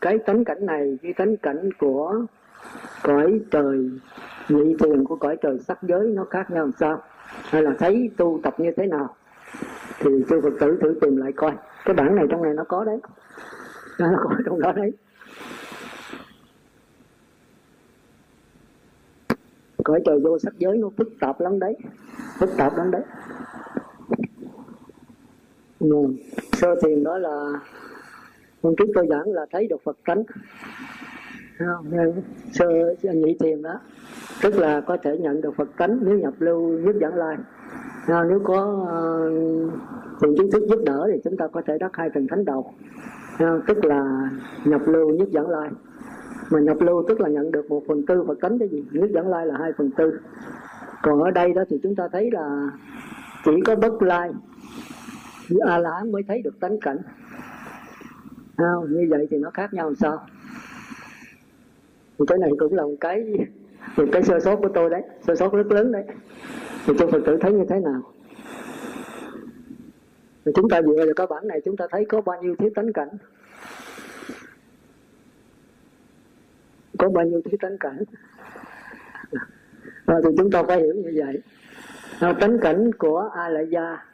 cái 0.00 0.18
tánh 0.18 0.44
cảnh 0.44 0.66
này, 0.66 0.98
cái 1.02 1.12
tánh 1.12 1.36
cảnh 1.36 1.70
của 1.78 2.26
cõi 3.02 3.40
trời, 3.50 3.90
nhị 4.48 4.76
thiền 4.78 5.04
của 5.04 5.16
cõi 5.16 5.36
trời 5.42 5.58
sắc 5.58 5.78
giới 5.82 6.06
nó 6.06 6.24
khác 6.24 6.50
nhau 6.50 6.64
làm 6.64 6.72
sao? 6.80 7.02
Hay 7.26 7.62
là 7.62 7.74
thấy 7.78 8.10
tu 8.16 8.40
tập 8.42 8.60
như 8.60 8.70
thế 8.76 8.86
nào? 8.86 9.14
Thì 9.98 10.10
chư 10.30 10.40
phật 10.40 10.52
tử 10.60 10.78
thử 10.80 10.94
tìm 11.00 11.16
lại 11.16 11.32
coi. 11.32 11.52
Cái 11.84 11.94
bản 11.94 12.16
này 12.16 12.26
trong 12.30 12.42
này 12.42 12.54
nó 12.54 12.64
có 12.64 12.84
đấy. 12.84 13.00
Nó 13.98 14.06
có 14.24 14.30
trong 14.46 14.60
đó 14.60 14.72
đấy. 14.72 14.92
Cõi 19.88 20.00
trời 20.04 20.20
vô 20.20 20.38
sắc 20.38 20.58
giới 20.58 20.78
nó 20.78 20.88
phức 20.96 21.08
tạp 21.20 21.40
lắm 21.40 21.58
đấy. 21.58 21.76
Phức 22.38 22.50
tạp 22.56 22.76
lắm 22.76 22.90
đấy. 22.90 23.02
Ừ. 25.80 25.88
sơ 26.52 26.74
thiền 26.82 27.04
đó 27.04 27.18
là 27.18 27.52
hôm 28.62 28.74
trước 28.76 28.84
tôi 28.94 29.06
giảng 29.10 29.32
là 29.32 29.46
thấy 29.50 29.68
được 29.68 29.82
phật 29.84 29.96
tánh. 30.06 30.22
Sơ 32.52 32.66
nhị 33.02 33.36
thiền 33.40 33.62
đó, 33.62 33.80
tức 34.42 34.54
là 34.54 34.80
có 34.80 34.96
thể 35.02 35.18
nhận 35.18 35.40
được 35.40 35.56
phật 35.56 35.68
tánh 35.76 35.98
nếu 36.02 36.18
nhập 36.18 36.34
lưu 36.38 36.78
nhất 36.78 36.96
dẫn 37.00 37.14
lai. 37.14 37.36
Nếu 38.08 38.40
có 38.44 38.86
ờ, 38.88 39.30
thiền 40.20 40.36
kiến 40.38 40.50
thức 40.52 40.62
giúp 40.68 40.80
đỡ 40.86 41.08
thì 41.12 41.20
chúng 41.24 41.36
ta 41.36 41.46
có 41.52 41.62
thể 41.66 41.78
đắc 41.78 41.90
hai 41.94 42.10
thần 42.14 42.26
thánh 42.30 42.44
đầu. 42.44 42.72
Tức 43.38 43.84
là 43.84 44.30
nhập 44.64 44.80
lưu 44.86 45.10
nhất 45.10 45.28
dẫn 45.30 45.50
lai 45.50 45.70
mà 46.50 46.60
nhập 46.60 46.76
lưu 46.80 47.04
tức 47.08 47.20
là 47.20 47.28
nhận 47.28 47.50
được 47.50 47.70
một 47.70 47.82
phần 47.88 48.06
tư 48.06 48.22
và 48.22 48.34
tánh 48.40 48.58
cái 48.58 48.68
gì? 48.68 48.84
Nước 48.90 49.08
dẫn 49.14 49.28
lai 49.28 49.46
là 49.46 49.58
hai 49.58 49.72
phần 49.78 49.90
tư. 49.90 50.20
Còn 51.02 51.22
ở 51.22 51.30
đây 51.30 51.52
đó 51.52 51.62
thì 51.68 51.80
chúng 51.82 51.94
ta 51.94 52.08
thấy 52.12 52.30
là 52.30 52.70
chỉ 53.44 53.52
có 53.64 53.76
bất 53.76 54.02
lai 54.02 54.30
như 55.48 55.58
a 55.66 55.78
la 55.78 56.04
mới 56.10 56.22
thấy 56.22 56.42
được 56.42 56.60
tánh 56.60 56.80
cảnh. 56.80 56.98
Không? 58.56 58.92
như 58.92 59.06
vậy 59.10 59.26
thì 59.30 59.38
nó 59.38 59.50
khác 59.50 59.74
nhau 59.74 59.86
làm 59.86 59.94
sao? 59.94 60.26
Thì 62.18 62.24
cái 62.28 62.38
này 62.38 62.50
cũng 62.58 62.74
là 62.74 62.82
một 62.82 62.96
cái 63.00 63.24
một 63.96 64.04
cái 64.12 64.22
sơ 64.22 64.40
sót 64.40 64.56
của 64.56 64.68
tôi 64.74 64.90
đấy, 64.90 65.02
sơ 65.26 65.34
sót 65.34 65.52
rất 65.52 65.66
lớn 65.66 65.92
đấy. 65.92 66.04
Thì 66.86 66.92
tôi 66.98 67.12
phật 67.12 67.20
tử 67.26 67.38
thấy 67.40 67.52
như 67.52 67.64
thế 67.68 67.80
nào. 67.80 68.02
Thì 70.44 70.52
chúng 70.54 70.68
ta 70.68 70.82
dựa 70.82 70.96
vào 70.96 71.14
cái 71.16 71.26
bản 71.30 71.48
này, 71.48 71.60
chúng 71.64 71.76
ta 71.76 71.86
thấy 71.90 72.04
có 72.04 72.20
bao 72.20 72.42
nhiêu 72.42 72.54
thiếu 72.58 72.70
tánh 72.74 72.92
cảnh. 72.92 73.08
Có 76.98 77.08
bao 77.08 77.24
nhiêu 77.24 77.40
thứ 77.44 77.56
tánh 77.60 77.78
cảnh. 77.78 77.98
À, 80.06 80.14
thì 80.24 80.30
chúng 80.38 80.50
ta 80.50 80.62
phải 80.62 80.78
hiểu 80.78 80.94
như 80.94 81.12
vậy. 81.14 81.42
À, 82.20 82.32
tánh 82.40 82.58
cảnh 82.58 82.92
của 82.92 83.30
a 83.34 83.48
la 83.48 83.60
gia 83.60 84.04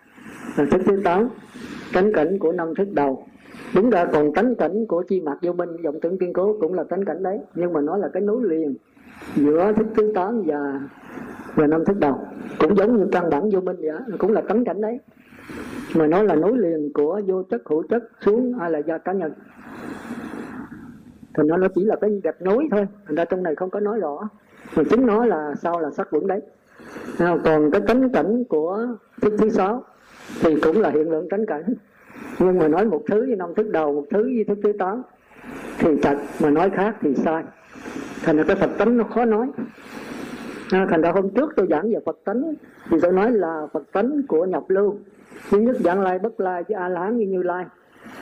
là 0.57 0.65
thức 0.71 0.81
thứ 0.87 1.01
tám 1.05 1.29
tánh 1.93 2.13
cảnh 2.13 2.39
của 2.39 2.53
năm 2.53 2.75
thức 2.75 2.89
đầu. 2.93 3.27
Đúng 3.75 3.91
ra 3.91 4.05
còn 4.05 4.35
tánh 4.35 4.55
cảnh 4.55 4.87
của 4.87 5.03
chi 5.09 5.21
mạc 5.21 5.37
vô 5.43 5.53
minh 5.53 5.83
vọng 5.83 6.01
tưởng 6.03 6.19
kiên 6.19 6.33
cố 6.33 6.57
cũng 6.61 6.75
là 6.75 6.85
tánh 6.85 7.05
cảnh 7.05 7.23
đấy 7.23 7.39
nhưng 7.55 7.73
mà 7.73 7.81
nó 7.81 7.97
là 7.97 8.09
cái 8.09 8.23
nối 8.23 8.43
liền 8.49 8.77
giữa 9.37 9.73
thức 9.77 9.87
thứ 9.97 10.13
tám 10.15 10.43
và 10.47 10.81
và 11.55 11.67
năm 11.67 11.85
thức 11.85 11.99
đầu. 11.99 12.21
Cũng 12.59 12.77
giống 12.77 12.97
như 12.97 13.07
căn 13.13 13.31
bản 13.31 13.51
vô 13.51 13.61
minh 13.61 13.77
vậy 13.81 14.19
cũng 14.19 14.33
là 14.33 14.41
tánh 14.41 14.65
cảnh 14.65 14.81
đấy. 14.81 14.99
Mà 15.95 16.07
nó 16.07 16.23
là 16.23 16.35
nối 16.35 16.59
liền 16.59 16.93
của 16.93 17.21
vô 17.27 17.43
chất 17.43 17.63
hữu 17.67 17.83
chất 17.83 18.03
xuống 18.21 18.59
a 18.61 18.69
la 18.69 18.79
gia 18.79 18.99
cá 18.99 19.13
nhân 19.13 19.33
thành 21.35 21.47
ra 21.47 21.57
nó 21.57 21.69
chỉ 21.75 21.85
là 21.85 21.97
cái 21.97 22.21
gạch 22.25 22.43
nối 22.43 22.69
thôi. 22.71 22.87
Thành 23.07 23.15
ra 23.15 23.25
trong 23.25 23.43
này 23.43 23.55
không 23.55 23.71
có 23.71 23.81
nói 23.81 24.01
rõ. 24.01 24.29
Mà 24.77 24.83
chính 24.91 25.07
nó 25.07 25.25
là 25.27 25.55
sau 25.63 25.81
là 25.81 25.91
sắc 25.91 26.11
vững 26.11 26.27
đấy. 26.27 26.41
À, 27.19 27.37
còn 27.45 27.71
cái 27.71 27.81
tánh 27.81 28.13
cảnh 28.13 28.45
của 28.45 28.87
thức 29.23 29.33
thứ 29.39 29.49
sáu 29.49 29.85
thì 30.41 30.61
cũng 30.61 30.81
là 30.81 30.91
hiện 30.91 31.11
lượng 31.11 31.29
tánh 31.29 31.47
cảnh. 31.47 31.75
Nhưng 32.39 32.59
mà 32.59 32.69
nói 32.69 32.87
một 32.87 33.03
thứ 33.07 33.27
với 33.27 33.37
năm 33.37 33.55
thức 33.55 33.71
đầu 33.71 33.93
một 33.95 34.05
thứ 34.11 34.23
với 34.23 34.45
thức 34.49 34.59
thứ 34.63 34.73
tám 34.73 35.03
thì 35.79 35.97
thật 36.03 36.17
mà 36.43 36.51
nói 36.51 36.71
khác 36.71 36.97
thì 37.01 37.15
sai. 37.15 37.45
Thành 38.23 38.37
ra 38.37 38.45
cái 38.47 38.57
phật 38.57 38.71
tánh 38.79 38.97
nó 38.97 39.05
khó 39.05 39.25
nói. 39.25 39.47
À, 40.71 40.87
thành 40.91 41.03
ra 41.03 41.13
hôm 41.13 41.31
trước 41.31 41.53
tôi 41.57 41.67
giảng 41.71 41.91
về 41.91 41.99
phật 42.07 42.19
tánh 42.25 42.55
thì 42.91 42.97
tôi 43.03 43.13
nói 43.13 43.33
là 43.33 43.67
phật 43.73 43.93
tánh 43.93 44.23
của 44.29 44.45
nhập 44.45 44.65
lưu. 44.69 44.97
Thứ 45.51 45.59
nhất 45.59 45.77
giảng 45.81 46.01
lai 46.01 46.19
bất 46.19 46.41
lai 46.41 46.65
chứ 46.65 46.75
a 46.75 46.89
la 46.89 47.01
hán 47.01 47.17
như 47.17 47.27
như 47.27 47.43
lai 47.43 47.65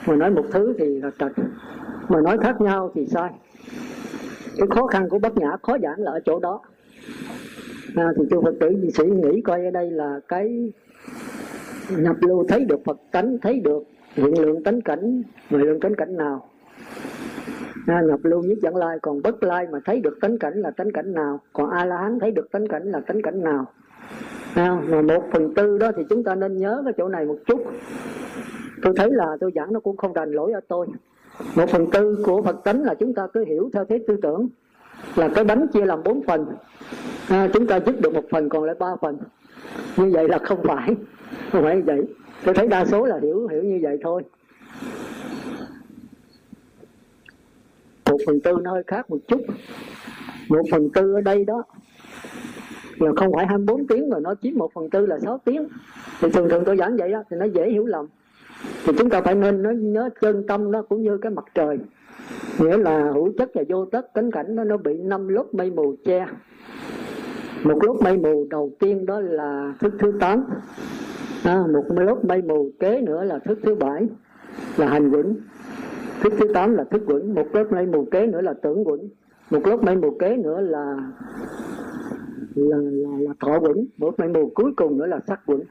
mà 0.07 0.15
nói 0.15 0.31
một 0.31 0.45
thứ 0.51 0.73
thì 0.77 0.99
là 1.01 1.11
trật 1.19 1.31
mà 2.09 2.21
nói 2.21 2.37
khác 2.37 2.61
nhau 2.61 2.91
thì 2.95 3.05
sai. 3.07 3.29
Cái 4.57 4.67
khó 4.75 4.87
khăn 4.87 5.09
của 5.09 5.19
bất 5.19 5.37
nhã 5.37 5.57
khó 5.63 5.77
giảng 5.83 5.99
là 5.99 6.11
ở 6.11 6.19
chỗ 6.25 6.39
đó. 6.39 6.61
À, 7.95 8.05
thì 8.17 8.23
chư 8.29 8.41
phật 8.43 8.53
tử 8.59 8.69
suy 8.93 9.05
nghĩ 9.05 9.41
coi 9.41 9.65
ở 9.65 9.71
đây 9.71 9.91
là 9.91 10.19
cái 10.27 10.71
nhập 11.97 12.15
lưu 12.21 12.45
thấy 12.47 12.65
được 12.65 12.79
phật 12.85 12.97
tánh 13.11 13.37
thấy 13.41 13.59
được 13.59 13.83
hiện 14.13 14.41
lượng 14.41 14.63
tánh 14.63 14.81
cảnh 14.81 15.23
mà 15.49 15.59
lượng 15.59 15.79
tánh 15.79 15.95
cảnh 15.95 16.17
nào? 16.17 16.49
À, 17.87 18.01
nhập 18.01 18.19
lưu 18.23 18.43
nhất 18.43 18.57
dẫn 18.61 18.75
lai 18.75 18.97
còn 19.01 19.21
bất 19.21 19.43
lai 19.43 19.67
mà 19.71 19.79
thấy 19.85 19.99
được 19.99 20.17
tánh 20.21 20.37
cảnh 20.37 20.53
là 20.53 20.71
tánh 20.71 20.91
cảnh 20.91 21.13
nào? 21.13 21.39
Còn 21.53 21.69
a 21.69 21.85
la 21.85 21.97
hán 21.97 22.19
thấy 22.19 22.31
được 22.31 22.51
tánh 22.51 22.67
cảnh 22.67 22.83
là 22.83 22.99
tánh 22.99 23.21
cảnh 23.21 23.43
nào? 23.43 23.65
À, 24.55 24.81
mà 24.87 25.01
một 25.01 25.23
phần 25.33 25.53
tư 25.53 25.77
đó 25.77 25.91
thì 25.95 26.03
chúng 26.09 26.23
ta 26.23 26.35
nên 26.35 26.57
nhớ 26.57 26.81
cái 26.85 26.93
chỗ 26.97 27.09
này 27.09 27.25
một 27.25 27.37
chút 27.45 27.61
tôi 28.83 28.93
thấy 28.95 29.09
là 29.11 29.37
tôi 29.39 29.51
giảng 29.55 29.73
nó 29.73 29.79
cũng 29.79 29.97
không 29.97 30.13
đành 30.13 30.31
lỗi 30.31 30.51
ở 30.51 30.59
tôi. 30.67 30.87
Một 31.55 31.69
phần 31.69 31.91
tư 31.91 32.23
của 32.25 32.41
phật 32.41 32.63
tánh 32.63 32.83
là 32.83 32.93
chúng 32.93 33.13
ta 33.13 33.27
cứ 33.33 33.45
hiểu 33.45 33.69
theo 33.73 33.85
thế 33.85 33.99
tư 34.07 34.17
tưởng 34.21 34.47
là 35.15 35.29
cái 35.35 35.43
bánh 35.43 35.67
chia 35.67 35.85
làm 35.85 36.03
bốn 36.03 36.21
phần. 36.27 36.45
À, 37.29 37.47
chúng 37.53 37.67
ta 37.67 37.79
dứt 37.79 38.01
được 38.01 38.13
một 38.13 38.25
phần 38.31 38.49
còn 38.49 38.63
lại 38.63 38.75
ba 38.79 38.95
phần. 39.01 39.17
Như 39.97 40.11
vậy 40.13 40.29
là 40.29 40.37
không 40.37 40.63
phải 40.63 40.95
không 41.51 41.63
phải 41.63 41.75
như 41.75 41.83
vậy. 41.85 42.01
Tôi 42.45 42.53
thấy 42.53 42.67
đa 42.67 42.85
số 42.85 43.05
là 43.05 43.19
hiểu 43.21 43.47
hiểu 43.47 43.63
như 43.63 43.79
vậy 43.83 43.97
thôi. 44.03 44.23
Một 48.09 48.17
phần 48.25 48.39
tư 48.39 48.57
nó 48.61 48.71
hơi 48.71 48.83
khác 48.87 49.09
một 49.09 49.17
chút. 49.27 49.41
Một 50.49 50.61
phần 50.71 50.89
tư 50.89 51.13
ở 51.13 51.21
đây 51.21 51.45
đó 51.45 51.63
là 52.99 53.11
không 53.15 53.33
phải 53.33 53.47
24 53.47 53.87
tiếng 53.87 54.09
rồi 54.09 54.21
nó 54.21 54.35
chiếm 54.41 54.53
một 54.55 54.71
phần 54.73 54.89
tư 54.89 55.05
là 55.05 55.19
6 55.19 55.37
tiếng. 55.45 55.67
Thì 56.21 56.29
thường 56.29 56.49
thường 56.49 56.63
tôi 56.65 56.77
giảng 56.77 56.97
vậy 56.97 57.11
đó 57.11 57.23
thì 57.29 57.37
nó 57.37 57.45
dễ 57.45 57.69
hiểu 57.69 57.85
lầm 57.85 58.05
thì 58.85 58.93
chúng 58.97 59.09
ta 59.09 59.21
phải 59.21 59.35
nên 59.35 59.61
nó 59.61 59.71
nhớ 59.71 60.09
chân 60.21 60.47
tâm 60.47 60.71
nó 60.71 60.81
cũng 60.81 61.01
như 61.03 61.17
cái 61.17 61.31
mặt 61.31 61.45
trời. 61.55 61.79
Nghĩa 62.59 62.77
là 62.77 63.11
hữu 63.13 63.31
chất 63.37 63.49
và 63.53 63.63
vô 63.69 63.85
tất 63.85 64.13
cánh 64.13 64.31
cảnh 64.31 64.55
nó 64.55 64.63
nó 64.63 64.77
bị 64.77 64.97
năm 64.97 65.27
lớp 65.27 65.45
mây 65.51 65.71
mù 65.71 65.95
che. 66.05 66.27
Một 67.63 67.83
lớp 67.83 67.93
mây 68.01 68.17
mù 68.17 68.47
đầu 68.49 68.71
tiên 68.79 69.05
đó 69.05 69.19
là 69.19 69.73
thức 69.79 69.93
thứ 69.99 70.13
tám. 70.19 70.43
À, 71.43 71.63
một 71.73 71.85
lớp 71.89 72.25
mây 72.25 72.41
mù 72.41 72.69
kế 72.79 73.01
nữa 73.01 73.23
là 73.23 73.39
thức 73.39 73.59
thứ 73.63 73.75
bảy 73.75 74.07
là 74.77 74.87
hành 74.87 75.11
vững 75.11 75.35
thức 76.21 76.33
thứ 76.39 76.47
tám 76.53 76.75
là 76.75 76.83
thức 76.83 77.01
vững 77.05 77.35
một 77.35 77.47
lớp 77.53 77.63
mây 77.71 77.85
mù 77.85 78.05
kế 78.11 78.27
nữa 78.27 78.41
là 78.41 78.53
tưởng 78.53 78.83
vững 78.83 79.09
một 79.49 79.67
lớp 79.67 79.83
mây 79.83 79.95
mù 79.95 80.17
kế 80.19 80.37
nữa 80.37 80.61
là 80.61 80.95
là 82.55 82.77
là, 82.77 83.17
là 83.19 83.31
thọ 83.39 83.59
vững 83.59 83.85
một 83.97 84.19
mây 84.19 84.29
mù 84.29 84.51
cuối 84.55 84.71
cùng 84.75 84.97
nữa 84.97 85.05
là 85.05 85.19
sắc 85.27 85.45
vững 85.45 85.63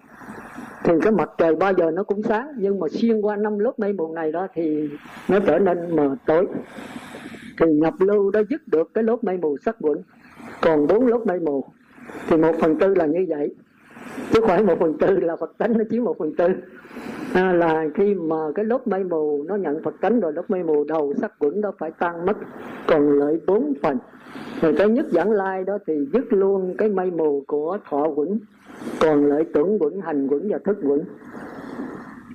thì 0.84 0.92
cái 1.02 1.12
mặt 1.12 1.30
trời 1.38 1.56
bao 1.56 1.72
giờ 1.72 1.90
nó 1.90 2.02
cũng 2.02 2.22
sáng 2.22 2.48
nhưng 2.56 2.80
mà 2.80 2.88
xuyên 2.90 3.20
qua 3.20 3.36
năm 3.36 3.58
lớp 3.58 3.78
mây 3.78 3.92
mù 3.92 4.12
này 4.12 4.32
đó 4.32 4.46
thì 4.54 4.88
nó 5.28 5.38
trở 5.46 5.58
nên 5.58 5.96
mờ 5.96 6.16
tối. 6.26 6.46
Thì 7.58 7.66
nhập 7.72 7.94
lưu 7.98 8.30
đã 8.30 8.40
dứt 8.50 8.68
được 8.68 8.94
cái 8.94 9.04
lớp 9.04 9.24
mây 9.24 9.38
mù 9.38 9.56
sắc 9.64 9.76
quẩn 9.80 10.02
còn 10.62 10.86
bốn 10.86 11.06
lớp 11.06 11.18
mây 11.26 11.40
mù. 11.40 11.64
Thì 12.28 12.36
một 12.36 12.52
phần 12.60 12.78
tư 12.78 12.94
là 12.94 13.06
như 13.06 13.26
vậy. 13.28 13.54
Chứ 14.30 14.40
không 14.40 14.48
phải 14.48 14.62
một 14.62 14.78
phần 14.80 14.98
tư 14.98 15.20
là 15.20 15.36
phật 15.36 15.58
tánh 15.58 15.78
nó 15.78 15.84
chiếm 15.90 16.04
một 16.04 16.18
phần 16.18 16.34
tư. 16.36 16.48
À, 17.34 17.52
là 17.52 17.84
khi 17.94 18.14
mà 18.14 18.36
cái 18.54 18.64
lớp 18.64 18.86
mây 18.86 19.04
mù 19.04 19.42
nó 19.42 19.56
nhận 19.56 19.82
phật 19.82 19.94
tánh 20.00 20.20
rồi 20.20 20.32
lớp 20.32 20.42
mây 20.48 20.62
mù 20.62 20.84
đầu 20.84 21.14
sắc 21.20 21.32
quẩn 21.38 21.60
đó 21.60 21.72
phải 21.78 21.90
tan 21.98 22.26
mất 22.26 22.36
còn 22.86 23.18
lại 23.18 23.40
bốn 23.46 23.72
phần. 23.82 23.98
Rồi 24.60 24.74
cái 24.78 24.88
nhất 24.88 25.06
giảng 25.10 25.30
lai 25.30 25.64
đó 25.64 25.78
thì 25.86 25.94
dứt 26.12 26.32
luôn 26.32 26.74
cái 26.78 26.88
mây 26.88 27.10
mù 27.10 27.44
của 27.46 27.78
thọ 27.90 28.06
quẩn 28.08 28.38
còn 29.00 29.28
lại 29.28 29.44
tưởng 29.54 29.78
quẩn 29.78 30.00
hành 30.00 30.26
quẩn 30.26 30.48
và 30.50 30.58
thức 30.64 30.78
quẩn. 30.82 31.00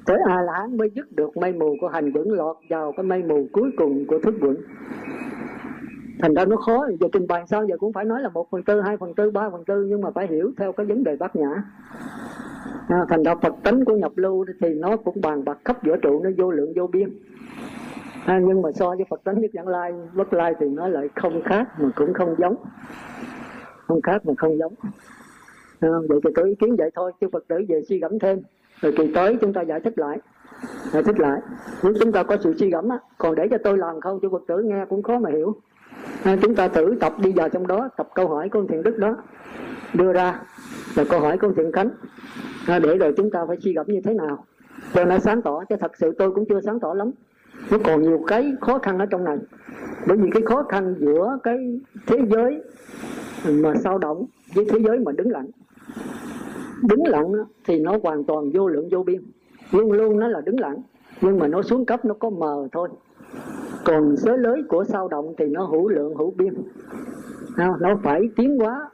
Tới 0.06 0.18
a 0.28 0.42
la 0.42 0.54
hán 0.54 0.78
mới 0.78 0.92
dứt 0.96 1.12
được 1.12 1.38
mây 1.38 1.54
mù 1.54 1.76
của 1.82 1.88
hành 1.88 2.12
quẩn 2.12 2.32
lọt 2.32 2.58
vào 2.70 2.94
cái 2.98 3.04
mây 3.04 3.24
mù 3.24 3.48
cuối 3.52 3.72
cùng 3.78 4.08
của 4.08 4.20
thức 4.20 4.36
quẩn. 4.42 4.56
Thành 6.20 6.34
ra 6.34 6.46
nó 6.46 6.56
khó. 6.56 6.88
Giờ 7.00 7.08
trình 7.14 7.28
bày 7.28 7.44
sao? 7.48 7.66
Giờ 7.66 7.78
cũng 7.80 7.94
phải 7.94 8.06
nói 8.06 8.22
là 8.22 8.30
một 8.30 8.48
phần 8.52 8.64
tư 8.64 8.82
hai 8.82 8.98
phần 8.98 9.16
tư 9.16 9.32
ba 9.32 9.50
phần 9.50 9.66
tư 9.66 9.86
nhưng 9.90 10.02
mà 10.02 10.10
phải 10.16 10.28
hiểu 10.28 10.52
theo 10.58 10.72
cái 10.72 10.86
vấn 10.86 11.04
đề 11.04 11.16
bát 11.16 11.36
nhã. 11.36 11.64
À, 12.88 13.06
thành 13.10 13.24
ra 13.24 13.36
phật 13.36 13.54
tánh 13.64 13.86
của 13.86 13.96
nhập 13.96 14.12
lưu 14.16 14.46
thì 14.62 14.74
nó 14.74 14.98
cũng 14.98 15.22
bàn 15.22 15.46
bạc 15.46 15.58
khắp 15.66 15.84
giữa 15.84 15.98
trụ 15.98 16.24
nó 16.24 16.30
vô 16.38 16.52
lượng 16.52 16.74
vô 16.76 16.88
biên. 16.88 17.10
À, 18.26 18.40
nhưng 18.44 18.62
mà 18.62 18.72
so 18.72 18.90
với 18.90 19.06
phật 19.10 19.24
tánh 19.24 19.42
nhất 19.42 19.52
dạng 19.54 19.68
lai 19.68 19.94
bất 20.14 20.34
lai 20.34 20.54
thì 20.60 20.68
nó 20.70 20.88
lại 20.88 21.10
không 21.16 21.42
khác 21.44 21.68
mà 21.80 21.90
cũng 21.96 22.14
không 22.14 22.36
giống. 22.38 22.56
Không 23.88 24.02
khác 24.02 24.26
mà 24.26 24.34
không 24.38 24.58
giống 24.58 24.74
à, 25.80 25.90
vậy 26.10 26.20
thì 26.24 26.30
có 26.36 26.44
ý 26.44 26.56
kiến 26.56 26.76
vậy 26.76 26.92
thôi 26.96 27.12
chứ 27.22 27.28
phật 27.32 27.48
tử 27.48 27.56
về 27.70 27.82
suy 27.90 28.00
gẫm 28.00 28.20
thêm. 28.20 28.42
Rồi 28.82 28.94
kỳ 28.98 29.14
tới 29.14 29.38
chúng 29.42 29.54
ta 29.54 29.62
giải 29.62 29.80
thích 29.80 30.00
lại 30.00 30.20
giải 30.92 31.04
thích 31.04 31.20
lại. 31.20 31.42
Nếu 31.84 31.94
chúng 32.00 32.12
ta 32.12 32.24
có 32.24 32.38
sự 32.44 32.54
suy 32.60 32.70
gẫm 32.70 32.90
á 32.90 33.00
còn 33.18 33.36
để 33.36 33.48
cho 33.52 33.58
tôi 33.64 33.78
làm 33.78 34.02
không 34.02 34.20
cho 34.22 34.30
phật 34.30 34.42
tử 34.48 34.62
nghe 34.64 34.86
cũng 34.90 35.04
khó 35.04 35.20
mà 35.20 35.30
hiểu. 35.30 35.56
À, 36.24 36.38
chúng 36.42 36.56
ta 36.56 36.68
thử 36.68 36.96
tập 37.00 37.14
đi 37.22 37.32
vào 37.32 37.50
trong 37.50 37.68
đó 37.68 37.90
tập 37.98 38.10
câu 38.16 38.28
hỏi 38.28 38.50
của 38.50 38.64
thiện 38.70 38.84
đức 38.84 38.98
đó. 38.98 39.16
Đưa 39.94 40.14
ra 40.14 40.42
là 40.96 41.04
câu 41.10 41.20
hỏi 41.20 41.38
của 41.38 41.52
thiện 41.56 41.72
khánh. 41.72 41.90
À, 42.68 42.80
để 42.80 42.98
rồi 42.98 43.14
chúng 43.18 43.32
ta 43.32 43.46
phải 43.48 43.58
suy 43.60 43.74
gẫm 43.74 43.86
như 43.88 44.02
thế 44.04 44.14
nào. 44.14 44.46
Cho 44.94 45.06
nó 45.06 45.20
sáng 45.20 45.42
tỏ 45.42 45.64
chứ 45.70 45.76
thật 45.80 45.92
sự 45.98 46.12
tôi 46.18 46.32
cũng 46.32 46.46
chưa 46.50 46.62
sáng 46.62 46.80
tỏ 46.80 46.94
lắm. 46.94 47.12
Nó 47.72 47.78
còn 47.84 48.02
nhiều 48.02 48.24
cái 48.28 48.54
khó 48.62 48.80
khăn 48.80 49.00
ở 49.00 49.06
trong 49.06 49.24
này. 49.24 49.38
Bởi 50.08 50.18
vì 50.18 50.30
cái 50.34 50.42
khó 50.46 50.64
khăn 50.64 50.96
giữa 51.00 51.38
cái 51.44 51.82
thế 52.08 52.18
giới 52.30 52.64
mà 53.50 53.74
sao 53.84 53.98
động 53.98 54.26
với 54.56 54.66
thế 54.70 54.80
giới 54.80 55.00
mà 55.00 55.12
đứng 55.12 55.32
lặng 55.32 55.48
đứng 56.82 57.08
lặng 57.08 57.32
thì 57.66 57.80
nó 57.80 57.98
hoàn 58.04 58.24
toàn 58.24 58.52
vô 58.54 58.68
lượng 58.68 58.90
vô 58.92 59.04
biên. 59.04 59.22
Luôn 59.72 59.92
luôn 59.92 60.20
nó 60.20 60.28
là 60.28 60.42
đứng 60.42 60.60
lặng, 60.60 60.82
nhưng 61.22 61.40
mà 61.40 61.48
nó 61.48 61.62
xuống 61.62 61.86
cấp 61.86 62.06
nó 62.06 62.14
có 62.14 62.30
mờ 62.30 62.68
thôi. 62.72 62.90
Còn 63.86 64.16
giới 64.18 64.38
lưới 64.38 64.64
của 64.70 64.84
sao 64.84 65.08
động 65.08 65.34
thì 65.38 65.46
nó 65.46 65.64
hữu 65.66 65.88
lượng, 65.88 66.16
hữu 66.16 66.32
biên. 66.32 66.54
Nó 67.58 68.00
phải 68.04 68.22
tiến 68.36 68.58
hóa 68.60 68.90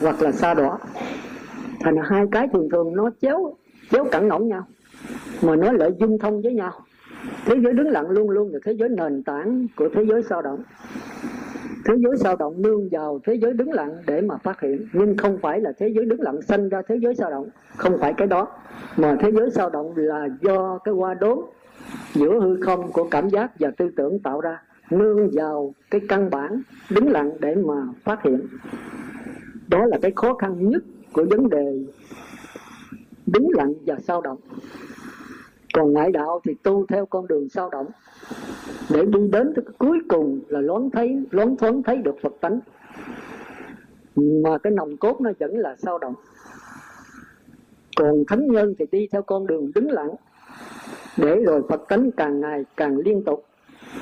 hoặc 0.00 0.22
là 0.22 0.32
xa 0.32 0.54
đỏ 0.54 0.78
thành 1.80 1.96
hai 2.04 2.26
cái 2.32 2.48
thường 2.52 2.68
thường 2.72 2.96
nó 2.96 3.10
chéo 3.20 3.54
chéo 3.90 4.04
cẳng 4.12 4.28
ngỗng 4.28 4.48
nhau, 4.48 4.66
mà 5.42 5.56
nó 5.56 5.72
lại 5.72 5.90
dung 5.98 6.18
thông 6.18 6.42
với 6.42 6.52
nhau. 6.52 6.72
Thế 7.44 7.54
giới 7.64 7.72
đứng 7.72 7.88
lặng 7.88 8.10
luôn 8.10 8.30
luôn 8.30 8.52
là 8.52 8.58
thế 8.64 8.72
giới 8.72 8.88
nền 8.88 9.22
tảng 9.22 9.66
của 9.76 9.88
thế 9.94 10.04
giới 10.08 10.22
sao 10.22 10.42
động 10.42 10.62
thế 11.88 11.94
giới 11.98 12.16
sao 12.16 12.36
động 12.36 12.62
nương 12.62 12.88
vào, 12.88 13.20
thế 13.24 13.34
giới 13.34 13.52
đứng 13.52 13.72
lặng 13.72 13.96
để 14.06 14.20
mà 14.20 14.36
phát 14.36 14.60
hiện. 14.60 14.88
Nhưng 14.92 15.16
không 15.16 15.38
phải 15.38 15.60
là 15.60 15.72
thế 15.78 15.88
giới 15.88 16.04
đứng 16.04 16.20
lặng 16.20 16.42
sanh 16.42 16.68
ra 16.68 16.82
thế 16.88 16.96
giới 17.00 17.14
sao 17.14 17.30
động. 17.30 17.48
Không 17.76 17.98
phải 17.98 18.12
cái 18.16 18.28
đó. 18.28 18.48
Mà 18.96 19.16
thế 19.20 19.32
giới 19.32 19.50
sao 19.50 19.70
động 19.70 19.92
là 19.96 20.28
do 20.40 20.78
cái 20.78 20.94
qua 20.94 21.14
đốn 21.14 21.38
giữa 22.14 22.40
hư 22.40 22.60
không 22.60 22.92
của 22.92 23.08
cảm 23.10 23.28
giác 23.28 23.50
và 23.60 23.70
tư 23.70 23.90
tưởng 23.96 24.18
tạo 24.18 24.40
ra. 24.40 24.62
Nương 24.90 25.30
vào 25.32 25.74
cái 25.90 26.00
căn 26.08 26.30
bản 26.30 26.62
đứng 26.90 27.10
lặng 27.10 27.30
để 27.40 27.54
mà 27.54 27.74
phát 28.04 28.22
hiện. 28.22 28.46
Đó 29.68 29.86
là 29.86 29.98
cái 30.02 30.12
khó 30.16 30.34
khăn 30.34 30.68
nhất 30.68 30.82
của 31.12 31.24
vấn 31.30 31.50
đề 31.50 31.84
đứng 33.26 33.48
lặng 33.50 33.74
và 33.86 33.96
sao 33.98 34.20
động 34.20 34.38
còn 35.76 35.92
ngoại 35.92 36.10
đạo 36.10 36.40
thì 36.44 36.54
tu 36.62 36.86
theo 36.86 37.06
con 37.06 37.26
đường 37.26 37.48
sao 37.48 37.70
động, 37.70 37.86
để 38.90 39.04
đi 39.04 39.20
đến 39.32 39.52
cái 39.56 39.64
cuối 39.78 39.98
cùng 40.08 40.40
là 40.48 40.60
loán 40.60 40.90
thấy 40.90 41.22
loán 41.30 41.56
thoáng 41.56 41.82
thấy 41.82 41.96
được 41.96 42.14
phật 42.22 42.32
tánh. 42.40 42.60
Mà 44.16 44.58
cái 44.58 44.72
nòng 44.72 44.96
cốt 44.96 45.20
nó 45.20 45.30
vẫn 45.38 45.58
là 45.58 45.76
sao 45.76 45.98
động. 45.98 46.14
Còn 47.96 48.24
thánh 48.28 48.46
nhân 48.46 48.74
thì 48.78 48.84
đi 48.92 49.08
theo 49.12 49.22
con 49.22 49.46
đường 49.46 49.70
đứng 49.74 49.90
lặng, 49.90 50.10
để 51.16 51.36
rồi 51.46 51.62
phật 51.68 51.82
tánh 51.88 52.10
càng 52.10 52.40
ngày 52.40 52.64
càng 52.76 52.96
liên 52.96 53.24
tục, 53.24 53.44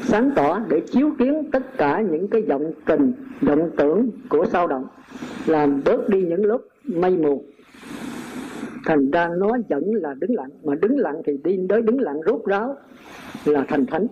sáng 0.03 0.31
tỏ 0.37 0.61
để 0.69 0.81
chiếu 0.81 1.11
kiến 1.19 1.51
tất 1.53 1.77
cả 1.77 2.01
những 2.01 2.29
cái 2.29 2.43
vọng 2.43 2.73
tình 2.87 3.13
vọng 3.41 3.71
tưởng 3.77 4.11
của 4.29 4.47
sao 4.53 4.67
động, 4.67 4.87
làm 5.47 5.83
bớt 5.85 6.09
đi 6.09 6.23
những 6.23 6.45
lúc 6.45 6.69
mây 6.85 7.17
mù 7.17 7.45
thành 8.87 9.11
ra 9.11 9.29
nó 9.37 9.53
vẫn 9.69 9.95
là 9.95 10.15
đứng 10.15 10.35
lặng. 10.35 10.51
Mà 10.65 10.75
đứng 10.75 10.99
lặng 10.99 11.23
thì 11.27 11.33
đi 11.45 11.59
tới 11.69 11.83
đứng 11.83 12.01
lặng 12.01 12.21
rốt 12.27 12.41
ráo 12.47 12.77
là 13.45 13.65
thành 13.69 13.87
thánh. 13.87 14.07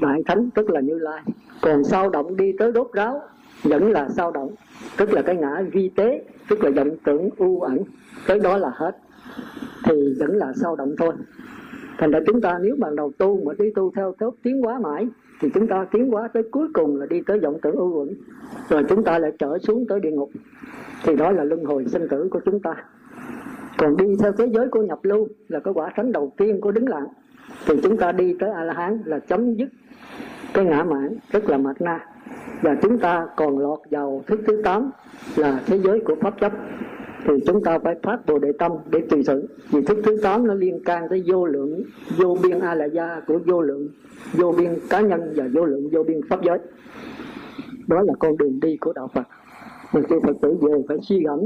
Đại 0.00 0.22
thánh 0.26 0.50
tức 0.54 0.70
là 0.70 0.80
như 0.80 0.98
lai. 0.98 1.22
Còn 1.62 1.84
sao 1.84 2.10
động 2.10 2.36
đi 2.36 2.52
tới 2.58 2.72
rốt 2.72 2.90
ráo 2.92 3.22
vẫn 3.62 3.90
là 3.92 4.08
sao 4.08 4.32
động. 4.32 4.50
Tức 4.96 5.12
là 5.12 5.22
cái 5.22 5.36
ngã 5.36 5.62
vi 5.72 5.90
tế, 5.96 6.24
tức 6.48 6.64
là 6.64 6.70
vọng 6.70 6.96
tưởng 7.04 7.28
u 7.36 7.60
ẩn. 7.60 7.78
Tới 8.26 8.40
đó 8.40 8.58
là 8.58 8.70
hết. 8.74 8.96
Thì 9.84 10.14
vẫn 10.18 10.36
là 10.36 10.52
sao 10.52 10.76
động 10.76 10.94
thôi. 10.98 11.14
Thành 11.98 12.10
ra 12.10 12.20
chúng 12.26 12.40
ta 12.40 12.58
nếu 12.62 12.76
mà 12.78 12.88
đầu 12.96 13.12
tu 13.18 13.44
mà 13.44 13.52
đi 13.58 13.70
tu 13.74 13.92
theo 13.96 14.14
tốt 14.18 14.34
tiến 14.42 14.62
hóa 14.62 14.78
mãi, 14.78 15.08
thì 15.40 15.48
chúng 15.54 15.66
ta 15.66 15.86
tiến 15.90 16.10
hóa 16.10 16.28
tới 16.28 16.42
cuối 16.50 16.68
cùng 16.74 16.96
là 16.96 17.06
đi 17.06 17.22
tới 17.26 17.38
vọng 17.38 17.58
tưởng 17.62 17.76
u 17.76 17.98
uẩn. 17.98 18.08
Rồi 18.68 18.84
chúng 18.88 19.04
ta 19.04 19.18
lại 19.18 19.32
trở 19.38 19.58
xuống 19.58 19.84
tới 19.88 20.00
địa 20.00 20.10
ngục. 20.10 20.30
Thì 21.04 21.16
đó 21.16 21.30
là 21.30 21.44
luân 21.44 21.64
hồi 21.64 21.84
sinh 21.88 22.08
tử 22.08 22.28
của 22.30 22.40
chúng 22.44 22.60
ta 22.60 22.74
còn 23.78 23.96
đi 23.96 24.16
theo 24.20 24.32
thế 24.32 24.46
giới 24.52 24.68
của 24.68 24.82
nhập 24.82 24.98
lưu 25.02 25.28
là 25.48 25.60
cái 25.60 25.74
quả 25.74 25.92
thánh 25.96 26.12
đầu 26.12 26.32
tiên 26.36 26.60
của 26.60 26.70
đứng 26.70 26.88
lặng 26.88 27.06
thì 27.66 27.74
chúng 27.82 27.96
ta 27.96 28.12
đi 28.12 28.34
tới 28.40 28.50
a 28.50 28.64
la 28.64 28.74
hán 28.74 29.02
là 29.04 29.18
chấm 29.18 29.54
dứt 29.54 29.68
cái 30.54 30.64
ngã 30.64 30.84
mạn 30.84 31.16
tức 31.32 31.50
là 31.50 31.58
mạt 31.58 31.80
na. 31.80 32.06
Và 32.62 32.76
chúng 32.82 32.98
ta 32.98 33.26
còn 33.36 33.58
lọt 33.58 33.78
vào 33.90 34.22
thức 34.26 34.40
thứ 34.46 34.62
tám 34.64 34.90
là 35.36 35.60
thế 35.66 35.78
giới 35.78 36.00
của 36.00 36.14
pháp 36.20 36.40
chấp. 36.40 36.52
Thì 37.24 37.34
chúng 37.46 37.64
ta 37.64 37.78
phải 37.78 37.94
phát 38.02 38.26
bồ 38.26 38.38
đề 38.38 38.52
tâm 38.58 38.72
để 38.90 39.00
tùy 39.10 39.22
sự. 39.24 39.48
Vì 39.70 39.82
thức 39.82 39.98
thứ 40.04 40.16
tám 40.22 40.46
nó 40.46 40.54
liên 40.54 40.84
can 40.84 41.06
tới 41.10 41.24
vô 41.26 41.46
lượng, 41.46 41.82
vô 42.18 42.36
biên 42.42 42.58
a 42.60 42.74
la 42.74 42.84
gia 42.84 43.20
của 43.26 43.38
vô 43.46 43.60
lượng, 43.60 43.88
vô 44.32 44.54
biên 44.58 44.70
cá 44.90 45.00
nhân 45.00 45.32
và 45.36 45.44
vô 45.54 45.64
lượng, 45.64 45.88
vô 45.92 46.02
biên 46.02 46.20
pháp 46.30 46.42
giới. 46.42 46.58
Đó 47.86 48.02
là 48.02 48.12
con 48.18 48.36
đường 48.36 48.60
đi 48.60 48.76
của 48.76 48.92
đạo 48.92 49.08
phật. 49.14 49.24
Mà 49.92 50.00
khi 50.08 50.16
phật 50.22 50.36
tử 50.42 50.56
về 50.60 50.72
phải 50.88 50.96
suy 51.02 51.22
gẫm 51.24 51.40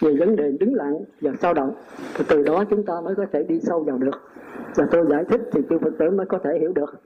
về 0.00 0.16
vấn 0.18 0.36
đề 0.36 0.52
đứng 0.60 0.74
lặng 0.74 0.94
và 1.20 1.32
sao 1.40 1.54
động, 1.54 1.74
thì 2.14 2.24
từ 2.28 2.42
đó 2.42 2.64
chúng 2.70 2.84
ta 2.86 3.00
mới 3.04 3.14
có 3.14 3.26
thể 3.32 3.42
đi 3.42 3.60
sâu 3.60 3.82
vào 3.82 3.98
được. 3.98 4.30
Và 4.74 4.86
tôi 4.90 5.06
giải 5.10 5.24
thích 5.24 5.40
thì 5.52 5.60
chư 5.70 5.78
phật 5.78 5.92
tử 5.98 6.10
mới 6.10 6.26
có 6.26 6.38
thể 6.44 6.58
hiểu 6.60 6.72
được. 6.72 7.00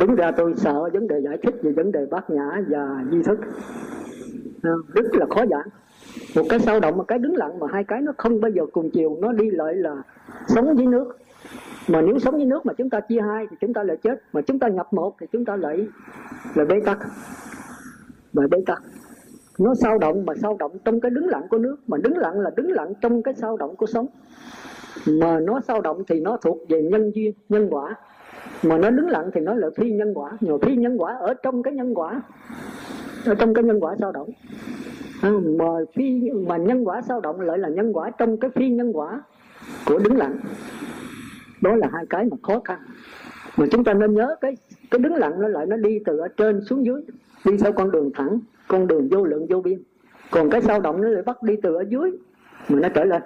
Đúng 0.00 0.14
ra 0.14 0.30
tôi 0.30 0.54
sợ 0.56 0.90
vấn 0.92 1.08
đề 1.08 1.20
giải 1.20 1.38
thích 1.42 1.54
về 1.62 1.72
vấn 1.72 1.92
đề 1.92 2.06
bát 2.10 2.30
nhã 2.30 2.62
và 2.68 3.04
di 3.10 3.22
thức. 3.22 3.38
À, 4.62 4.70
rất 4.94 5.04
là 5.12 5.26
khó 5.30 5.46
giảng. 5.50 5.68
Một 6.36 6.42
cái 6.48 6.60
sao 6.60 6.80
động 6.80 6.96
một 6.96 7.04
cái 7.08 7.18
đứng 7.18 7.36
lặng 7.36 7.58
mà 7.58 7.66
hai 7.72 7.84
cái 7.84 8.00
nó 8.00 8.12
không 8.16 8.40
bao 8.40 8.50
giờ 8.50 8.62
cùng 8.72 8.90
chiều, 8.90 9.16
nó 9.20 9.32
đi 9.32 9.50
lại 9.50 9.74
là 9.74 10.02
sống 10.48 10.78
dưới 10.78 10.86
nước. 10.86 11.16
Mà 11.88 12.00
nếu 12.00 12.18
sống 12.18 12.38
dưới 12.38 12.46
nước 12.46 12.66
mà 12.66 12.72
chúng 12.72 12.90
ta 12.90 13.00
chia 13.00 13.20
hai 13.20 13.46
thì 13.50 13.56
chúng 13.60 13.74
ta 13.74 13.82
lại 13.82 13.96
chết. 14.02 14.22
Mà 14.32 14.40
chúng 14.40 14.58
ta 14.58 14.68
nhập 14.68 14.92
một 14.92 15.14
thì 15.20 15.26
chúng 15.32 15.44
ta 15.44 15.56
lại 15.56 15.88
là 16.54 16.64
bế 16.64 16.80
tắc. 16.80 16.98
Và 18.32 18.46
bế 18.50 18.58
tắc 18.66 18.82
nó 19.58 19.74
sao 19.74 19.98
động 19.98 20.26
mà 20.26 20.34
sao 20.42 20.56
động 20.58 20.78
trong 20.84 21.00
cái 21.00 21.10
đứng 21.10 21.26
lặng 21.26 21.46
của 21.50 21.58
nước 21.58 21.76
mà 21.86 21.98
đứng 21.98 22.16
lặng 22.16 22.40
là 22.40 22.50
đứng 22.56 22.70
lặng 22.70 22.92
trong 23.00 23.22
cái 23.22 23.34
sao 23.34 23.56
động 23.56 23.76
của 23.76 23.86
sống. 23.86 24.06
Mà 25.06 25.40
nó 25.40 25.60
sao 25.60 25.80
động 25.80 26.02
thì 26.08 26.20
nó 26.20 26.36
thuộc 26.36 26.58
về 26.68 26.82
nhân 26.82 27.10
duyên 27.14 27.32
nhân 27.48 27.68
quả. 27.70 27.94
Mà 28.62 28.78
nó 28.78 28.90
đứng 28.90 29.08
lặng 29.08 29.30
thì 29.34 29.40
nó 29.40 29.54
là 29.54 29.68
phi 29.76 29.90
nhân 29.90 30.14
quả. 30.14 30.30
Nhưng 30.40 30.60
phi 30.60 30.76
nhân 30.76 30.96
quả 30.98 31.16
ở 31.20 31.34
trong 31.42 31.62
cái 31.62 31.74
nhân 31.74 31.94
quả 31.94 32.22
ở 33.24 33.34
trong 33.34 33.54
cái 33.54 33.64
nhân 33.64 33.80
quả 33.80 33.96
sao 34.00 34.12
động. 34.12 34.30
À, 35.22 35.30
mà 35.58 35.66
phi 35.94 36.30
mà 36.46 36.56
nhân 36.56 36.84
quả 36.84 37.02
sao 37.02 37.20
động 37.20 37.40
lại 37.40 37.58
là 37.58 37.68
nhân 37.68 37.92
quả 37.92 38.10
trong 38.10 38.36
cái 38.36 38.50
phi 38.54 38.68
nhân 38.68 38.92
quả 38.92 39.22
của 39.86 39.98
đứng 39.98 40.16
lặng. 40.16 40.38
Đó 41.62 41.76
là 41.76 41.88
hai 41.92 42.04
cái 42.10 42.24
mà 42.24 42.36
khó 42.42 42.60
khăn. 42.64 42.78
Mà 43.56 43.66
chúng 43.70 43.84
ta 43.84 43.94
nên 43.94 44.14
nhớ 44.14 44.36
cái 44.40 44.56
cái 44.90 44.98
đứng 44.98 45.14
lặng 45.14 45.40
nó 45.40 45.48
lại 45.48 45.66
nó 45.66 45.76
đi 45.76 45.98
từ 46.04 46.18
ở 46.18 46.28
trên 46.28 46.64
xuống 46.64 46.84
dưới 46.84 47.02
đi 47.44 47.56
theo 47.56 47.72
con 47.72 47.90
đường 47.90 48.10
thẳng, 48.14 48.40
con 48.68 48.86
đường 48.86 49.08
vô 49.10 49.24
lượng 49.24 49.46
vô 49.48 49.60
biên. 49.60 49.82
Còn 50.30 50.50
cái 50.50 50.62
sao 50.62 50.80
động 50.80 51.02
nó 51.02 51.08
lại 51.08 51.22
bắt 51.22 51.42
đi 51.42 51.56
từ 51.62 51.74
ở 51.74 51.84
dưới, 51.88 52.10
mà 52.68 52.80
nó 52.80 52.88
trở 52.88 53.04
lên. 53.04 53.22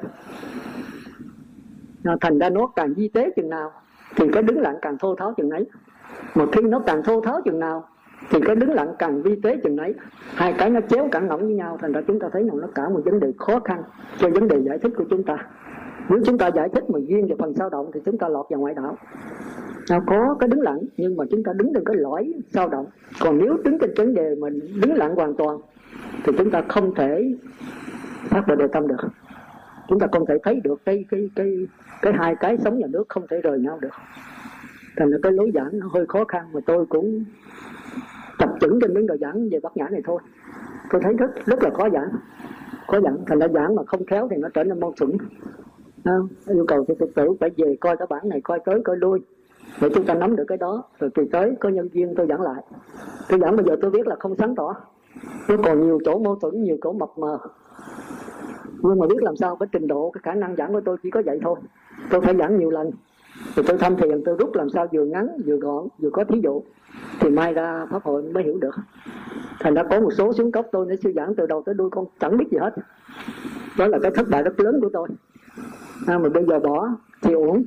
Nó 2.04 2.16
thành 2.20 2.38
ra 2.38 2.50
nó 2.50 2.66
càng 2.66 2.94
di 2.94 3.08
tế 3.08 3.30
chừng 3.36 3.48
nào, 3.48 3.72
thì 4.16 4.26
cái 4.32 4.42
đứng 4.42 4.60
lặng 4.60 4.76
càng 4.82 4.98
thô 4.98 5.14
tháo 5.14 5.34
chừng 5.36 5.50
ấy 5.50 5.66
một 6.34 6.48
khi 6.52 6.62
nó 6.62 6.78
càng 6.86 7.02
thô 7.02 7.20
tháo 7.20 7.40
chừng 7.44 7.58
nào, 7.58 7.88
thì 8.30 8.38
cái 8.46 8.56
đứng 8.56 8.70
lặng 8.70 8.94
càng 8.98 9.22
vi 9.22 9.36
tế 9.42 9.56
chừng 9.64 9.76
ấy 9.76 9.94
hai 10.34 10.54
cái 10.58 10.70
nó 10.70 10.80
chéo 10.88 11.08
cẳng 11.12 11.26
ngỏng 11.26 11.40
với 11.40 11.54
nhau, 11.54 11.78
thành 11.80 11.92
ra 11.92 12.00
chúng 12.06 12.20
ta 12.20 12.28
thấy 12.32 12.44
rằng 12.44 12.60
nó 12.60 12.66
cả 12.74 12.88
một 12.88 13.00
vấn 13.04 13.20
đề 13.20 13.32
khó 13.38 13.60
khăn 13.60 13.82
cho 14.18 14.30
vấn 14.30 14.48
đề 14.48 14.62
giải 14.62 14.78
thích 14.78 14.92
của 14.96 15.04
chúng 15.10 15.22
ta. 15.22 15.46
Nếu 16.08 16.18
chúng 16.24 16.38
ta 16.38 16.50
giải 16.50 16.68
thích 16.68 16.90
mà 16.90 16.98
riêng 17.08 17.28
về 17.28 17.34
phần 17.38 17.54
sao 17.58 17.70
động, 17.70 17.90
thì 17.94 18.00
chúng 18.04 18.18
ta 18.18 18.28
lọt 18.28 18.46
vào 18.50 18.60
ngoại 18.60 18.74
đạo 18.74 18.96
nó 19.90 20.00
có 20.06 20.36
cái 20.40 20.48
đứng 20.48 20.60
lặng? 20.60 20.80
Nhưng 20.96 21.16
mà 21.16 21.24
chúng 21.30 21.42
ta 21.42 21.52
đứng 21.52 21.72
trên 21.74 21.84
cái 21.84 21.96
lõi 21.96 22.32
sao 22.52 22.68
động. 22.68 22.86
Còn 23.20 23.38
nếu 23.38 23.56
đứng 23.64 23.78
trên 23.78 23.94
vấn 23.96 24.14
đề 24.14 24.34
mình 24.34 24.60
đứng 24.80 24.94
lặng 24.94 25.14
hoàn 25.14 25.34
toàn, 25.34 25.58
thì 26.24 26.32
chúng 26.38 26.50
ta 26.50 26.62
không 26.68 26.94
thể 26.94 27.34
phát 28.28 28.42
bồ 28.48 28.54
đề 28.56 28.66
tâm 28.72 28.88
được. 28.88 28.96
Chúng 29.88 29.98
ta 29.98 30.06
không 30.12 30.26
thể 30.26 30.34
thấy 30.42 30.60
được 30.64 30.80
cái 30.84 31.04
cái 31.10 31.30
cái 31.36 31.66
cái 32.02 32.12
hai 32.12 32.34
cái 32.40 32.58
sống 32.58 32.78
nhà 32.78 32.86
nước 32.90 33.04
không 33.08 33.26
thể 33.30 33.40
rời 33.40 33.58
nhau 33.58 33.78
được. 33.82 33.94
Thành 34.96 35.10
ra 35.10 35.18
cái 35.22 35.32
lối 35.32 35.50
giảng 35.54 35.68
nó 35.72 35.88
hơi 35.92 36.06
khó 36.06 36.24
khăn, 36.24 36.44
mà 36.52 36.60
tôi 36.66 36.86
cũng 36.86 37.24
tập 38.38 38.50
chuẩn 38.60 38.78
trên 38.80 38.94
những 38.94 39.06
đề 39.06 39.16
giảng 39.20 39.48
về 39.50 39.60
bát 39.62 39.76
nhã 39.76 39.88
này 39.90 40.00
thôi. 40.04 40.22
Tôi 40.90 41.00
thấy 41.04 41.14
rất 41.14 41.46
rất 41.46 41.62
là 41.62 41.70
khó 41.70 41.88
giảng. 41.90 42.08
Khó 42.86 43.00
giảng. 43.00 43.16
Thành 43.26 43.38
ra 43.38 43.48
giảng 43.48 43.74
mà 43.74 43.82
không 43.84 44.06
khéo 44.06 44.28
thì 44.30 44.36
nó 44.36 44.48
trở 44.54 44.64
nên 44.64 44.80
mâu 44.80 44.94
thuẫn. 44.96 45.10
Yêu 46.46 46.64
cầu 46.68 46.84
thì 46.88 46.94
phật 47.00 47.10
tử 47.14 47.34
phải 47.40 47.50
về 47.56 47.76
coi 47.80 47.96
cái 47.96 48.06
bản 48.10 48.28
này, 48.28 48.40
coi 48.40 48.60
tới, 48.64 48.80
coi 48.84 48.96
lui 48.96 49.20
để 49.80 49.88
chúng 49.94 50.06
ta 50.06 50.14
nắm 50.14 50.36
được 50.36 50.44
cái 50.48 50.58
đó. 50.58 50.82
Rồi 50.98 51.10
kỳ 51.14 51.22
tới 51.32 51.54
có 51.60 51.68
nhân 51.68 51.88
viên 51.88 52.14
tôi 52.14 52.26
giảng 52.26 52.40
lại. 52.40 52.62
Tôi 53.28 53.40
giảng 53.40 53.56
bây 53.56 53.64
giờ 53.64 53.76
tôi 53.82 53.90
biết 53.90 54.06
là 54.06 54.16
không 54.20 54.36
sáng 54.38 54.54
tỏ. 54.54 54.74
Nó 55.48 55.56
còn 55.64 55.86
nhiều 55.86 55.98
chỗ 56.04 56.18
mâu 56.18 56.36
thuẫn 56.36 56.62
nhiều 56.62 56.76
chỗ 56.82 56.92
mập 56.92 57.18
mờ. 57.18 57.38
Nhưng 58.82 58.98
mà 58.98 59.06
biết 59.06 59.22
làm 59.22 59.36
sao 59.36 59.56
cái 59.56 59.68
trình 59.72 59.86
độ 59.86 60.10
cái 60.10 60.20
khả 60.24 60.34
năng 60.34 60.56
giảng 60.56 60.72
của 60.72 60.80
tôi 60.84 60.96
chỉ 61.02 61.10
có 61.10 61.22
vậy 61.26 61.38
thôi. 61.42 61.56
Tôi 62.10 62.20
phải 62.20 62.36
giảng 62.36 62.58
nhiều 62.58 62.70
lần. 62.70 62.90
Rồi 63.56 63.64
tôi 63.68 63.78
thăm 63.78 63.96
thiền 63.96 64.24
tôi 64.24 64.36
rút 64.38 64.54
làm 64.54 64.70
sao 64.70 64.86
vừa 64.92 65.04
ngắn 65.04 65.28
vừa 65.46 65.56
gọn 65.56 65.88
vừa 65.98 66.10
có 66.10 66.24
thí 66.24 66.40
dụ. 66.42 66.62
Thì 67.20 67.30
mai 67.30 67.54
ra 67.54 67.86
pháp 67.90 68.02
hội 68.02 68.22
mới 68.22 68.42
hiểu 68.42 68.58
được. 68.60 68.74
Thành 69.60 69.74
ra 69.74 69.82
có 69.90 70.00
một 70.00 70.12
số 70.12 70.32
xuống 70.32 70.52
cấp 70.52 70.66
tôi 70.72 70.86
để 70.88 70.96
sư 70.96 71.12
giảng 71.16 71.34
từ 71.34 71.46
đầu 71.46 71.62
tới 71.66 71.74
đuôi 71.74 71.90
con 71.90 72.04
chẳng 72.20 72.36
biết 72.36 72.46
gì 72.50 72.58
hết. 72.58 72.74
Đó 73.78 73.86
là 73.86 73.98
cái 74.02 74.10
thất 74.10 74.28
bại 74.28 74.42
rất 74.42 74.60
lớn 74.60 74.78
của 74.82 74.90
tôi. 74.92 75.08
À, 76.06 76.18
mà 76.18 76.28
bây 76.28 76.44
giờ 76.44 76.58
bỏ 76.60 76.88
thì 77.22 77.32
uổng 77.32 77.64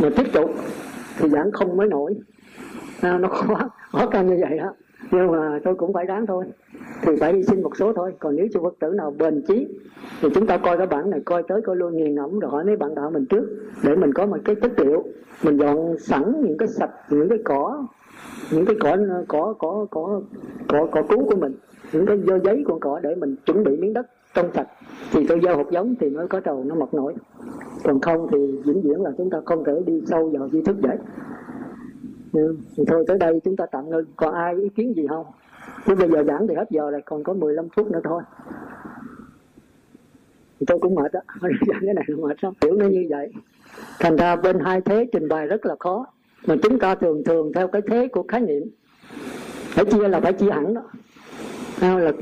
mà 0.00 0.08
tiếp 0.16 0.32
tục 0.32 0.50
thì 1.18 1.28
giảng 1.28 1.52
không 1.52 1.76
mới 1.76 1.88
nổi. 1.88 2.14
À, 3.00 3.18
nó 3.18 3.28
khó 3.28 3.54
khó 3.92 4.06
khăn 4.06 4.26
như 4.26 4.38
vậy 4.48 4.58
đó 4.58 4.74
nhưng 5.10 5.32
mà 5.32 5.60
tôi 5.64 5.74
cũng 5.74 5.92
phải 5.92 6.06
đáng 6.06 6.26
thôi. 6.26 6.44
Thì 7.02 7.12
phải 7.20 7.32
đi 7.32 7.42
xin 7.42 7.62
một 7.62 7.76
số 7.76 7.92
thôi. 7.92 8.12
Còn 8.18 8.36
nếu 8.36 8.46
cho 8.52 8.60
phật 8.62 8.74
tử 8.80 8.90
nào 8.90 9.14
bền 9.18 9.42
chí 9.48 9.68
thì 10.20 10.28
chúng 10.34 10.46
ta 10.46 10.58
coi 10.58 10.78
cái 10.78 10.86
bản 10.86 11.10
này 11.10 11.20
coi 11.24 11.42
tới 11.42 11.62
coi 11.62 11.76
luôn 11.76 11.96
nghiền 11.96 12.14
ngẫm 12.14 12.38
rồi 12.38 12.50
hỏi 12.50 12.64
mấy 12.64 12.76
bạn 12.76 12.94
đạo 12.94 13.10
mình 13.10 13.26
trước 13.26 13.44
để 13.84 13.96
mình 13.96 14.12
có 14.12 14.26
một 14.26 14.36
cái 14.44 14.54
chất 14.54 14.80
liệu. 14.80 15.04
Mình 15.42 15.58
dọn 15.58 15.98
sẵn 15.98 16.42
những 16.44 16.58
cái 16.58 16.68
sạch 16.68 16.90
những 17.10 17.28
cái 17.28 17.38
cỏ 17.44 17.86
những 18.52 18.66
cái 18.66 18.76
cỏ 18.80 18.96
cỏ 19.28 19.54
cỏ 19.58 19.86
cỏ 19.90 20.20
cỏ 20.68 20.86
cỏ 20.92 21.02
cứu 21.08 21.24
của 21.24 21.36
mình 21.36 21.54
những 21.92 22.06
cái 22.06 22.18
dơ 22.26 22.38
giấy 22.44 22.64
của 22.66 22.78
cỏ 22.78 23.00
để 23.02 23.14
mình 23.14 23.36
chuẩn 23.46 23.64
bị 23.64 23.76
miếng 23.76 23.92
đất 23.92 24.06
trong 24.34 24.50
sạch 24.54 24.68
thì 25.12 25.26
tôi 25.28 25.40
gieo 25.42 25.56
hột 25.56 25.70
giống 25.70 25.94
thì 26.00 26.10
mới 26.10 26.28
có 26.28 26.40
trầu, 26.40 26.64
nó 26.64 26.74
mọc 26.74 26.94
nổi. 26.94 27.14
Còn 27.84 28.00
không 28.00 28.28
thì 28.32 28.38
vĩnh 28.64 28.82
viễn 28.82 29.02
là 29.02 29.10
chúng 29.18 29.30
ta 29.30 29.38
không 29.44 29.64
thể 29.64 29.72
đi 29.86 30.02
sâu 30.06 30.30
vào 30.38 30.48
di 30.48 30.62
thức 30.62 30.76
vậy 30.82 30.98
thì 32.76 32.84
thôi, 32.86 33.04
tới 33.08 33.18
đây 33.18 33.40
chúng 33.44 33.56
ta 33.56 33.66
tạm 33.66 33.90
ngưng. 33.90 34.04
Còn 34.16 34.34
ai 34.34 34.54
ý 34.56 34.68
kiến 34.68 34.94
gì 34.96 35.06
không? 35.08 35.26
Chứ 35.86 35.94
bây 35.94 36.10
giờ 36.10 36.24
giảng 36.24 36.46
thì 36.48 36.54
hết 36.54 36.70
giờ 36.70 36.90
rồi, 36.90 37.02
còn 37.04 37.24
có 37.24 37.32
15 37.32 37.68
phút 37.76 37.90
nữa 37.90 38.00
thôi. 38.04 38.22
Thì 40.60 40.66
tôi 40.66 40.78
cũng 40.78 40.94
mệt 40.94 41.12
á, 41.12 41.20
giảng 41.42 41.82
cái 41.84 41.94
này 41.94 42.04
mệt 42.18 42.44
lắm. 42.44 42.52
Hiểu 42.62 42.74
nó 42.74 42.86
như 42.86 43.06
vậy. 43.10 43.32
Thành 44.00 44.16
ra 44.16 44.36
bên 44.36 44.60
hai 44.60 44.80
thế 44.80 45.06
trình 45.12 45.28
bày 45.28 45.46
rất 45.46 45.66
là 45.66 45.76
khó. 45.80 46.06
Mà 46.46 46.54
chúng 46.62 46.78
ta 46.78 46.94
thường 46.94 47.24
thường 47.24 47.52
theo 47.54 47.68
cái 47.68 47.82
thế 47.90 48.08
của 48.08 48.24
khái 48.28 48.40
niệm. 48.40 48.62
Phải 49.74 49.84
chia 49.84 50.08
là 50.08 50.20
phải 50.20 50.32
chia 50.32 50.50
hẳn 50.50 50.74
đó 50.74 50.82
à, 51.82 51.98
là 51.98 52.12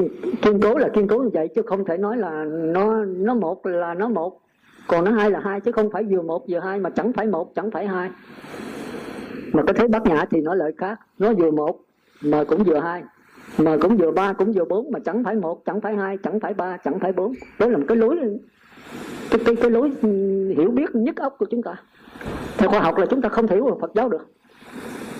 kiên 0.43 0.61
cố 0.63 0.79
là 0.79 0.89
kiên 0.89 1.09
cố 1.09 1.19
như 1.19 1.31
vậy 1.33 1.49
chứ 1.55 1.63
không 1.63 1.85
thể 1.85 1.97
nói 1.97 2.17
là 2.17 2.45
nó 2.45 3.05
nó 3.05 3.35
một 3.35 3.67
là 3.67 3.95
nó 3.95 4.09
một. 4.09 4.41
Còn 4.87 5.05
nó 5.05 5.11
hai 5.11 5.31
là 5.31 5.41
hai 5.41 5.61
chứ 5.61 5.73
không 5.73 5.91
phải 5.91 6.05
vừa 6.05 6.23
một 6.23 6.45
vừa 6.49 6.59
hai 6.59 6.79
mà 6.79 6.91
chẳng 6.91 7.13
phải 7.13 7.27
một 7.27 7.55
chẳng 7.55 7.71
phải 7.71 7.87
hai. 7.87 8.11
Mà 9.53 9.63
có 9.63 9.73
thấy 9.73 9.89
bát 9.89 10.07
nhã 10.07 10.25
thì 10.31 10.41
nó 10.41 10.55
lợi 10.55 10.73
khác 10.79 11.01
nó 11.19 11.33
vừa 11.33 11.51
một 11.51 11.81
mà 12.23 12.45
cũng 12.45 12.65
vừa 12.65 12.79
hai 12.79 13.03
mà 13.59 13.77
cũng 13.81 13.97
vừa 13.97 14.11
ba 14.11 14.33
cũng 14.33 14.53
vừa 14.53 14.65
bốn 14.65 14.91
mà 14.93 14.99
chẳng 15.05 15.25
phải 15.25 15.35
một 15.35 15.63
chẳng 15.67 15.81
phải 15.81 15.97
hai 15.97 16.19
chẳng 16.23 16.41
phải 16.41 16.55
ba 16.55 16.77
chẳng 16.77 16.99
phải 17.01 17.13
bốn. 17.13 17.33
Đó 17.59 17.67
là 17.67 17.79
một 17.79 17.85
cái 17.89 17.97
lối 17.97 18.17
cái 19.31 19.41
cái, 19.45 19.57
cái 19.57 19.71
lối 19.71 19.93
ừ, 20.03 20.09
hiểu 20.57 20.71
biết 20.71 20.95
nhất 20.95 21.17
ốc 21.17 21.37
của 21.39 21.47
chúng 21.51 21.63
ta. 21.63 21.75
Theo 22.59 22.71
khoa 22.71 22.81
học 22.81 22.99
là 22.99 23.07
chúng 23.07 23.23
ta 23.23 23.29
không 23.29 23.47
thể 23.47 23.57
hiểu 23.57 23.79
Phật 23.81 23.91
giáo 23.95 24.09
được 24.09 24.27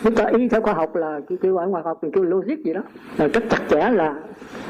chúng 0.03 0.15
ta 0.15 0.25
y 0.25 0.49
theo 0.49 0.61
khoa 0.61 0.73
học 0.73 0.97
là 0.97 1.21
kêu, 1.29 1.39
kêu 1.43 1.57
ở 1.57 1.67
ngoài 1.67 1.83
học 1.85 1.99
mình 2.03 2.13
kêu 2.13 2.25
logic 2.25 2.65
gì 2.65 2.73
đó. 2.73 2.83
Là 3.17 3.27
rất 3.27 3.45
chặt 3.51 3.61
chẽ 3.71 3.91
là 3.91 4.15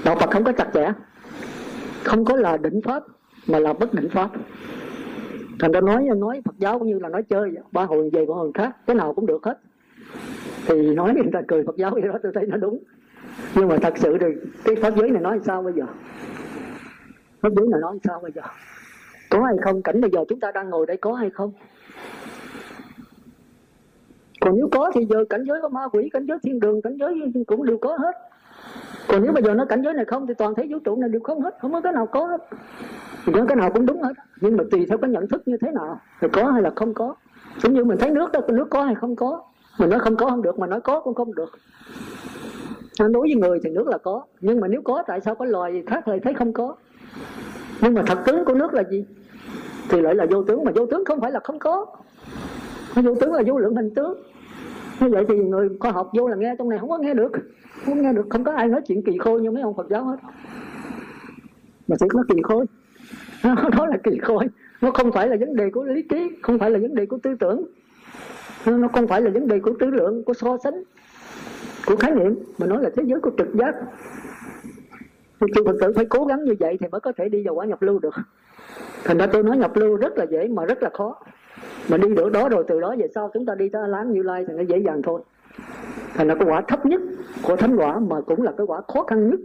đạo 0.05 0.17
Phật 0.21 0.31
không 0.31 0.45
có 0.45 0.53
chặt 0.53 0.69
chẽ. 0.75 0.93
Không 2.05 2.25
có 2.25 2.37
là 2.37 2.57
định 2.57 2.81
pháp 2.85 3.03
mà 3.47 3.59
là 3.59 3.73
bất 3.73 3.95
định 3.95 4.09
pháp. 4.09 4.31
Thành 5.59 5.73
ra 5.73 5.81
nói 5.81 6.09
nói 6.17 6.41
Phật 6.45 6.55
giáo 6.59 6.79
cũng 6.79 6.89
như 6.89 6.99
là 6.99 7.09
nói 7.09 7.23
chơi 7.23 7.51
ba 7.73 7.85
hồn 7.85 8.11
về 8.13 8.27
ba 8.27 8.35
hồn 8.35 8.53
khác 8.53 8.77
cái 8.87 8.97
nào 8.97 9.15
cũng 9.15 9.27
được 9.27 9.45
hết. 9.45 9.59
Thì 10.67 10.95
nói 10.95 11.15
người 11.15 11.31
ta 11.33 11.41
cười 11.49 11.65
Phật 11.67 11.77
giáo 11.77 11.91
gì 11.95 12.09
đó 12.09 12.19
tôi 12.23 12.33
thấy 12.35 12.47
nó 12.47 12.57
đúng. 12.57 12.79
Nhưng 13.55 13.69
mà 13.69 13.77
thật 13.83 13.95
sự 13.97 14.19
thì 14.21 14.27
cái 14.65 14.77
pháp 14.83 14.97
giới 14.97 15.11
này 15.11 15.23
nói 15.23 15.41
sao 15.47 15.63
bây 15.63 15.73
giờ? 15.73 15.85
Pháp 17.41 17.49
giới 17.57 17.67
này 17.69 17.81
nói 17.81 17.99
sao 18.05 18.21
bây 18.23 18.33
giờ? 18.33 18.43
Có 19.31 19.43
hay 19.45 19.57
không? 19.63 19.83
Cảnh 19.83 20.01
bây 20.01 20.11
giờ 20.11 20.25
chúng 20.29 20.41
ta 20.41 20.53
đang 20.53 20.71
ngồi 20.71 20.87
đây 20.87 20.97
có 20.97 21.13
hay 21.13 21.31
không? 21.31 21.53
Còn 24.41 24.57
nếu 24.57 24.69
có 24.73 24.91
thì 24.95 25.07
giờ 25.11 25.25
cảnh 25.31 25.45
giới 25.49 25.59
có 25.63 25.69
ma 25.69 25.89
quỷ, 25.93 26.09
cảnh 26.13 26.27
giới 26.27 26.39
thiên 26.43 26.61
đường, 26.61 26.83
cảnh 26.83 26.97
giới 26.97 27.33
cũng 27.47 27.67
đều 27.67 27.79
có 27.79 27.97
hết. 27.97 28.17
Còn 29.09 29.23
nếu 29.23 29.33
bây 29.33 29.43
giờ 29.43 29.55
nó 29.55 29.65
cảnh 29.65 29.83
giới 29.85 29.95
này 29.95 30.05
không 30.05 30.27
thì 30.27 30.35
toàn 30.35 30.55
thế 30.55 30.67
vũ 30.71 30.79
trụ 30.79 30.97
này 30.97 31.09
đều 31.09 31.21
không 31.21 31.41
hết, 31.41 31.57
không 31.61 31.73
có 31.73 31.81
cái 31.81 31.93
nào 31.93 32.07
có 32.07 32.27
hết. 32.27 32.41
Thì 33.27 33.33
cái 33.49 33.57
nào 33.57 33.71
cũng 33.71 33.87
đúng 33.87 34.03
hết. 34.03 34.13
Nhưng 34.41 34.57
mà 34.57 34.65
tùy 34.71 34.87
theo 34.89 34.99
cái 34.99 35.11
nhận 35.11 35.29
thức 35.29 35.43
như 35.47 35.57
thế 35.61 35.73
nào 35.73 36.01
thì 36.21 36.29
có 36.33 36.51
hay 36.51 36.63
là 36.63 36.71
không 36.77 36.95
có. 36.95 37.15
Cũng 37.63 37.75
như 37.75 37.85
mình 37.85 37.99
thấy 37.99 38.11
nước 38.11 38.33
đó, 38.33 38.41
nước 38.49 38.67
có 38.71 38.85
hay 38.85 38.95
không 38.95 39.17
có. 39.17 39.43
Mình 39.79 39.91
nói 39.91 39.99
không 39.99 40.17
có 40.17 40.31
không 40.31 40.43
được, 40.43 40.59
mà 40.59 40.67
nói 40.67 40.81
có 40.81 41.01
cũng 41.01 41.15
không 41.15 41.35
được. 41.35 41.51
Đối 42.99 43.11
với 43.11 43.35
người 43.35 43.61
thì 43.65 43.71
nước 43.71 43.87
là 43.87 43.99
có, 43.99 44.23
nhưng 44.41 44.61
mà 44.61 44.69
nếu 44.69 44.83
có 44.83 45.03
tại 45.07 45.21
sao 45.21 45.35
có 45.35 45.45
loài 45.45 45.83
khác 45.87 46.03
thì 46.07 46.13
thấy 46.23 46.35
không 46.35 46.53
có? 46.53 46.75
Nhưng 47.81 47.95
mà 47.95 48.03
thật 48.07 48.19
tướng 48.27 48.45
của 48.45 48.55
nước 48.55 48.75
là 48.75 48.83
gì? 48.91 49.05
Thì 49.89 50.01
lại 50.01 50.15
là 50.15 50.27
vô 50.31 50.43
tướng, 50.43 50.65
mà 50.65 50.73
vô 50.75 50.87
tướng 50.87 51.05
không 51.05 51.21
phải 51.21 51.33
là 51.33 51.41
không 51.45 51.59
có. 51.59 51.87
Vô 52.95 53.15
tướng 53.15 53.33
là 53.33 53.43
vô 53.47 53.59
lượng 53.59 53.77
hình 53.77 53.95
tướng. 53.95 54.23
vậy 55.11 55.25
thì 55.29 55.35
người 55.35 55.69
khoa 55.81 55.93
học 55.93 56.11
vô 56.19 56.29
là 56.29 56.37
nghe, 56.37 56.55
trong 56.59 56.69
này 56.69 56.79
không 56.79 56.91
có 56.91 56.99
nghe 56.99 57.15
được. 57.15 57.33
Không 57.85 58.03
nghe 58.03 58.13
được, 58.13 58.27
không 58.31 58.45
có 58.45 58.53
ai 58.53 58.69
nói 58.69 58.81
chuyện 58.87 59.03
kỳ 59.03 59.19
khôi 59.19 59.41
như 59.41 59.51
mấy 59.51 59.63
ông 59.63 59.77
phật 59.77 59.87
giáo 59.91 60.05
hết. 60.05 60.17
Mà 61.89 61.97
chỉ 62.01 62.07
có 62.09 62.23
kỳ 62.29 62.43
khôi. 62.43 62.67
Đó 63.77 63.87
là 63.87 63.97
kỳ 64.05 64.19
khôi. 64.19 64.47
Nó 64.81 64.91
không 64.91 65.13
phải 65.13 65.29
là 65.29 65.37
vấn 65.41 65.57
đề 65.57 65.71
của 65.71 65.85
lý 65.85 66.03
trí, 66.03 66.31
không 66.43 66.59
phải 66.59 66.71
là 66.71 66.79
vấn 66.79 66.95
đề 66.95 67.07
của 67.07 67.19
tư 67.23 67.35
tưởng. 67.41 67.65
Nó 68.67 68.89
không 68.89 69.09
phải 69.09 69.23
là 69.23 69.31
vấn 69.31 69.49
đề 69.49 69.61
của 69.61 69.73
tư 69.81 69.87
lượng, 69.87 70.25
của 70.25 70.35
so 70.35 70.57
sánh, 70.65 70.83
của 71.87 71.97
khái 71.97 72.11
niệm, 72.11 72.35
mà 72.59 72.67
nói 72.67 72.83
là 72.83 72.91
thế 72.97 73.03
giới 73.07 73.21
của 73.21 73.31
trực 73.39 73.55
giác. 73.55 73.75
Thì 75.41 75.47
chư 75.55 75.63
Phật 75.67 75.77
tử 75.81 75.93
phải 75.97 76.05
cố 76.05 76.25
gắng 76.25 76.45
như 76.45 76.55
vậy 76.61 76.77
thì 76.81 76.87
mới 76.93 77.01
có 77.01 77.13
thể 77.17 77.29
đi 77.29 77.43
vào 77.47 77.55
quả 77.55 77.67
nhập 77.67 77.83
lưu 77.83 77.99
được. 77.99 78.15
Thành 79.05 79.19
ra 79.19 79.27
tôi 79.27 79.43
nói 79.43 79.57
nhập 79.57 79.77
lưu 79.77 79.97
rất 79.97 80.19
là 80.19 80.27
dễ 80.31 80.49
mà 80.49 80.65
rất 80.65 80.83
là 80.83 80.91
khó 80.93 81.17
mà 81.91 81.97
đi 81.97 82.15
được 82.15 82.33
đó 82.33 82.49
rồi, 82.49 82.65
từ 82.69 82.81
đó 82.81 82.95
về 82.99 83.09
sau 83.15 83.31
chúng 83.35 83.47
ta 83.47 83.55
đi 83.55 83.69
tới 83.69 83.89
láng 83.89 84.13
như 84.13 84.23
lai 84.23 84.45
thì 84.49 84.55
nó 84.57 84.63
dễ 84.63 84.79
dàng 84.79 85.03
thôi. 85.03 85.21
Thành 86.15 86.29
là 86.29 86.35
cái 86.35 86.49
quả 86.49 86.61
thấp 86.61 86.87
nhất 86.87 87.01
của 87.43 87.57
thánh 87.57 87.77
quả 87.77 87.99
mà 87.99 88.21
cũng 88.21 88.43
là 88.43 88.53
cái 88.57 88.67
quả 88.67 88.81
khó 88.89 89.03
khăn 89.05 89.31
nhất, 89.31 89.41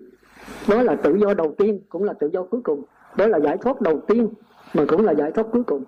đó 0.70 0.82
là 0.82 0.96
tự 0.96 1.16
do 1.16 1.34
đầu 1.34 1.56
tiên, 1.58 1.80
cũng 1.90 2.04
là 2.04 2.14
tự 2.14 2.30
do 2.34 2.44
cuối 2.44 2.62
cùng. 2.64 2.84
Đó 3.18 3.28
là 3.28 3.40
giải 3.40 3.58
thoát 3.58 3.82
đầu 3.82 4.00
tiên, 4.08 4.30
mà 4.74 4.86
cũng 4.88 5.06
là 5.06 5.12
giải 5.12 5.32
thoát 5.32 5.48
cuối 5.52 5.64
cùng. 5.64 5.84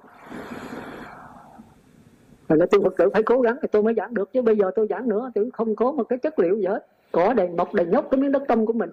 Thành 2.48 2.60
ra 2.60 2.66
tôi 2.72 2.82
Phật 2.84 2.94
tử 2.98 3.10
phải 3.14 3.24
cố 3.24 3.42
gắng 3.42 3.58
thì 3.62 3.68
tôi 3.72 3.84
mới 3.84 3.94
giảng 3.94 4.14
được, 4.14 4.34
chứ 4.34 4.42
bây 4.42 4.58
giờ 4.58 4.72
tôi 4.76 4.88
giảng 4.90 5.10
nữa 5.10 5.32
thì 5.36 5.42
không 5.54 5.76
có 5.76 5.92
một 5.92 6.04
cái 6.04 6.20
chất 6.20 6.40
liệu 6.40 6.56
gì 6.56 6.66
hết. 6.66 6.86
Cỏ 7.12 7.34
đầy 7.34 7.50
mọc 7.50 7.74
đầy 7.74 7.86
nhóc 7.86 8.08
cái 8.12 8.22
miếng 8.22 8.32
đất 8.32 8.44
tâm 8.48 8.66
của 8.66 8.74
mình. 8.74 8.90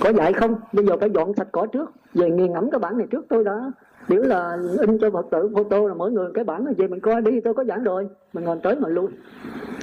Có 0.00 0.12
dạy 0.12 0.32
không? 0.32 0.54
Bây 0.72 0.86
giờ 0.86 0.96
phải 1.00 1.10
dọn 1.10 1.34
sạch 1.34 1.48
cỏ 1.52 1.66
trước, 1.66 1.92
về 2.14 2.30
nghiền 2.30 2.52
ngẫm 2.52 2.70
cái 2.70 2.78
bản 2.78 2.98
này 2.98 3.06
trước. 3.10 3.26
Tôi 3.28 3.44
đã 3.44 3.70
nếu 4.08 4.22
là 4.22 4.58
in 4.80 4.98
cho 4.98 5.10
phật 5.10 5.26
tử 5.30 5.50
photo 5.54 5.78
là 5.88 5.94
mỗi 5.94 6.12
người 6.12 6.30
cái 6.34 6.44
bản 6.44 6.64
này 6.64 6.74
về 6.74 6.88
mình 6.88 7.00
coi 7.00 7.22
đi, 7.22 7.40
tôi 7.40 7.54
có 7.54 7.64
giảng 7.64 7.84
rồi. 7.84 8.08
Mình 8.32 8.44
ngồi 8.44 8.56
tới 8.62 8.76
mà 8.76 8.88
lui. 8.88 9.06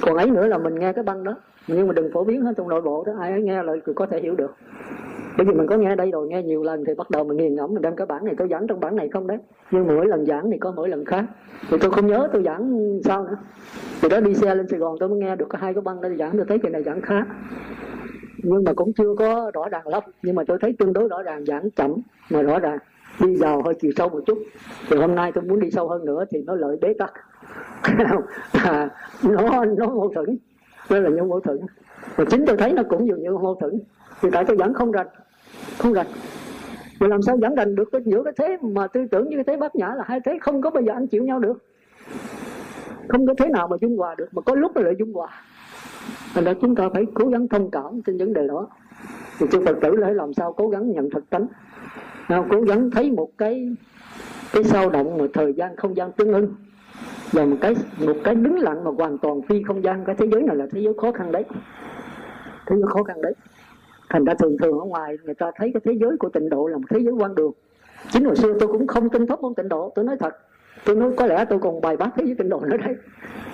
Còn 0.02 0.16
ấy 0.16 0.30
nữa 0.30 0.46
là 0.46 0.58
mình 0.58 0.74
nghe 0.74 0.92
cái 0.92 1.04
băng 1.04 1.24
đó. 1.24 1.34
Nhưng 1.66 1.86
mà 1.86 1.92
đừng 1.92 2.12
phổ 2.12 2.24
biến 2.24 2.42
hết 2.42 2.52
trong 2.56 2.68
nội 2.68 2.80
bộ 2.80 3.04
đó, 3.06 3.12
ai 3.20 3.30
ấy 3.30 3.42
nghe 3.42 3.62
là 3.62 3.72
có 3.94 4.06
thể 4.06 4.20
hiểu 4.20 4.34
được. 4.34 4.54
Bởi 5.36 5.46
vì 5.46 5.54
mình 5.54 5.66
có 5.66 5.76
nghe 5.76 5.96
đây 5.96 6.10
rồi, 6.10 6.28
nghe 6.28 6.42
nhiều 6.42 6.62
lần 6.62 6.84
thì 6.84 6.94
bắt 6.94 7.10
đầu 7.10 7.24
mình 7.24 7.36
nghiền 7.36 7.54
ngẫm, 7.54 7.74
mình 7.74 7.82
đem 7.82 7.96
cái 7.96 8.06
bản 8.06 8.24
này, 8.24 8.34
tôi 8.38 8.48
giảng 8.48 8.66
trong 8.66 8.80
bản 8.80 8.96
này 8.96 9.08
không 9.08 9.26
đấy. 9.26 9.38
Nhưng 9.70 9.86
mỗi 9.86 10.06
lần 10.06 10.26
giảng 10.26 10.50
thì 10.50 10.58
có 10.58 10.72
mỗi 10.76 10.88
lần 10.88 11.04
khác. 11.04 11.24
Thì 11.70 11.76
tôi 11.80 11.90
không 11.90 12.06
nhớ 12.06 12.28
tôi 12.32 12.42
giảng 12.42 13.00
sao 13.04 13.24
nữa. 13.24 13.36
Thì 14.02 14.08
đó, 14.08 14.20
đi 14.20 14.34
xe 14.34 14.54
lên 14.54 14.68
sài 14.68 14.78
gòn 14.78 14.96
tôi 15.00 15.08
mới 15.08 15.18
nghe 15.18 15.36
được 15.36 15.46
có 15.48 15.58
hai 15.58 15.74
cái 15.74 15.80
băng 15.80 16.00
đó 16.00 16.08
giảng. 16.18 16.36
Tôi 16.36 16.46
thấy 16.48 16.58
cái 16.58 16.72
này 16.72 16.82
giảng 16.82 17.00
khác. 17.00 17.26
Nhưng 18.42 18.64
mà 18.64 18.72
cũng 18.72 18.92
chưa 18.92 19.14
có 19.18 19.50
rõ 19.54 19.68
ràng 19.68 19.88
lắm. 19.88 20.02
Nhưng 20.22 20.34
mà 20.34 20.42
tôi 20.46 20.58
thấy 20.60 20.76
tương 20.78 20.92
đối 20.92 21.08
rõ 21.08 21.22
ràng, 21.22 21.44
giảng 21.44 21.70
chậm 21.70 21.94
mà 22.30 22.42
rõ 22.42 22.58
ràng 22.58 22.78
đi 23.20 23.36
vào 23.36 23.62
hơi 23.62 23.74
chiều 23.80 23.92
sâu 23.96 24.08
một 24.08 24.20
chút. 24.26 24.38
Thì 24.88 24.96
hôm 24.96 25.14
nay 25.14 25.32
tôi 25.34 25.44
muốn 25.44 25.60
đi 25.60 25.70
sâu 25.70 25.88
hơn 25.88 26.04
nữa 26.04 26.24
thì 26.30 26.42
nó 26.46 26.54
lợi 26.54 26.76
bế 26.80 26.94
tắc. 26.98 27.12
À, 28.52 28.90
nó 29.22 29.64
nó 29.64 29.86
mâu 29.86 30.12
thuẫn. 30.14 30.38
Đó 30.90 30.98
là 30.98 31.10
những 31.10 31.28
mâu 31.28 31.40
thuẫn. 31.40 31.60
Và 32.16 32.24
chính 32.30 32.46
tôi 32.46 32.56
thấy 32.56 32.72
nó 32.72 32.82
cũng 32.88 33.06
dường 33.06 33.22
như 33.22 33.30
mâu 33.30 33.54
thuẫn. 33.54 33.80
Thì 34.22 34.28
tại 34.32 34.44
tôi 34.44 34.56
vẫn 34.56 34.74
không 34.74 34.92
rành. 34.92 35.06
Không 35.78 35.92
rành. 35.92 36.06
Mà 37.00 37.08
làm 37.08 37.22
sao 37.22 37.36
vẫn 37.40 37.54
rành 37.54 37.74
được 37.74 37.88
cái 37.92 38.00
giữa 38.04 38.22
cái 38.22 38.32
thế 38.38 38.56
mà 38.62 38.86
tư 38.86 39.06
tưởng 39.10 39.28
như 39.28 39.36
cái 39.36 39.44
thế 39.44 39.56
bát 39.56 39.76
nhã 39.76 39.94
là 39.96 40.04
hai 40.06 40.20
thế 40.24 40.38
không 40.40 40.62
có 40.62 40.70
bao 40.70 40.82
giờ 40.82 40.92
anh 40.92 41.06
chịu 41.06 41.24
nhau 41.24 41.38
được. 41.38 41.64
Không 43.08 43.26
có 43.26 43.34
thế 43.38 43.48
nào 43.48 43.68
mà 43.68 43.76
dung 43.80 43.96
hòa 43.96 44.14
được 44.18 44.28
mà 44.32 44.42
có 44.42 44.54
lúc 44.54 44.76
là 44.76 44.82
lại 44.82 44.94
dung 44.98 45.12
hòa. 45.12 45.28
Thành 46.34 46.44
ra 46.44 46.54
chúng 46.60 46.74
ta 46.74 46.88
phải 46.94 47.06
cố 47.14 47.28
gắng 47.28 47.48
thông 47.48 47.70
cảm 47.70 48.02
trên 48.06 48.18
vấn 48.18 48.32
đề 48.32 48.46
đó. 48.46 48.68
Thì 49.38 49.46
chư 49.52 49.60
Phật 49.66 49.76
tử 49.82 49.96
lại 49.96 50.14
làm 50.14 50.34
sao 50.34 50.52
cố 50.52 50.68
gắng 50.68 50.90
nhận 50.90 51.10
thực 51.10 51.30
tánh 51.30 51.46
nào 52.32 52.46
cố 52.50 52.60
gắng 52.60 52.90
thấy 52.90 53.10
một 53.10 53.28
cái 53.38 53.76
cái 54.52 54.64
sao 54.64 54.90
động 54.90 55.18
mà 55.18 55.24
thời 55.34 55.54
gian 55.54 55.76
không 55.76 55.96
gian 55.96 56.12
tương 56.12 56.32
ưng. 56.32 56.54
Và 57.32 57.44
một 57.44 57.56
cái 57.60 57.74
một 57.98 58.16
cái 58.24 58.34
đứng 58.34 58.58
lặng 58.58 58.84
mà 58.84 58.90
hoàn 58.90 59.18
toàn 59.18 59.42
phi 59.42 59.62
không 59.62 59.84
gian. 59.84 60.04
Cái 60.04 60.14
thế 60.18 60.26
giới 60.32 60.42
này 60.42 60.56
là 60.56 60.66
thế 60.72 60.80
giới 60.80 60.94
khó 61.00 61.12
khăn 61.12 61.32
đấy. 61.32 61.44
Thế 62.66 62.76
giới 62.76 62.86
khó 62.86 63.02
khăn 63.02 63.22
đấy. 63.22 63.34
Thành 64.08 64.24
ra 64.24 64.34
thường 64.34 64.56
thường 64.62 64.78
ở 64.78 64.84
ngoài 64.84 65.16
người 65.24 65.34
ta 65.34 65.50
thấy 65.56 65.70
cái 65.74 65.80
thế 65.84 65.92
giới 66.00 66.16
của 66.16 66.28
tịnh 66.28 66.48
độ 66.48 66.66
là 66.66 66.78
một 66.78 66.84
thế 66.90 67.00
giới 67.00 67.12
quan 67.12 67.34
đường. 67.34 67.52
Chính 68.10 68.24
hồi 68.24 68.36
xưa 68.36 68.54
tôi 68.60 68.68
cũng 68.68 68.86
không 68.86 69.08
tin 69.08 69.26
pháp 69.26 69.40
môn 69.40 69.54
tịnh 69.54 69.68
độ. 69.68 69.92
Tôi 69.94 70.04
nói 70.04 70.16
thật. 70.20 70.36
Tôi 70.84 70.96
nói 70.96 71.10
có 71.16 71.26
lẽ 71.26 71.44
tôi 71.50 71.58
còn 71.58 71.80
bài 71.80 71.96
bác 71.96 72.08
thế 72.16 72.24
giới 72.26 72.34
tịnh 72.34 72.48
độ 72.48 72.60
nữa 72.60 72.76
đấy. 72.76 72.96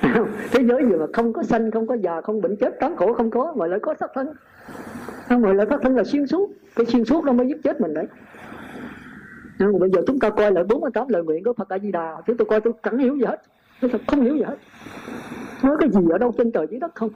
Thế 0.52 0.64
giới 0.64 0.82
gì 0.84 0.96
mà 0.96 1.06
không 1.12 1.32
có 1.32 1.42
sanh, 1.42 1.70
không 1.70 1.86
có 1.86 1.94
già, 1.94 2.20
không 2.20 2.40
bệnh 2.40 2.56
chết 2.56 2.80
tán 2.80 2.96
khổ 2.96 3.12
không 3.12 3.30
có, 3.30 3.52
mà 3.56 3.66
lại 3.66 3.80
có 3.82 3.94
sắc 4.00 4.10
thân. 4.14 4.28
Không, 5.28 5.42
mà 5.42 5.52
lại 5.52 5.66
sắc 5.70 5.80
thân 5.82 5.96
là 5.96 6.05
xuyên 6.05 6.26
suốt. 6.26 6.50
Cái 6.76 6.86
xuyên 6.86 7.05
suốt 7.05 7.24
nó 7.24 7.32
mới 7.32 7.48
giúp 7.48 7.59
chết 7.64 7.80
mình 7.80 7.94
đấy 7.94 8.06
nhưng 9.59 9.78
bây 9.78 9.90
giờ 9.90 10.02
chúng 10.06 10.18
ta 10.18 10.30
coi 10.30 10.52
lại 10.52 10.64
48 10.64 11.09
lời 11.09 11.22
nguyện 11.22 11.44
của 11.44 11.52
Phật 11.52 11.68
A 11.68 11.78
Di 11.78 11.93
Đà 11.93 12.22
chúng 12.26 12.36
tôi 12.36 12.47
coi 12.47 12.60
tôi 12.60 12.72
chẳng 12.82 12.98
hiểu 12.98 13.16
gì 13.16 13.24
hết. 13.24 13.43
Tôi 13.80 13.90
thật 13.90 14.01
không 14.06 14.20
hiểu 14.20 14.35
gì 14.35 14.43
hết. 14.43 14.56
Nói 15.62 15.76
cái 15.80 15.89
gì 15.93 16.01
ở 16.10 16.18
đâu 16.18 16.32
trên 16.39 16.52
trời 16.52 16.66
dưới 16.70 16.80
đất 16.80 16.94
không? 16.94 17.10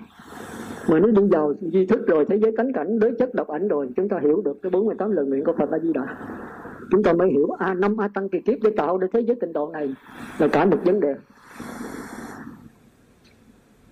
Mà 0.88 1.00
nó 1.00 1.06
đi 1.06 1.22
vào 1.30 1.54
di 1.60 1.86
thức 1.86 2.06
rồi 2.06 2.26
thế 2.28 2.36
giới 2.36 2.52
cánh 2.56 2.72
cảnh 2.72 2.98
đối 2.98 3.14
chất 3.18 3.34
độc 3.34 3.48
ảnh 3.48 3.68
rồi 3.68 3.88
chúng 3.96 4.08
ta 4.08 4.18
hiểu 4.22 4.42
được 4.44 4.62
cái 4.62 4.70
48 4.70 5.12
lời 5.12 5.26
nguyện 5.26 5.44
của 5.44 5.52
Phật 5.58 5.70
A 5.70 5.78
Di 5.78 5.92
Đà 5.92 6.16
chúng 6.92 7.02
ta 7.02 7.12
mới 7.12 7.30
hiểu 7.30 7.50
a 7.58 7.74
năm 7.74 7.96
a 8.00 8.08
tăng 8.14 8.28
kỳ 8.28 8.40
kiếp 8.40 8.58
để 8.62 8.70
tạo 8.76 8.98
được 8.98 9.06
thế 9.12 9.20
giới 9.20 9.36
tịnh 9.40 9.52
độ 9.52 9.70
này 9.70 9.94
là 10.38 10.48
cả 10.48 10.64
một 10.64 10.78
vấn 10.84 11.00
đề. 11.00 11.14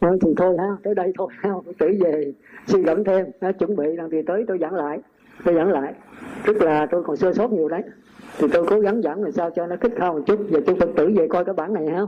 Thôi 0.00 0.18
thì 0.22 0.34
thôi 0.36 0.56
ha, 0.58 0.76
tới 0.82 0.94
đây 0.94 1.12
thôi 1.18 1.28
ha, 1.38 1.50
tự 1.78 1.86
về 2.00 2.32
suy 2.66 2.82
gẫm 2.82 3.04
thêm, 3.04 3.26
ha, 3.40 3.52
chuẩn 3.52 3.76
bị 3.76 3.96
lần 3.96 4.10
thì 4.10 4.22
tới 4.26 4.44
tôi 4.48 4.58
giảng 4.60 4.74
lại, 4.74 5.00
tôi 5.44 5.54
giảng 5.54 5.68
lại. 5.68 5.94
Tức 6.46 6.62
là 6.62 6.86
tôi 6.90 7.02
còn 7.02 7.16
sơ 7.16 7.32
sót 7.32 7.52
nhiều 7.52 7.68
đấy, 7.68 7.82
thì 8.38 8.46
tôi 8.52 8.66
cố 8.66 8.80
gắng 8.80 9.02
giảng 9.02 9.22
làm 9.22 9.32
sao 9.32 9.50
cho 9.50 9.66
nó 9.66 9.76
kích 9.76 9.92
khao 9.96 10.12
một 10.12 10.20
chút. 10.26 10.46
và 10.50 10.60
chú 10.66 10.74
Phật 10.80 10.88
tử 10.96 11.10
về 11.16 11.28
coi 11.28 11.44
cái 11.44 11.54
bản 11.54 11.74
này 11.74 11.86
ha, 11.86 12.02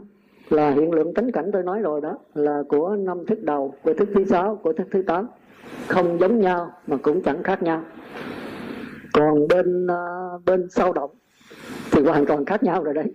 là 0.51 0.71
hiện 0.71 0.93
lượng 0.93 1.15
tánh 1.15 1.33
cảnh 1.33 1.51
tôi 1.53 1.63
nói 1.63 1.81
rồi 1.81 2.01
đó, 2.01 2.19
là 2.35 2.63
của 2.69 2.97
năm 2.97 3.27
thức 3.27 3.43
đầu, 3.43 3.75
của 3.83 3.95
thức 3.95 4.09
thứ 4.15 4.25
sáu, 4.25 4.59
của 4.63 4.73
thức 4.73 4.87
thứ 4.91 5.03
tám, 5.03 5.27
không 5.89 6.19
giống 6.21 6.41
nhau 6.41 6.71
mà 6.87 6.97
cũng 7.03 7.23
chẳng 7.23 7.43
khác 7.43 7.63
nhau. 7.63 7.83
Còn 9.13 9.49
bên 9.49 9.87
uh, 9.87 10.45
bên 10.45 10.69
sau 10.71 10.93
động 10.93 11.11
thì 11.91 12.03
hoàn 12.03 12.27
toàn 12.27 12.45
khác 12.45 12.63
nhau 12.63 12.85
rồi 12.85 12.95
đấy. 12.95 13.13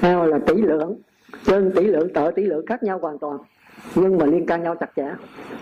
Theo 0.00 0.26
là 0.26 0.38
tỷ 0.38 0.54
lượng, 0.54 1.00
chân 1.44 1.72
tỷ 1.76 1.84
lượng, 1.84 2.12
tợ 2.14 2.30
tỷ 2.34 2.42
lượng 2.42 2.66
khác 2.66 2.82
nhau 2.82 2.98
hoàn 2.98 3.18
toàn 3.18 3.38
nhưng 3.94 4.18
mà 4.18 4.26
liên 4.26 4.46
can 4.46 4.62
nhau 4.62 4.76
chặt 4.80 4.90
chẽ 4.96 5.14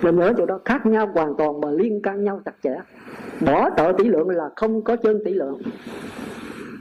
mình 0.03 0.17
nhớ 0.17 0.33
chỗ 0.39 0.47
đó 0.47 0.61
khác 0.65 0.87
nhau 0.87 1.07
hoàn 1.15 1.35
toàn 1.39 1.61
mà 1.61 1.71
liên 1.71 2.03
can 2.03 2.25
nhau 2.25 2.41
chặt 2.45 2.55
chẽ 2.63 2.77
bỏ 3.41 3.71
tợ 3.77 3.93
tỷ 3.99 4.05
lượng 4.05 4.29
là 4.29 4.51
không 4.57 4.83
có 4.83 4.97
chân 4.97 5.23
tỷ 5.25 5.35
lượng 5.35 5.63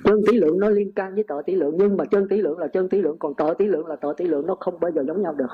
chân 0.04 0.22
tỷ 0.28 0.40
lượng 0.40 0.60
nó 0.60 0.70
liên 0.70 0.92
can 0.92 1.16
với 1.16 1.24
tợ 1.28 1.42
tỷ 1.46 1.56
lượng, 1.56 1.76
nhưng 1.78 1.98
mà 1.98 2.06
chân 2.06 2.28
tỷ 2.28 2.42
lượng 2.42 2.60
là 2.60 2.68
chân 2.68 2.90
tỷ 2.90 3.02
lượng, 3.02 3.18
còn 3.20 3.34
tợ 3.34 3.54
tỷ 3.58 3.68
lượng 3.68 3.88
là 3.88 3.96
tợ 3.96 4.14
tỷ 4.18 4.26
lượng, 4.26 4.48
nó 4.48 4.56
không 4.60 4.80
bao 4.80 4.92
giờ 4.92 5.04
giống 5.08 5.22
nhau 5.22 5.34
được. 5.34 5.50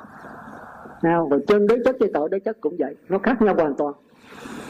Nào, 1.04 1.28
rồi 1.32 1.44
chân 1.48 1.68
đế 1.68 1.76
chất 1.86 1.96
với 2.00 2.12
tợ 2.14 2.28
đế 2.28 2.40
chất 2.40 2.62
cũng 2.62 2.76
vậy, 2.80 2.96
nó 3.10 3.20
khác 3.20 3.42
nhau 3.42 3.56
hoàn 3.56 3.76
toàn. 3.76 3.94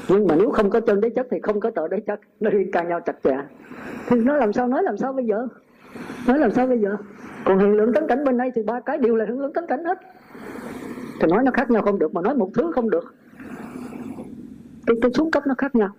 Nhưng 0.10 0.28
mà 0.28 0.36
nếu 0.36 0.52
không 0.52 0.70
có 0.70 0.80
chân 0.80 1.02
đế 1.02 1.10
chất 1.10 1.28
thì 1.32 1.38
không 1.44 1.60
có 1.60 1.72
tợ 1.72 1.88
đế 1.88 2.00
chất, 2.00 2.20
nó 2.40 2.50
liên 2.50 2.72
can 2.72 2.88
nhau 2.88 3.00
chặt 3.02 3.16
chẽ. 3.24 3.38
Thì 4.08 4.18
nó 4.18 4.38
làm 4.38 4.54
sao, 4.54 4.68
nói 4.68 4.84
làm 4.84 4.98
sao 4.98 5.14
bây 5.14 5.26
giờ? 5.26 5.48
Nói 6.28 6.40
làm 6.40 6.52
sao 6.52 6.68
bây 6.68 6.80
giờ? 6.80 6.96
Còn 7.46 7.60
hiện 7.60 7.74
lượng 7.74 7.94
tấn 7.94 8.08
cảnh 8.08 8.24
bên 8.24 8.38
đây 8.38 8.52
thì 8.56 8.64
ba 8.64 8.80
cái 8.80 8.98
đều 8.98 9.16
là 9.16 9.26
hiện 9.26 9.40
lượng 9.40 9.54
tấn 9.54 9.68
cảnh 9.68 9.86
hết. 9.86 9.98
Thì 11.22 11.28
nói 11.28 11.44
nó 11.44 11.52
khác 11.52 11.72
nhau 11.72 11.82
không 11.82 12.00
được, 12.00 12.14
mà 12.14 12.22
nói 12.22 12.36
một 12.36 12.50
thứ 12.54 12.72
không 12.76 12.90
được. 12.90 13.14
Cái 14.86 14.98
cái 15.02 15.12
xuống 15.12 15.32
cấp 15.32 15.44
nó 15.48 15.56
khác 15.58 15.76
nhau 15.76 15.90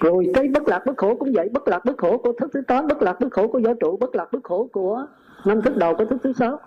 rồi 0.00 0.30
cái 0.34 0.48
bất 0.48 0.68
lạc 0.68 0.82
bất 0.86 0.96
khổ 0.96 1.16
cũng 1.18 1.32
vậy, 1.32 1.48
bất 1.52 1.68
lạc 1.68 1.84
bất 1.84 1.98
khổ 1.98 2.18
của 2.18 2.32
thức 2.32 2.50
thứ 2.54 2.60
tám, 2.60 2.86
bất 2.86 3.02
lạc 3.02 3.20
bất 3.20 3.32
khổ 3.32 3.48
của 3.48 3.60
vũ 3.64 3.74
trụ 3.80 3.96
bất 3.96 4.14
lạc 4.14 4.32
bất 4.32 4.44
khổ 4.44 4.68
của 4.72 5.06
năm 5.44 5.62
thức 5.62 5.76
đầu 5.76 5.94
của 5.94 6.04
thức 6.04 6.18
thứ 6.22 6.32
sáu. 6.32 6.60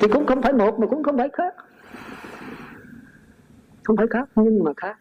Thì 0.00 0.08
cũng 0.12 0.26
không 0.26 0.42
phải 0.42 0.52
một 0.52 0.78
mà 0.78 0.86
cũng 0.86 1.02
không 1.02 1.18
phải 1.18 1.28
khác. 1.32 1.54
Không 3.84 3.96
phải 3.96 4.06
khác, 4.10 4.28
nhưng 4.34 4.64
mà 4.64 4.72
khác. 4.76 4.96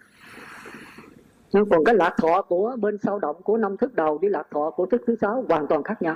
Nhưng 1.53 1.69
còn 1.69 1.83
cái 1.83 1.95
lạc 1.95 2.15
thọ 2.21 2.41
của 2.41 2.75
bên 2.79 2.97
sau 3.03 3.19
động 3.19 3.35
của 3.43 3.57
năm 3.57 3.77
thức 3.77 3.95
đầu 3.95 4.17
với 4.17 4.29
lạc 4.29 4.47
thọ 4.51 4.69
của 4.69 4.85
thức 4.85 5.01
thứ 5.07 5.15
sáu 5.21 5.45
hoàn 5.49 5.67
toàn 5.67 5.83
khác 5.83 6.01
nhau. 6.01 6.15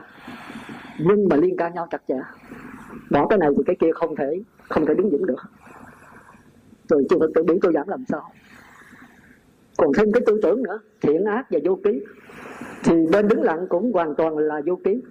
Nhưng 0.99 1.27
mà 1.29 1.35
liên 1.35 1.57
can 1.57 1.73
nhau 1.73 1.87
chặt 1.91 2.01
chẽ. 2.07 2.19
Bỏ 3.11 3.27
cái 3.27 3.39
này 3.39 3.49
thì 3.57 3.63
cái 3.67 3.75
kia 3.79 3.91
không 3.95 4.15
thể 4.15 4.41
không 4.69 4.85
thể 4.85 4.93
đứng 4.93 5.09
vững 5.09 5.25
được. 5.25 5.41
Rồi 6.89 7.05
chư 7.09 7.19
Phật 7.19 7.29
tử 7.35 7.43
biểu 7.43 7.57
tôi 7.61 7.73
giảm 7.73 7.87
làm 7.87 8.03
sao? 8.07 8.31
Còn 9.77 9.93
thêm 9.97 10.11
cái 10.11 10.21
tư 10.25 10.39
tưởng 10.43 10.63
nữa, 10.63 10.79
thiện, 11.01 11.25
ác 11.25 11.45
và 11.49 11.59
vô 11.65 11.79
ký. 11.83 12.01
Thì 12.83 12.93
bên 13.11 13.27
đứng 13.27 13.41
lặng 13.41 13.67
cũng 13.69 13.91
hoàn 13.93 14.15
toàn 14.15 14.37
là 14.37 14.61
vô 14.65 14.75
ký. 14.83 15.01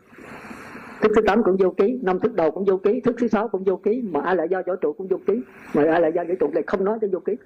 Thức 1.03 1.13
thứ 1.17 1.23
tám 1.27 1.43
cũng 1.43 1.57
vô 1.57 1.71
ký, 1.71 1.99
năm 2.03 2.21
thức 2.21 2.35
đầu 2.35 2.51
cũng 2.51 2.65
vô 2.65 2.77
ký, 2.77 3.01
thức 3.01 3.17
thứ 3.19 3.29
sáu 3.29 3.49
cũng 3.49 3.65
vô 3.65 3.77
ký, 3.77 4.03
mà 4.13 4.21
ai 4.21 4.37
lại 4.37 4.49
do 4.49 4.63
vũ 4.67 4.75
trụ 4.81 4.93
cũng 4.93 5.09
vô 5.09 5.17
ký, 5.27 5.43
mà 5.75 5.85
ai 5.91 6.01
lại 6.01 6.13
do 6.15 6.25
vũ 6.25 6.35
trụ 6.41 6.51
lại 6.55 6.65
không 6.67 6.85
nói 6.85 6.99
tới 7.01 7.11
vô 7.13 7.19
ký. 7.19 7.37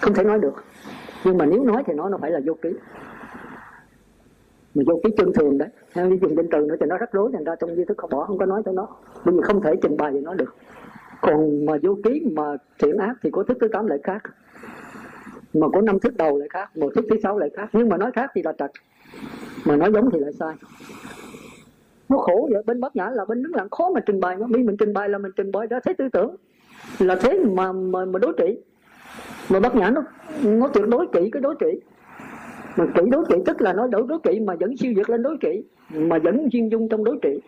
Không 0.00 0.14
thể 0.14 0.24
nói 0.24 0.38
được. 0.38 0.64
Nhưng 1.24 1.38
mà 1.38 1.46
nếu 1.46 1.64
nói 1.64 1.82
thì 1.86 1.94
nói 1.94 2.10
nó 2.10 2.18
phải 2.20 2.30
là 2.30 2.40
vô 2.46 2.54
ký. 2.62 2.70
Mà 4.74 4.82
vô 4.86 5.00
ký 5.04 5.10
chân 5.16 5.32
thường 5.32 5.58
đấy, 5.58 5.68
theo 5.94 6.08
dùng 6.08 6.36
định 6.36 6.48
từ 6.50 6.58
nữa 6.58 6.76
thì 6.80 6.86
nó 6.86 6.98
rắc 6.98 7.12
rối 7.12 7.30
thành 7.32 7.44
ra 7.44 7.54
trong 7.56 7.76
di 7.76 7.84
thức 7.84 7.98
không 7.98 8.10
bỏ, 8.10 8.24
không 8.24 8.38
có 8.38 8.46
nói 8.46 8.62
cho 8.64 8.72
nó. 8.72 8.88
Bởi 9.24 9.34
vì 9.34 9.40
không 9.42 9.62
thể 9.62 9.74
trình 9.82 9.96
bày 9.96 10.12
thì 10.12 10.20
nó 10.20 10.34
được. 10.34 10.54
Còn 11.20 11.66
mà 11.66 11.72
vô 11.82 11.98
ký 12.04 12.26
mà 12.32 12.56
thiện, 12.78 12.96
ác 12.96 13.14
thì 13.22 13.30
có 13.30 13.42
thức 13.42 13.56
thứ 13.60 13.68
tám 13.68 13.86
lại 13.86 13.98
khác 14.02 14.22
mà 15.54 15.66
có 15.72 15.80
năm 15.80 15.98
thức 16.00 16.16
đầu 16.16 16.38
lại 16.38 16.48
khác 16.48 16.76
một 16.76 16.90
thức 16.94 17.04
thứ 17.10 17.16
sáu 17.22 17.38
lại 17.38 17.50
khác. 17.56 17.68
Nhưng 17.72 17.88
mà 17.88 17.96
nói 17.96 18.10
khác 18.14 18.30
thì 18.34 18.42
là 18.42 18.52
trật. 18.58 18.70
Mà 19.64 19.76
nói 19.76 19.92
giống 19.92 20.10
thì 20.10 20.18
lại 20.18 20.32
sai. 20.32 20.54
Nó 22.08 22.18
khổ 22.18 22.48
vậy 22.52 22.62
bên 22.66 22.80
bát 22.80 22.96
nhã 22.96 23.10
là 23.10 23.24
bên 23.24 23.42
đứng 23.42 23.54
lặng 23.54 23.68
khó 23.70 23.90
mà 23.94 24.00
trình 24.00 24.20
bày. 24.20 24.36
Nó 24.36 24.46
vì 24.50 24.62
mình 24.62 24.76
trình 24.76 24.92
bày 24.92 25.08
là 25.08 25.18
mình 25.18 25.32
trình 25.36 25.52
bày 25.52 25.66
ra 25.66 25.80
thấy 25.84 25.94
tư 25.94 26.08
tưởng. 26.08 26.36
Là 26.98 27.16
thế 27.16 27.44
mà 27.44 27.72
mà, 27.72 28.04
mà 28.04 28.18
đối 28.18 28.32
trị. 28.38 28.58
Mà 29.48 29.60
bát 29.60 29.74
nhã 29.74 29.90
nó 29.90 30.02
nó 30.42 30.68
tuyệt 30.68 30.88
đối 30.88 31.06
kỹ 31.06 31.30
cái 31.32 31.42
đối 31.42 31.54
trị. 31.60 31.80
Mà 32.76 32.86
kỹ 32.94 33.02
đối 33.10 33.24
trị 33.28 33.36
tức 33.46 33.60
là 33.60 33.72
nó 33.72 33.86
đối 33.86 34.06
đối 34.08 34.18
trị 34.22 34.40
mà 34.40 34.54
vẫn 34.60 34.76
siêu 34.76 34.92
việt 34.96 35.10
lên 35.10 35.22
đối 35.22 35.36
trị. 35.40 35.64
Mà 35.90 36.18
vẫn 36.18 36.48
duyên 36.52 36.70
dung 36.70 36.88
trong 36.88 37.04
đối 37.04 37.18
trị. 37.22 37.40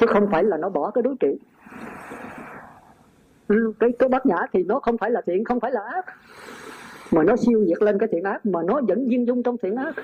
Chứ 0.00 0.06
không 0.06 0.28
phải 0.32 0.44
là 0.44 0.56
nó 0.56 0.68
bỏ 0.68 0.90
cái 0.90 1.02
đối 1.02 1.14
trị. 1.20 1.38
Cái 3.80 3.90
cái 3.98 4.08
bát 4.08 4.26
nhã 4.26 4.36
thì 4.52 4.64
nó 4.64 4.80
không 4.80 4.98
phải 4.98 5.10
là 5.10 5.20
thiện 5.26 5.44
không 5.44 5.60
phải 5.60 5.70
là 5.72 5.80
ác 5.80 6.06
mà 7.12 7.22
nó 7.22 7.36
siêu 7.36 7.64
diệt 7.68 7.82
lên 7.82 7.98
cái 7.98 8.08
thiện 8.12 8.24
ác, 8.24 8.46
mà 8.46 8.60
nó 8.62 8.80
vẫn 8.88 9.08
viên 9.08 9.26
dung 9.26 9.42
trong 9.42 9.56
thiện 9.62 9.76
ác. 9.76 9.94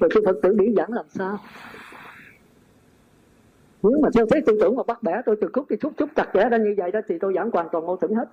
Rồi 0.00 0.10
khi 0.14 0.20
phật 0.24 0.36
tử 0.42 0.54
biểu 0.54 0.74
giảng 0.76 0.92
làm 0.92 1.04
sao? 1.08 1.38
Nếu 3.82 4.00
mà 4.02 4.08
theo 4.14 4.26
thế 4.30 4.40
tư 4.46 4.58
tưởng 4.60 4.76
mà 4.76 4.82
bắt 4.86 5.02
bẻ 5.02 5.22
tôi, 5.26 5.36
từ 5.40 5.48
khúc 5.52 5.70
đi 5.70 5.76
thúc 5.76 5.92
thúc 5.96 6.10
chặt 6.16 6.28
chẽ 6.34 6.48
ra 6.48 6.58
như 6.58 6.74
vậy 6.76 6.90
đó, 6.90 7.00
thì 7.08 7.18
tôi 7.18 7.34
giảng 7.34 7.50
hoàn 7.50 7.68
toàn 7.72 7.86
mâu 7.86 7.96
thuẫn 7.96 8.14
hết. 8.14 8.28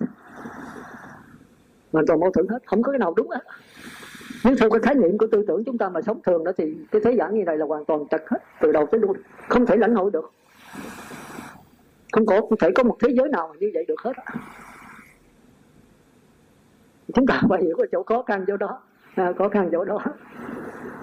Hoàn 1.92 2.06
toàn 2.06 2.20
mâu 2.20 2.30
thuẫn 2.30 2.46
hết, 2.48 2.58
không 2.66 2.82
có 2.82 2.92
cái 2.92 2.98
nào 2.98 3.14
đúng 3.16 3.30
hết. 3.30 3.40
Nếu 4.44 4.56
theo 4.60 4.70
cái 4.70 4.80
khái 4.80 4.94
niệm 4.94 5.18
của 5.18 5.26
tư 5.32 5.44
tưởng 5.48 5.64
chúng 5.64 5.78
ta 5.78 5.88
mà 5.88 6.02
sống 6.02 6.20
thường 6.22 6.44
đó, 6.44 6.52
thì 6.56 6.76
cái 6.90 7.02
thế 7.04 7.16
giảng 7.16 7.34
như 7.34 7.44
này 7.44 7.58
là 7.58 7.66
hoàn 7.66 7.84
toàn 7.84 8.06
chặt 8.10 8.30
hết, 8.30 8.38
từ 8.60 8.72
đầu 8.72 8.86
tới 8.86 9.00
đuôi, 9.00 9.14
không 9.48 9.66
thể 9.66 9.76
lãnh 9.76 9.94
hội 9.94 10.10
được. 10.10 10.32
Không 12.12 12.26
có, 12.26 12.40
không 12.40 12.58
thể 12.58 12.70
có 12.74 12.82
một 12.82 12.96
thế 13.00 13.08
giới 13.16 13.28
nào 13.28 13.48
mà 13.48 13.54
như 13.60 13.70
vậy 13.74 13.84
được 13.88 14.00
hết 14.00 14.12
chúng 17.14 17.26
ta 17.26 17.40
phải 17.48 17.62
hiểu 17.62 17.76
cái 17.78 17.86
chỗ 17.92 18.02
khó 18.02 18.22
khăn 18.22 18.44
chỗ 18.46 18.56
đó. 18.56 18.80
À, 19.14 19.32
khó 19.38 19.48
khăn 19.48 19.68
chỗ 19.72 19.84
đó. 19.84 19.98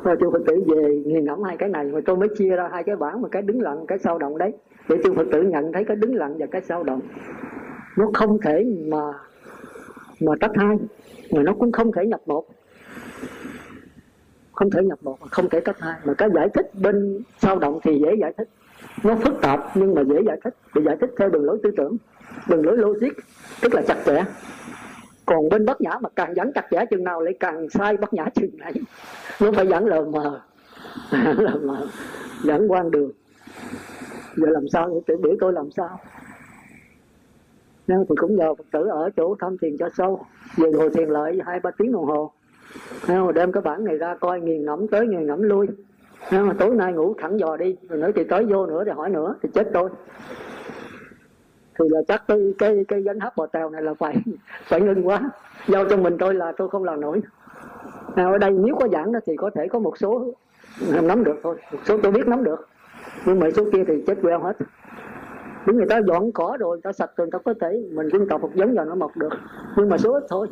Rồi 0.03 0.17
chư 0.19 0.29
Phật 0.31 0.41
tử 0.47 0.63
về 0.67 1.01
nghiền 1.05 1.25
ngẫm 1.25 1.43
hai 1.43 1.57
cái 1.57 1.69
này 1.69 1.85
mà 1.85 1.99
tôi 2.05 2.17
mới 2.17 2.29
chia 2.37 2.49
ra 2.49 2.69
hai 2.71 2.83
cái 2.83 2.95
bản 2.95 3.21
một 3.21 3.27
cái 3.31 3.41
đứng 3.41 3.61
lặng 3.61 3.85
cái 3.87 3.97
sao 3.97 4.17
động 4.17 4.37
đấy. 4.37 4.53
Để 4.89 4.97
chư 5.03 5.13
Phật 5.13 5.27
tử 5.31 5.41
nhận 5.41 5.71
thấy 5.73 5.85
cái 5.85 5.95
đứng 5.95 6.15
lặng 6.15 6.37
và 6.39 6.45
cái 6.51 6.61
sao 6.61 6.83
động. 6.83 7.01
Nó 7.97 8.09
không 8.13 8.41
thể 8.41 8.65
mà 8.87 9.13
mà 10.21 10.33
tách 10.39 10.51
hai 10.55 10.77
mà 11.31 11.43
nó 11.43 11.53
cũng 11.53 11.71
không 11.71 11.91
thể 11.91 12.05
nhập 12.05 12.21
một. 12.25 12.45
Không 14.51 14.69
thể 14.69 14.83
nhập 14.83 14.99
một 15.01 15.17
không 15.31 15.49
thể 15.49 15.59
tách 15.59 15.79
hai. 15.79 15.95
Mà 16.05 16.13
cái 16.13 16.29
giải 16.35 16.49
thích 16.53 16.71
bên 16.81 17.23
sao 17.37 17.59
động 17.59 17.79
thì 17.83 17.99
dễ 17.99 18.15
giải 18.21 18.33
thích. 18.37 18.49
Nó 19.03 19.15
phức 19.15 19.41
tạp 19.41 19.59
nhưng 19.75 19.95
mà 19.95 20.03
dễ 20.03 20.21
giải 20.25 20.39
thích. 20.43 20.55
Để 20.75 20.81
giải 20.85 20.97
thích 21.01 21.09
theo 21.19 21.29
đường 21.29 21.45
lối 21.45 21.59
tư 21.63 21.71
tưởng 21.77 21.97
đường 22.49 22.65
lối 22.65 22.77
logic 22.77 23.13
tức 23.61 23.73
là 23.73 23.81
chặt 23.81 23.97
chẽ 24.05 24.23
còn 25.31 25.49
bên 25.49 25.65
bất 25.65 25.81
nhã 25.81 25.91
mà 26.01 26.09
càng 26.15 26.35
dẫn 26.35 26.51
chặt 26.53 26.65
chẽ 26.71 26.85
chừng 26.89 27.03
nào 27.03 27.21
lại 27.21 27.33
càng 27.39 27.69
sai 27.69 27.97
bất 27.97 28.13
nhã 28.13 28.25
chừng 28.35 28.57
này. 28.57 28.73
Nó 29.41 29.51
phải 29.51 29.67
dẫn 29.67 29.85
lờ 29.85 30.01
mờ. 30.01 30.41
Lờ 31.37 31.55
mờ. 31.63 31.87
Dẫn 32.43 32.71
quan 32.71 32.91
đường. 32.91 33.11
Giờ 34.35 34.47
làm 34.49 34.67
sao? 34.67 35.01
Để 35.07 35.15
biểu 35.23 35.33
tôi 35.39 35.53
làm 35.53 35.71
sao? 35.71 35.99
Nên 37.87 38.05
thì 38.09 38.15
cũng 38.17 38.35
nhờ 38.35 38.53
phật 38.55 38.65
tử 38.71 38.87
ở 38.87 39.09
chỗ 39.17 39.35
thăm 39.39 39.57
thiền 39.57 39.77
cho 39.77 39.89
sâu 39.97 40.25
về 40.57 40.71
ngồi 40.71 40.89
thiền 40.89 41.09
lợi 41.09 41.39
hai 41.45 41.59
ba 41.59 41.71
tiếng 41.77 41.91
đồng 41.91 42.05
hồ. 42.05 42.31
Nên 43.07 43.33
đem 43.33 43.51
cái 43.51 43.61
bản 43.61 43.83
này 43.83 43.97
ra 43.97 44.15
coi, 44.19 44.41
nghiền 44.41 44.65
ngẫm 44.65 44.87
tới 44.87 45.07
nghiền 45.07 45.27
ngẫm 45.27 45.41
lui. 45.41 45.67
Nhưng 46.31 46.47
mà 46.47 46.53
tối 46.59 46.75
nay 46.75 46.93
ngủ 46.93 47.15
thẳng 47.17 47.39
dò 47.39 47.57
đi, 47.57 47.75
rồi 47.89 47.99
nữa 47.99 48.11
thì 48.15 48.23
tới 48.23 48.45
vô 48.45 48.65
nữa 48.65 48.83
thì 48.85 48.91
hỏi 48.91 49.09
nữa, 49.09 49.35
thì 49.43 49.49
chết 49.53 49.67
tôi 49.73 49.89
thì 51.81 51.89
là 51.89 52.01
chắc 52.07 52.23
cái 52.27 52.53
cái 52.57 52.85
cái 52.87 53.01
gánh 53.01 53.19
hấp 53.19 53.35
bò 53.35 53.45
tèo 53.45 53.69
này 53.69 53.81
là 53.81 53.93
phải 53.93 54.15
phải 54.63 54.81
ngưng 54.81 55.07
quá. 55.07 55.31
Giao 55.67 55.85
cho 55.89 55.97
mình 55.97 56.17
tôi 56.19 56.33
là 56.33 56.51
tôi 56.57 56.69
không 56.69 56.83
làm 56.83 57.01
nổi. 57.01 57.21
À, 58.15 58.25
ở 58.25 58.37
đây 58.37 58.51
nếu 58.51 58.75
có 58.75 58.87
giảng 58.87 59.11
đó 59.11 59.19
thì 59.25 59.35
có 59.35 59.49
thể 59.55 59.67
có 59.67 59.79
một 59.79 59.97
số 59.97 60.33
nắm 61.03 61.23
được 61.23 61.39
thôi. 61.43 61.55
Một 61.71 61.79
số 61.85 61.97
tôi 62.03 62.11
biết 62.11 62.27
nắm 62.27 62.43
được. 62.43 62.67
Nhưng 63.25 63.39
mà 63.39 63.47
số 63.55 63.65
kia 63.73 63.83
thì 63.87 64.03
chết 64.07 64.17
queo 64.21 64.39
hết. 64.39 64.57
Những 65.65 65.77
người 65.77 65.87
ta 65.89 66.01
dọn 66.07 66.31
cỏ 66.31 66.57
rồi 66.59 66.77
người 66.77 66.81
ta 66.81 66.91
sạch 66.91 67.11
rồi 67.15 67.27
người 67.27 67.31
ta 67.31 67.39
có 67.45 67.53
thể 67.61 67.83
mình 67.91 68.09
dân 68.09 68.27
tộc 68.27 68.41
một 68.41 68.55
giống 68.55 68.75
vào 68.75 68.85
nó 68.85 68.95
mọc 68.95 69.17
được. 69.17 69.33
Nhưng 69.77 69.89
mà 69.89 69.97
số 69.97 70.13
ít 70.13 70.23
thôi. 70.29 70.47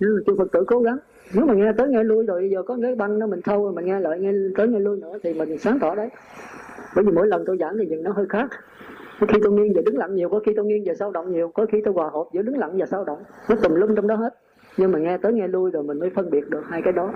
Ừ, 0.00 0.22
Nhưng 0.26 0.36
mà 0.36 0.44
phật 0.44 0.52
tử 0.52 0.64
cố 0.66 0.80
gắng. 0.80 0.98
Nếu 1.34 1.46
mà 1.46 1.54
nghe 1.54 1.72
tới 1.78 1.88
nghe 1.88 2.04
lui 2.04 2.26
rồi 2.26 2.48
giờ 2.52 2.62
có 2.62 2.76
cái 2.82 2.94
băng 2.94 3.18
nó 3.18 3.26
mình 3.26 3.42
thâu 3.42 3.64
rồi 3.64 3.72
mình 3.72 3.84
nghe 3.84 4.00
lại 4.00 4.18
nghe 4.20 4.32
tới 4.56 4.68
nghe 4.68 4.78
lui 4.78 5.00
nữa 5.00 5.18
thì 5.22 5.34
mình 5.34 5.58
sáng 5.58 5.78
tỏ 5.78 5.94
đấy. 5.94 6.08
Bởi 6.96 7.04
vì 7.04 7.12
mỗi 7.12 7.26
lần 7.26 7.44
tôi 7.46 7.56
giảng 7.60 7.78
thì 7.78 7.86
nhìn 7.86 8.02
nó 8.02 8.12
hơi 8.12 8.26
khác 8.28 8.50
có 9.22 9.26
khi 9.32 9.38
tôi 9.42 9.52
nghiêng 9.52 9.72
về 9.74 9.82
đứng 9.82 9.98
lặng 9.98 10.14
nhiều, 10.14 10.28
có 10.28 10.40
khi 10.46 10.52
tôi 10.56 10.64
nghiêng 10.64 10.84
về 10.86 10.94
sao 10.94 11.10
động 11.10 11.32
nhiều, 11.32 11.48
có 11.54 11.66
khi 11.72 11.78
tôi 11.84 11.94
hòa 11.94 12.10
hợp 12.10 12.24
giữa 12.32 12.42
đứng 12.42 12.58
lặng 12.58 12.70
và 12.78 12.86
sao 12.86 13.04
động. 13.04 13.22
Nó 13.48 13.56
tùm 13.62 13.74
lum 13.74 13.94
trong 13.96 14.06
đó 14.06 14.14
hết. 14.14 14.34
Nhưng 14.76 14.92
mà 14.92 14.98
nghe 14.98 15.18
tới 15.18 15.32
nghe 15.32 15.48
lui 15.48 15.70
rồi 15.70 15.82
mình 15.82 15.98
mới 15.98 16.10
phân 16.10 16.30
biệt 16.30 16.50
được 16.50 16.62
hai 16.68 16.82
cái 16.82 16.92
đó. 16.92 17.12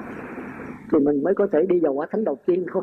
Thì 0.92 0.98
mình 0.98 1.22
mới 1.22 1.34
có 1.34 1.46
thể 1.52 1.66
đi 1.68 1.80
vào 1.80 1.92
quả 1.92 2.06
thánh 2.10 2.24
đầu 2.24 2.38
tiên 2.46 2.66
thôi. 2.72 2.82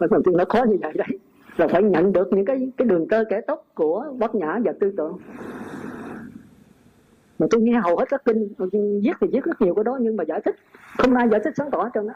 Mà 0.00 0.06
đầu 0.10 0.22
tiên 0.24 0.36
nó 0.36 0.44
khó 0.48 0.64
như 0.64 0.76
vậy 0.82 0.92
đấy. 0.94 1.08
Là 1.56 1.68
phải 1.68 1.82
nhận 1.82 2.12
được 2.12 2.28
những 2.32 2.44
cái 2.44 2.72
cái 2.76 2.88
đường 2.88 3.08
tơ 3.08 3.24
kẻ 3.24 3.40
tóc 3.46 3.66
của 3.74 4.04
bát 4.18 4.34
nhã 4.34 4.58
và 4.64 4.72
tư 4.80 4.92
tưởng. 4.96 5.18
Mà 7.38 7.46
tôi 7.50 7.60
nghe 7.60 7.80
hầu 7.84 7.96
hết 7.96 8.04
các 8.08 8.22
kinh, 8.24 8.48
viết 9.02 9.12
thì 9.20 9.28
viết 9.32 9.44
rất 9.44 9.60
nhiều 9.60 9.74
cái 9.74 9.84
đó, 9.84 9.98
nhưng 10.00 10.16
mà 10.16 10.24
giải 10.24 10.40
thích, 10.44 10.54
không 10.98 11.14
ai 11.14 11.28
giải 11.28 11.40
thích 11.44 11.54
sáng 11.56 11.70
tỏ 11.70 11.90
cho 11.94 12.02
nó 12.02 12.14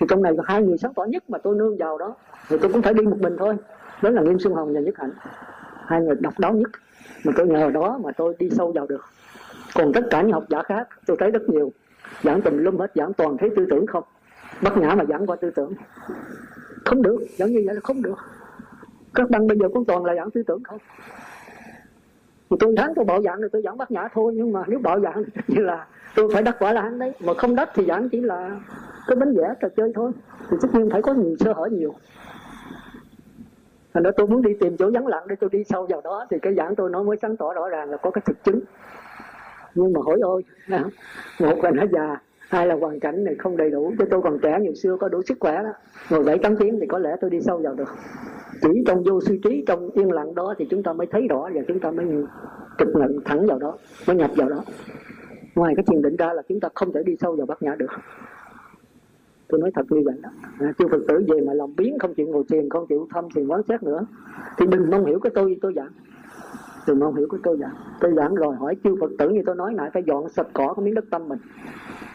thì 0.00 0.06
trong 0.08 0.22
này 0.22 0.32
có 0.36 0.42
hai 0.46 0.62
người 0.62 0.78
sáng 0.78 0.94
tỏ 0.94 1.04
nhất 1.04 1.30
mà 1.30 1.38
tôi 1.38 1.56
nương 1.56 1.76
vào 1.76 1.98
đó. 1.98 2.14
Thì 2.48 2.56
tôi 2.60 2.72
cũng 2.72 2.82
phải 2.82 2.94
đi 2.94 3.02
một 3.02 3.18
mình 3.20 3.36
thôi. 3.38 3.56
Đó 4.02 4.10
là 4.10 4.22
nghiêm 4.22 4.38
xuân 4.38 4.54
hồng 4.54 4.74
và 4.74 4.80
nhất 4.80 4.98
hạnh. 4.98 5.12
Hai 5.86 6.00
người 6.00 6.14
độc 6.20 6.38
đáo 6.38 6.52
nhất. 6.52 6.70
Mà 7.24 7.32
tôi 7.36 7.46
nhờ 7.46 7.70
đó 7.70 7.98
mà 8.04 8.10
tôi 8.16 8.34
đi 8.38 8.50
sâu 8.50 8.72
vào 8.72 8.86
được. 8.86 9.04
Còn 9.74 9.92
tất 9.92 10.04
cả 10.10 10.22
những 10.22 10.32
học 10.32 10.44
giả 10.48 10.62
khác, 10.62 10.88
tôi 11.06 11.16
thấy 11.20 11.30
rất 11.30 11.42
nhiều. 11.48 11.72
Giảng 12.22 12.42
tùm 12.42 12.56
lum 12.56 12.78
hết, 12.78 12.92
giảng 12.94 13.12
toàn 13.12 13.36
thấy 13.36 13.50
tư 13.56 13.66
tưởng 13.70 13.86
không? 13.86 14.04
Bất 14.62 14.76
nhã 14.76 14.94
mà 14.94 15.04
giảng 15.04 15.26
qua 15.26 15.36
tư 15.36 15.50
tưởng. 15.50 15.72
Không 16.84 17.02
được 17.02 17.18
giảng 17.36 17.52
như 17.52 17.62
vậy 17.66 17.74
là 17.74 17.80
không 17.80 18.02
được. 18.02 18.18
Các 19.14 19.30
băng 19.30 19.46
bây 19.46 19.58
giờ 19.58 19.68
cũng 19.74 19.84
toàn 19.84 20.04
là 20.04 20.14
giảng 20.14 20.30
tư 20.30 20.42
tưởng 20.42 20.62
không? 20.62 20.78
Thì 22.50 22.56
tôi 22.60 22.74
thắng, 22.76 22.92
tôi 22.96 23.04
bảo 23.04 23.22
giảng 23.22 23.38
thì 23.42 23.48
tôi 23.52 23.62
giảng 23.62 23.76
bát 23.76 23.90
nhã 23.90 24.08
thôi. 24.12 24.32
Nhưng 24.36 24.52
mà 24.52 24.64
nếu 24.66 24.78
bảo 24.78 25.00
giảng 25.00 25.24
thì 25.24 25.40
như 25.48 25.62
là 25.62 25.86
tôi 26.14 26.30
phải 26.32 26.42
đắc 26.42 26.56
quả 26.58 26.72
là 26.72 26.82
hắn 26.82 26.98
đấy. 26.98 27.12
Mà 27.20 27.34
không 27.34 27.54
đắc 27.54 27.70
thì 27.74 27.84
giảng 27.86 28.08
chỉ 28.08 28.20
là 28.20 28.60
cái 29.06 29.16
bánh 29.16 29.34
vẽ 29.36 29.54
trò 29.60 29.68
chơi 29.76 29.92
thôi. 29.94 30.12
Thì 30.50 30.56
tất 30.62 30.68
nhiên 30.72 30.90
phải 30.90 31.02
có 31.02 31.14
nhiều 31.14 31.36
sơ 31.40 31.52
hở 31.52 31.68
nhiều. 31.72 31.94
Thành 33.94 34.02
ra 34.02 34.10
tôi 34.16 34.26
muốn 34.26 34.42
đi 34.42 34.50
tìm 34.60 34.76
chỗ 34.76 34.90
vắng 34.94 35.06
lặng 35.06 35.24
để 35.28 35.36
tôi 35.40 35.50
đi 35.52 35.64
sâu 35.64 35.86
vào 35.86 36.00
đó. 36.00 36.26
Thì 36.30 36.36
cái 36.42 36.54
giảng 36.54 36.74
tôi 36.76 36.90
nó 36.90 37.02
mới 37.02 37.16
sáng 37.22 37.36
tỏ 37.36 37.52
rõ 37.52 37.68
ràng 37.68 37.90
là 37.90 37.96
có 37.96 38.10
cái 38.10 38.22
thực 38.26 38.44
chứng. 38.44 38.60
Nhưng 39.74 39.92
mà 39.92 40.00
hỏi 40.06 40.18
ôi 40.22 40.44
một 41.40 41.64
là 41.64 41.70
nó 41.70 41.84
già, 41.92 42.16
hai 42.48 42.66
là 42.66 42.74
hoàn 42.74 43.00
cảnh 43.00 43.24
này 43.24 43.34
không 43.38 43.56
đầy 43.56 43.70
đủ. 43.70 43.92
Cho 43.98 44.04
tôi 44.10 44.22
còn 44.22 44.38
trẻ 44.42 44.58
nhiều 44.60 44.74
xưa 44.74 44.96
có 45.00 45.08
đủ 45.08 45.22
sức 45.22 45.36
khỏe 45.40 45.62
đó. 45.62 45.72
Ngồi 46.10 46.24
bảy 46.24 46.38
tám 46.38 46.56
tiếng 46.56 46.80
thì 46.80 46.86
có 46.86 46.98
lẽ 46.98 47.16
tôi 47.20 47.30
đi 47.30 47.40
sâu 47.40 47.58
vào 47.58 47.74
được. 47.74 47.88
Chỉ 48.62 48.68
trong 48.86 49.02
vô 49.02 49.20
suy 49.20 49.40
trí, 49.44 49.64
trong 49.66 49.90
yên 49.90 50.12
lặng 50.12 50.34
đó 50.34 50.54
thì 50.58 50.66
chúng 50.70 50.82
ta 50.82 50.92
mới 50.92 51.06
thấy 51.06 51.28
rõ 51.28 51.48
và 51.54 51.60
chúng 51.68 51.80
ta 51.80 51.90
mới 51.90 52.06
trực 52.78 52.88
nhận 52.94 53.20
thẳng 53.24 53.46
vào 53.46 53.58
đó, 53.58 53.78
mới 54.06 54.16
nhập 54.16 54.30
vào 54.36 54.48
đó 54.48 54.64
ngoài 55.58 55.74
cái 55.76 55.84
thiền 55.88 56.02
định 56.02 56.16
ra 56.16 56.32
là 56.32 56.42
chúng 56.48 56.60
ta 56.60 56.68
không 56.74 56.92
thể 56.92 57.02
đi 57.02 57.16
sâu 57.20 57.36
vào 57.36 57.46
bát 57.46 57.62
nhã 57.62 57.74
được. 57.74 57.90
Tôi 59.48 59.60
nói 59.60 59.70
thật 59.74 59.86
như 59.90 60.02
vậy 60.04 60.14
đó. 60.22 60.30
À, 60.60 60.72
chư 60.78 60.88
phật 60.90 61.00
tử 61.08 61.24
về 61.28 61.40
mà 61.46 61.54
lòng 61.54 61.76
biến 61.76 61.98
không 61.98 62.14
chịu 62.14 62.26
ngồi 62.26 62.44
thiền 62.48 62.68
không 62.70 62.86
chịu 62.86 63.08
thăm 63.10 63.24
thiền 63.34 63.46
quán 63.48 63.62
xét 63.68 63.82
nữa 63.82 64.06
thì 64.58 64.66
đừng 64.66 64.90
mong 64.90 65.06
hiểu 65.06 65.20
cái 65.20 65.32
tôi 65.34 65.58
tôi 65.62 65.72
giảng. 65.76 65.90
Đừng 66.86 66.98
mong 66.98 67.14
hiểu 67.14 67.28
cái 67.30 67.40
tôi 67.42 67.56
giảng. 67.60 67.74
Tôi 68.00 68.12
giảng 68.16 68.34
rồi 68.34 68.56
hỏi 68.56 68.76
chư 68.84 68.96
phật 69.00 69.10
tử 69.18 69.28
như 69.28 69.42
tôi 69.46 69.56
nói 69.56 69.74
lại 69.74 69.90
phải 69.94 70.02
dọn 70.06 70.28
sạch 70.28 70.46
cỏ 70.52 70.74
cái 70.76 70.84
miếng 70.84 70.94
đất 70.94 71.04
tâm 71.10 71.28
mình. 71.28 71.38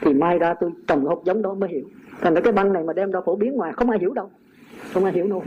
Thì 0.01 0.13
mai 0.13 0.39
ra 0.39 0.53
tôi 0.59 0.71
trồng 0.87 1.05
hột 1.05 1.21
giống 1.25 1.41
đó 1.41 1.53
mới 1.53 1.69
hiểu. 1.69 1.85
Thành 2.21 2.33
ra 2.33 2.41
cái 2.41 2.53
băng 2.53 2.73
này 2.73 2.83
mà 2.83 2.93
đem 2.93 3.11
ra 3.11 3.21
phổ 3.25 3.35
biến 3.35 3.53
ngoài 3.53 3.73
không 3.73 3.89
ai 3.89 3.99
hiểu 3.99 4.13
đâu. 4.13 4.29
Không 4.93 5.03
ai 5.03 5.13
hiểu 5.13 5.27
đâu 5.27 5.43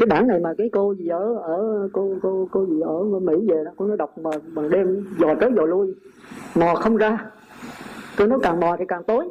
cái 0.00 0.06
bản 0.06 0.26
này 0.26 0.38
mà 0.38 0.54
cái 0.58 0.70
cô 0.72 0.94
gì 0.94 1.08
ở 1.08 1.34
ở, 1.34 1.88
cô 1.92 2.14
cô 2.22 2.48
cô 2.50 2.66
gì 2.66 2.80
ở 2.80 3.02
mỹ 3.02 3.34
về 3.48 3.64
đó, 3.64 3.70
cô 3.76 3.86
nó 3.86 3.96
đọc 3.96 4.18
mà 4.18 4.30
mà 4.52 4.62
đêm 4.70 5.06
dò 5.18 5.34
tới 5.40 5.50
dò 5.56 5.62
lui. 5.62 5.94
Mò 6.54 6.74
không 6.74 6.96
ra. 6.96 7.30
Tôi 8.16 8.28
nói 8.28 8.38
càng 8.42 8.60
mò 8.60 8.76
thì 8.78 8.84
càng 8.88 9.02
tối. 9.04 9.28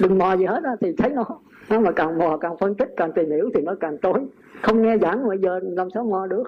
Đừng 0.00 0.18
mò 0.18 0.36
gì 0.36 0.44
hết 0.44 0.64
á, 0.64 0.76
thì 0.80 0.92
thấy 0.92 1.10
nó. 1.10 1.24
Nó 1.70 1.80
mà 1.80 1.92
càng 1.92 2.18
mò, 2.18 2.36
càng 2.36 2.56
phân 2.56 2.74
tích, 2.74 2.88
càng 2.96 3.12
tìm 3.12 3.30
hiểu 3.30 3.50
thì 3.54 3.60
nó 3.62 3.74
càng 3.80 3.98
tối. 3.98 4.20
Không 4.62 4.82
nghe 4.82 4.98
giảng 4.98 5.28
bây 5.28 5.38
giờ 5.38 5.60
làm 5.62 5.90
sao 5.90 6.04
mò 6.04 6.26
được? 6.26 6.44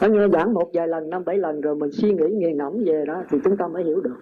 Nó 0.00 0.08
nghe 0.08 0.28
giảng 0.32 0.54
một 0.54 0.70
vài 0.72 0.88
lần, 0.88 1.10
năm 1.10 1.24
bảy 1.24 1.38
lần 1.38 1.60
rồi 1.60 1.74
mình 1.74 1.90
suy 1.92 2.12
nghĩ, 2.12 2.28
nghiền 2.28 2.56
ngẫm 2.56 2.84
về 2.84 3.04
đó 3.06 3.22
thì 3.30 3.38
chúng 3.44 3.56
ta 3.56 3.68
mới 3.68 3.84
hiểu 3.84 4.00
được. 4.00 4.16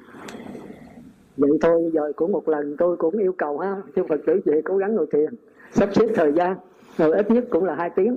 Vậy 1.37 1.51
thôi, 1.61 1.91
giờ 1.95 2.13
cũng 2.17 2.33
một 2.33 2.49
lần, 2.49 2.77
tôi 2.79 2.97
cũng 2.97 3.19
yêu 3.19 3.33
cầu 3.33 3.59
ha. 3.59 3.77
Chư 3.97 4.03
phật 4.09 4.21
tử 4.27 4.41
về 4.45 4.63
cố 4.65 4.77
gắng 4.77 4.95
ngồi 4.95 5.07
thiền, 5.13 5.35
sắp 5.71 5.89
xếp 5.93 6.07
thời 6.15 6.33
gian 6.33 6.57
ngồi 6.99 7.13
ít 7.13 7.31
nhất 7.31 7.45
cũng 7.51 7.65
là 7.65 7.75
hai 7.75 7.91
tiếng. 7.91 8.17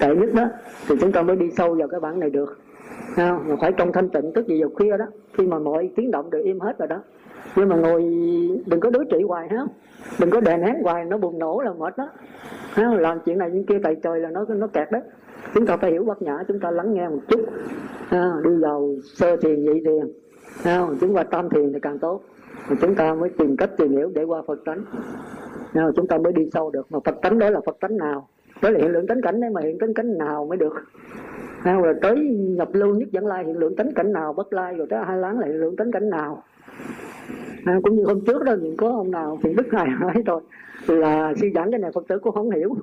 Tệ 0.00 0.14
nhất 0.16 0.34
đó, 0.34 0.44
thì 0.88 0.94
chúng 1.00 1.12
ta 1.12 1.22
mới 1.22 1.36
đi 1.36 1.50
sâu 1.50 1.74
vào 1.74 1.88
cái 1.88 2.00
bản 2.00 2.20
này 2.20 2.30
được. 2.30 2.58
Không? 3.16 3.56
phải 3.60 3.72
trong 3.72 3.92
thanh 3.92 4.08
tịnh, 4.08 4.32
tức 4.34 4.46
gì 4.46 4.60
vào 4.60 4.70
khuya 4.74 4.96
đó. 4.96 5.06
Khi 5.32 5.46
mà 5.46 5.58
mọi 5.58 5.90
tiếng 5.96 6.10
động 6.10 6.30
đều 6.30 6.42
im 6.42 6.60
hết 6.60 6.78
rồi 6.78 6.88
đó. 6.88 7.02
Nhưng 7.56 7.68
mà 7.68 7.76
ngồi, 7.76 8.02
đừng 8.66 8.80
có 8.80 8.90
đối 8.90 9.04
trị 9.04 9.22
hoài 9.28 9.48
ha 9.48 9.66
đừng 10.20 10.30
có 10.30 10.40
đè 10.40 10.56
nén 10.56 10.74
hoài, 10.82 11.04
nó 11.04 11.18
bùng 11.18 11.38
nổ 11.38 11.60
là 11.60 11.72
mệt 11.72 11.96
đó. 11.96 12.08
Ha? 12.72 12.94
làm 12.94 13.18
chuyện 13.24 13.38
này 13.38 13.50
những 13.50 13.66
kia 13.66 13.78
tại 13.82 13.96
trời 14.02 14.20
là 14.20 14.30
nó 14.30 14.44
nó 14.48 14.66
kẹt 14.66 14.90
đấy 14.90 15.02
chúng 15.54 15.66
ta 15.66 15.76
phải 15.76 15.90
hiểu 15.90 16.04
bát 16.04 16.22
nhã, 16.22 16.38
chúng 16.48 16.60
ta 16.60 16.70
lắng 16.70 16.94
nghe 16.94 17.08
một 17.08 17.20
chút. 17.28 17.40
Ha? 18.08 18.32
đi 18.44 18.50
vào 18.60 18.94
sơ 19.04 19.36
thiền, 19.36 19.64
nhị 19.64 19.80
thiền. 19.84 20.12
Ha? 20.62 20.86
chúng 21.00 21.14
qua 21.14 21.22
tam 21.22 21.48
thiền 21.50 21.72
thì 21.72 21.80
càng 21.80 21.98
tốt. 21.98 22.22
Chúng 22.80 22.94
ta 22.94 23.14
mới 23.14 23.30
tìm 23.38 23.56
cách 23.56 23.70
tìm 23.76 23.90
hiểu 23.92 24.10
để 24.14 24.24
qua 24.24 24.42
phật 24.46 24.58
tánh 24.64 24.84
nào 25.76 25.92
chúng 25.96 26.06
ta 26.06 26.18
mới 26.18 26.32
đi 26.32 26.50
sâu 26.52 26.70
được. 26.70 26.86
Mà 26.90 26.98
phật 27.04 27.14
tánh 27.22 27.38
đó 27.38 27.50
là 27.50 27.60
phật 27.66 27.76
tánh 27.80 27.96
nào? 27.96 28.28
Đó 28.62 28.70
là 28.70 28.78
hiện 28.80 28.92
lượng 28.92 29.06
tánh 29.06 29.22
cảnh 29.22 29.40
đấy 29.40 29.50
mà 29.50 29.60
hiện 29.60 29.78
tánh 29.78 29.94
cảnh 29.94 30.18
nào 30.18 30.46
mới 30.46 30.58
được? 30.58 30.74
Nào 31.64 31.82
rồi 31.82 31.94
tới 32.02 32.18
nhập 32.30 32.68
lưu 32.72 32.94
nhất 32.94 33.08
dẫn 33.12 33.26
lai 33.26 33.44
hiện 33.44 33.58
lượng 33.58 33.76
tánh 33.76 33.94
cảnh 33.94 34.12
nào 34.12 34.32
bất 34.32 34.52
lai 34.52 34.74
rồi 34.74 34.86
tới 34.90 35.04
hai 35.06 35.18
láng 35.18 35.38
là 35.38 35.46
hiện 35.46 35.56
lượng 35.60 35.76
tánh 35.76 35.92
cảnh 35.92 36.10
nào? 36.10 36.42
À, 37.64 37.80
cũng 37.82 37.96
như 37.96 38.04
hôm 38.04 38.20
trước 38.26 38.42
đó 38.42 38.54
thì 38.62 38.76
có 38.76 38.88
ông 38.88 39.10
nào 39.10 39.38
thì 39.42 39.54
đức 39.54 39.66
ngài 39.72 39.86
nói 40.00 40.14
rồi 40.26 40.40
là 40.86 41.34
suy 41.40 41.52
giảng 41.54 41.70
cái 41.70 41.80
này 41.80 41.90
phật 41.94 42.04
tử 42.08 42.18
cũng 42.18 42.34
không 42.34 42.50
hiểu. 42.50 42.74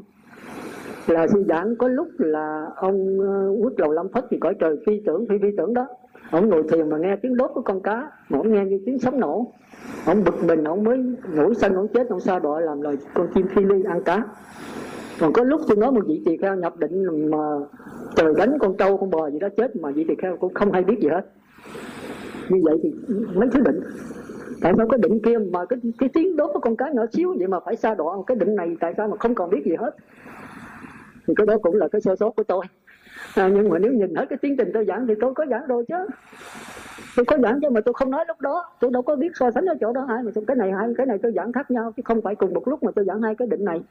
Là 1.08 1.28
suy 1.28 1.44
giảng 1.44 1.76
có 1.76 1.88
lúc 1.88 2.08
là 2.18 2.68
ông 2.76 3.20
ờ, 3.20 3.50
quốc 3.64 3.74
lầu 3.78 3.92
lâm 3.92 4.10
phất 4.10 4.26
thì 4.30 4.38
cõi 4.38 4.56
trời 4.60 4.76
phi 4.86 5.02
tưởng 5.06 5.26
phi 5.30 5.36
phi 5.42 5.48
tưởng 5.58 5.74
đó 5.74 5.88
ông 6.34 6.50
ngồi 6.50 6.64
thiền 6.70 6.90
mà 6.90 6.98
nghe 6.98 7.16
tiếng 7.16 7.38
đốt 7.38 7.52
của 7.54 7.62
con 7.62 7.82
cá, 7.82 8.12
mà 8.30 8.38
ông 8.38 8.54
nghe 8.54 8.66
như 8.66 8.80
tiếng 8.86 9.00
sấm 9.00 9.20
nổ. 9.20 9.54
Ông 10.06 10.24
bực 10.24 10.44
mình, 10.44 10.64
ông 10.64 10.84
mới 10.84 10.98
nổi 11.34 11.56
sân, 11.56 11.76
ông 11.76 11.88
chết, 11.88 12.10
ông 12.10 12.20
sa 12.20 12.40
đọa 12.40 12.60
làm 12.60 12.82
lời 12.82 12.98
con 13.14 13.28
chim 13.36 13.48
phi 13.56 13.64
ly 13.64 13.84
ăn 13.84 14.04
cá. 14.04 14.24
Còn 15.20 15.34
có 15.34 15.44
lúc 15.44 15.62
tôi 15.68 15.78
nói 15.78 15.92
một 15.92 16.02
vị 16.08 16.22
tỳ 16.26 16.38
kheo 16.38 16.56
nhập 16.56 16.78
định 16.78 17.32
mà 17.32 17.38
trời 18.16 18.34
đánh 18.38 18.58
con 18.60 18.78
trâu 18.78 18.98
con 18.98 19.10
bò 19.10 19.30
gì 19.30 19.40
đó 19.40 19.48
chết, 19.58 19.76
mà 19.76 19.92
vị 19.92 20.06
tỳ 20.08 20.16
kheo 20.22 20.38
cũng 20.38 20.54
không 20.54 20.72
hay 20.72 20.84
biết 20.84 21.00
gì 21.02 21.08
hết. 21.08 21.26
Như 22.50 22.62
vậy 22.64 22.78
thì 22.84 22.94
mấy 23.34 23.50
thứ 23.54 23.60
định. 23.60 23.80
Tại 24.62 24.74
sao 24.78 24.88
cái 24.88 25.00
định 25.04 25.20
kia 25.20 25.38
mà 25.38 25.66
cái 25.66 25.80
cái 26.00 26.10
tiếng 26.14 26.36
đốt 26.36 26.50
của 26.54 26.60
con 26.60 26.76
cá 26.76 26.90
nhỏ 26.94 27.04
xíu 27.14 27.36
vậy 27.38 27.48
mà 27.48 27.60
phải 27.66 27.76
xa 27.76 27.96
đọa? 27.96 28.16
Cái 28.28 28.38
định 28.38 28.56
này 28.56 28.78
tại 28.80 28.94
sao 28.98 29.08
mà 29.08 29.18
không 29.18 29.36
còn 29.36 29.50
biết 29.50 29.66
gì 29.66 29.76
hết? 29.80 29.96
Thì 31.28 31.34
cái 31.38 31.48
đó 31.48 31.58
cũng 31.62 31.76
là 31.76 31.88
cái 31.88 32.02
sơ 32.02 32.16
sót 32.16 32.30
của 32.36 32.44
tôi. 32.44 32.66
à, 33.44 33.48
nhưng 33.48 33.70
mà 33.70 33.80
nếu 33.80 33.94
nhìn 33.94 34.16
hết 34.16 34.26
cái 34.30 34.38
tiến 34.42 34.58
trình 34.58 34.72
tôi 34.74 34.86
giảng 34.86 35.08
thì 35.08 35.14
tôi 35.22 35.34
có 35.34 35.46
giảng 35.50 35.68
rồi 35.68 35.86
chứ. 35.88 35.96
Tôi 37.16 37.26
có 37.26 37.38
giảng 37.38 37.60
chứ 37.62 37.70
mà 37.70 37.82
tôi 37.82 37.94
không 37.94 38.12
nói 38.12 38.26
lúc 38.28 38.42
đó. 38.42 38.66
Tôi 38.80 38.92
đâu 38.92 39.02
có 39.02 39.16
biết 39.16 39.32
so 39.36 39.52
sánh 39.52 39.66
ở 39.66 39.76
chỗ 39.82 39.94
đó 39.94 40.06
hai 40.10 40.24
mà 40.24 40.32
cái 40.48 40.56
này 40.56 40.72
hai 40.72 40.88
cái 40.98 41.06
này 41.06 41.18
tôi 41.24 41.32
giảng 41.36 41.52
khác 41.54 41.72
nhau 41.72 41.94
chứ 41.98 42.02
không 42.06 42.22
phải 42.22 42.36
cùng 42.36 42.54
một 42.54 42.68
lúc 42.68 42.84
mà 42.84 42.92
tôi 42.96 43.06
giảng 43.06 43.22
hai 43.22 43.36
cái 43.36 43.48
định 43.48 43.66
này. 43.66 43.82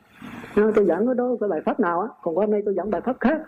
À, 0.55 0.63
tôi 0.75 0.87
giảng 0.87 1.07
ở 1.07 1.15
đó 1.15 1.37
cái 1.41 1.49
bài 1.49 1.61
pháp 1.65 1.81
nào 1.81 2.01
á? 2.01 2.09
Còn 2.23 2.37
hôm 2.37 2.51
nay 2.51 2.63
tôi 2.65 2.75
giảng 2.75 2.91
bài 2.91 3.01
pháp 3.01 3.17
khác. 3.21 3.41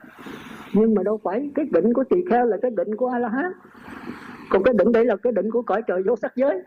Nhưng 0.74 0.94
mà 0.94 1.02
đâu 1.02 1.20
phải 1.22 1.50
cái 1.54 1.66
định 1.70 1.92
của 1.92 2.04
tỳ 2.04 2.16
kheo 2.30 2.46
là 2.46 2.56
cái 2.62 2.70
định 2.70 2.96
của 2.96 3.08
a 3.08 3.18
la 3.18 3.28
hán 3.28 3.52
còn 4.50 4.62
cái 4.62 4.74
định 4.74 4.92
đây 4.92 5.04
là 5.04 5.16
cái 5.16 5.32
định 5.32 5.50
của 5.50 5.62
cõi 5.62 5.82
trời 5.86 6.02
vô 6.02 6.16
sắc 6.16 6.36
giới. 6.36 6.62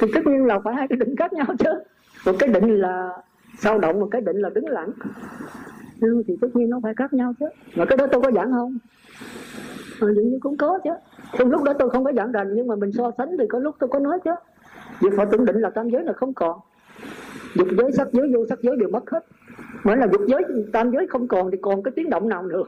Thì 0.00 0.08
tất 0.14 0.20
nhiên 0.26 0.46
là 0.46 0.58
phải 0.64 0.74
hai 0.74 0.88
cái 0.88 0.96
định 0.96 1.16
khác 1.16 1.32
nhau 1.32 1.46
chứ. 1.58 1.70
Một 2.26 2.32
cái 2.38 2.48
định 2.48 2.80
là 2.80 3.10
sao 3.58 3.78
động 3.78 4.00
một 4.00 4.08
cái 4.10 4.20
định 4.20 4.36
là 4.36 4.50
đứng 4.50 4.68
lặng 4.68 4.90
ừ, 6.00 6.22
thì 6.26 6.36
tất 6.40 6.48
nhiên 6.54 6.70
nó 6.70 6.80
phải 6.82 6.94
khác 6.94 7.12
nhau 7.12 7.34
chứ. 7.40 7.46
Mà 7.76 7.84
cái 7.84 7.96
đó 7.96 8.06
tôi 8.12 8.22
có 8.22 8.30
giảng 8.34 8.52
không? 8.52 8.78
À, 10.00 10.06
dường 10.16 10.30
như 10.30 10.38
cũng 10.40 10.56
có 10.56 10.78
chứ. 10.84 10.90
Trong 11.38 11.50
lúc 11.50 11.62
đó 11.62 11.72
tôi 11.78 11.90
không 11.90 12.04
có 12.04 12.12
giảng 12.12 12.32
rành 12.32 12.54
nhưng 12.54 12.66
mà 12.66 12.76
mình 12.76 12.92
so 12.92 13.10
sánh 13.18 13.36
thì 13.38 13.44
có 13.48 13.58
lúc 13.58 13.76
tôi 13.78 13.88
có 13.92 13.98
nói 13.98 14.18
chứ. 14.24 14.30
Việc 15.00 15.16
họ 15.16 15.24
tưởng 15.24 15.44
định 15.44 15.56
là 15.56 15.70
tam 15.70 15.90
giới 15.90 16.04
là 16.04 16.12
không 16.12 16.34
còn. 16.34 16.60
Dục 17.54 17.68
giới 17.78 17.92
sắc 17.92 18.08
giới 18.12 18.32
vô 18.34 18.46
sắc 18.48 18.58
giới 18.62 18.76
đều 18.76 18.88
mất 18.88 19.10
hết. 19.10 19.24
Mới 19.84 19.96
là 19.96 20.06
dục 20.12 20.20
giới 20.26 20.42
tam 20.72 20.90
giới 20.90 21.06
không 21.06 21.28
còn 21.28 21.50
thì 21.50 21.58
còn 21.62 21.82
cái 21.82 21.92
tiếng 21.96 22.10
động 22.10 22.28
nào 22.28 22.42
nữa? 22.42 22.64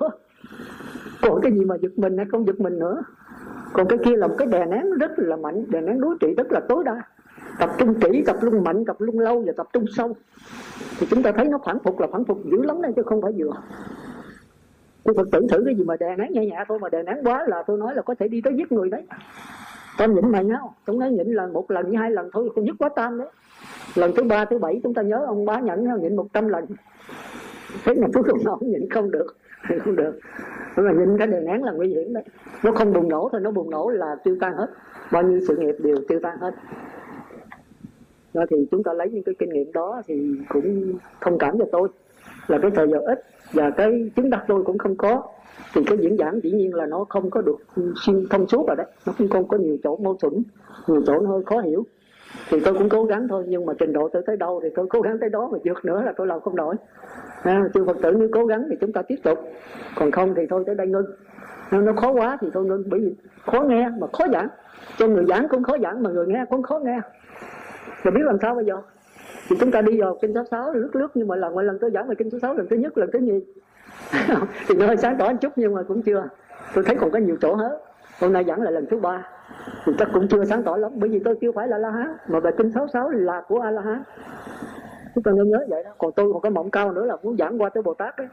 Còn 1.23 1.41
cái 1.43 1.53
gì 1.53 1.65
mà 1.65 1.77
giật 1.83 1.93
mình 1.97 2.17
hay 2.17 2.27
không 2.31 2.47
giật 2.47 2.61
mình 2.61 2.79
nữa? 2.79 3.03
Còn 3.73 3.89
cái 3.89 3.99
kia 4.05 4.17
là 4.17 4.27
một 4.27 4.35
cái 4.39 4.49
đè 4.49 4.67
nén 4.67 4.91
rất 5.01 5.11
là 5.17 5.37
mạnh 5.37 5.65
đè 5.71 5.81
nén 5.81 6.01
đối 6.01 6.17
trị 6.21 6.35
rất 6.37 6.53
là 6.53 6.61
tối 6.69 6.85
đa 6.85 7.03
tập 7.61 7.71
trung 7.79 7.95
kỹ, 8.01 8.23
tập 8.27 8.37
trung 8.41 8.65
mạnh, 8.65 8.85
tập 8.85 8.97
trung 8.99 9.19
lâu 9.19 9.43
và 9.47 9.53
tập 9.57 9.67
trung 9.73 9.85
sâu. 9.97 10.17
Thì 10.99 11.07
chúng 11.11 11.23
ta 11.23 11.33
thấy 11.33 11.49
nó 11.49 11.59
phản 11.65 11.79
phục 11.85 12.01
là 12.01 12.07
phản 12.13 12.25
phục 12.25 12.45
dữ 12.45 12.63
lắm 12.63 12.83
đấy, 12.83 12.93
chứ 12.97 13.03
không 13.03 13.23
phải 13.23 13.33
vừa. 13.39 13.51
Tôi 15.05 15.15
phật 15.15 15.29
tử 15.33 15.47
thử 15.51 15.63
cái 15.65 15.75
gì 15.75 15.85
mà 15.85 15.97
đè 15.97 16.17
nén 16.17 16.33
nhẹ 16.33 16.47
nhẹ 16.47 16.65
thôi, 16.69 16.79
mà 16.79 16.89
đè 16.89 17.03
nén 17.03 17.17
quá 17.25 17.45
là 17.47 17.63
tôi 17.67 17.79
nói 17.79 17.95
là 17.95 18.03
có 18.03 18.15
thể 18.19 18.29
đi 18.29 18.41
tới 18.41 18.55
giết 18.57 18.73
người 18.73 18.91
đấy. 18.91 19.03
Tam 19.99 20.15
nhịn 20.15 20.33
mày 20.33 20.45
nhau 20.45 20.75
chúng 20.87 20.99
nói 20.99 21.11
nhịn 21.11 21.27
là 21.27 21.47
một 21.47 21.71
lần, 21.71 21.93
hai 21.93 22.11
lần 22.11 22.31
thôi 22.33 22.51
không 22.55 22.65
nhất 22.65 22.77
quá 22.79 22.89
tam 22.97 23.19
đấy. 23.19 23.29
Lần 23.95 24.13
thứ 24.17 24.23
ba, 24.23 24.45
thứ 24.45 24.59
bảy, 24.59 24.81
chúng 24.83 24.95
ta 24.95 25.03
nhớ 25.03 25.25
ông 25.27 25.45
bá 25.45 25.61
nhẫn 25.61 26.03
nhịn 26.03 26.17
một 26.17 26.27
trăm 26.33 26.49
lần. 26.49 26.67
Thế 27.85 27.95
mà 27.95 28.07
cuối 28.15 28.23
cùng 28.31 28.45
nó 28.45 28.57
không 28.57 28.71
nhịn, 28.71 28.91
không 28.91 29.11
được 29.11 29.37
không 29.85 29.97
được. 29.97 30.19
Nhưng 30.77 30.87
mà 30.87 30.93
nhịn 30.93 31.19
cái 31.19 31.27
đè 31.27 31.41
nén 31.41 31.65
là 31.65 31.73
nguy 31.73 31.89
hiểm 31.89 32.13
đấy. 32.13 32.25
Nó 32.65 32.73
không 32.73 32.93
bùng 32.93 33.09
nổ 33.09 33.29
thôi, 33.33 33.41
nó 33.41 33.51
bùng 33.51 33.71
nổ 33.71 33.89
là 33.89 34.17
tiêu 34.25 34.37
tan 34.41 34.53
hết. 34.53 34.67
Bao 35.13 35.23
nhiêu 35.23 35.41
sự 35.49 35.57
nghiệp 35.57 35.75
đều 35.79 35.97
tiêu 36.09 36.21
tan 36.23 36.39
hết 36.39 36.55
đó 38.35 38.45
thì 38.51 38.57
chúng 38.71 38.83
ta 38.83 38.93
lấy 38.93 39.11
những 39.11 39.23
cái 39.23 39.35
kinh 39.39 39.51
nghiệm 39.51 39.73
đó 39.73 40.03
thì 40.07 40.31
cũng 40.49 40.93
thông 41.21 41.39
cảm 41.39 41.59
cho 41.59 41.65
tôi. 41.73 41.89
Là 42.49 42.59
cái 42.63 42.71
thời 42.75 42.89
giờ 42.89 42.99
ít 42.99 43.25
và 43.53 43.71
cái 43.71 44.11
chứng 44.17 44.31
đắc 44.31 44.45
tôi 44.49 44.63
cũng 44.65 44.79
không 44.79 44.97
có. 44.97 45.23
Thì 45.75 45.85
cái 45.87 45.99
diễn 45.99 46.17
giảng 46.17 46.41
dĩ 46.43 46.51
nhiên 46.51 46.75
là 46.75 46.87
nó 46.87 47.05
không 47.09 47.31
có 47.31 47.43
được 47.43 47.57
xuyên 47.97 48.27
thông 48.31 48.49
suốt 48.49 48.69
rồi 48.69 48.77
đấy. 48.77 48.87
Nó 49.07 49.13
cũng 49.19 49.29
không 49.29 49.49
có 49.49 49.57
nhiều 49.57 49.77
chỗ 49.85 49.97
mâu 49.97 50.17
thuẫn 50.17 50.43
nhiều 50.87 51.03
chỗ 51.07 51.21
nó 51.21 51.31
hơi 51.31 51.43
khó 51.45 51.61
hiểu. 51.61 51.87
Thì 52.51 52.61
tôi 52.65 52.75
cũng 52.75 52.89
cố 52.89 53.05
gắng 53.05 53.29
thôi 53.29 53.45
nhưng 53.49 53.67
mà 53.67 53.73
trình 53.79 53.93
độ 53.93 54.09
tôi 54.13 54.23
tới 54.27 54.37
đâu 54.37 54.61
thì 54.63 54.69
tôi 54.75 54.87
cố 54.91 55.01
gắng 55.01 55.19
tới 55.21 55.31
đó 55.31 55.49
mà 55.53 55.59
vượt 55.65 55.85
nữa 55.85 56.03
là 56.03 56.13
tôi 56.17 56.27
làm 56.27 56.41
không 56.41 56.57
nổi 56.57 56.75
à, 57.43 57.63
chư 57.75 57.85
phật 57.85 57.97
tử 58.03 58.13
nếu 58.13 58.29
cố 58.33 58.47
gắng 58.47 58.67
thì 58.71 58.77
chúng 58.81 58.93
ta 58.93 59.03
tiếp 59.03 59.17
tục. 59.23 59.39
Còn 59.97 60.11
không 60.11 60.35
thì 60.35 60.43
thôi 60.51 60.63
tới 60.67 60.75
đây 60.75 60.87
ngưng. 60.87 61.07
Nó 61.71 61.93
khó 61.93 62.13
quá 62.13 62.39
thì 62.41 62.49
thôi 62.55 62.65
ngưng. 62.65 62.85
Bởi 62.87 63.01
vì 63.01 63.15
khó 63.47 63.61
nghe 63.61 63.89
mà 63.99 64.07
khó 64.13 64.25
giảng. 64.33 64.49
Cho 64.99 65.07
người 65.07 65.25
giảng 65.25 65.49
cũng 65.49 65.63
khó 65.63 65.77
giảng 65.83 66.03
mà 66.03 66.11
người 66.11 66.27
nghe 66.27 66.45
cũng 66.51 66.63
khó 66.63 66.79
nghe 66.79 67.01
mà 68.05 68.11
biết 68.11 68.23
làm 68.25 68.37
sao 68.43 68.55
bây 68.55 68.65
giờ? 68.65 68.77
Thì 69.49 69.57
chúng 69.61 69.71
ta 69.71 69.83
đi 69.83 70.01
vào 70.01 70.19
kinh 70.23 70.35
số 70.35 70.45
sáu, 70.51 70.73
lướt 70.73 70.97
lướt 70.97 71.17
như 71.17 71.25
mọi 71.25 71.39
lần 71.39 71.55
mọi 71.55 71.65
lần 71.65 71.79
tôi 71.81 71.91
giảng 71.91 72.09
về 72.09 72.15
kinh 72.15 72.31
số 72.31 72.39
sáu 72.43 72.55
lần 72.55 72.67
thứ 72.71 72.77
nhất, 72.77 72.99
lần 72.99 73.11
thứ 73.13 73.19
nhì. 73.19 73.41
Thì 74.69 74.75
nó 74.75 74.87
hơi 74.87 74.97
sáng 74.97 75.17
tỏ 75.19 75.29
một 75.29 75.39
chút 75.41 75.53
nhưng 75.57 75.75
mà 75.75 75.83
cũng 75.83 76.03
chưa. 76.03 76.29
Tôi 76.75 76.85
thấy 76.85 76.97
còn 76.97 77.11
có 77.11 77.19
nhiều 77.19 77.37
chỗ 77.41 77.55
hết. 77.55 77.79
Hôm 78.21 78.33
nay 78.33 78.45
giảng 78.45 78.63
là 78.63 78.71
lần 78.71 78.87
thứ 78.91 78.97
ba. 79.01 79.27
Thì 79.85 79.93
chắc 79.99 80.09
cũng 80.15 80.29
chưa 80.29 80.45
sáng 80.45 80.63
tỏ 80.63 80.77
lắm, 80.77 80.93
bởi 80.95 81.11
vì 81.11 81.19
tôi 81.19 81.39
chưa 81.41 81.53
phải 81.53 81.69
là 81.69 81.79
la 81.79 81.91
hán 81.91 82.17
mà 82.29 82.41
bài 82.41 82.53
kinh 82.59 82.73
66 82.73 83.11
là 83.11 83.43
của 83.49 83.61
a 83.61 83.71
la 83.71 83.83
hán 83.83 84.03
chúng 85.15 85.23
ta 85.23 85.33
nên 85.33 85.51
nhớ 85.51 85.67
vậy 85.69 85.85
đó. 85.85 85.91
Còn 85.99 86.13
tôi 86.17 86.33
còn 86.33 86.43
cái 86.43 86.51
mộng 86.51 86.71
cao 86.71 86.93
nữa 86.93 87.05
là 87.05 87.17
muốn 87.23 87.37
giảng 87.37 87.63
qua 87.63 87.69
tới 87.69 87.83
bồ 87.83 87.95
tát 87.95 88.15
đấy. 88.19 88.29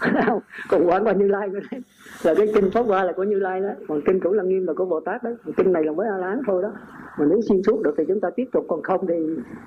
Còn 0.70 0.88
quán 0.88 1.04
qua 1.04 1.12
như 1.12 1.28
lai 1.28 1.48
nữa 1.48 1.60
đấy. 1.70 1.80
Là 2.22 2.34
cái 2.34 2.46
kinh 2.54 2.70
pháp 2.70 2.82
qua 2.86 3.04
là 3.04 3.12
của 3.12 3.22
như 3.22 3.38
lai 3.38 3.60
đó. 3.60 3.68
Còn 3.88 4.00
kinh 4.06 4.20
cửu 4.20 4.32
lăng 4.32 4.48
nghiêm 4.48 4.66
là 4.66 4.72
của 4.76 4.84
bồ 4.84 5.00
tát 5.00 5.22
đấy. 5.22 5.36
Kinh 5.56 5.72
này 5.72 5.84
là 5.84 5.92
mới 5.92 6.08
a 6.08 6.16
la 6.16 6.28
hán 6.28 6.42
thôi 6.46 6.62
đó 6.62 6.72
mà 7.18 7.26
nếu 7.30 7.40
xuyên 7.42 7.62
suốt 7.62 7.82
được 7.82 7.94
thì 7.98 8.04
chúng 8.08 8.20
ta 8.20 8.30
tiếp 8.30 8.44
tục, 8.52 8.64
còn 8.68 8.82
không 8.82 9.06
thì 9.06 9.14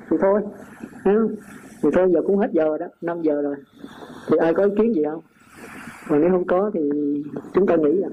thì 0.09 0.17
thôi 0.21 0.41
thì 1.83 1.89
thôi, 1.93 2.09
giờ 2.13 2.21
cũng 2.27 2.37
hết 2.37 2.49
giờ 2.51 2.77
đó 2.77 2.85
5 3.01 3.21
giờ 3.21 3.41
rồi. 3.41 3.55
Thì 4.27 4.37
ai 4.37 4.53
có 4.53 4.63
ý 4.63 4.71
kiến 4.77 4.95
gì 4.95 5.03
không? 5.03 5.21
Còn 6.09 6.21
nếu 6.21 6.29
không 6.31 6.47
có 6.47 6.71
thì 6.73 6.89
chúng 7.53 7.67
ta 7.67 7.75
nghĩ 7.75 7.91
là 7.91 8.07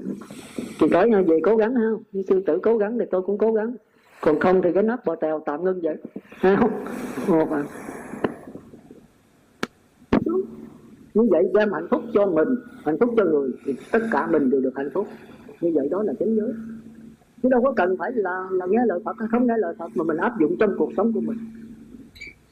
thì 0.79 0.89
cõi 0.89 1.09
nhau 1.09 1.23
về 1.27 1.39
cố 1.43 1.55
gắng 1.55 1.75
ha. 1.75 1.89
Như 2.11 2.23
sư 2.29 2.41
tử 2.45 2.59
cố 2.63 2.77
gắng 2.77 2.99
thì 2.99 3.05
tôi 3.11 3.21
cũng 3.21 3.37
cố 3.37 3.53
gắng. 3.53 3.75
Còn 4.21 4.39
không 4.39 4.61
thì 4.61 4.73
cái 4.73 4.83
nắp 4.83 5.05
bò 5.05 5.15
tèo 5.15 5.43
tạm 5.45 5.63
ngưng 5.63 5.81
vậy. 5.81 5.95
Ha 6.29 6.55
không? 6.55 6.71
Một 7.27 7.51
à 7.51 7.63
như 11.13 11.27
vậy 11.31 11.49
đem 11.53 11.71
hạnh 11.73 11.87
phúc 11.91 12.01
cho 12.13 12.25
mình, 12.25 12.47
hạnh 12.85 12.97
phúc 12.99 13.09
cho 13.17 13.25
người, 13.25 13.49
thì 13.65 13.73
tất 13.91 13.99
cả 14.11 14.27
mình 14.27 14.49
đều 14.49 14.61
được 14.61 14.73
hạnh 14.75 14.89
phúc. 14.93 15.07
Như 15.61 15.71
vậy 15.75 15.89
đó 15.91 16.03
là 16.03 16.13
chánh 16.19 16.35
giới 16.35 16.51
chứ 17.43 17.49
đâu 17.49 17.61
có 17.63 17.73
cần 17.75 17.95
phải 17.99 18.11
là 18.11 18.47
là 18.51 18.65
nghe 18.65 18.79
lời 18.85 18.99
Phật 19.05 19.15
hay 19.19 19.27
không 19.31 19.47
nghe 19.47 19.57
lời 19.57 19.75
Phật 19.79 19.91
mà 19.95 20.03
mình 20.03 20.17
áp 20.17 20.39
dụng 20.39 20.55
trong 20.59 20.75
cuộc 20.77 20.89
sống 20.97 21.13
của 21.13 21.21
mình. 21.21 21.37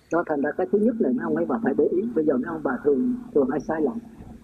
Cho 0.09 0.23
thành 0.25 0.41
ra 0.41 0.51
cái 0.51 0.67
thứ 0.71 0.79
nhất 0.79 0.95
này, 1.01 1.13
mấy 1.13 1.23
ông 1.23 1.35
ấy 1.35 1.45
bà 1.45 1.59
phải 1.63 1.73
để 1.77 1.87
ý. 1.91 2.01
Bây 2.15 2.25
giờ 2.25 2.33
mấy 2.33 2.45
ông 2.47 2.61
bà 2.63 2.77
thường 2.83 3.13
thường 3.33 3.49
hay 3.49 3.59
sai 3.59 3.81
lầm. 3.81 3.97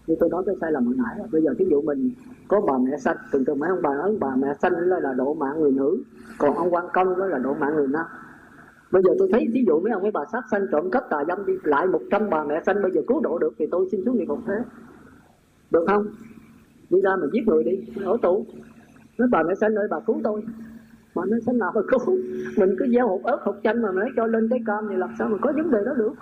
Như 0.08 0.16
tôi 0.20 0.30
nói 0.30 0.44
cái 0.46 0.56
sai 0.62 0.72
lầm 0.72 0.86
hồi 0.86 0.96
nãy 0.98 1.28
bây 1.32 1.42
giờ 1.42 1.54
ví 1.58 1.66
dụ 1.70 1.82
mình 1.82 2.12
có 2.48 2.62
bà 2.62 2.78
mẹ 2.78 2.98
sanh, 2.98 3.18
thường 3.32 3.46
thường 3.46 3.60
mấy 3.60 3.70
ông 3.70 3.82
bà 3.82 3.96
nói, 3.96 4.18
bà 4.20 4.36
mẹ 4.36 4.48
sanh 4.62 4.74
đó 4.90 5.00
là 5.00 5.14
độ 5.14 5.34
mạng 5.34 5.60
người 5.60 5.72
nữ, 5.72 6.04
còn 6.38 6.56
ông 6.56 6.74
quan 6.74 6.86
công 6.94 7.20
đó 7.20 7.26
là 7.26 7.38
độ 7.38 7.54
mạng 7.54 7.76
người 7.76 7.88
nam. 7.88 8.06
Bây 8.92 9.04
giờ 9.04 9.12
tôi 9.20 9.30
thấy 9.32 9.48
ví 9.54 9.64
dụ 9.68 9.80
mấy 9.80 9.92
ông 9.92 10.02
mấy 10.02 10.12
bà 10.12 10.22
sát 10.32 10.42
sanh 10.52 10.66
trộm 10.72 10.92
cắp 10.92 11.10
tà 11.10 11.24
dâm 11.28 11.46
đi, 11.46 11.54
lại 11.64 11.88
100 11.88 12.30
bà 12.30 12.44
mẹ 12.44 12.62
sanh, 12.66 12.82
bây 12.82 12.92
giờ 12.92 13.02
cứu 13.08 13.20
độ 13.20 13.38
được 13.38 13.54
thì 13.58 13.66
tôi 13.72 13.88
xin 13.92 14.06
xuống 14.06 14.18
địa 14.20 14.26
ngục 14.26 14.40
thế. 14.48 14.54
Được 15.72 15.86
không? 15.88 16.06
Đi 16.90 17.02
ra 17.02 17.16
mà 17.16 17.28
giết 17.34 17.48
người 17.48 17.64
đi, 17.64 18.04
ở 18.06 18.18
tù 18.22 18.46
nói 19.18 19.28
bà 19.32 19.44
mẹ 19.44 19.56
sanh 19.56 19.76
ơi 19.76 19.88
bà 19.90 20.00
cứu 20.00 20.22
tôi. 20.24 20.44
Mà 21.16 21.24
nó 21.28 21.38
sanh 21.46 21.58
nào 21.58 21.72
mà 21.76 21.82
cứu 21.88 22.18
mình 22.58 22.76
cứ 22.80 22.88
gieo 22.94 23.08
hột 23.08 23.24
ớt 23.24 23.38
hột 23.42 23.56
chanh 23.64 23.82
mà 23.82 23.92
nói 23.92 24.10
cho 24.16 24.26
lên 24.26 24.48
cái 24.50 24.60
cam 24.66 24.88
thì 24.90 24.96
làm 24.96 25.10
sao 25.20 25.28
mà 25.28 25.38
có 25.42 25.52
vấn 25.56 25.72
đề 25.72 25.80
đó 25.86 25.94
được. 25.94 26.14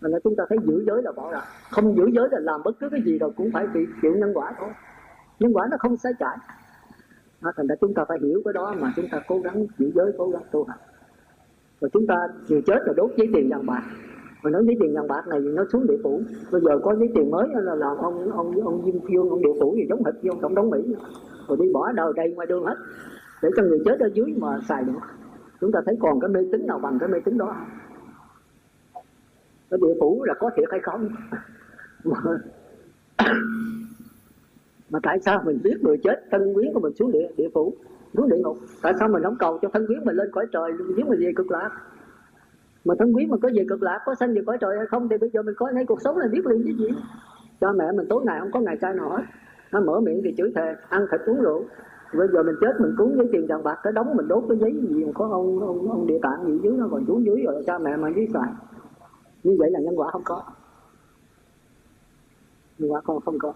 Mà 0.00 0.08
là 0.08 0.18
chúng 0.24 0.36
ta 0.36 0.44
thấy 0.48 0.58
giữ 0.64 0.84
giới 0.86 1.02
là 1.02 1.12
bỏ 1.12 1.32
ra 1.32 1.40
không 1.70 1.96
giữ 1.96 2.06
giới 2.12 2.28
là 2.30 2.38
làm 2.38 2.60
bất 2.64 2.80
cứ 2.80 2.88
cái 2.88 3.02
gì 3.02 3.18
rồi 3.18 3.30
cũng 3.36 3.50
phải 3.52 3.66
bị 3.66 3.86
chịu 4.02 4.16
nhân 4.16 4.32
quả 4.34 4.52
thôi. 4.58 4.68
Nhân 5.38 5.52
quả 5.52 5.68
nó 5.70 5.76
không 5.80 5.96
sai 5.96 6.12
trái. 6.18 6.36
À, 7.40 7.52
thành 7.56 7.66
ra 7.66 7.74
chúng 7.80 7.94
ta 7.94 8.04
phải 8.08 8.18
hiểu 8.22 8.42
cái 8.44 8.52
đó 8.52 8.74
mà 8.80 8.92
chúng 8.96 9.08
ta 9.08 9.20
cố 9.26 9.38
gắng 9.38 9.66
giữ 9.78 9.90
giới 9.94 10.12
cố 10.18 10.30
gắng 10.30 10.42
tu 10.50 10.64
hành. 10.64 10.78
Và 11.80 11.88
chúng 11.92 12.06
ta 12.06 12.16
vừa 12.48 12.60
chết 12.66 12.78
là 12.86 12.92
đốt 12.96 13.10
giấy 13.16 13.28
tiền 13.34 13.48
vàng 13.50 13.66
bạc 13.66 13.82
mà 14.42 14.50
nói 14.50 14.62
lấy 14.64 14.76
tiền 14.80 14.94
vàng 14.94 15.08
bạc 15.08 15.26
này 15.28 15.40
nó 15.40 15.64
xuống 15.72 15.86
địa 15.86 15.96
phủ. 16.02 16.22
Bây 16.52 16.60
giờ 16.60 16.78
có 16.82 16.92
lấy 16.92 17.08
tiền 17.14 17.30
mới 17.30 17.48
là 17.52 17.74
làm 17.74 17.96
ông 17.96 18.30
ông 18.30 18.64
ông 18.64 18.82
Diêm 18.84 19.06
phiêu 19.08 19.30
ông 19.30 19.42
địa 19.42 19.60
phủ 19.60 19.74
thì 19.76 19.86
giống 19.88 20.04
hệt 20.04 20.14
như 20.22 20.30
ông 20.30 20.40
tổng 20.40 20.54
thống 20.54 20.70
Mỹ. 20.70 20.94
Rồi 21.48 21.58
đi 21.60 21.72
bỏ 21.72 21.92
đầu 21.92 22.12
đây 22.12 22.32
ngoài 22.32 22.46
đường 22.46 22.64
hết 22.64 22.76
để 23.42 23.48
cho 23.56 23.62
người 23.62 23.78
chết 23.84 24.00
ở 24.00 24.08
dưới 24.14 24.34
mà 24.36 24.60
xài 24.68 24.84
được. 24.84 25.00
Chúng 25.60 25.72
ta 25.72 25.80
thấy 25.86 25.96
còn 26.00 26.20
cái 26.20 26.28
mê 26.28 26.40
tín 26.52 26.66
nào 26.66 26.78
bằng 26.78 26.98
cái 26.98 27.08
mê 27.08 27.18
tín 27.24 27.38
đó. 27.38 27.56
Cái 29.70 29.78
địa 29.82 29.94
phủ 30.00 30.24
là 30.24 30.34
có 30.34 30.50
thiệt 30.56 30.68
hay 30.70 30.80
không? 30.82 31.08
Mà, 32.04 32.16
mà 34.90 34.98
tại 35.02 35.18
sao 35.20 35.42
mình 35.44 35.60
biết 35.64 35.76
người 35.82 35.96
chết 36.04 36.24
thân 36.30 36.54
quyến 36.54 36.72
của 36.74 36.80
mình 36.80 36.94
xuống 36.94 37.12
địa 37.12 37.28
địa 37.36 37.48
phủ 37.54 37.74
xuống 38.14 38.28
địa 38.28 38.36
ngục? 38.36 38.56
Tại 38.82 38.92
sao 38.98 39.08
mình 39.08 39.22
không 39.22 39.36
cầu 39.38 39.58
cho 39.62 39.68
thân 39.72 39.86
quyến 39.86 40.04
mình 40.04 40.16
lên 40.16 40.30
cõi 40.32 40.46
trời 40.52 40.72
nếu 40.96 41.06
mình 41.06 41.20
về 41.20 41.32
cực 41.36 41.50
lạc? 41.50 41.70
Mà 42.86 42.94
thân 42.98 43.12
quý 43.12 43.26
mà 43.26 43.36
có 43.42 43.48
về 43.54 43.64
cực 43.68 43.82
lạc 43.82 43.98
có 44.06 44.14
sanh 44.14 44.34
về 44.34 44.42
cõi 44.46 44.58
trời 44.60 44.76
hay 44.76 44.86
không 44.86 45.08
thì 45.08 45.16
bây 45.16 45.30
giờ 45.30 45.42
mình 45.42 45.54
coi 45.58 45.74
ngay 45.74 45.84
cuộc 45.86 46.02
sống 46.02 46.18
này 46.18 46.28
biết 46.28 46.46
liền 46.46 46.62
chứ 46.66 46.72
gì. 46.78 46.88
Cha 47.60 47.66
mẹ 47.72 47.92
mình 47.92 48.06
tối 48.08 48.22
ngày 48.24 48.40
không 48.40 48.50
có 48.52 48.60
ngày 48.60 48.76
trai 48.80 48.94
nào 48.94 49.08
hết. 49.10 49.22
Nó 49.72 49.80
mở 49.80 50.00
miệng 50.00 50.20
thì 50.24 50.34
chửi 50.38 50.52
thề 50.56 50.74
ăn 50.88 51.06
thịt 51.10 51.20
uống 51.26 51.40
rượu. 51.40 51.64
Bây 52.18 52.28
giờ 52.32 52.42
mình 52.42 52.54
chết 52.60 52.80
mình 52.80 52.94
cúng 52.98 53.16
với 53.16 53.28
tiền 53.32 53.46
vàng 53.48 53.62
bạc 53.62 53.78
cái 53.82 53.92
đóng 53.92 54.16
mình 54.16 54.28
đốt 54.28 54.44
cái 54.48 54.58
giấy 54.58 54.72
gì 54.88 55.04
mà 55.04 55.12
có 55.14 55.28
ông 55.30 55.60
ông, 55.60 55.90
ông 55.90 56.06
địa 56.06 56.18
tạng 56.22 56.44
gì 56.46 56.58
dưới 56.62 56.72
nó 56.76 56.88
còn 56.90 57.04
xuống 57.06 57.26
dưới 57.26 57.42
rồi 57.46 57.62
cha 57.66 57.78
mẹ 57.78 57.96
mà 57.96 58.08
dưới 58.16 58.28
xoài. 58.32 58.50
Như 59.42 59.56
vậy 59.58 59.70
là 59.70 59.80
nhân 59.80 59.98
quả 59.98 60.10
không 60.10 60.22
có. 60.24 60.42
Nhân 62.78 62.92
quả 62.92 63.00
con 63.00 63.20
không 63.20 63.38
có. 63.38 63.52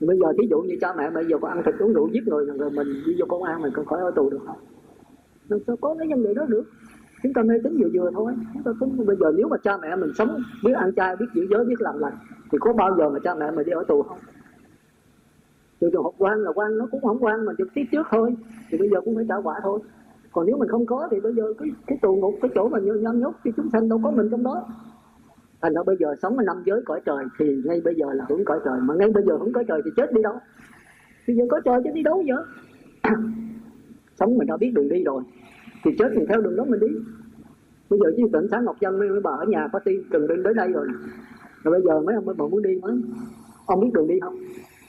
Bây 0.00 0.18
giờ 0.18 0.32
thí 0.38 0.48
dụ 0.50 0.60
như 0.60 0.74
cha 0.80 0.94
mẹ 0.96 1.10
bây 1.10 1.24
giờ 1.26 1.36
có 1.40 1.48
ăn 1.48 1.62
thịt 1.66 1.74
uống 1.78 1.92
rượu 1.92 2.08
giết 2.12 2.22
người 2.26 2.46
rồi 2.46 2.70
mình 2.70 2.88
đi 3.06 3.16
vô 3.18 3.26
công 3.28 3.42
an 3.42 3.62
mình 3.62 3.72
còn 3.74 3.86
khỏi 3.86 4.00
ở 4.00 4.10
tù 4.16 4.30
được 4.30 4.40
không? 4.46 4.58
Mình 5.48 5.62
sao 5.66 5.76
có 5.80 5.94
cái 5.98 6.08
vấn 6.08 6.22
đề 6.22 6.34
đó 6.34 6.44
được? 6.48 6.64
Chúng 7.22 7.32
ta 7.32 7.42
mê 7.42 7.54
tính 7.64 7.76
vừa 7.80 7.88
vừa 7.94 8.10
thôi. 8.14 8.32
Chúng 8.54 8.62
ta 8.62 8.70
tính 8.80 9.06
bây 9.06 9.16
giờ 9.16 9.32
nếu 9.36 9.48
mà 9.48 9.56
cha 9.56 9.76
mẹ 9.82 9.96
mình 9.96 10.10
sống 10.14 10.42
biết 10.64 10.72
ăn 10.72 10.94
chay, 10.94 11.16
biết 11.16 11.26
giữ 11.34 11.46
giới, 11.50 11.64
biết 11.64 11.80
làm 11.80 11.98
lành, 11.98 12.14
thì 12.52 12.58
có 12.60 12.72
bao 12.72 12.96
giờ 12.98 13.08
mà 13.08 13.18
cha 13.24 13.34
mẹ 13.34 13.50
mình 13.50 13.66
đi 13.66 13.72
ở 13.72 13.84
tù 13.88 14.02
không? 14.02 14.18
Từ 15.80 15.90
trường 15.92 16.02
học 16.02 16.14
quan 16.18 16.38
là 16.38 16.52
quan, 16.54 16.78
nó 16.78 16.86
cũng 16.90 17.00
không 17.00 17.18
quan 17.24 17.44
mà 17.44 17.52
trực 17.58 17.68
tiếp 17.74 17.84
trước 17.92 18.06
thôi. 18.10 18.34
Thì 18.70 18.78
bây 18.78 18.88
giờ 18.88 19.00
cũng 19.04 19.14
phải 19.14 19.24
trả 19.28 19.34
quả 19.36 19.60
thôi. 19.62 19.80
Còn 20.32 20.46
nếu 20.46 20.58
mình 20.58 20.68
không 20.68 20.86
có 20.86 21.08
thì 21.10 21.20
bây 21.20 21.34
giờ 21.34 21.52
cái 21.58 21.68
cái 21.86 21.98
tù 22.02 22.16
ngục, 22.16 22.34
cái 22.42 22.50
chỗ 22.54 22.68
mà 22.68 22.78
nhâm 22.78 23.20
nhốt 23.20 23.34
thì 23.44 23.50
chúng 23.56 23.70
sanh 23.70 23.88
đâu 23.88 24.00
có 24.04 24.10
mình 24.10 24.28
trong 24.30 24.42
đó. 24.42 24.66
Thành 25.62 25.74
ra 25.74 25.82
bây 25.86 25.96
giờ 26.00 26.14
sống 26.22 26.38
ở 26.38 26.44
năm 26.44 26.62
giới 26.66 26.82
cõi 26.84 27.00
trời 27.06 27.24
thì 27.38 27.62
ngay 27.64 27.80
bây 27.84 27.94
giờ 27.94 28.06
là 28.12 28.24
hưởng 28.28 28.44
cõi 28.44 28.60
trời. 28.64 28.80
Mà 28.80 28.94
ngay 28.94 29.10
bây 29.10 29.22
giờ 29.26 29.36
hưởng 29.36 29.52
cõi 29.52 29.64
trời 29.68 29.82
thì 29.84 29.90
chết 29.96 30.12
đi 30.12 30.22
đâu? 30.22 30.34
Bây 31.26 31.36
giờ 31.36 31.44
có 31.50 31.60
trời 31.64 31.80
chứ 31.84 31.90
đi 31.94 32.02
đâu 32.02 32.24
vậy? 32.26 32.44
Sống 34.14 34.38
mình 34.38 34.48
đã 34.48 34.56
biết 34.56 34.70
đường 34.74 34.88
đi 34.88 35.04
rồi 35.04 35.22
thì 35.84 35.90
chết 35.98 36.08
thì 36.14 36.20
theo 36.28 36.40
đường 36.40 36.56
đó 36.56 36.64
mình 36.64 36.80
đi. 36.80 36.86
Bây 37.90 37.98
giờ 37.98 38.06
chứ 38.16 38.22
tỉnh 38.32 38.46
sáng 38.50 38.64
ngọc 38.64 38.76
dân 38.80 38.98
mới 38.98 39.20
bà 39.20 39.30
ở 39.30 39.44
nhà 39.44 39.68
có 39.72 39.78
tiên 39.78 40.02
cần 40.10 40.26
đến 40.26 40.42
tới 40.44 40.54
đây 40.54 40.68
rồi. 40.72 40.86
Rồi 41.62 41.72
bây 41.72 41.82
giờ 41.82 42.00
mấy 42.00 42.14
ông 42.14 42.24
mới 42.24 42.34
bà 42.38 42.46
muốn 42.46 42.62
đi 42.62 42.78
mới. 42.82 42.94
Ông 43.66 43.80
biết 43.80 43.90
đường 43.94 44.08
đi 44.08 44.20
không? 44.20 44.34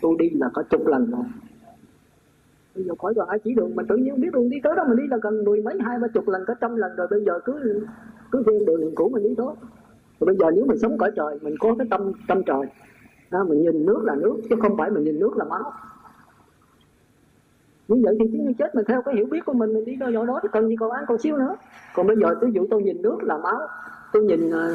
Tôi 0.01 0.15
đi 0.19 0.29
là 0.29 0.49
có 0.53 0.63
chục 0.63 0.87
lần 0.87 1.11
rồi. 1.11 1.23
Bây 2.75 2.83
giờ 2.83 2.93
khỏi 2.99 3.13
rồi 3.13 3.25
ai 3.29 3.39
chỉ 3.39 3.53
đường 3.53 3.75
mà 3.75 3.83
tự 3.89 3.95
nhiên 3.95 4.21
biết 4.21 4.29
đường 4.33 4.49
đi 4.49 4.57
tới 4.63 4.73
đó 4.75 4.83
mình 4.87 4.97
đi 4.97 5.03
là 5.09 5.17
gần 5.21 5.43
mười 5.43 5.61
mấy 5.61 5.77
hai 5.79 5.99
ba 5.99 6.07
chục 6.07 6.27
lần 6.27 6.41
có 6.47 6.53
trăm 6.61 6.75
lần 6.75 6.95
rồi. 6.95 7.07
Bây 7.11 7.25
giờ 7.25 7.39
cứ 7.45 7.81
cứ 8.31 8.43
theo 8.45 8.59
đường 8.67 8.81
đường 8.81 8.95
cũ 8.95 9.09
mình 9.09 9.23
đi 9.23 9.35
thôi. 9.37 9.53
Rồi 10.19 10.25
bây 10.25 10.35
giờ 10.35 10.51
nếu 10.55 10.65
mình 10.65 10.77
sống 10.77 10.97
cõi 10.97 11.11
trời 11.15 11.39
mình 11.41 11.55
có 11.59 11.75
cái 11.77 11.87
tâm 11.89 12.11
tâm 12.27 12.43
trời. 12.45 12.61
Đó, 13.31 13.43
mình 13.49 13.61
nhìn 13.61 13.85
nước 13.85 14.01
là 14.03 14.15
nước 14.15 14.37
chứ 14.49 14.55
không 14.61 14.77
phải 14.77 14.91
mình 14.91 15.03
nhìn 15.03 15.19
nước 15.19 15.37
là 15.37 15.45
máu 15.45 15.71
như 17.87 18.01
vậy 18.05 18.17
thì 18.19 18.25
chúng 18.31 18.53
chết 18.53 18.75
mà 18.75 18.81
theo 18.87 19.01
cái 19.01 19.15
hiểu 19.15 19.25
biết 19.31 19.45
của 19.45 19.53
mình 19.53 19.73
mình 19.73 19.85
đi 19.85 19.95
đâu 19.95 20.09
nhỏ 20.09 20.25
đó 20.25 20.39
thì 20.43 20.49
cần 20.51 20.67
gì 20.67 20.75
còn 20.79 20.91
ăn 20.91 21.03
còn 21.07 21.17
xíu 21.17 21.37
nữa. 21.37 21.55
Còn 21.95 22.07
bây 22.07 22.15
giờ 22.17 22.35
ví 22.41 22.51
dụ 22.51 22.67
tôi 22.71 22.83
nhìn 22.83 23.01
nước 23.01 23.17
là 23.21 23.37
máu 23.37 23.59
tôi 24.13 24.23
nhìn 24.23 24.49
là 24.49 24.67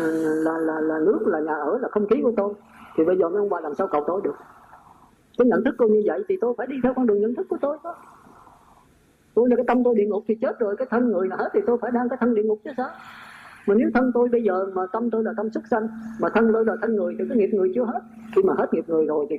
là 0.44 0.59
là, 0.59 0.80
là 0.80 0.98
nước 0.98 1.18
là 1.26 1.40
nhà 1.40 1.55
ở 1.55 1.78
là 1.78 1.89
không 1.89 2.06
khí 2.06 2.16
của 2.22 2.32
tôi 2.36 2.55
thì 2.97 3.05
bây 3.05 3.16
giờ 3.16 3.28
mấy 3.28 3.39
ông 3.39 3.51
bà 3.51 3.60
làm 3.60 3.74
sao 3.74 3.86
cầu 3.86 4.05
tôi 4.06 4.20
được? 4.24 4.34
Cái 5.39 5.47
nhận 5.47 5.64
thức 5.64 5.74
tôi 5.78 5.90
như 5.90 6.02
vậy 6.06 6.24
thì 6.28 6.36
tôi 6.40 6.55
phải 6.59 6.66
đi 6.66 6.76
theo 6.82 6.94
con 6.94 7.06
đường 7.06 7.20
nhận 7.20 7.34
thức 7.34 7.47
của 7.51 7.56
tôi 7.60 7.78
đó. 7.84 7.97
Tôi 9.34 9.48
là 9.48 9.56
cái 9.56 9.64
tâm 9.68 9.84
tôi 9.84 9.94
địa 9.94 10.06
ngục 10.06 10.24
thì 10.28 10.34
chết 10.34 10.59
rồi 10.59 10.76
cái 10.76 10.86
thân 10.90 11.09
người 11.09 11.28
là 11.28 11.36
hết 11.36 11.48
thì 11.52 11.60
tôi 11.66 11.78
phải 11.80 11.90
đang 11.90 12.09
cái 12.09 12.18
thân 12.20 12.34
địa 12.34 12.43
ngục 12.43 12.59
chứ 12.64 12.70
sao? 12.76 12.89
Mà 13.66 13.74
nếu 13.74 13.90
thân 13.94 14.10
tôi 14.14 14.28
bây 14.28 14.43
giờ 14.43 14.66
mà 14.74 14.82
tâm 14.93 15.10
tôi 15.10 15.24
là 15.24 15.32
tâm 15.36 15.51
xuất 15.51 15.66
sanh 15.70 15.89
mà 16.20 16.28
thân 16.34 16.51
tôi 16.52 16.64
là 16.64 16.76
thân 16.82 16.97
người 16.97 17.16
thì 17.18 17.24
cái 17.28 17.39
nghiệp 17.39 17.51
người 17.52 17.72
chưa 17.74 17.84
hết. 17.84 18.01
Khi 18.36 18.43
mà 18.43 18.55
hết 18.59 18.74
nghiệp 18.74 18.84
người 18.89 19.06
rồi 19.06 19.26
thì 19.30 19.36